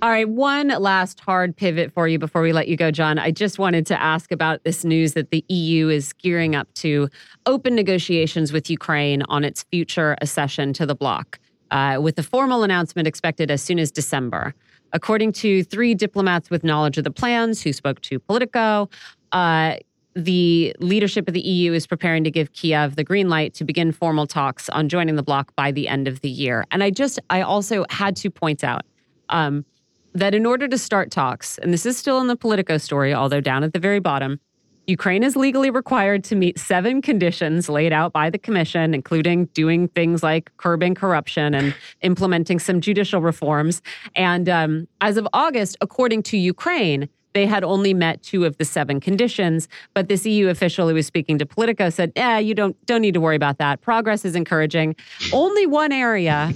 All 0.02 0.10
right, 0.10 0.28
one 0.28 0.68
last 0.68 1.22
hard 1.22 1.56
pivot 1.56 1.94
for 1.94 2.10
you 2.10 2.20
before 2.20 2.42
we 2.42 2.52
let 2.52 2.68
you 2.68 2.76
go, 2.76 2.92
John. 2.92 3.18
I 3.18 3.32
just 3.32 3.58
wanted 3.58 3.86
to 3.86 4.02
ask 4.02 4.34
about 4.34 4.64
this 4.66 4.84
news 4.84 5.14
that 5.14 5.32
the 5.32 5.46
EU 5.48 5.88
is 5.88 6.12
gearing 6.14 6.56
up 6.56 6.72
to 6.76 7.08
open 7.46 7.74
negotiations 7.74 8.52
with 8.52 8.70
Ukraine 8.70 9.24
on 9.30 9.46
its 9.46 9.64
future 9.64 10.18
accession 10.22 10.74
to 10.74 10.86
the 10.86 10.94
bloc 10.94 11.40
uh, 11.74 12.00
with 12.00 12.18
a 12.20 12.24
formal 12.24 12.64
announcement 12.64 13.08
expected 13.08 13.52
as 13.52 13.62
soon 13.62 13.80
as 13.80 13.92
December. 13.92 14.54
According 14.94 15.34
to 15.34 15.64
three 15.64 15.96
diplomats 15.96 16.50
with 16.50 16.64
knowledge 16.64 16.98
of 17.00 17.04
the 17.04 17.12
plans 17.12 17.62
who 17.62 17.74
spoke 17.74 18.00
to 18.02 18.20
Politico, 18.20 18.90
uh, 19.32 19.78
the 20.16 20.76
leadership 20.80 21.28
of 21.28 21.34
the 21.34 21.42
EU 21.42 21.74
is 21.74 21.88
preparing 21.88 22.24
to 22.24 22.32
give 22.32 22.54
Kiev 22.54 22.96
the 22.96 23.04
green 23.04 23.28
light 23.28 23.56
to 23.56 23.64
begin 23.66 23.92
formal 23.92 24.28
talks 24.28 24.70
on 24.70 24.88
joining 24.88 25.16
the 25.16 25.24
bloc 25.24 25.56
by 25.56 25.72
the 25.72 25.88
end 25.88 26.08
of 26.08 26.22
the 26.22 26.30
year. 26.30 26.66
And 26.70 26.84
I 26.84 26.92
just, 26.92 27.20
I 27.32 27.42
also 27.42 27.86
had 27.90 28.16
to 28.18 28.30
point 28.30 28.64
out 28.64 28.84
um, 29.30 29.66
that 30.14 30.36
in 30.36 30.46
order 30.46 30.68
to 30.68 30.78
start 30.78 31.10
talks, 31.10 31.58
and 31.58 31.74
this 31.74 31.88
is 31.88 31.98
still 31.98 32.22
in 32.22 32.28
the 32.28 32.36
Politico 32.36 32.78
story, 32.78 33.16
although 33.16 33.42
down 33.42 33.64
at 33.64 33.74
the 33.74 33.80
very 33.80 34.00
bottom, 34.00 34.40
Ukraine 34.88 35.24
is 35.24 35.36
legally 35.36 35.70
required 35.70 36.24
to 36.26 36.36
meet 36.36 36.60
seven 36.60 37.02
conditions 37.02 37.70
laid 37.70 37.94
out 37.94 38.12
by 38.12 38.30
the 38.30 38.38
Commission, 38.38 38.94
including 38.94 39.46
doing 39.48 39.88
things 39.90 40.22
like 40.22 40.52
curbing 40.58 40.96
corruption 40.96 41.54
and 41.54 41.74
implementing 42.02 42.60
some 42.60 42.82
judicial 42.82 43.22
reforms. 43.22 43.82
And 44.16 44.50
um, 44.50 44.88
as 45.00 45.18
of 45.18 45.28
August, 45.34 45.78
according 45.80 46.24
to 46.24 46.38
Ukraine, 46.38 47.08
they 47.34 47.46
had 47.46 47.64
only 47.64 47.94
met 47.94 48.22
two 48.22 48.46
of 48.46 48.58
the 48.58 48.66
seven 48.66 49.00
conditions, 49.00 49.68
but 49.94 50.08
this 50.08 50.26
EU 50.26 50.50
official 50.50 50.88
who 50.88 50.94
was 50.94 51.08
speaking 51.08 51.38
to 51.40 51.46
Politico 51.46 51.90
said, 51.90 52.12
"Yeah, 52.16 52.38
you 52.38 52.54
don't 52.54 52.76
don't 52.86 53.02
need 53.02 53.16
to 53.16 53.22
worry 53.22 53.36
about 53.36 53.58
that. 53.58 53.82
Progress 53.82 54.24
is 54.24 54.36
encouraging. 54.36 54.96
Only 55.32 55.66
one 55.66 55.92
area 55.92 56.54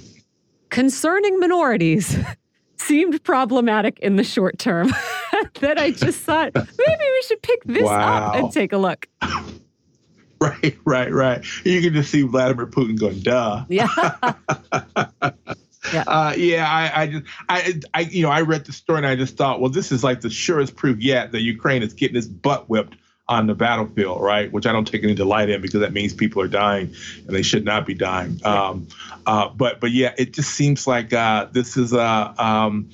concerning 0.69 1.39
minorities 1.39 2.17
seemed 2.77 3.23
problematic 3.23 3.97
in 3.99 4.17
the 4.17 4.23
short 4.23 4.59
term 4.59 4.91
that 5.61 5.77
I 5.79 5.91
just 5.91 6.19
thought 6.21 6.51
maybe 6.55 6.67
we 6.77 7.21
should 7.27 7.41
pick 7.41 7.63
this 7.65 7.83
Wow. 7.83 8.29
up 8.31 8.35
and 8.35 8.51
take 8.51 8.73
a 8.73 8.77
look. 8.77 9.07
Right, 10.39 10.77
right, 10.85 11.11
right. 11.11 11.43
You 11.65 11.81
can 11.81 11.93
just 11.93 12.11
see 12.11 12.21
Vladimir 12.21 12.67
Putin 12.67 12.99
going, 12.99 13.21
duh. 13.21 13.65
Yeah. 15.93 16.03
Uh, 16.05 16.33
yeah, 16.37 16.69
I, 16.69 17.01
I 17.03 17.07
just, 17.07 17.25
I, 17.49 17.79
I, 17.93 17.99
you 18.01 18.21
know, 18.23 18.29
I 18.29 18.41
read 18.41 18.65
the 18.65 18.73
story 18.73 18.97
and 18.97 19.07
I 19.07 19.15
just 19.15 19.37
thought, 19.37 19.61
well, 19.61 19.69
this 19.71 19.91
is 19.91 20.03
like 20.03 20.19
the 20.21 20.29
surest 20.29 20.75
proof 20.75 20.99
yet 20.99 21.31
that 21.31 21.41
Ukraine 21.41 21.81
is 21.81 21.93
getting 21.93 22.17
its 22.17 22.27
butt 22.27 22.69
whipped 22.69 22.97
on 23.29 23.47
the 23.47 23.55
battlefield, 23.55 24.21
right? 24.21 24.51
Which 24.51 24.65
I 24.65 24.71
don't 24.71 24.87
take 24.87 25.03
any 25.03 25.13
delight 25.13 25.49
in 25.49 25.61
because 25.61 25.81
that 25.81 25.91
means 25.91 26.13
people 26.13 26.41
are 26.41 26.47
dying 26.47 26.93
and 27.25 27.35
they 27.35 27.41
should 27.41 27.65
not 27.65 27.85
be 27.85 27.93
dying. 27.93 28.39
Um, 28.45 28.87
uh, 29.25 29.49
but, 29.49 29.81
but 29.81 29.91
yeah, 29.91 30.13
it 30.17 30.31
just 30.31 30.51
seems 30.51 30.87
like 30.87 31.11
uh, 31.11 31.47
this 31.51 31.75
is 31.75 31.91
a, 31.91 32.33
um, 32.37 32.89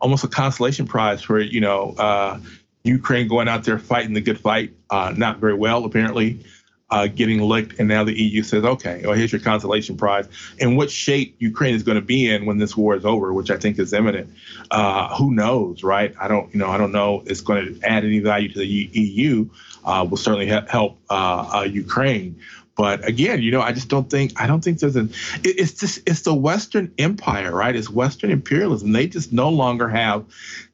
almost 0.00 0.24
a 0.24 0.28
consolation 0.28 0.86
prize 0.86 1.22
for 1.22 1.40
you 1.40 1.60
know 1.60 1.94
uh, 1.98 2.38
Ukraine 2.84 3.28
going 3.28 3.48
out 3.48 3.64
there 3.64 3.78
fighting 3.78 4.14
the 4.14 4.20
good 4.20 4.40
fight, 4.40 4.72
uh, 4.90 5.12
not 5.16 5.38
very 5.38 5.54
well 5.54 5.84
apparently. 5.84 6.44
Uh, 6.90 7.06
getting 7.06 7.38
licked, 7.42 7.78
and 7.78 7.86
now 7.86 8.02
the 8.02 8.18
EU 8.18 8.42
says, 8.42 8.64
"Okay, 8.64 9.02
well, 9.04 9.12
here's 9.12 9.30
your 9.30 9.42
consolation 9.42 9.94
prize." 9.94 10.26
And 10.58 10.74
what 10.74 10.90
shape 10.90 11.36
Ukraine 11.38 11.74
is 11.74 11.82
going 11.82 11.96
to 11.96 12.02
be 12.02 12.30
in 12.30 12.46
when 12.46 12.56
this 12.56 12.74
war 12.74 12.96
is 12.96 13.04
over, 13.04 13.30
which 13.34 13.50
I 13.50 13.58
think 13.58 13.78
is 13.78 13.92
imminent, 13.92 14.32
uh, 14.70 15.14
who 15.14 15.34
knows, 15.34 15.82
right? 15.82 16.14
I 16.18 16.28
don't, 16.28 16.50
you 16.54 16.58
know, 16.58 16.70
I 16.70 16.78
don't 16.78 16.92
know. 16.92 17.22
It's 17.26 17.42
going 17.42 17.74
to 17.74 17.86
add 17.86 18.06
any 18.06 18.20
value 18.20 18.48
to 18.48 18.58
the 18.58 18.66
EU. 18.66 19.50
Uh, 19.84 20.06
will 20.08 20.16
certainly 20.16 20.46
he- 20.46 20.68
help 20.68 20.98
uh, 21.08 21.60
uh, 21.60 21.62
Ukraine, 21.62 22.40
but 22.78 23.04
again, 23.08 23.42
you 23.42 23.50
know, 23.50 23.60
I 23.60 23.72
just 23.72 23.88
don't 23.88 24.08
think 24.08 24.40
I 24.40 24.46
don't 24.46 24.62
think 24.62 24.78
there's 24.78 24.94
an. 24.94 25.10
It, 25.42 25.58
it's 25.58 25.72
just 25.72 25.98
it's 26.06 26.22
the 26.22 26.32
Western 26.32 26.92
Empire, 26.96 27.52
right? 27.52 27.74
It's 27.74 27.90
Western 27.90 28.30
imperialism. 28.30 28.92
They 28.92 29.08
just 29.08 29.32
no 29.32 29.48
longer 29.48 29.88
have, 29.88 30.24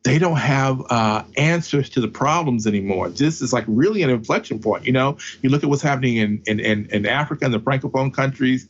they 0.02 0.18
don't 0.18 0.36
have 0.36 0.82
uh, 0.90 1.24
answers 1.38 1.88
to 1.90 2.02
the 2.02 2.08
problems 2.08 2.66
anymore. 2.66 3.08
This 3.08 3.40
is 3.40 3.54
like 3.54 3.64
really 3.66 4.02
an 4.02 4.10
inflection 4.10 4.58
point. 4.58 4.84
You 4.84 4.92
know, 4.92 5.16
you 5.40 5.48
look 5.48 5.64
at 5.64 5.70
what's 5.70 5.80
happening 5.80 6.16
in 6.16 6.42
in 6.44 6.60
in, 6.60 6.90
in 6.90 7.06
Africa 7.06 7.46
and 7.46 7.54
the 7.54 7.58
francophone 7.58 8.12
countries. 8.12 8.68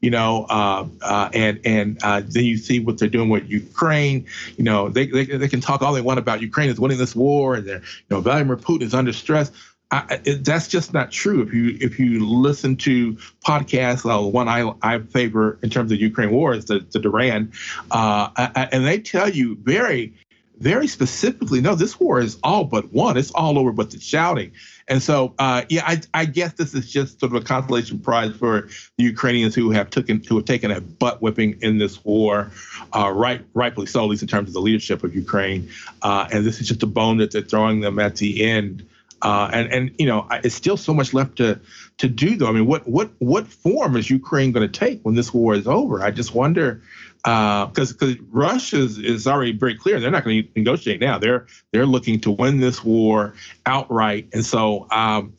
You 0.00 0.10
know, 0.10 0.46
uh, 0.48 0.86
uh, 1.02 1.28
and 1.34 1.60
and 1.64 1.98
uh, 2.04 2.22
then 2.24 2.44
you 2.44 2.56
see 2.56 2.78
what 2.78 2.98
they're 2.98 3.08
doing 3.08 3.30
with 3.30 3.50
Ukraine. 3.50 4.26
You 4.58 4.62
know, 4.62 4.90
they, 4.90 5.06
they 5.06 5.24
they 5.24 5.48
can 5.48 5.60
talk 5.60 5.82
all 5.82 5.92
they 5.92 6.02
want 6.02 6.20
about 6.20 6.40
Ukraine 6.40 6.70
is 6.70 6.78
winning 6.78 6.98
this 6.98 7.16
war, 7.16 7.56
and 7.56 7.66
they're 7.66 7.78
you 7.80 8.10
know 8.10 8.20
Vladimir 8.20 8.56
Putin 8.56 8.82
is 8.82 8.94
under 8.94 9.12
stress. 9.12 9.50
I, 9.92 10.20
that's 10.40 10.66
just 10.66 10.92
not 10.92 11.12
true. 11.12 11.42
If 11.42 11.54
you 11.54 11.78
if 11.80 11.98
you 12.00 12.26
listen 12.26 12.76
to 12.78 13.12
podcasts, 13.44 14.04
uh, 14.04 14.26
one 14.26 14.48
I 14.48 14.72
I 14.82 14.98
favor 14.98 15.58
in 15.62 15.70
terms 15.70 15.92
of 15.92 16.00
Ukraine 16.00 16.32
war 16.32 16.54
is 16.54 16.64
the 16.64 16.80
the 16.90 16.98
Duran, 16.98 17.52
uh, 17.92 18.30
and 18.72 18.84
they 18.84 18.98
tell 18.98 19.28
you 19.28 19.56
very 19.56 20.12
very 20.58 20.86
specifically, 20.86 21.60
no, 21.60 21.74
this 21.74 22.00
war 22.00 22.18
is 22.18 22.38
all 22.42 22.64
but 22.64 22.92
won. 22.92 23.16
It's 23.16 23.30
all 23.32 23.58
over 23.58 23.72
but 23.72 23.90
the 23.90 24.00
shouting. 24.00 24.52
And 24.88 25.02
so, 25.02 25.34
uh, 25.38 25.62
yeah, 25.68 25.82
I, 25.86 26.00
I 26.14 26.24
guess 26.24 26.54
this 26.54 26.72
is 26.72 26.90
just 26.90 27.20
sort 27.20 27.32
of 27.32 27.42
a 27.42 27.44
consolation 27.44 27.98
prize 27.98 28.34
for 28.36 28.68
the 28.96 29.04
Ukrainians 29.04 29.54
who 29.54 29.70
have 29.70 29.90
taken 29.90 30.22
who 30.26 30.36
have 30.36 30.44
taken 30.44 30.70
a 30.70 30.80
butt 30.80 31.20
whipping 31.20 31.58
in 31.60 31.78
this 31.78 32.04
war, 32.04 32.50
uh, 32.94 33.10
right, 33.10 33.44
rightfully 33.52 33.86
so, 33.86 34.04
at 34.04 34.08
least 34.08 34.22
in 34.22 34.28
terms 34.28 34.48
of 34.48 34.54
the 34.54 34.60
leadership 34.60 35.04
of 35.04 35.14
Ukraine. 35.14 35.68
Uh, 36.02 36.28
and 36.32 36.46
this 36.46 36.60
is 36.60 36.68
just 36.68 36.82
a 36.82 36.86
bone 36.86 37.18
that 37.18 37.32
they're 37.32 37.42
throwing 37.42 37.80
them 37.80 37.98
at 37.98 38.16
the 38.16 38.44
end. 38.44 38.86
Uh, 39.22 39.48
and 39.52 39.72
and 39.72 39.90
you 39.98 40.06
know, 40.06 40.26
it's 40.44 40.54
still 40.54 40.76
so 40.76 40.92
much 40.92 41.14
left 41.14 41.36
to 41.36 41.58
to 41.98 42.08
do, 42.08 42.36
though. 42.36 42.48
I 42.48 42.52
mean, 42.52 42.66
what 42.66 42.86
what 42.86 43.10
what 43.18 43.46
form 43.46 43.96
is 43.96 44.10
Ukraine 44.10 44.52
going 44.52 44.70
to 44.70 44.78
take 44.78 45.00
when 45.02 45.14
this 45.14 45.32
war 45.32 45.54
is 45.54 45.66
over? 45.66 46.02
I 46.02 46.10
just 46.10 46.34
wonder 46.34 46.82
because 47.24 47.92
because 47.92 48.16
Russia 48.30 48.76
is, 48.76 48.98
is 48.98 49.26
already 49.26 49.52
very 49.52 49.76
clear 49.76 49.98
they're 49.98 50.10
not 50.10 50.22
going 50.22 50.44
to 50.44 50.48
negotiate 50.54 51.00
now. 51.00 51.18
They're 51.18 51.46
they're 51.72 51.86
looking 51.86 52.20
to 52.20 52.30
win 52.30 52.60
this 52.60 52.84
war 52.84 53.34
outright, 53.64 54.28
and 54.32 54.44
so 54.44 54.86
um, 54.90 55.34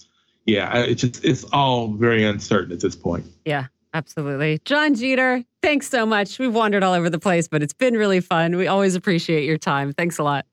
yeah, 0.46 0.80
it's 0.80 1.02
just 1.02 1.24
it's 1.24 1.44
all 1.46 1.90
very 1.90 2.26
uncertain 2.26 2.72
at 2.72 2.80
this 2.80 2.96
point. 2.96 3.26
Yeah, 3.46 3.68
absolutely. 3.94 4.60
Jon 4.66 4.96
Jeter, 4.96 5.44
thanks 5.62 5.88
so 5.88 6.06
much. 6.06 6.40
We've 6.40 6.54
wandered 6.54 6.84
all 6.84 6.94
over 6.94 7.10
the 7.10 7.20
place, 7.20 7.48
but 7.48 7.62
it's 7.62 7.74
been 7.74 7.96
really 7.96 8.22
fun. 8.22 8.56
We 8.58 8.68
always 8.68 8.96
appreciate 8.96 9.46
your 9.46 9.58
time. 9.58 9.94
Thanks 9.94 10.18
a 10.18 10.24
lot. 10.24 10.46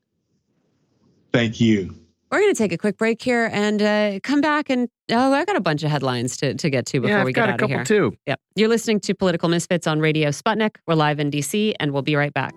Thank 1.33 1.59
you. 1.59 1.95
We're 2.31 2.39
going 2.39 2.53
to 2.53 2.57
take 2.57 2.71
a 2.71 2.77
quick 2.77 2.97
break 2.97 3.21
here 3.21 3.49
and 3.53 3.81
uh, 3.81 4.19
come 4.23 4.41
back. 4.41 4.69
And 4.69 4.89
oh, 5.11 5.31
I 5.33 5.45
got 5.45 5.55
a 5.55 5.61
bunch 5.61 5.83
of 5.83 5.91
headlines 5.91 6.37
to, 6.37 6.53
to 6.55 6.69
get 6.69 6.85
to 6.87 6.99
before 6.99 7.15
yeah, 7.15 7.19
I've 7.21 7.25
we 7.25 7.33
get 7.33 7.41
got 7.41 7.49
out 7.49 7.51
a 7.51 7.53
of 7.53 7.59
couple 7.59 7.75
here. 7.77 7.85
too. 7.85 8.17
Yep. 8.27 8.39
You're 8.55 8.69
listening 8.69 8.99
to 9.01 9.13
Political 9.13 9.49
Misfits 9.49 9.87
on 9.87 9.99
Radio 9.99 10.29
Sputnik. 10.29 10.75
We're 10.87 10.95
live 10.95 11.19
in 11.19 11.29
DC, 11.31 11.73
and 11.79 11.91
we'll 11.91 12.01
be 12.01 12.15
right 12.15 12.33
back. 12.33 12.53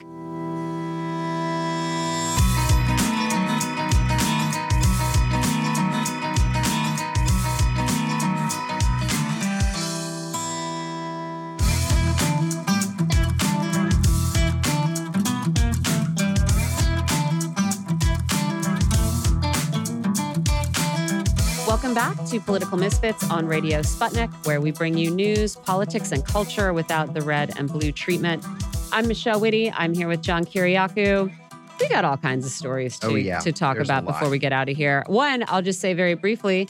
To 22.30 22.40
Political 22.40 22.76
Misfits 22.78 23.30
on 23.30 23.46
Radio 23.46 23.80
Sputnik, 23.80 24.30
where 24.46 24.60
we 24.60 24.70
bring 24.70 24.98
you 24.98 25.10
news, 25.10 25.56
politics, 25.56 26.12
and 26.12 26.22
culture 26.26 26.74
without 26.74 27.14
the 27.14 27.22
red 27.22 27.52
and 27.58 27.68
blue 27.72 27.90
treatment. 27.90 28.44
I'm 28.92 29.08
Michelle 29.08 29.40
Witte. 29.40 29.72
I'm 29.74 29.94
here 29.94 30.08
with 30.08 30.20
John 30.20 30.44
Kiriakou. 30.44 31.32
We 31.80 31.88
got 31.88 32.04
all 32.04 32.18
kinds 32.18 32.44
of 32.44 32.52
stories 32.52 32.98
to, 32.98 33.06
Oh, 33.06 33.14
yeah. 33.14 33.38
to 33.38 33.50
talk 33.52 33.76
There's 33.76 33.86
about 33.88 34.04
before 34.04 34.28
we 34.28 34.38
get 34.38 34.52
out 34.52 34.68
of 34.68 34.76
here. 34.76 35.04
One, 35.06 35.44
I'll 35.48 35.62
just 35.62 35.80
say 35.80 35.94
very 35.94 36.14
briefly, 36.14 36.68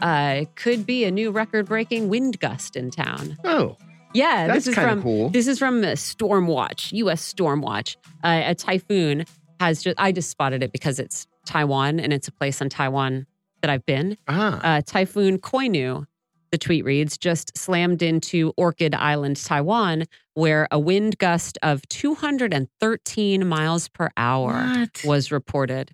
uh, 0.00 0.44
could 0.54 0.86
be 0.86 1.04
a 1.04 1.10
new 1.10 1.32
record-breaking 1.32 2.08
wind 2.08 2.38
gust 2.38 2.76
in 2.76 2.90
town. 2.92 3.36
Oh, 3.44 3.76
Yeah, 4.14 4.46
that's 4.46 4.66
this 4.66 4.68
is 4.68 4.74
from 4.74 5.02
cool. 5.02 5.30
this 5.30 5.48
is 5.48 5.58
from 5.58 5.82
uh, 5.82 5.88
Stormwatch, 5.96 6.92
U.S. 6.92 7.34
Stormwatch. 7.34 7.96
Uh, 8.22 8.42
a 8.46 8.54
typhoon 8.54 9.24
has 9.58 9.82
just 9.82 9.96
I 9.98 10.12
just 10.12 10.30
spotted 10.30 10.62
it 10.62 10.72
because 10.72 10.98
it's 11.00 11.26
Taiwan 11.46 11.98
and 11.98 12.12
it's 12.12 12.28
a 12.28 12.32
place 12.32 12.60
in 12.60 12.68
Taiwan 12.68 13.26
that 13.62 13.70
I've 13.70 13.86
been. 13.86 14.16
ah, 14.28 14.60
Uh, 14.62 14.82
typhoon 14.84 15.38
Koinu, 15.38 16.06
the 16.50 16.58
tweet 16.58 16.84
reads, 16.84 17.16
just 17.16 17.56
slammed 17.56 18.02
into 18.02 18.52
Orchid 18.56 18.94
Island, 18.94 19.36
Taiwan, 19.36 20.04
where 20.34 20.66
a 20.70 20.78
wind 20.78 21.18
gust 21.18 21.58
of 21.62 21.86
213 21.88 23.46
miles 23.46 23.88
per 23.88 24.10
hour 24.16 24.52
what? 24.52 25.02
was 25.04 25.30
reported. 25.30 25.92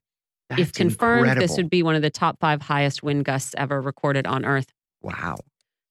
if 0.51 0.56
That's 0.59 0.70
confirmed, 0.72 1.40
this 1.40 1.56
would 1.56 1.70
be 1.70 1.82
one 1.82 1.94
of 1.94 2.02
the 2.02 2.10
top 2.10 2.38
five 2.40 2.62
highest 2.62 3.02
wind 3.02 3.24
gusts 3.24 3.55
ever 3.59 3.80
recorded 3.80 4.26
on 4.26 4.44
Earth 4.44 4.72
wow. 5.02 5.36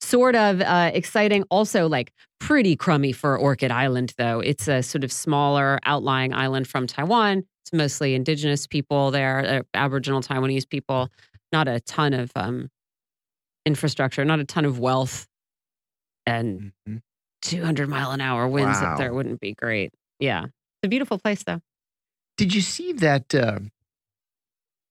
sort 0.01 0.35
of 0.35 0.61
uh, 0.61 0.91
exciting. 0.93 1.43
Also, 1.49 1.87
like 1.87 2.11
pretty 2.39 2.75
crummy 2.75 3.11
for 3.11 3.37
Orchid 3.37 3.71
Island, 3.71 4.13
though. 4.17 4.39
It's 4.39 4.67
a 4.67 4.81
sort 4.81 5.03
of 5.03 5.11
smaller 5.11 5.79
outlying 5.83 6.33
island 6.33 6.67
from 6.67 6.87
Taiwan. 6.87 7.43
It's 7.63 7.73
mostly 7.73 8.13
indigenous 8.15 8.67
people 8.67 9.11
there, 9.11 9.39
uh, 9.45 9.61
Aboriginal 9.73 10.21
Taiwanese 10.21 10.69
people. 10.69 11.09
Not 11.55 11.69
a 11.69 11.79
ton 11.79 12.13
of 12.13 12.33
um, 12.35 12.69
infrastructure, 13.65 14.25
not 14.25 14.41
a 14.41 14.43
ton 14.43 14.65
of 14.65 14.77
wealth, 14.77 15.25
and 16.25 16.73
Mhm. 16.85 17.01
200 17.43 17.87
mile 17.87 18.11
an 18.11 18.19
hour 18.19 18.45
winds 18.45 18.81
Wow. 18.81 18.91
up 18.91 18.97
there 18.97 19.13
wouldn't 19.13 19.39
be 19.39 19.53
great. 19.53 19.93
Yeah, 20.19 20.43
it's 20.47 20.83
a 20.83 20.89
beautiful 20.89 21.17
place, 21.17 21.43
though. 21.43 21.61
Did 22.35 22.53
you 22.53 22.59
see 22.59 22.91
that? 22.91 23.33
Uh, 23.33 23.59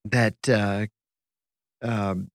that. 0.06 0.48
Uh, 0.48 0.86
um, 1.82 2.30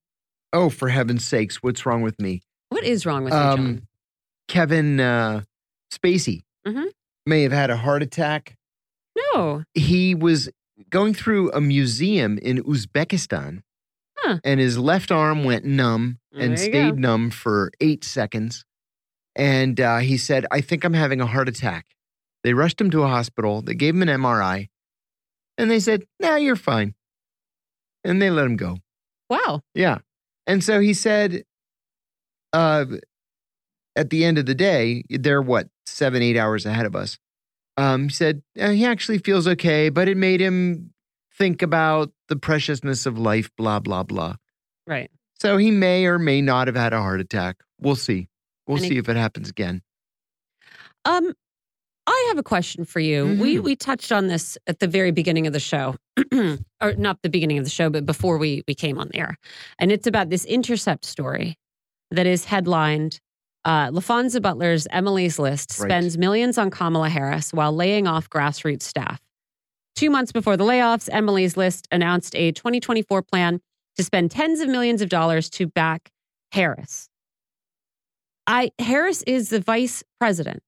oh, 0.54 0.70
for 0.70 0.90
heaven's 0.90 1.26
sakes! 1.26 1.64
What's 1.64 1.84
wrong 1.88 2.04
with 2.04 2.22
me? 2.22 2.44
What 2.70 2.84
is 2.84 3.08
wrong 3.08 3.24
with 3.24 3.34
you, 3.34 3.40
Um, 3.40 3.58
John? 3.58 3.88
Kevin 4.48 5.00
uh, 5.00 5.42
Spacey 5.92 6.44
Mhm. 6.68 6.92
may 7.26 7.42
have 7.42 7.52
had 7.52 7.72
a 7.72 7.78
heart 7.78 8.04
attack 8.04 8.56
No. 9.34 9.64
He 9.74 10.14
was 10.14 10.50
going 10.92 11.16
through 11.16 11.52
a 11.52 11.60
museum 11.60 12.38
in 12.38 12.64
Uzbekistan, 12.64 13.64
Huh. 14.24 14.40
and 14.44 14.60
his 14.60 14.78
left 14.78 15.12
arm 15.12 15.44
went 15.44 15.66
numb 15.66 16.20
and 16.34 16.60
stayed 16.60 16.98
numb 17.00 17.30
for 17.32 17.72
eight 17.80 18.04
seconds. 18.04 18.66
And 19.36 19.80
uh, 19.80 19.98
he 20.00 20.18
said, 20.18 20.46
I 20.52 20.62
think 20.62 20.84
I'm 20.84 20.94
having 20.94 21.22
a 21.22 21.26
heart 21.26 21.48
attack. 21.48 21.86
They 22.44 22.54
rushed 22.54 22.80
him 22.80 22.90
to 22.92 23.04
a 23.04 23.08
hospital. 23.08 23.62
They 23.62 23.74
gave 23.74 23.96
him 23.96 24.02
an 24.02 24.08
MRI, 24.10 24.70
and 25.58 25.70
they 25.70 25.80
said, 25.80 26.04
Nah, 26.20 26.36
you're 26.36 26.56
fine. 26.56 26.96
And 28.04 28.22
they 28.22 28.30
let 28.30 28.46
him 28.46 28.56
go. 28.56 28.78
Wow. 29.30 29.62
Yeah. 29.76 30.00
And 30.48 30.64
so 30.64 30.80
he 30.80 30.94
said, 30.94 31.44
uh, 32.54 32.86
at 33.96 34.10
the 34.10 34.24
end 34.24 34.38
of 34.38 34.46
the 34.46 34.56
day, 34.56 35.04
they're 35.10 35.42
what, 35.42 35.68
seven, 35.86 36.22
eight 36.22 36.38
hours 36.38 36.66
ahead 36.66 36.86
of 36.86 36.96
us. 36.96 37.18
Um, 37.78 38.06
he 38.06 38.14
said 38.14 38.42
uh, 38.60 38.70
he 38.70 38.86
actually 38.86 39.20
feels 39.20 39.48
okay, 39.48 39.90
but 39.90 40.08
it 40.08 40.18
made 40.18 40.42
him 40.42 40.94
think 41.40 41.62
about 41.62 42.12
the 42.28 42.36
preciousness 42.36 43.06
of 43.06 43.18
life, 43.18 43.50
blah, 43.58 43.80
blah, 43.80 44.04
blah. 44.04 44.36
Right. 44.86 45.10
So 45.42 45.58
he 45.58 45.72
may 45.72 46.06
or 46.06 46.20
may 46.20 46.42
not 46.42 46.68
have 46.68 46.76
had 46.76 46.94
a 46.94 47.02
heart 47.02 47.22
attack. 47.22 47.58
We'll 47.80 47.96
see. 47.96 48.28
We'll 48.68 48.78
And 48.78 48.86
see 48.88 48.98
if 48.98 49.08
it 49.10 49.16
happens 49.16 49.50
again. 49.50 49.82
Um, 51.06 51.34
I 52.06 52.26
have 52.30 52.38
a 52.38 52.44
question 52.44 52.86
for 52.86 53.00
you. 53.00 53.26
We 53.40 53.56
Mhm. 53.56 53.64
we 53.64 53.76
touched 53.76 54.12
on 54.12 54.28
this 54.28 54.58
at 54.68 54.80
the 54.80 54.88
very 54.88 55.12
beginning 55.12 55.48
of 55.48 55.54
the 55.54 55.60
show, 55.60 55.96
or 56.82 56.94
not 56.98 57.22
the 57.24 57.30
beginning 57.30 57.58
of 57.58 57.64
the 57.64 57.70
show, 57.70 57.90
but 57.90 58.06
before 58.06 58.38
we 58.38 58.64
we 58.68 58.74
came 58.76 58.98
on 58.98 59.08
the 59.10 59.18
air, 59.18 59.38
and 59.80 59.92
it's 59.92 60.08
about 60.08 60.30
this 60.30 60.44
intercept 60.46 61.06
story 61.06 61.56
that 62.12 62.26
is 62.26 62.46
headlined. 62.46 63.20
Uh, 63.66 63.90
Laphonza 63.92 64.42
Butler's 64.42 64.88
Emily's 64.92 65.38
List 65.38 65.78
Right. 65.80 65.88
spends 65.88 66.18
millions 66.18 66.58
on 66.58 66.70
Kamala 66.72 67.10
Harris 67.10 67.54
while 67.54 67.74
laying 67.76 68.08
off 68.08 68.30
grassroots 68.30 68.84
staff. 68.84 69.20
Two 69.96 70.10
months 70.10 70.32
before 70.32 70.58
the 70.58 70.64
layoffs, 70.64 71.10
Emily's 71.12 71.58
List 71.58 71.88
announced 71.92 72.36
a 72.36 72.52
2024 72.52 73.22
plan 73.22 73.60
to 73.98 74.04
spend 74.04 74.32
tens 74.32 74.62
of 74.62 74.70
millions 74.70 75.02
of 75.02 75.10
dollars 75.10 75.50
to 75.52 75.68
back 75.68 76.12
Harris. 76.52 77.10
I 78.48 78.72
Harris 78.80 79.22
is 79.24 79.50
the 79.50 79.60
vice 79.60 80.04
president. 80.20 80.64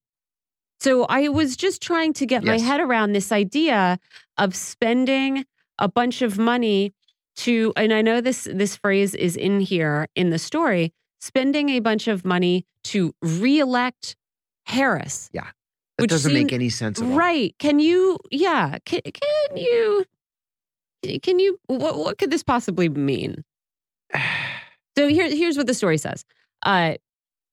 So 0.80 1.04
I 1.04 1.28
was 1.28 1.56
just 1.56 1.80
trying 1.80 2.12
to 2.14 2.26
get 2.26 2.44
my 2.44 2.58
head 2.58 2.80
around 2.80 3.12
this 3.12 3.32
idea 3.32 3.98
of 4.36 4.54
spending 4.54 5.44
a 5.78 5.88
bunch 5.88 6.22
of 6.22 6.38
money 6.38 6.92
to 7.36 7.72
and 7.76 7.92
I 7.92 8.02
know 8.02 8.20
this 8.20 8.46
this 8.52 8.76
phrase 8.76 9.14
is 9.14 9.36
in 9.36 9.60
here 9.60 10.08
in 10.14 10.30
the 10.30 10.38
story, 10.38 10.92
spending 11.20 11.70
a 11.70 11.80
bunch 11.80 12.08
of 12.08 12.24
money 12.24 12.66
to 12.84 13.14
reelect 13.22 14.16
Harris. 14.66 15.30
That 15.98 16.04
Which 16.04 16.10
doesn't 16.10 16.32
make 16.32 16.52
any 16.52 16.70
sense 16.70 17.00
at 17.00 17.06
all. 17.06 17.12
Right. 17.12 17.54
Can 17.58 17.78
you 17.78 18.18
yeah, 18.30 18.78
can, 18.84 19.00
can 19.02 19.56
you 19.56 20.04
can 21.22 21.38
you 21.38 21.58
what 21.66 21.98
what 21.98 22.18
could 22.18 22.30
this 22.30 22.42
possibly 22.42 22.88
mean? 22.88 23.44
So 24.94 25.08
here, 25.08 25.26
here's 25.34 25.56
what 25.56 25.66
the 25.66 25.72
story 25.72 25.96
says. 25.96 26.22
Uh, 26.66 26.96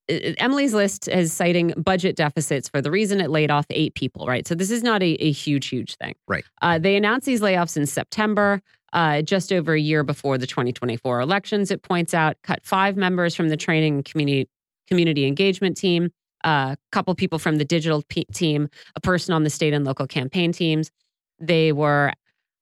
Emily's 0.09 0.73
list 0.73 1.07
is 1.07 1.31
citing 1.31 1.73
budget 1.77 2.15
deficits 2.15 2.67
for 2.67 2.81
the 2.81 2.91
reason 2.91 3.21
it 3.21 3.29
laid 3.29 3.51
off 3.51 3.65
eight 3.69 3.93
people, 3.93 4.25
right? 4.25 4.47
So 4.47 4.55
this 4.55 4.71
is 4.71 4.83
not 4.83 5.03
a, 5.03 5.11
a 5.23 5.31
huge, 5.31 5.67
huge 5.67 5.95
thing. 5.97 6.15
Right. 6.27 6.43
Uh, 6.61 6.79
they 6.79 6.95
announced 6.95 7.25
these 7.25 7.41
layoffs 7.41 7.77
in 7.77 7.85
September, 7.85 8.61
uh, 8.93 9.21
just 9.21 9.53
over 9.53 9.73
a 9.73 9.79
year 9.79 10.03
before 10.03 10.37
the 10.37 10.47
2024 10.47 11.21
elections. 11.21 11.69
It 11.71 11.83
points 11.83 12.13
out 12.13 12.37
cut 12.43 12.65
five 12.65 12.97
members 12.97 13.35
from 13.35 13.49
the 13.49 13.57
training 13.57 14.03
community 14.03 14.49
community 14.87 15.27
engagement 15.27 15.77
team, 15.77 16.09
a 16.43 16.77
couple 16.91 17.13
people 17.15 17.39
from 17.39 17.57
the 17.57 17.65
digital 17.65 18.03
p- 18.09 18.25
team, 18.33 18.69
a 18.95 18.99
person 19.01 19.33
on 19.33 19.43
the 19.43 19.49
state 19.49 19.73
and 19.73 19.85
local 19.85 20.07
campaign 20.07 20.51
teams. 20.51 20.91
They 21.39 21.71
were 21.71 22.13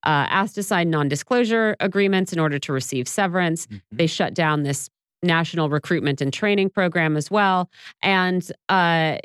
uh, 0.05 0.27
asked 0.29 0.55
to 0.55 0.63
sign 0.63 0.89
non-disclosure 0.89 1.75
agreements 1.79 2.31
in 2.31 2.39
order 2.39 2.59
to 2.59 2.71
receive 2.71 3.07
severance. 3.07 3.67
Mhm. 3.67 3.81
They 3.91 4.07
shut 4.07 4.33
down 4.33 4.63
this 4.63 4.89
national 5.23 5.69
recruitment 5.69 6.21
and 6.21 6.31
training 6.31 6.69
program 6.69 7.17
as 7.17 7.31
well. 7.31 7.69
And 8.01 8.49
uh, 8.69 9.17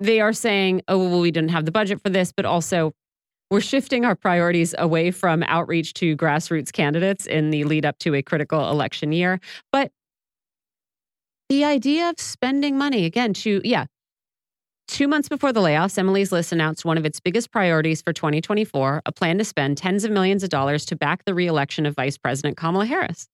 they 0.00 0.20
are 0.20 0.32
saying, 0.32 0.82
oh, 0.88 0.98
well, 0.98 1.20
we 1.20 1.30
didn't 1.30 1.50
have 1.50 1.66
the 1.66 1.72
budget 1.72 2.00
for 2.02 2.08
this, 2.08 2.32
but 2.32 2.44
also 2.46 2.94
we're 3.50 3.60
shifting 3.60 4.04
our 4.04 4.16
priorities 4.16 4.74
away 4.78 5.10
from 5.10 5.42
outreach 5.44 5.94
to 5.94 6.16
grassroots 6.16 6.72
candidates 6.72 7.26
in 7.26 7.50
the 7.50 7.64
lead 7.64 7.84
up 7.84 7.98
to 7.98 8.14
a 8.14 8.22
critical 8.22 8.70
election 8.70 9.12
year. 9.12 9.38
But 9.70 9.92
the 11.48 11.64
idea 11.64 12.08
of 12.10 12.18
spending 12.18 12.76
money 12.78 13.04
again 13.04 13.32
to, 13.34 13.60
yeah. 13.64 13.86
Two 14.88 15.08
months 15.08 15.28
before 15.28 15.52
the 15.52 15.60
layoffs, 15.60 15.98
Emily's 15.98 16.30
List 16.30 16.52
announced 16.52 16.84
one 16.84 16.96
of 16.96 17.04
its 17.04 17.18
biggest 17.18 17.50
priorities 17.50 18.00
for 18.02 18.12
2024 18.12 19.02
a 19.04 19.12
plan 19.12 19.36
to 19.38 19.44
spend 19.44 19.76
tens 19.76 20.04
of 20.04 20.12
millions 20.12 20.44
of 20.44 20.48
dollars 20.48 20.84
to 20.86 20.96
back 20.96 21.24
the 21.24 21.34
reelection 21.34 21.86
of 21.86 21.96
Vice 21.96 22.16
President 22.16 22.56
Kamala 22.56 22.86
Harris. 22.86 23.26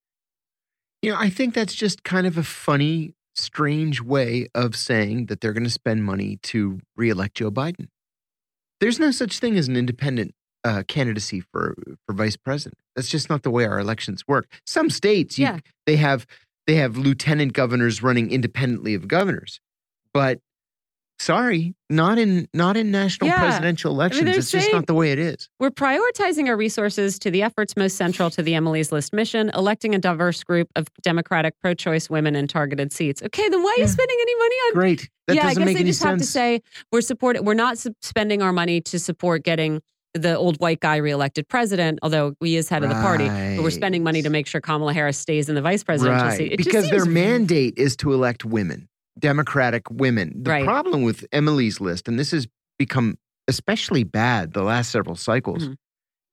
You 1.03 1.11
know, 1.13 1.19
I 1.19 1.29
think 1.29 1.53
that's 1.53 1.75
just 1.75 2.05
kind 2.05 2.27
of 2.27 2.39
a 2.39 2.43
funny, 2.43 3.15
strange 3.35 4.01
way 4.01 4.47
of 4.55 4.75
saying 4.77 5.27
that 5.27 5.41
they're 5.43 5.53
going 5.53 5.65
to 5.65 5.71
spend 5.71 6.05
money 6.05 6.39
to 6.45 6.81
reelect 6.97 7.35
Joe 7.35 7.51
Biden. 7.51 7.89
There's 8.81 8.99
no 8.99 9.11
such 9.11 9.39
thing 9.39 9.57
as 9.59 9.69
an 9.69 9.77
independent 9.77 10.35
uh, 10.65 10.85
candidacy 10.89 11.41
for 11.41 11.75
for 12.07 12.15
vice 12.15 12.37
president. 12.37 12.79
That's 12.97 13.09
just 13.09 13.29
not 13.29 13.43
the 13.43 13.51
way 13.51 13.67
our 13.67 13.79
elections 13.79 14.27
work. 14.27 14.47
Some 14.65 14.89
states, 14.91 15.39
you, 15.39 15.47
Yeah. 15.47 15.59
they 15.87 15.97
have 15.97 16.27
they 16.67 16.77
have 16.77 16.97
lieutenant 16.97 17.53
governors 17.53 18.03
running 18.03 18.31
independently 18.31 18.95
of 18.95 19.09
governors, 19.09 19.61
but 20.15 20.39
sorry, 21.19 21.75
not 21.89 22.19
in 22.19 22.49
not 22.53 22.77
in 22.77 22.91
national 22.91 23.29
Yeah. 23.29 23.39
presidential 23.39 23.93
elections. 23.93 24.25
they're 24.25 24.39
it's 24.39 24.51
just 24.51 24.73
not 24.73 24.87
the 24.87 24.95
way 24.95 25.13
it 25.13 25.19
is. 25.19 25.49
We're 25.61 25.71
prioritizing 25.71 26.49
our 26.49 26.57
resources 26.57 27.19
to 27.21 27.31
the 27.31 27.43
efforts 27.43 27.77
most 27.77 27.97
central 27.97 28.29
to 28.31 28.43
the 28.43 28.55
Emily's 28.55 28.91
List 28.91 29.13
mission, 29.13 29.51
electing 29.55 29.95
a 29.95 29.99
diverse 29.99 30.43
group 30.43 30.69
of 30.75 30.89
Democratic 31.03 31.55
pro 31.61 31.75
choice 31.75 32.11
women 32.11 32.35
in 32.35 32.49
targeted 32.49 32.93
seats. 32.93 33.23
Okay, 33.23 33.49
then 33.49 33.63
why 33.63 33.71
are 33.71 33.77
you 33.79 33.83
Yeah. 33.83 33.87
spending 33.87 34.17
any 34.21 34.35
money 34.37 34.55
on? 34.67 34.73
Great. 34.75 35.11
That 35.29 35.37
yeah, 35.37 35.47
I 35.47 35.55
guess 35.55 35.75
they 35.75 35.85
just 35.85 36.03
have 36.03 36.19
to 36.19 36.25
say 36.25 36.61
we're 36.91 37.01
supporting. 37.03 37.45
We're 37.45 37.55
not 37.55 37.79
spending 38.01 38.43
our 38.43 38.53
money 38.53 38.81
to 38.81 38.99
support 38.99 39.45
getting 39.45 39.81
the 40.15 40.37
old 40.37 40.59
white 40.61 40.81
guy 40.81 40.97
reelected 40.97 41.49
president, 41.49 41.99
although 42.03 42.35
he 42.41 42.57
is 42.57 42.69
head 42.69 42.83
of 42.83 42.91
the 42.91 42.95
party. 42.97 43.29
But 43.29 43.63
we're 43.63 43.71
spending 43.71 44.03
money 44.03 44.21
to 44.23 44.31
make 44.31 44.47
sure 44.47 44.61
Kamala 44.61 44.93
Harris 44.93 45.19
stays 45.19 45.49
in 45.49 45.55
the 45.55 45.63
vice 45.63 45.83
presidential 45.83 46.29
right. 46.29 46.37
seat. 46.37 46.53
It 46.53 46.57
because 46.59 46.91
their 46.91 47.01
seems- 47.01 47.15
mandate 47.15 47.75
is 47.79 47.97
to 47.97 48.13
elect 48.13 48.45
women, 48.45 48.89
Democratic 49.19 49.91
women. 49.91 50.43
The 50.43 50.51
Right. 50.51 50.65
problem 50.65 51.03
with 51.03 51.25
Emily's 51.33 51.81
list, 51.81 52.09
and 52.09 52.19
this 52.19 52.31
has 52.33 52.47
become 52.79 53.17
especially 53.49 54.05
bad 54.05 54.53
the 54.53 54.63
last 54.63 54.91
several 54.91 55.17
cycles, 55.17 55.69
Mhm. 55.69 55.77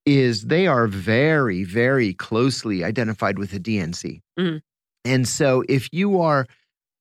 is 0.06 0.44
they 0.46 0.68
are 0.68 0.88
very, 0.88 1.64
very 1.64 2.14
closely 2.14 2.84
identified 2.84 3.40
with 3.40 3.52
the 3.52 3.60
DNC. 3.60 4.22
Mhm. 4.40 4.62
And 5.06 5.28
so 5.28 5.64
if 5.70 5.88
you 5.94 6.20
are 6.20 6.46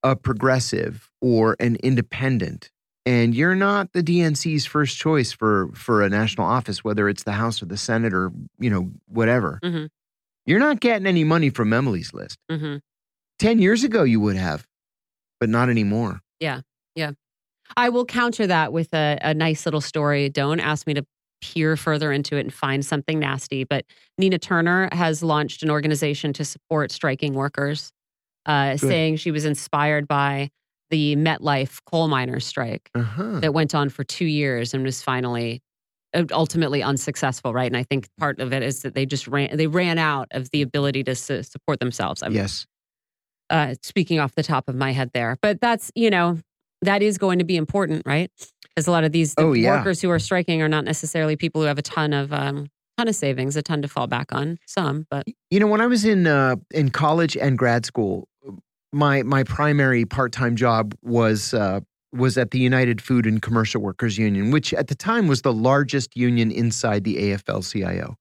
a 0.05 0.14
progressive 0.14 1.10
or 1.20 1.56
an 1.59 1.76
independent, 1.82 2.70
and 3.06 3.34
you're 3.34 3.54
not 3.54 3.92
the 3.92 4.02
DNC's 4.02 4.66
first 4.66 4.96
choice 4.98 5.32
for 5.32 5.70
for 5.74 6.02
a 6.02 6.08
national 6.08 6.46
office, 6.46 6.82
whether 6.84 7.08
it's 7.08 7.22
the 7.24 7.32
House 7.32 7.62
or 7.62 7.66
the 7.66 7.76
Senate 7.76 8.12
or 8.14 8.32
you 8.58 8.70
know 8.70 8.90
whatever, 9.06 9.58
Mhm. 9.64 9.88
you're 10.46 10.58
not 10.58 10.80
getting 10.80 11.06
any 11.06 11.24
money 11.24 11.50
from 11.50 11.72
Emily's 11.72 12.12
list. 12.12 12.38
Mhm. 12.50 12.80
10 13.38 13.58
years 13.60 13.84
ago 13.84 14.02
you 14.02 14.20
would 14.20 14.36
have, 14.36 14.66
but 15.40 15.48
not 15.48 15.68
anymore. 15.68 16.20
Yeah, 16.40 16.60
yeah. 16.94 17.12
I 17.76 17.88
will 17.90 18.04
counter 18.04 18.46
that 18.46 18.72
with 18.72 18.92
a, 18.94 19.18
a 19.22 19.34
nice 19.34 19.64
little 19.66 19.80
story. 19.80 20.28
Don't 20.28 20.58
ask 20.60 20.86
me 20.86 20.94
to 20.94 21.04
peer 21.40 21.76
further 21.76 22.10
into 22.10 22.36
it 22.36 22.40
and 22.40 22.52
find 22.52 22.84
something 22.84 23.18
nasty. 23.20 23.62
But 23.62 23.84
Nina 24.16 24.38
Turner 24.38 24.88
has 24.92 25.22
launched 25.22 25.62
an 25.62 25.70
organization 25.70 26.32
to 26.32 26.44
support 26.44 26.90
striking 26.90 27.34
workers, 27.34 27.92
uh, 28.46 28.76
saying 28.76 29.16
she 29.18 29.30
was 29.30 29.44
inspired 29.44 30.08
by 30.08 30.50
the 30.90 31.16
MetLife 31.16 31.81
coal 31.86 32.09
miners 32.09 32.47
strike 32.47 32.90
Uh-huh. 32.94 33.40
that 33.40 33.52
went 33.55 33.74
on 33.74 33.89
for 33.89 34.05
two 34.05 34.27
years 34.27 34.74
and 34.74 34.85
was 34.85 35.02
finally 35.02 35.60
uh, 36.15 36.24
ultimately 36.32 36.82
unsuccessful 36.82 37.52
right 37.52 37.66
and 37.66 37.77
i 37.77 37.82
think 37.82 38.09
part 38.19 38.40
of 38.40 38.51
it 38.52 38.62
is 38.62 38.81
that 38.81 38.94
they 38.94 39.05
just 39.05 39.28
ran 39.28 39.55
they 39.56 39.66
ran 39.66 39.98
out 39.98 40.27
of 40.31 40.48
the 40.52 40.62
ability 40.62 41.05
to 41.05 41.15
su- 41.15 41.43
support 41.43 41.78
themselves 41.81 42.23
i'm 42.23 42.32
Yes. 42.32 42.66
uh, 43.51 43.74
speaking 43.82 44.19
off 44.19 44.35
the 44.35 44.43
top 44.43 44.69
of 44.69 44.74
my 44.74 44.93
head 44.93 45.10
there. 45.15 45.36
But 45.40 45.60
that's, 45.60 45.90
you 45.94 46.10
know, 46.10 46.39
that 46.82 47.02
is 47.02 47.16
going 47.19 47.39
to 47.39 47.44
be 47.47 47.56
important, 47.56 48.02
right? 48.05 48.31
Because 48.74 48.86
a 48.86 48.90
lot 48.90 49.05
of 49.05 49.12
these 49.12 49.35
the 49.35 49.43
Oh, 49.43 49.52
yeah. 49.55 49.70
workers 49.78 50.01
who 50.02 50.10
are 50.10 50.19
striking 50.19 50.60
are 50.62 50.69
not 50.69 50.85
necessarily 50.85 51.35
people 51.36 51.60
who 51.62 51.66
have 51.66 51.78
a 51.78 51.82
ton 51.82 52.12
of 52.12 52.31
um, 52.32 52.66
ton 52.98 53.09
of 53.09 53.15
savings, 53.16 53.56
a 53.56 53.62
ton 53.62 53.81
to 53.82 53.89
fall 53.89 54.06
back 54.06 54.32
on. 54.32 54.59
Some, 54.66 55.06
but 55.10 55.27
You 55.51 55.60
know, 55.60 55.66
when 55.66 55.81
I 55.81 55.86
was 55.86 56.05
in 56.05 56.27
uh, 56.27 56.56
in 56.73 56.90
college 56.90 57.36
and 57.36 57.56
grad 57.59 57.86
school, 57.86 58.27
my 58.93 59.23
my 59.23 59.44
primary 59.44 60.05
part-time 60.05 60.56
job 60.56 60.94
was 61.02 61.55
uh, 61.55 61.81
was 62.12 62.39
at 62.39 62.51
the 62.51 62.59
United 62.59 63.01
Food 63.01 63.27
and 63.27 63.43
Commercial 63.43 63.82
Workers 63.82 64.19
Union, 64.19 64.51
which 64.51 64.73
at 64.73 64.89
the 64.89 64.94
time 64.94 65.28
was 65.28 65.43
the 65.43 65.52
largest 65.52 66.16
union 66.16 66.51
inside 66.51 67.05
the 67.05 67.16
AFL-CIO. 67.16 68.16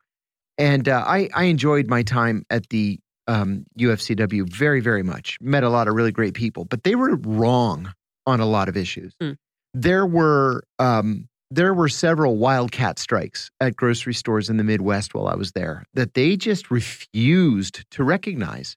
And 0.58 0.90
uh, 0.90 1.04
I 1.06 1.30
I 1.34 1.44
enjoyed 1.46 1.88
my 1.88 2.04
time 2.04 2.46
at 2.50 2.70
the 2.70 3.00
um, 3.28 3.66
UFCW 3.80 4.50
very 4.50 4.82
very 4.82 5.04
much. 5.04 5.38
Met 5.42 5.64
a 5.64 5.70
lot 5.70 5.88
of 5.88 5.96
really 5.96 6.12
great 6.12 6.34
people, 6.34 6.66
but 6.66 6.84
they 6.84 6.96
were 6.96 7.16
wrong 7.18 7.94
on 8.26 8.40
a 8.40 8.46
lot 8.46 8.68
of 8.68 8.76
issues. 8.76 9.14
Hmm. 9.22 9.34
There 9.74 10.06
were 10.06 10.64
um, 10.80 11.28
there 11.50 11.74
were 11.74 11.88
several 11.88 12.38
wildcat 12.38 13.00
strikes 13.00 13.50
at 13.62 13.76
grocery 13.76 14.14
stores 14.14 14.50
in 14.50 14.58
the 14.58 14.64
Midwest 14.64 15.14
while 15.14 15.28
I 15.28 15.36
was 15.36 15.54
there 15.54 15.86
that 15.94 16.14
they 16.14 16.36
just 16.36 16.70
refused 16.70 17.90
to 17.92 18.04
recognize. 18.04 18.76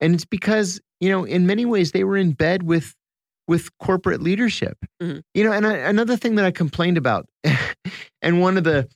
And 0.00 0.14
it's 0.14 0.24
because, 0.24 0.80
you 1.02 1.10
know, 1.10 1.24
in 1.24 1.46
many 1.48 1.64
ways 1.64 1.90
they 1.90 2.04
were 2.04 2.16
in 2.16 2.30
bed 2.30 2.62
with 2.62 2.94
with 3.48 3.76
corporate 3.78 4.22
leadership. 4.22 4.78
Mhm. 5.02 5.22
You 5.34 5.42
know, 5.42 5.52
and 5.52 5.66
I, 5.66 5.74
another 5.74 6.16
thing 6.16 6.36
that 6.36 6.44
I 6.44 6.52
complained 6.52 6.96
about 6.96 7.26
and 8.22 8.40
one 8.40 8.56
of 8.56 8.62
the 8.62 8.88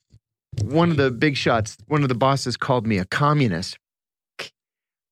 one 0.62 0.92
of 0.92 0.96
the 0.96 1.10
big 1.10 1.36
shots, 1.36 1.76
one 1.88 2.04
of 2.04 2.08
the 2.08 2.14
bosses 2.14 2.56
called 2.56 2.86
me 2.86 2.98
a 2.98 3.04
communist 3.04 3.76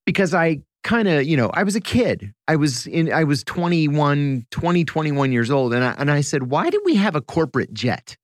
because 0.05 0.33
I 0.33 0.61
kind 0.83 1.07
of, 1.09 1.25
you 1.25 1.35
know, 1.35 1.49
I 1.53 1.63
was 1.63 1.75
a 1.75 1.81
kid. 1.81 2.33
I 2.47 2.55
was 2.55 2.87
in 2.87 3.11
I 3.11 3.25
was 3.25 3.43
21, 3.43 4.45
20, 4.49 4.85
21 4.85 5.31
years 5.33 5.51
old 5.51 5.73
and 5.73 5.83
I 5.83 5.95
and 5.97 6.09
I 6.09 6.21
said, 6.21 6.43
"Why 6.43 6.69
do 6.69 6.81
we 6.85 6.95
have 6.95 7.15
a 7.15 7.21
corporate 7.21 7.73
jet?" 7.73 8.15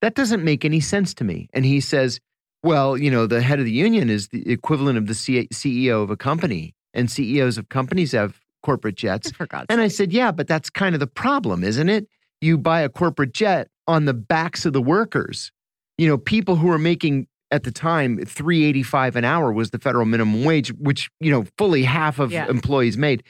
That 0.00 0.14
doesn't 0.14 0.42
make 0.42 0.64
any 0.64 0.80
sense 0.80 1.12
to 1.14 1.24
me. 1.24 1.48
And 1.52 1.66
he 1.66 1.80
says, 1.80 2.18
"Well, 2.62 2.96
you 2.96 3.10
know, 3.10 3.26
the 3.26 3.42
head 3.42 3.58
of 3.58 3.66
the 3.66 3.72
union 3.72 4.08
is 4.08 4.28
the 4.28 4.50
equivalent 4.50 4.96
of 4.96 5.06
the 5.06 5.14
C- 5.14 5.48
CEO 5.52 6.02
of 6.02 6.10
a 6.10 6.16
company, 6.16 6.74
and 6.94 7.10
CEOs 7.10 7.58
of 7.58 7.68
companies 7.68 8.12
have 8.12 8.40
corporate 8.62 8.96
jets." 8.96 9.30
For 9.36 9.46
God's 9.46 9.66
And 9.68 9.80
I 9.80 9.88
said, 9.88 10.12
"Yeah, 10.12 10.32
but 10.32 10.48
that's 10.48 10.70
kind 10.70 10.94
of 10.94 11.00
the 11.00 11.06
problem, 11.06 11.62
isn't 11.62 11.88
it? 11.90 12.08
You 12.40 12.56
buy 12.56 12.80
a 12.80 12.88
corporate 12.88 13.32
jet 13.32 13.68
on 13.86 14.06
the 14.06 14.14
backs 14.14 14.64
of 14.64 14.72
the 14.72 14.80
workers. 14.82 15.52
You 15.98 16.08
know, 16.08 16.16
people 16.18 16.56
who 16.56 16.70
are 16.70 16.78
making 16.78 17.26
at 17.50 17.62
the 17.64 17.70
time 17.70 18.16
385 18.24 19.16
an 19.16 19.24
hour 19.24 19.52
was 19.52 19.70
the 19.70 19.78
federal 19.78 20.06
minimum 20.06 20.44
wage, 20.44 20.70
which, 20.72 21.10
you 21.20 21.30
know, 21.30 21.44
fully 21.58 21.84
half 21.84 22.18
of 22.18 22.32
Yeah. 22.32 22.48
employees 22.48 22.96
made. 22.98 23.22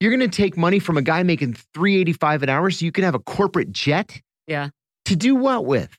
You're 0.00 0.16
going 0.16 0.28
to 0.30 0.34
take 0.34 0.56
money 0.56 0.78
from 0.78 0.96
a 0.96 1.02
guy 1.02 1.22
making 1.24 1.54
385 1.74 2.44
an 2.44 2.48
hour 2.48 2.70
so 2.70 2.84
you 2.84 2.92
can 2.92 3.04
have 3.04 3.14
a 3.14 3.18
corporate 3.18 3.72
jet? 3.72 4.20
Yeah. 4.46 4.70
To 5.06 5.16
do 5.16 5.34
what 5.34 5.66
with? 5.66 5.96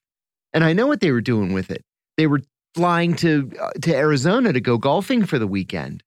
And 0.54 0.64
I 0.64 0.74
know 0.74 0.88
what 0.88 1.02
they 1.02 1.12
were 1.12 1.22
doing 1.22 1.54
with 1.54 1.70
it. 1.70 1.84
They 2.16 2.26
were 2.28 2.42
flying 2.74 3.16
to 3.18 3.52
uh, 3.62 3.72
to 3.82 3.96
Arizona 3.96 4.54
to 4.54 4.62
go 4.62 4.78
golfing 4.78 5.26
for 5.26 5.38
the 5.38 5.48
weekend. 5.48 6.04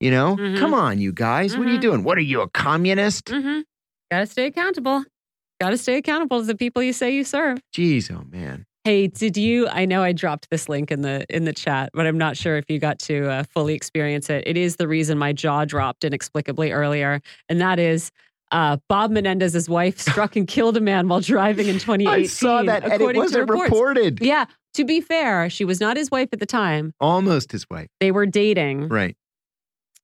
You 0.00 0.10
know? 0.10 0.36
Mhm. 0.36 0.58
Come 0.58 0.74
on, 0.74 0.98
you 0.98 1.12
guys. 1.12 1.56
What 1.56 1.66
are 1.66 1.70
you 1.70 1.78
Mhm. 1.78 1.82
doing? 1.82 2.02
What 2.04 2.18
are 2.18 2.22
you, 2.22 2.40
a 2.42 2.48
communist? 2.50 3.26
Mm-hmm. 3.26 3.60
Got 4.10 4.20
to 4.20 4.26
stay 4.26 4.46
accountable. 4.46 5.04
Got 5.60 5.70
to 5.70 5.78
stay 5.78 5.96
accountable 5.96 6.40
to 6.40 6.46
the 6.46 6.54
people 6.54 6.82
you 6.82 6.92
say 6.92 7.14
you 7.14 7.24
serve. 7.24 7.58
Jeez, 7.74 8.10
oh 8.12 8.24
man. 8.30 8.66
Hey, 8.84 9.08
did 9.08 9.36
you? 9.36 9.66
I 9.68 9.84
know 9.84 10.02
I 10.04 10.12
dropped 10.12 10.48
this 10.50 10.68
link 10.68 10.92
in 10.92 11.00
the 11.02 11.24
in 11.28 11.44
the 11.44 11.52
chat, 11.52 11.90
but 11.94 12.06
I'm 12.06 12.18
not 12.18 12.36
sure 12.36 12.56
if 12.56 12.66
you 12.68 12.78
got 12.78 12.98
to 13.00 13.28
uh, 13.28 13.42
fully 13.52 13.74
experience 13.74 14.30
it. 14.30 14.44
It 14.46 14.56
is 14.56 14.76
the 14.76 14.86
reason 14.86 15.18
my 15.18 15.32
jaw 15.32 15.64
dropped 15.64 16.04
inexplicably 16.04 16.70
earlier, 16.72 17.20
and 17.48 17.60
that 17.60 17.80
is 17.80 18.12
uh, 18.52 18.76
Bob 18.88 19.10
Menendez's 19.10 19.68
wife 19.68 19.98
struck 19.98 20.36
and 20.36 20.46
killed 20.46 20.76
a 20.76 20.80
man 20.80 21.08
while 21.08 21.20
driving 21.20 21.66
in 21.66 21.80
2018. 21.80 22.06
I 22.24 22.26
saw 22.26 22.62
that 22.62 22.84
and 22.84 23.02
it 23.02 23.16
wasn't 23.16 23.50
reported. 23.50 24.20
Yeah. 24.20 24.44
To 24.74 24.84
be 24.84 25.00
fair, 25.00 25.48
she 25.50 25.64
was 25.64 25.80
not 25.80 25.96
his 25.96 26.10
wife 26.12 26.28
at 26.32 26.38
the 26.38 26.46
time. 26.46 26.92
Almost 27.00 27.50
his 27.50 27.64
wife. 27.68 27.88
They 27.98 28.12
were 28.12 28.26
dating. 28.26 28.88
Right. 28.88 29.16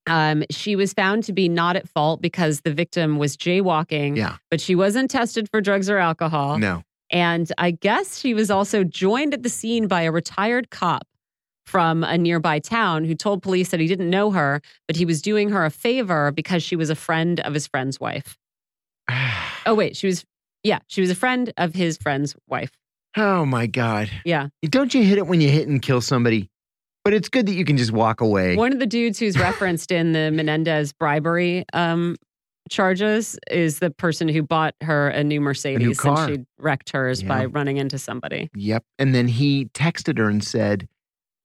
Um, 0.08 0.42
she 0.50 0.74
was 0.76 0.92
found 0.92 1.24
to 1.24 1.32
be 1.32 1.48
not 1.48 1.76
at 1.76 1.88
fault 1.88 2.20
because 2.20 2.62
the 2.62 2.72
victim 2.72 3.18
was 3.18 3.36
jaywalking, 3.36 4.16
Yeah. 4.16 4.36
but 4.50 4.60
she 4.60 4.74
wasn't 4.74 5.10
tested 5.10 5.48
for 5.50 5.60
drugs 5.60 5.88
or 5.88 5.98
alcohol. 5.98 6.58
No. 6.58 6.82
And 7.10 7.50
I 7.58 7.70
guess 7.72 8.18
she 8.18 8.34
was 8.34 8.50
also 8.50 8.82
joined 8.84 9.34
at 9.34 9.42
the 9.42 9.48
scene 9.48 9.86
by 9.86 10.02
a 10.02 10.10
retired 10.10 10.70
cop 10.70 11.06
from 11.66 12.02
a 12.02 12.18
nearby 12.18 12.58
town 12.58 13.04
who 13.04 13.14
told 13.14 13.42
police 13.42 13.68
that 13.68 13.78
he 13.78 13.86
didn't 13.86 14.10
know 14.10 14.32
her, 14.32 14.60
but 14.88 14.96
he 14.96 15.04
was 15.04 15.22
doing 15.22 15.50
her 15.50 15.64
a 15.64 15.70
favor 15.70 16.32
because 16.32 16.62
she 16.62 16.74
was 16.74 16.90
a 16.90 16.96
friend 16.96 17.38
of 17.40 17.54
his 17.54 17.66
friend's 17.68 18.00
wife. 18.00 18.36
Oh, 19.64 19.74
wait, 19.76 19.96
she 19.96 20.08
was, 20.08 20.24
yeah, 20.64 20.80
she 20.88 21.00
was 21.00 21.10
a 21.10 21.14
friend 21.14 21.52
of 21.56 21.72
his 21.74 21.96
friend's 21.96 22.34
wife. 22.48 22.72
oh 23.16 23.44
my 23.46 23.66
God. 23.66 24.10
Yeah. 24.24 24.48
Don't 24.62 24.92
you 24.92 25.04
hit 25.04 25.18
it 25.18 25.26
when 25.28 25.40
you 25.40 25.48
hit 25.50 25.68
and 25.68 25.80
kill 25.80 26.00
somebody? 26.00 26.50
But 27.04 27.14
it's 27.14 27.28
good 27.28 27.46
that 27.46 27.54
you 27.54 27.64
can 27.64 27.76
just 27.76 27.90
walk 27.92 28.20
away. 28.20 28.56
One 28.56 28.72
of 28.72 28.78
the 28.78 28.86
dudes 28.86 29.18
who's 29.18 29.36
referenced 29.38 29.90
in 29.90 30.12
the 30.12 30.30
Menendez 30.30 30.92
bribery 30.92 31.64
um, 31.72 32.16
charges 32.70 33.36
is 33.50 33.80
the 33.80 33.90
person 33.90 34.28
who 34.28 34.42
bought 34.42 34.74
her 34.82 35.08
a 35.08 35.24
new 35.24 35.40
Mercedes 35.40 35.98
car. 35.98 36.28
and 36.28 36.34
she 36.36 36.44
wrecked 36.62 36.90
hers 36.90 37.22
by 37.22 37.46
running 37.46 37.76
into 37.78 37.98
somebody. 37.98 38.50
Yep. 38.54 38.84
And 39.00 39.14
then 39.14 39.26
he 39.26 39.64
texted 39.66 40.18
her 40.18 40.28
and 40.28 40.44
said, 40.44 40.88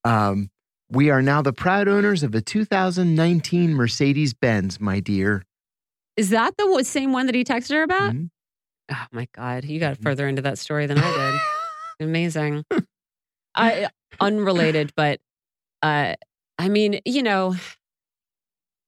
um, 0.03 0.51
We 0.91 1.09
are 1.09 1.23
now 1.23 1.41
the 1.41 1.53
proud 1.53 1.87
owners 1.87 2.21
of 2.21 2.35
a 2.35 2.41
2019 2.41 3.73
Mercedes 3.73 4.35
Benz, 4.35 4.79
my 4.79 4.99
dear. 4.99 5.43
Is 6.17 6.29
that 6.29 6.55
the 6.57 6.83
same 6.83 7.13
one 7.13 7.25
that 7.25 7.35
he 7.35 7.43
texted 7.43 7.71
her 7.71 7.83
about? 7.83 8.13
Mhm. 8.13 8.29
Oh 8.91 9.05
my 9.11 9.27
God, 9.33 9.65
you 9.65 9.79
got 9.79 9.97
Mhm. 9.97 10.03
further 10.03 10.27
into 10.27 10.41
that 10.43 10.59
story 10.59 10.85
than 10.85 10.97
I 10.99 11.31
did. 11.31 11.41
Amazing. 12.07 12.63
I 13.55 13.89
unrelated, 14.19 14.93
but 14.95 15.19
uh, 15.81 16.13
I 16.59 16.69
mean, 16.69 16.99
you 17.05 17.21
know, 17.23 17.55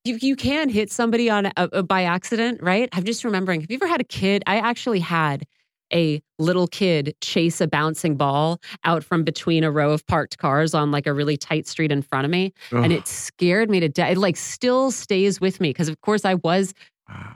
you 0.05 0.17
you 0.21 0.35
can 0.35 0.69
hit 0.69 0.91
somebody 0.91 1.29
on 1.29 1.47
a, 1.47 1.53
a- 1.57 1.83
by 1.83 2.03
accident, 2.03 2.61
right? 2.61 2.89
I'm 2.93 3.03
just 3.03 3.23
remembering. 3.23 3.61
Have 3.61 3.69
you 3.71 3.75
ever 3.77 3.87
had 3.87 4.01
a 4.01 4.05
kid? 4.05 4.43
I 4.47 4.57
actually 4.57 4.99
had 4.99 5.45
a 5.91 6.21
little 6.37 6.67
kid 6.67 7.15
chase 7.19 7.59
a 7.61 7.67
bouncing 7.67 8.15
ball 8.15 8.61
out 8.83 9.03
from 9.03 9.23
between 9.23 9.63
a 9.63 9.71
row 9.71 9.91
of 9.91 10.05
parked 10.05 10.37
cars 10.37 10.75
on 10.75 10.91
like 10.91 11.07
a 11.07 11.13
really 11.13 11.35
tight 11.35 11.67
street 11.67 11.91
in 11.91 12.01
front 12.01 12.25
of 12.25 12.31
me, 12.31 12.53
and 12.71 12.93
it 12.93 13.07
scared 13.07 13.69
me 13.69 13.79
to 13.79 13.89
death. 13.89 14.11
It 14.11 14.17
like 14.17 14.37
still 14.37 14.91
stays 14.91 15.41
with 15.41 15.59
me 15.59 15.69
because, 15.69 15.89
of 15.89 15.99
course, 16.01 16.25
I 16.25 16.35
was 16.35 16.73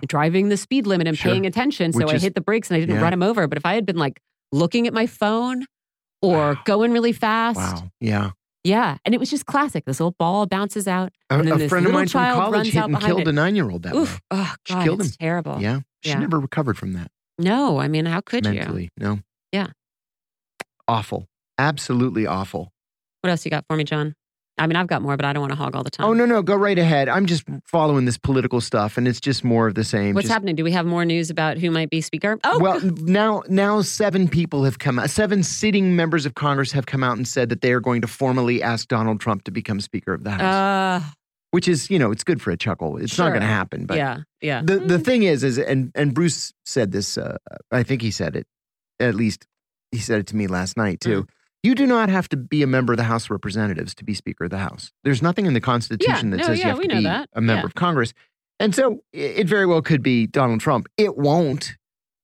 driving 0.08 0.50
the 0.50 0.58
speed 0.58 0.86
limit 0.86 1.08
and 1.08 1.18
Sure. 1.18 1.32
paying 1.32 1.46
attention. 1.48 1.94
So 1.94 2.00
Which 2.06 2.14
I 2.14 2.20
hit 2.20 2.36
the 2.36 2.42
brakes 2.42 2.70
and 2.70 2.78
I 2.78 2.80
didn't 2.80 2.96
yeah. 2.98 3.02
run 3.02 3.12
him 3.12 3.24
over. 3.24 3.48
But 3.48 3.58
if 3.58 3.66
I 3.66 3.74
had 3.74 3.88
been 3.88 3.98
like 3.98 4.20
looking 4.52 4.86
at 4.86 4.94
my 4.94 5.08
phone 5.08 5.66
or 6.22 6.54
Wow. 6.54 6.58
going 6.64 6.92
really 6.92 7.12
fast, 7.12 7.58
Wow. 7.58 7.90
Yeah. 8.00 8.32
Yeah. 8.64 8.98
And 9.06 9.14
it 9.14 9.20
was 9.20 9.30
just 9.30 9.46
classic. 9.46 9.86
This 9.86 10.00
little 10.00 10.16
ball 10.18 10.46
bounces 10.46 10.88
out. 10.88 11.12
A, 11.30 11.36
And 11.36 11.48
then 11.48 11.56
a 11.56 11.58
this 11.58 11.70
friend 11.70 11.86
of 11.86 11.92
little 11.92 12.00
mine 12.00 12.08
from 12.08 12.22
child 12.22 12.40
college 12.40 12.68
hit 12.72 12.84
and 12.84 13.00
killed 13.02 13.22
it. 13.22 13.28
a 13.28 13.32
nine 13.32 13.56
year 13.56 13.70
old 13.70 13.84
that 13.84 13.96
Oof. 13.96 14.14
way. 14.16 14.20
Oh, 14.32 14.56
She 14.66 14.74
killed 14.76 15.02
it's 15.02 15.18
terrible. 15.18 15.60
Yeah. 15.62 15.82
She 16.04 16.10
Yeah. 16.10 16.20
never 16.20 16.40
recovered 16.40 16.78
from 16.78 16.94
that 16.94 17.10
No, 17.40 17.80
I 17.80 17.88
mean, 17.88 18.06
how 18.06 18.22
could 18.22 18.46
you? 18.46 18.54
mentally. 18.54 18.90
No. 18.98 19.20
Yeah. 19.52 19.68
Awful. 20.88 21.28
Absolutely 21.58 22.26
awful. 22.26 22.72
What 23.22 23.30
else 23.30 23.46
you 23.46 23.52
got 23.52 23.66
for 23.68 23.76
me, 23.78 23.84
John? 23.84 24.16
I 24.58 24.68
mean, 24.68 24.76
I've 24.76 24.86
got 24.88 25.02
more, 25.02 25.18
but 25.18 25.26
I 25.26 25.34
don't 25.34 25.42
want 25.42 25.52
to 25.52 25.56
hog 25.58 25.76
all 25.76 25.84
the 25.84 25.90
time. 25.90 26.06
Oh, 26.08 26.14
no, 26.14 26.26
no. 26.26 26.44
Go 26.44 26.56
right 26.56 26.78
ahead. 26.78 27.10
I'm 27.10 27.26
just 27.26 27.44
following 27.66 28.06
this 28.06 28.20
political 28.20 28.62
stuff 28.62 28.98
and 28.98 29.08
it's 29.08 29.20
just 29.20 29.44
more 29.44 29.68
of 29.68 29.74
the 29.74 29.84
same. 29.84 30.14
What's 30.14 30.26
Just- 30.26 30.34
happening? 30.34 30.56
Do 30.56 30.64
we 30.64 30.72
have 30.74 30.86
more 30.86 31.06
news 31.06 31.32
about 31.32 31.58
who 31.58 31.72
might 31.72 31.90
be 31.90 32.02
speaker? 32.02 32.38
Oh, 32.44 32.60
well, 32.60 32.80
now 33.02 33.42
now 33.50 33.82
seven 33.82 34.28
people 34.28 34.64
have 34.64 34.78
come 34.78 35.00
out. 35.00 35.10
Seven 35.10 35.42
sitting 35.42 35.96
members 35.96 36.28
of 36.28 36.36
Congress 36.36 36.72
have 36.74 36.86
come 36.86 37.04
out 37.04 37.18
and 37.18 37.28
said 37.28 37.50
that 37.50 37.62
they 37.62 37.72
are 37.74 37.80
going 37.80 38.02
to 38.02 38.08
formally 38.08 38.62
ask 38.62 38.88
Donald 38.88 39.20
Trump 39.20 39.44
to 39.46 39.52
become 39.52 39.80
Speaker 39.82 40.14
of 40.14 40.24
the 40.24 40.30
House, 40.32 41.02
uh, 41.04 41.08
which 41.50 41.68
is 41.68 41.90
you 41.90 41.98
know 41.98 42.12
it's 42.12 42.24
good 42.24 42.40
for 42.40 42.52
a 42.52 42.58
chuckle. 42.58 42.98
It's 42.98 43.18
not 43.18 43.30
going 43.30 43.42
to 43.42 43.48
happen, 43.48 43.88
but 43.88 43.98
yeah, 43.98 44.18
yeah. 44.42 44.62
the 44.64 44.78
the 44.78 44.98
Mm. 45.00 45.04
thing 45.06 45.24
is 45.24 45.44
is 45.44 45.58
and 45.58 45.92
and 45.96 46.14
Bruce 46.14 46.54
said 46.64 46.92
this. 46.92 47.18
Uh, 47.18 47.38
I 47.72 47.82
think 47.82 48.04
he 48.04 48.12
said 48.12 48.36
it. 48.36 48.46
At 49.00 49.16
least 49.16 49.48
he 49.92 49.98
said 49.98 50.20
it 50.20 50.28
to 50.28 50.36
me 50.36 50.46
last 50.46 50.78
night 50.78 51.00
too. 51.00 51.24
Mm. 51.24 51.28
You 51.64 51.76
do 51.76 51.86
not 51.88 52.10
have 52.10 52.28
to 52.30 52.38
be 52.38 52.62
a 52.62 52.68
member 52.68 52.92
of 52.94 52.98
the 52.98 53.04
House 53.06 53.26
of 53.26 53.32
Representatives 53.32 53.96
to 53.96 54.04
be 54.04 54.14
Speaker 54.14 54.44
of 54.46 54.50
the 54.50 54.58
House. 54.58 54.92
There's 55.06 55.22
nothing 55.22 55.46
in 55.46 55.54
the 55.54 55.62
Constitution 55.62 56.30
that 56.32 56.38
no, 56.38 56.44
says 56.44 56.60
yeah, 56.60 56.66
you 56.68 56.72
have 56.74 56.82
to 56.82 56.88
be 56.98 57.04
that. 57.04 57.30
a 57.34 57.40
member 57.42 57.62
Yeah. 57.62 57.66
of 57.66 57.76
Congress. 57.76 58.14
And 58.60 58.76
so 58.76 59.02
it 59.14 59.48
very 59.48 59.66
well 59.66 59.82
could 59.82 60.04
be 60.04 60.28
Donald 60.28 60.60
Trump. 60.60 60.88
It 60.98 61.18
won't 61.18 61.76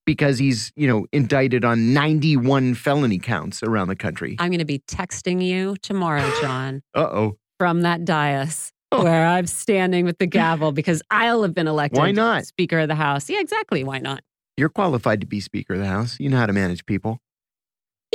because 0.05 0.39
he's, 0.39 0.71
you 0.75 0.87
know, 0.87 1.05
indicted 1.13 1.63
on 1.63 1.93
91 1.93 2.73
felony 2.75 3.17
counts 3.19 3.63
around 3.63 3.87
the 3.87 3.95
country. 3.95 4.35
I'm 4.39 4.49
going 4.49 4.59
to 4.59 4.65
be 4.65 4.79
texting 4.79 5.41
you 5.43 5.75
tomorrow, 5.81 6.29
John. 6.41 6.81
Uh-oh. 6.93 7.37
from 7.59 7.81
that 7.81 8.03
dais 8.05 8.71
Oh. 8.91 9.03
where 9.03 9.25
I'm 9.25 9.45
standing 9.45 10.03
with 10.03 10.17
the 10.17 10.25
gavel 10.41 10.71
because 10.71 11.01
I'll 11.11 11.43
have 11.43 11.53
been 11.53 11.67
elected 11.67 11.99
Why 11.99 12.11
not? 12.11 12.45
Speaker 12.45 12.79
of 12.79 12.87
the 12.87 12.95
House. 12.95 13.29
Yeah, 13.29 13.39
exactly. 13.39 13.83
Why 13.83 13.99
not? 13.99 14.21
You're 14.57 14.69
qualified 14.69 15.21
to 15.21 15.27
be 15.27 15.39
Speaker 15.39 15.75
of 15.75 15.79
the 15.79 15.85
House. 15.87 16.17
You 16.19 16.27
know 16.29 16.37
how 16.37 16.47
to 16.47 16.53
manage 16.53 16.85
people. 16.87 17.19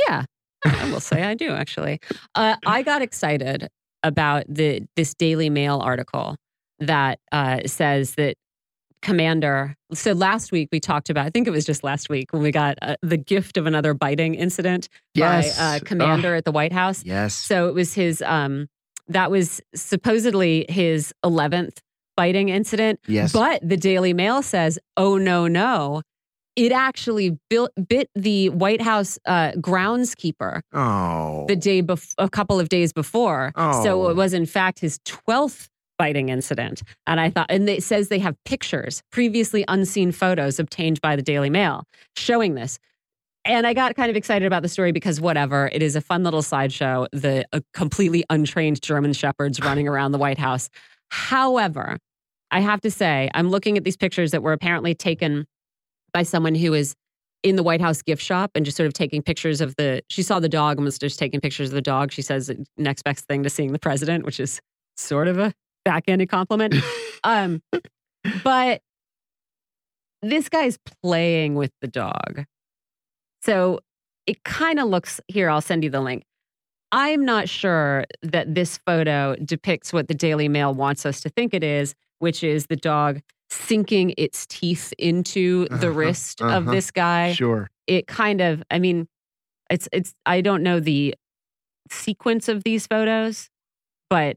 Yeah, 0.09 0.25
I 0.65 0.91
will 0.91 1.01
say 1.01 1.23
I 1.23 1.35
do 1.35 1.51
actually. 1.51 2.01
Uh, 2.35 2.57
I 2.67 2.83
got 2.83 3.03
excited 3.03 3.69
about 4.03 4.45
the 4.49 4.83
this 4.97 5.15
Daily 5.15 5.51
Mail 5.51 5.81
article 5.81 6.37
that 6.81 7.19
uh, 7.33 7.61
says 7.67 8.15
that 8.17 8.37
Commander. 9.03 9.75
So 9.93 10.13
last 10.13 10.51
week 10.51 10.71
we 10.73 10.81
talked 10.81 11.11
about. 11.11 11.27
I 11.27 11.31
think 11.31 11.47
it 11.47 11.51
was 11.51 11.67
just 11.67 11.85
last 11.85 12.09
week 12.09 12.33
when 12.33 12.43
we 12.43 12.51
got 12.51 12.79
uh, 12.81 12.97
the 13.03 13.19
gift 13.19 13.57
of 13.59 13.67
another 13.67 13.93
biting 13.93 14.35
incident 14.35 14.89
Yes. 15.15 15.59
by 15.59 15.63
uh, 15.63 15.79
Commander 15.85 16.35
at 16.35 16.45
the 16.47 16.53
White 16.53 16.73
House. 16.73 17.05
Yes. 17.05 17.35
So 17.35 17.69
it 17.69 17.75
was 17.75 17.93
his 17.95 18.23
um 18.23 18.67
that 19.09 19.31
was 19.31 19.61
supposedly 19.75 20.65
his 20.71 21.13
11th 21.25 21.77
biting 22.17 22.49
incident, 22.49 22.99
yes. 23.07 23.33
but 23.33 23.61
the 23.69 23.77
Daily 23.77 24.15
Mail 24.15 24.41
says, 24.41 24.79
"Oh 24.97 25.19
no, 25.19 25.47
no. 25.47 26.01
It 26.57 26.71
actually 26.73 27.39
built, 27.51 27.73
bit 27.89 28.09
the 28.15 28.49
White 28.51 28.81
House 28.81 29.19
uh, 29.27 29.53
groundskeeper 29.53 30.61
oh. 30.73 31.45
the 31.49 31.57
day 31.57 31.83
bef- 31.83 32.15
a 32.19 32.29
couple 32.29 32.61
of 32.61 32.69
days 32.69 32.93
before. 32.93 33.53
So 33.57 34.07
Oh. 34.07 34.09
it 34.09 34.17
was 34.17 34.33
in 34.33 34.47
fact 34.47 34.79
his 34.79 34.99
12th 35.01 35.69
biting 35.99 36.29
incident. 36.29 36.83
And 37.07 37.21
I 37.21 37.31
thought 37.31 37.47
and 37.51 37.69
it 37.69 37.83
says 37.83 38.09
they 38.09 38.19
have 38.21 38.37
pictures, 38.45 39.03
previously 39.11 39.65
unseen 39.69 40.13
photos 40.13 40.59
obtained 40.59 41.01
by 41.01 41.17
the 41.17 41.23
Daily 41.23 41.51
Mail 41.51 41.85
showing 42.17 42.55
this. 42.55 42.79
and 43.45 43.67
I 43.67 43.75
got 43.75 43.95
kind 43.95 44.09
of 44.11 44.17
excited 44.17 44.47
about 44.47 44.63
the 44.63 44.69
story 44.69 44.91
because 44.93 45.21
whatever, 45.21 45.69
it 45.73 45.83
is 45.83 45.97
a 45.97 46.01
fun 46.01 46.23
little 46.25 46.41
sideshow. 46.43 47.07
The 47.13 47.45
uh, 47.53 47.61
completely 47.75 48.25
untrained 48.31 48.81
German 48.81 49.13
shepherds 49.13 49.61
running 49.61 49.87
around 49.87 50.13
the 50.13 50.19
White 50.19 50.39
House. 50.39 50.71
However, 51.11 51.99
I 52.51 52.61
have 52.61 52.81
to 52.83 52.91
say, 52.91 53.29
I'm 53.35 53.51
looking 53.51 53.77
at 53.77 53.85
these 53.85 53.97
pictures 53.97 54.31
that 54.31 54.43
were 54.43 54.53
apparently 54.53 54.95
taken 54.95 55.47
by 56.15 56.23
someone 56.23 56.55
who 56.55 56.73
is 56.73 56.95
in 57.43 57.57
the 57.57 57.63
White 57.63 57.83
House 57.83 58.01
gift 58.01 58.23
shop 58.23 58.53
and 58.55 58.65
just 58.65 58.77
sort 58.77 58.87
of 58.87 58.95
taking 58.95 59.21
pictures 59.21 59.61
of 59.61 59.77
the. 59.77 60.03
She 60.09 60.23
saw 60.23 60.41
the 60.41 60.49
dog 60.49 60.79
and 60.79 60.85
was 60.87 60.99
just 60.99 61.19
taking 61.19 61.41
pictures 61.41 61.69
of 61.69 61.75
the 61.75 61.83
dog. 61.83 62.11
She 62.11 62.23
says 62.23 62.51
next 62.79 63.03
best 63.03 63.27
thing 63.27 63.43
to 63.43 63.51
seeing 63.51 63.73
the 63.73 63.79
president, 63.79 64.25
which 64.25 64.41
is 64.41 64.61
sort 64.97 65.29
of 65.29 65.39
a 65.39 65.53
backhanded 65.85 66.31
compliment. 66.31 66.75
um, 67.25 67.63
but 68.43 68.81
this 70.23 70.49
guy's 70.49 70.79
playing 71.03 71.55
with 71.55 71.71
the 71.83 71.89
dog. 71.89 72.45
So 73.43 73.81
it 74.27 74.43
kind 74.45 74.79
of 74.79 74.89
looks 74.89 75.21
here, 75.29 75.51
I'll 75.51 75.61
send 75.61 75.85
you 75.85 75.91
the 75.91 76.01
link. 76.01 76.25
I'm 76.93 77.25
not 77.25 77.49
sure 77.49 78.05
that 78.23 78.55
this 78.55 78.79
photo 78.79 79.37
depicts 79.45 79.93
what 79.93 80.09
the 80.09 80.15
Daily 80.15 80.49
Mail 80.49 80.73
wants 80.73 81.05
us 81.05 81.21
to 81.23 81.29
think 81.29 81.53
it 81.53 81.65
is, 81.65 81.95
which 82.21 82.43
is 82.43 82.67
the 82.67 82.77
dog 82.77 83.21
sinking 83.55 84.15
its 84.19 84.47
teeth 84.47 84.93
into 84.99 85.67
the 85.69 85.89
Uh-huh, 85.89 85.91
wrist 85.91 86.43
of 86.43 86.51
uh-huh. 86.65 86.71
this 86.73 86.91
guy. 86.91 87.33
Sure. 87.33 87.69
It 87.87 88.07
kind 88.07 88.41
of, 88.41 88.63
I 88.71 88.79
mean, 88.79 89.07
it's, 89.71 89.89
it's, 89.93 90.15
I 90.27 90.41
don't 90.41 90.63
know 90.63 90.81
the 90.81 91.15
sequence 91.91 92.49
of 92.49 92.65
these 92.65 92.87
photos, 92.87 93.49
but 94.11 94.37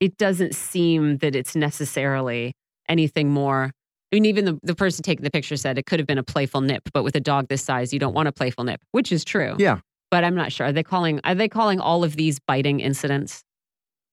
it 0.00 0.16
doesn't 0.16 0.54
seem 0.54 1.18
that 1.18 1.34
it's 1.34 1.56
necessarily 1.56 2.52
anything 2.88 3.30
more. 3.30 3.70
I 4.10 4.16
mean, 4.16 4.24
even 4.24 4.44
the, 4.46 4.58
the 4.62 4.74
person 4.74 5.02
taking 5.02 5.24
the 5.24 5.30
picture 5.30 5.56
said 5.56 5.76
it 5.76 5.86
could 5.86 5.98
have 5.98 6.06
been 6.06 6.18
a 6.18 6.22
playful 6.22 6.60
nip, 6.62 6.82
but 6.94 7.02
with 7.04 7.14
a 7.16 7.20
dog 7.20 7.48
this 7.48 7.62
size, 7.62 7.92
you 7.92 7.98
don't 7.98 8.14
want 8.14 8.28
a 8.28 8.32
playful 8.32 8.64
nip, 8.64 8.80
which 8.92 9.12
is 9.12 9.24
true. 9.24 9.54
Yeah. 9.58 9.80
But 10.10 10.24
I'm 10.24 10.34
not 10.34 10.52
sure. 10.52 10.66
Are 10.68 10.72
they 10.72 10.82
calling 10.82 11.20
are 11.24 11.34
they 11.34 11.48
calling 11.48 11.80
all 11.80 12.02
of 12.04 12.16
these 12.16 12.38
biting 12.38 12.80
incidents? 12.80 13.44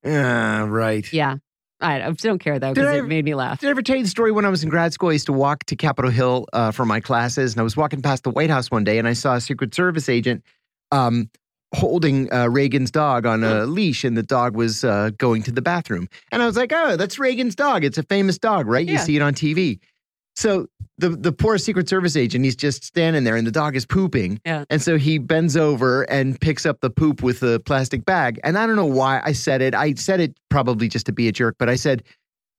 Yeah, 0.03 0.65
right. 0.67 1.11
Yeah. 1.13 1.37
I 1.81 2.09
don't 2.11 2.39
care 2.39 2.57
though, 2.57 2.73
because 2.73 2.89
it 2.89 2.97
ever- 2.99 3.07
made 3.07 3.25
me 3.25 3.35
laugh. 3.35 3.59
Did 3.59 3.67
I 3.67 3.69
ever 3.71 3.81
tell 3.81 3.97
you 3.97 4.03
the 4.03 4.09
story 4.09 4.31
when 4.31 4.45
I 4.45 4.49
was 4.49 4.63
in 4.63 4.69
grad 4.69 4.93
school? 4.93 5.09
I 5.09 5.13
used 5.13 5.25
to 5.27 5.33
walk 5.33 5.65
to 5.65 5.75
Capitol 5.75 6.09
Hill 6.11 6.45
uh, 6.53 6.71
for 6.71 6.85
my 6.85 6.99
classes, 6.99 7.53
and 7.53 7.59
I 7.59 7.63
was 7.63 7.75
walking 7.75 8.01
past 8.01 8.23
the 8.23 8.31
White 8.31 8.49
House 8.49 8.71
one 8.71 8.83
day, 8.83 8.97
and 8.97 9.07
I 9.07 9.13
saw 9.13 9.35
a 9.35 9.41
Secret 9.41 9.75
Service 9.75 10.07
agent 10.09 10.43
um, 10.91 11.29
holding 11.73 12.31
uh, 12.33 12.47
Reagan's 12.47 12.91
dog 12.91 13.25
on 13.25 13.43
a 13.43 13.65
leash, 13.65 14.03
and 14.05 14.15
the 14.15 14.23
dog 14.23 14.55
was 14.55 14.83
uh, 14.83 15.09
going 15.17 15.43
to 15.43 15.51
the 15.51 15.61
bathroom. 15.61 16.07
And 16.31 16.41
I 16.41 16.45
was 16.45 16.55
like, 16.55 16.71
"Oh, 16.73 16.95
that's 16.95 17.19
Reagan's 17.19 17.55
dog. 17.55 17.83
It's 17.83 17.97
a 17.97 18.03
famous 18.03 18.37
dog, 18.37 18.67
right? 18.67 18.85
You 18.85 18.93
Yeah. 18.93 18.99
see 18.99 19.15
it 19.17 19.21
on 19.21 19.33
TV." 19.33 19.79
So 20.35 20.67
the 20.97 21.09
the 21.09 21.31
poor 21.31 21.57
Secret 21.57 21.87
Service 21.89 22.15
agent, 22.15 22.43
he's 22.45 22.55
just 22.55 22.83
standing 22.83 23.23
there, 23.23 23.35
and 23.35 23.45
the 23.47 23.51
dog 23.51 23.75
is 23.75 23.85
pooping. 23.85 24.39
Yeah. 24.45 24.65
And 24.69 24.81
so 24.81 24.97
he 24.97 25.17
bends 25.17 25.55
over 25.57 26.03
and 26.03 26.39
picks 26.39 26.65
up 26.65 26.81
the 26.81 26.89
poop 26.89 27.21
with 27.23 27.39
the 27.39 27.59
plastic 27.61 28.05
bag. 28.05 28.39
And 28.43 28.57
I 28.57 28.65
don't 28.67 28.75
know 28.75 28.85
why 28.85 29.21
I 29.23 29.31
said 29.31 29.61
it. 29.61 29.73
I 29.75 29.93
said 29.93 30.19
it 30.19 30.37
probably 30.49 30.87
just 30.87 31.05
to 31.07 31.11
be 31.13 31.27
a 31.27 31.31
jerk, 31.31 31.55
but 31.57 31.69
I 31.69 31.75
said, 31.75 32.03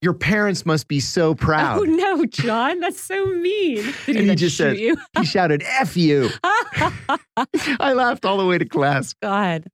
"Your 0.03 0.15
parents 0.15 0.65
must 0.67 0.89
be 0.89 1.01
so 1.01 1.35
proud." 1.35 1.81
Oh 1.81 1.85
no, 1.85 2.25
John, 2.27 2.81
that's 2.81 3.01
so 3.01 3.27
mean. 3.27 3.77
Did 3.77 3.95
he, 4.07 4.19
And 4.19 4.31
he 4.31 4.35
just 4.37 4.57
said- 4.57 4.79
you? 4.79 4.97
He 5.19 5.25
shouted, 5.25 5.63
F 5.79 5.97
you. 5.97 6.29
I 6.45 7.93
laughed 7.93 8.25
all 8.25 8.39
the 8.39 8.47
way 8.47 8.59
to 8.59 8.65
class. 8.65 9.15
God. 9.23 9.67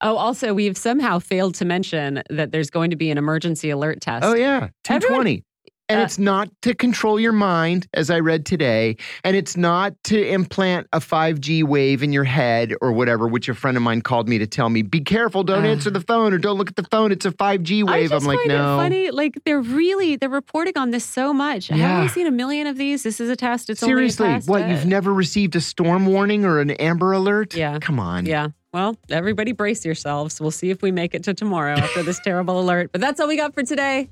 Oh, 0.00 0.16
also, 0.16 0.54
we've 0.54 0.76
somehow 0.76 1.18
failed 1.18 1.56
to 1.56 1.64
mention 1.64 2.22
that 2.30 2.52
there's 2.52 2.70
going 2.70 2.90
to 2.90 2.96
be 2.96 3.10
an 3.10 3.18
emergency 3.18 3.70
alert 3.70 4.00
test. 4.00 4.24
Oh, 4.24 4.34
yeah. 4.34 4.68
220. 4.84 5.42
And 5.90 6.00
Uh, 6.00 6.04
it's 6.04 6.18
not 6.18 6.50
to 6.62 6.74
control 6.74 7.18
your 7.18 7.32
mind, 7.32 7.86
as 7.94 8.10
I 8.10 8.20
read 8.20 8.44
today. 8.44 8.96
And 9.24 9.34
it's 9.34 9.56
not 9.56 9.94
to 10.04 10.28
implant 10.28 10.86
a 10.92 11.00
5G 11.00 11.62
wave 11.62 12.02
in 12.02 12.12
your 12.12 12.24
head 12.24 12.74
or 12.82 12.92
whatever, 12.92 13.26
which 13.26 13.48
a 13.48 13.54
friend 13.54 13.76
of 13.76 13.82
mine 13.82 14.02
called 14.02 14.28
me 14.28 14.36
to 14.38 14.46
tell 14.46 14.68
me, 14.68 14.82
be 14.82 15.00
careful, 15.00 15.44
don't 15.44 15.64
Uh. 15.64 15.68
answer 15.68 15.88
the 15.90 16.00
phone 16.02 16.34
or 16.34 16.38
don't 16.38 16.58
look 16.58 16.68
at 16.68 16.76
the 16.76 16.86
phone. 16.90 17.10
It's 17.10 17.24
a 17.24 17.30
5G 17.32 17.82
wave. 17.82 18.12
I'm 18.12 18.24
like, 18.24 18.38
find 18.40 18.48
no. 18.48 18.74
it 18.74 18.82
funny. 18.82 19.10
Like 19.10 19.38
they're 19.46 19.60
really 19.62 20.16
they're 20.16 20.28
reporting 20.28 20.74
on 20.76 20.90
this 20.90 21.04
so 21.04 21.32
much. 21.32 21.70
Yeah. 21.70 21.76
Haven't 21.76 21.96
Yeah. 21.96 22.02
we 22.02 22.08
seen 22.08 22.26
a 22.26 22.30
million 22.32 22.66
of 22.66 22.76
these? 22.76 23.02
This 23.02 23.18
is 23.20 23.30
a 23.30 23.36
test. 23.36 23.70
It's 23.70 23.80
Seriously, 23.80 24.26
only 24.26 24.34
a 24.34 24.38
test. 24.38 24.46
Seriously, 24.46 24.62
what? 24.62 24.62
Uh, 24.70 24.74
You've 24.74 24.86
never 24.86 25.14
received 25.14 25.56
a 25.56 25.60
storm 25.60 26.04
warning 26.06 26.44
or 26.44 26.60
an 26.60 26.70
Amber 26.72 27.12
Alert? 27.12 27.54
Yeah. 27.54 27.78
Come 27.80 27.98
on. 27.98 28.26
Yeah. 28.26 28.48
Well, 28.74 28.96
everybody 29.10 29.52
brace 29.52 29.86
yourselves. 29.86 30.38
We'll 30.40 30.50
see 30.50 30.68
if 30.68 30.82
we 30.82 30.90
make 30.90 31.14
it 31.14 31.22
to 31.24 31.32
tomorrow 31.32 31.72
after 31.76 32.02
this 32.02 32.20
terrible 32.20 32.60
alert. 32.60 32.90
But 32.92 33.00
that's 33.00 33.18
all 33.18 33.26
we 33.26 33.36
got 33.38 33.54
for 33.54 33.62
today. 33.62 34.10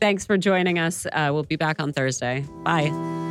Thanks 0.00 0.24
for 0.24 0.38
joining 0.38 0.78
us. 0.78 1.06
Uh, 1.06 1.30
we'll 1.32 1.42
be 1.42 1.56
back 1.56 1.80
on 1.80 1.92
Thursday. 1.92 2.44
Bye. 2.62 3.26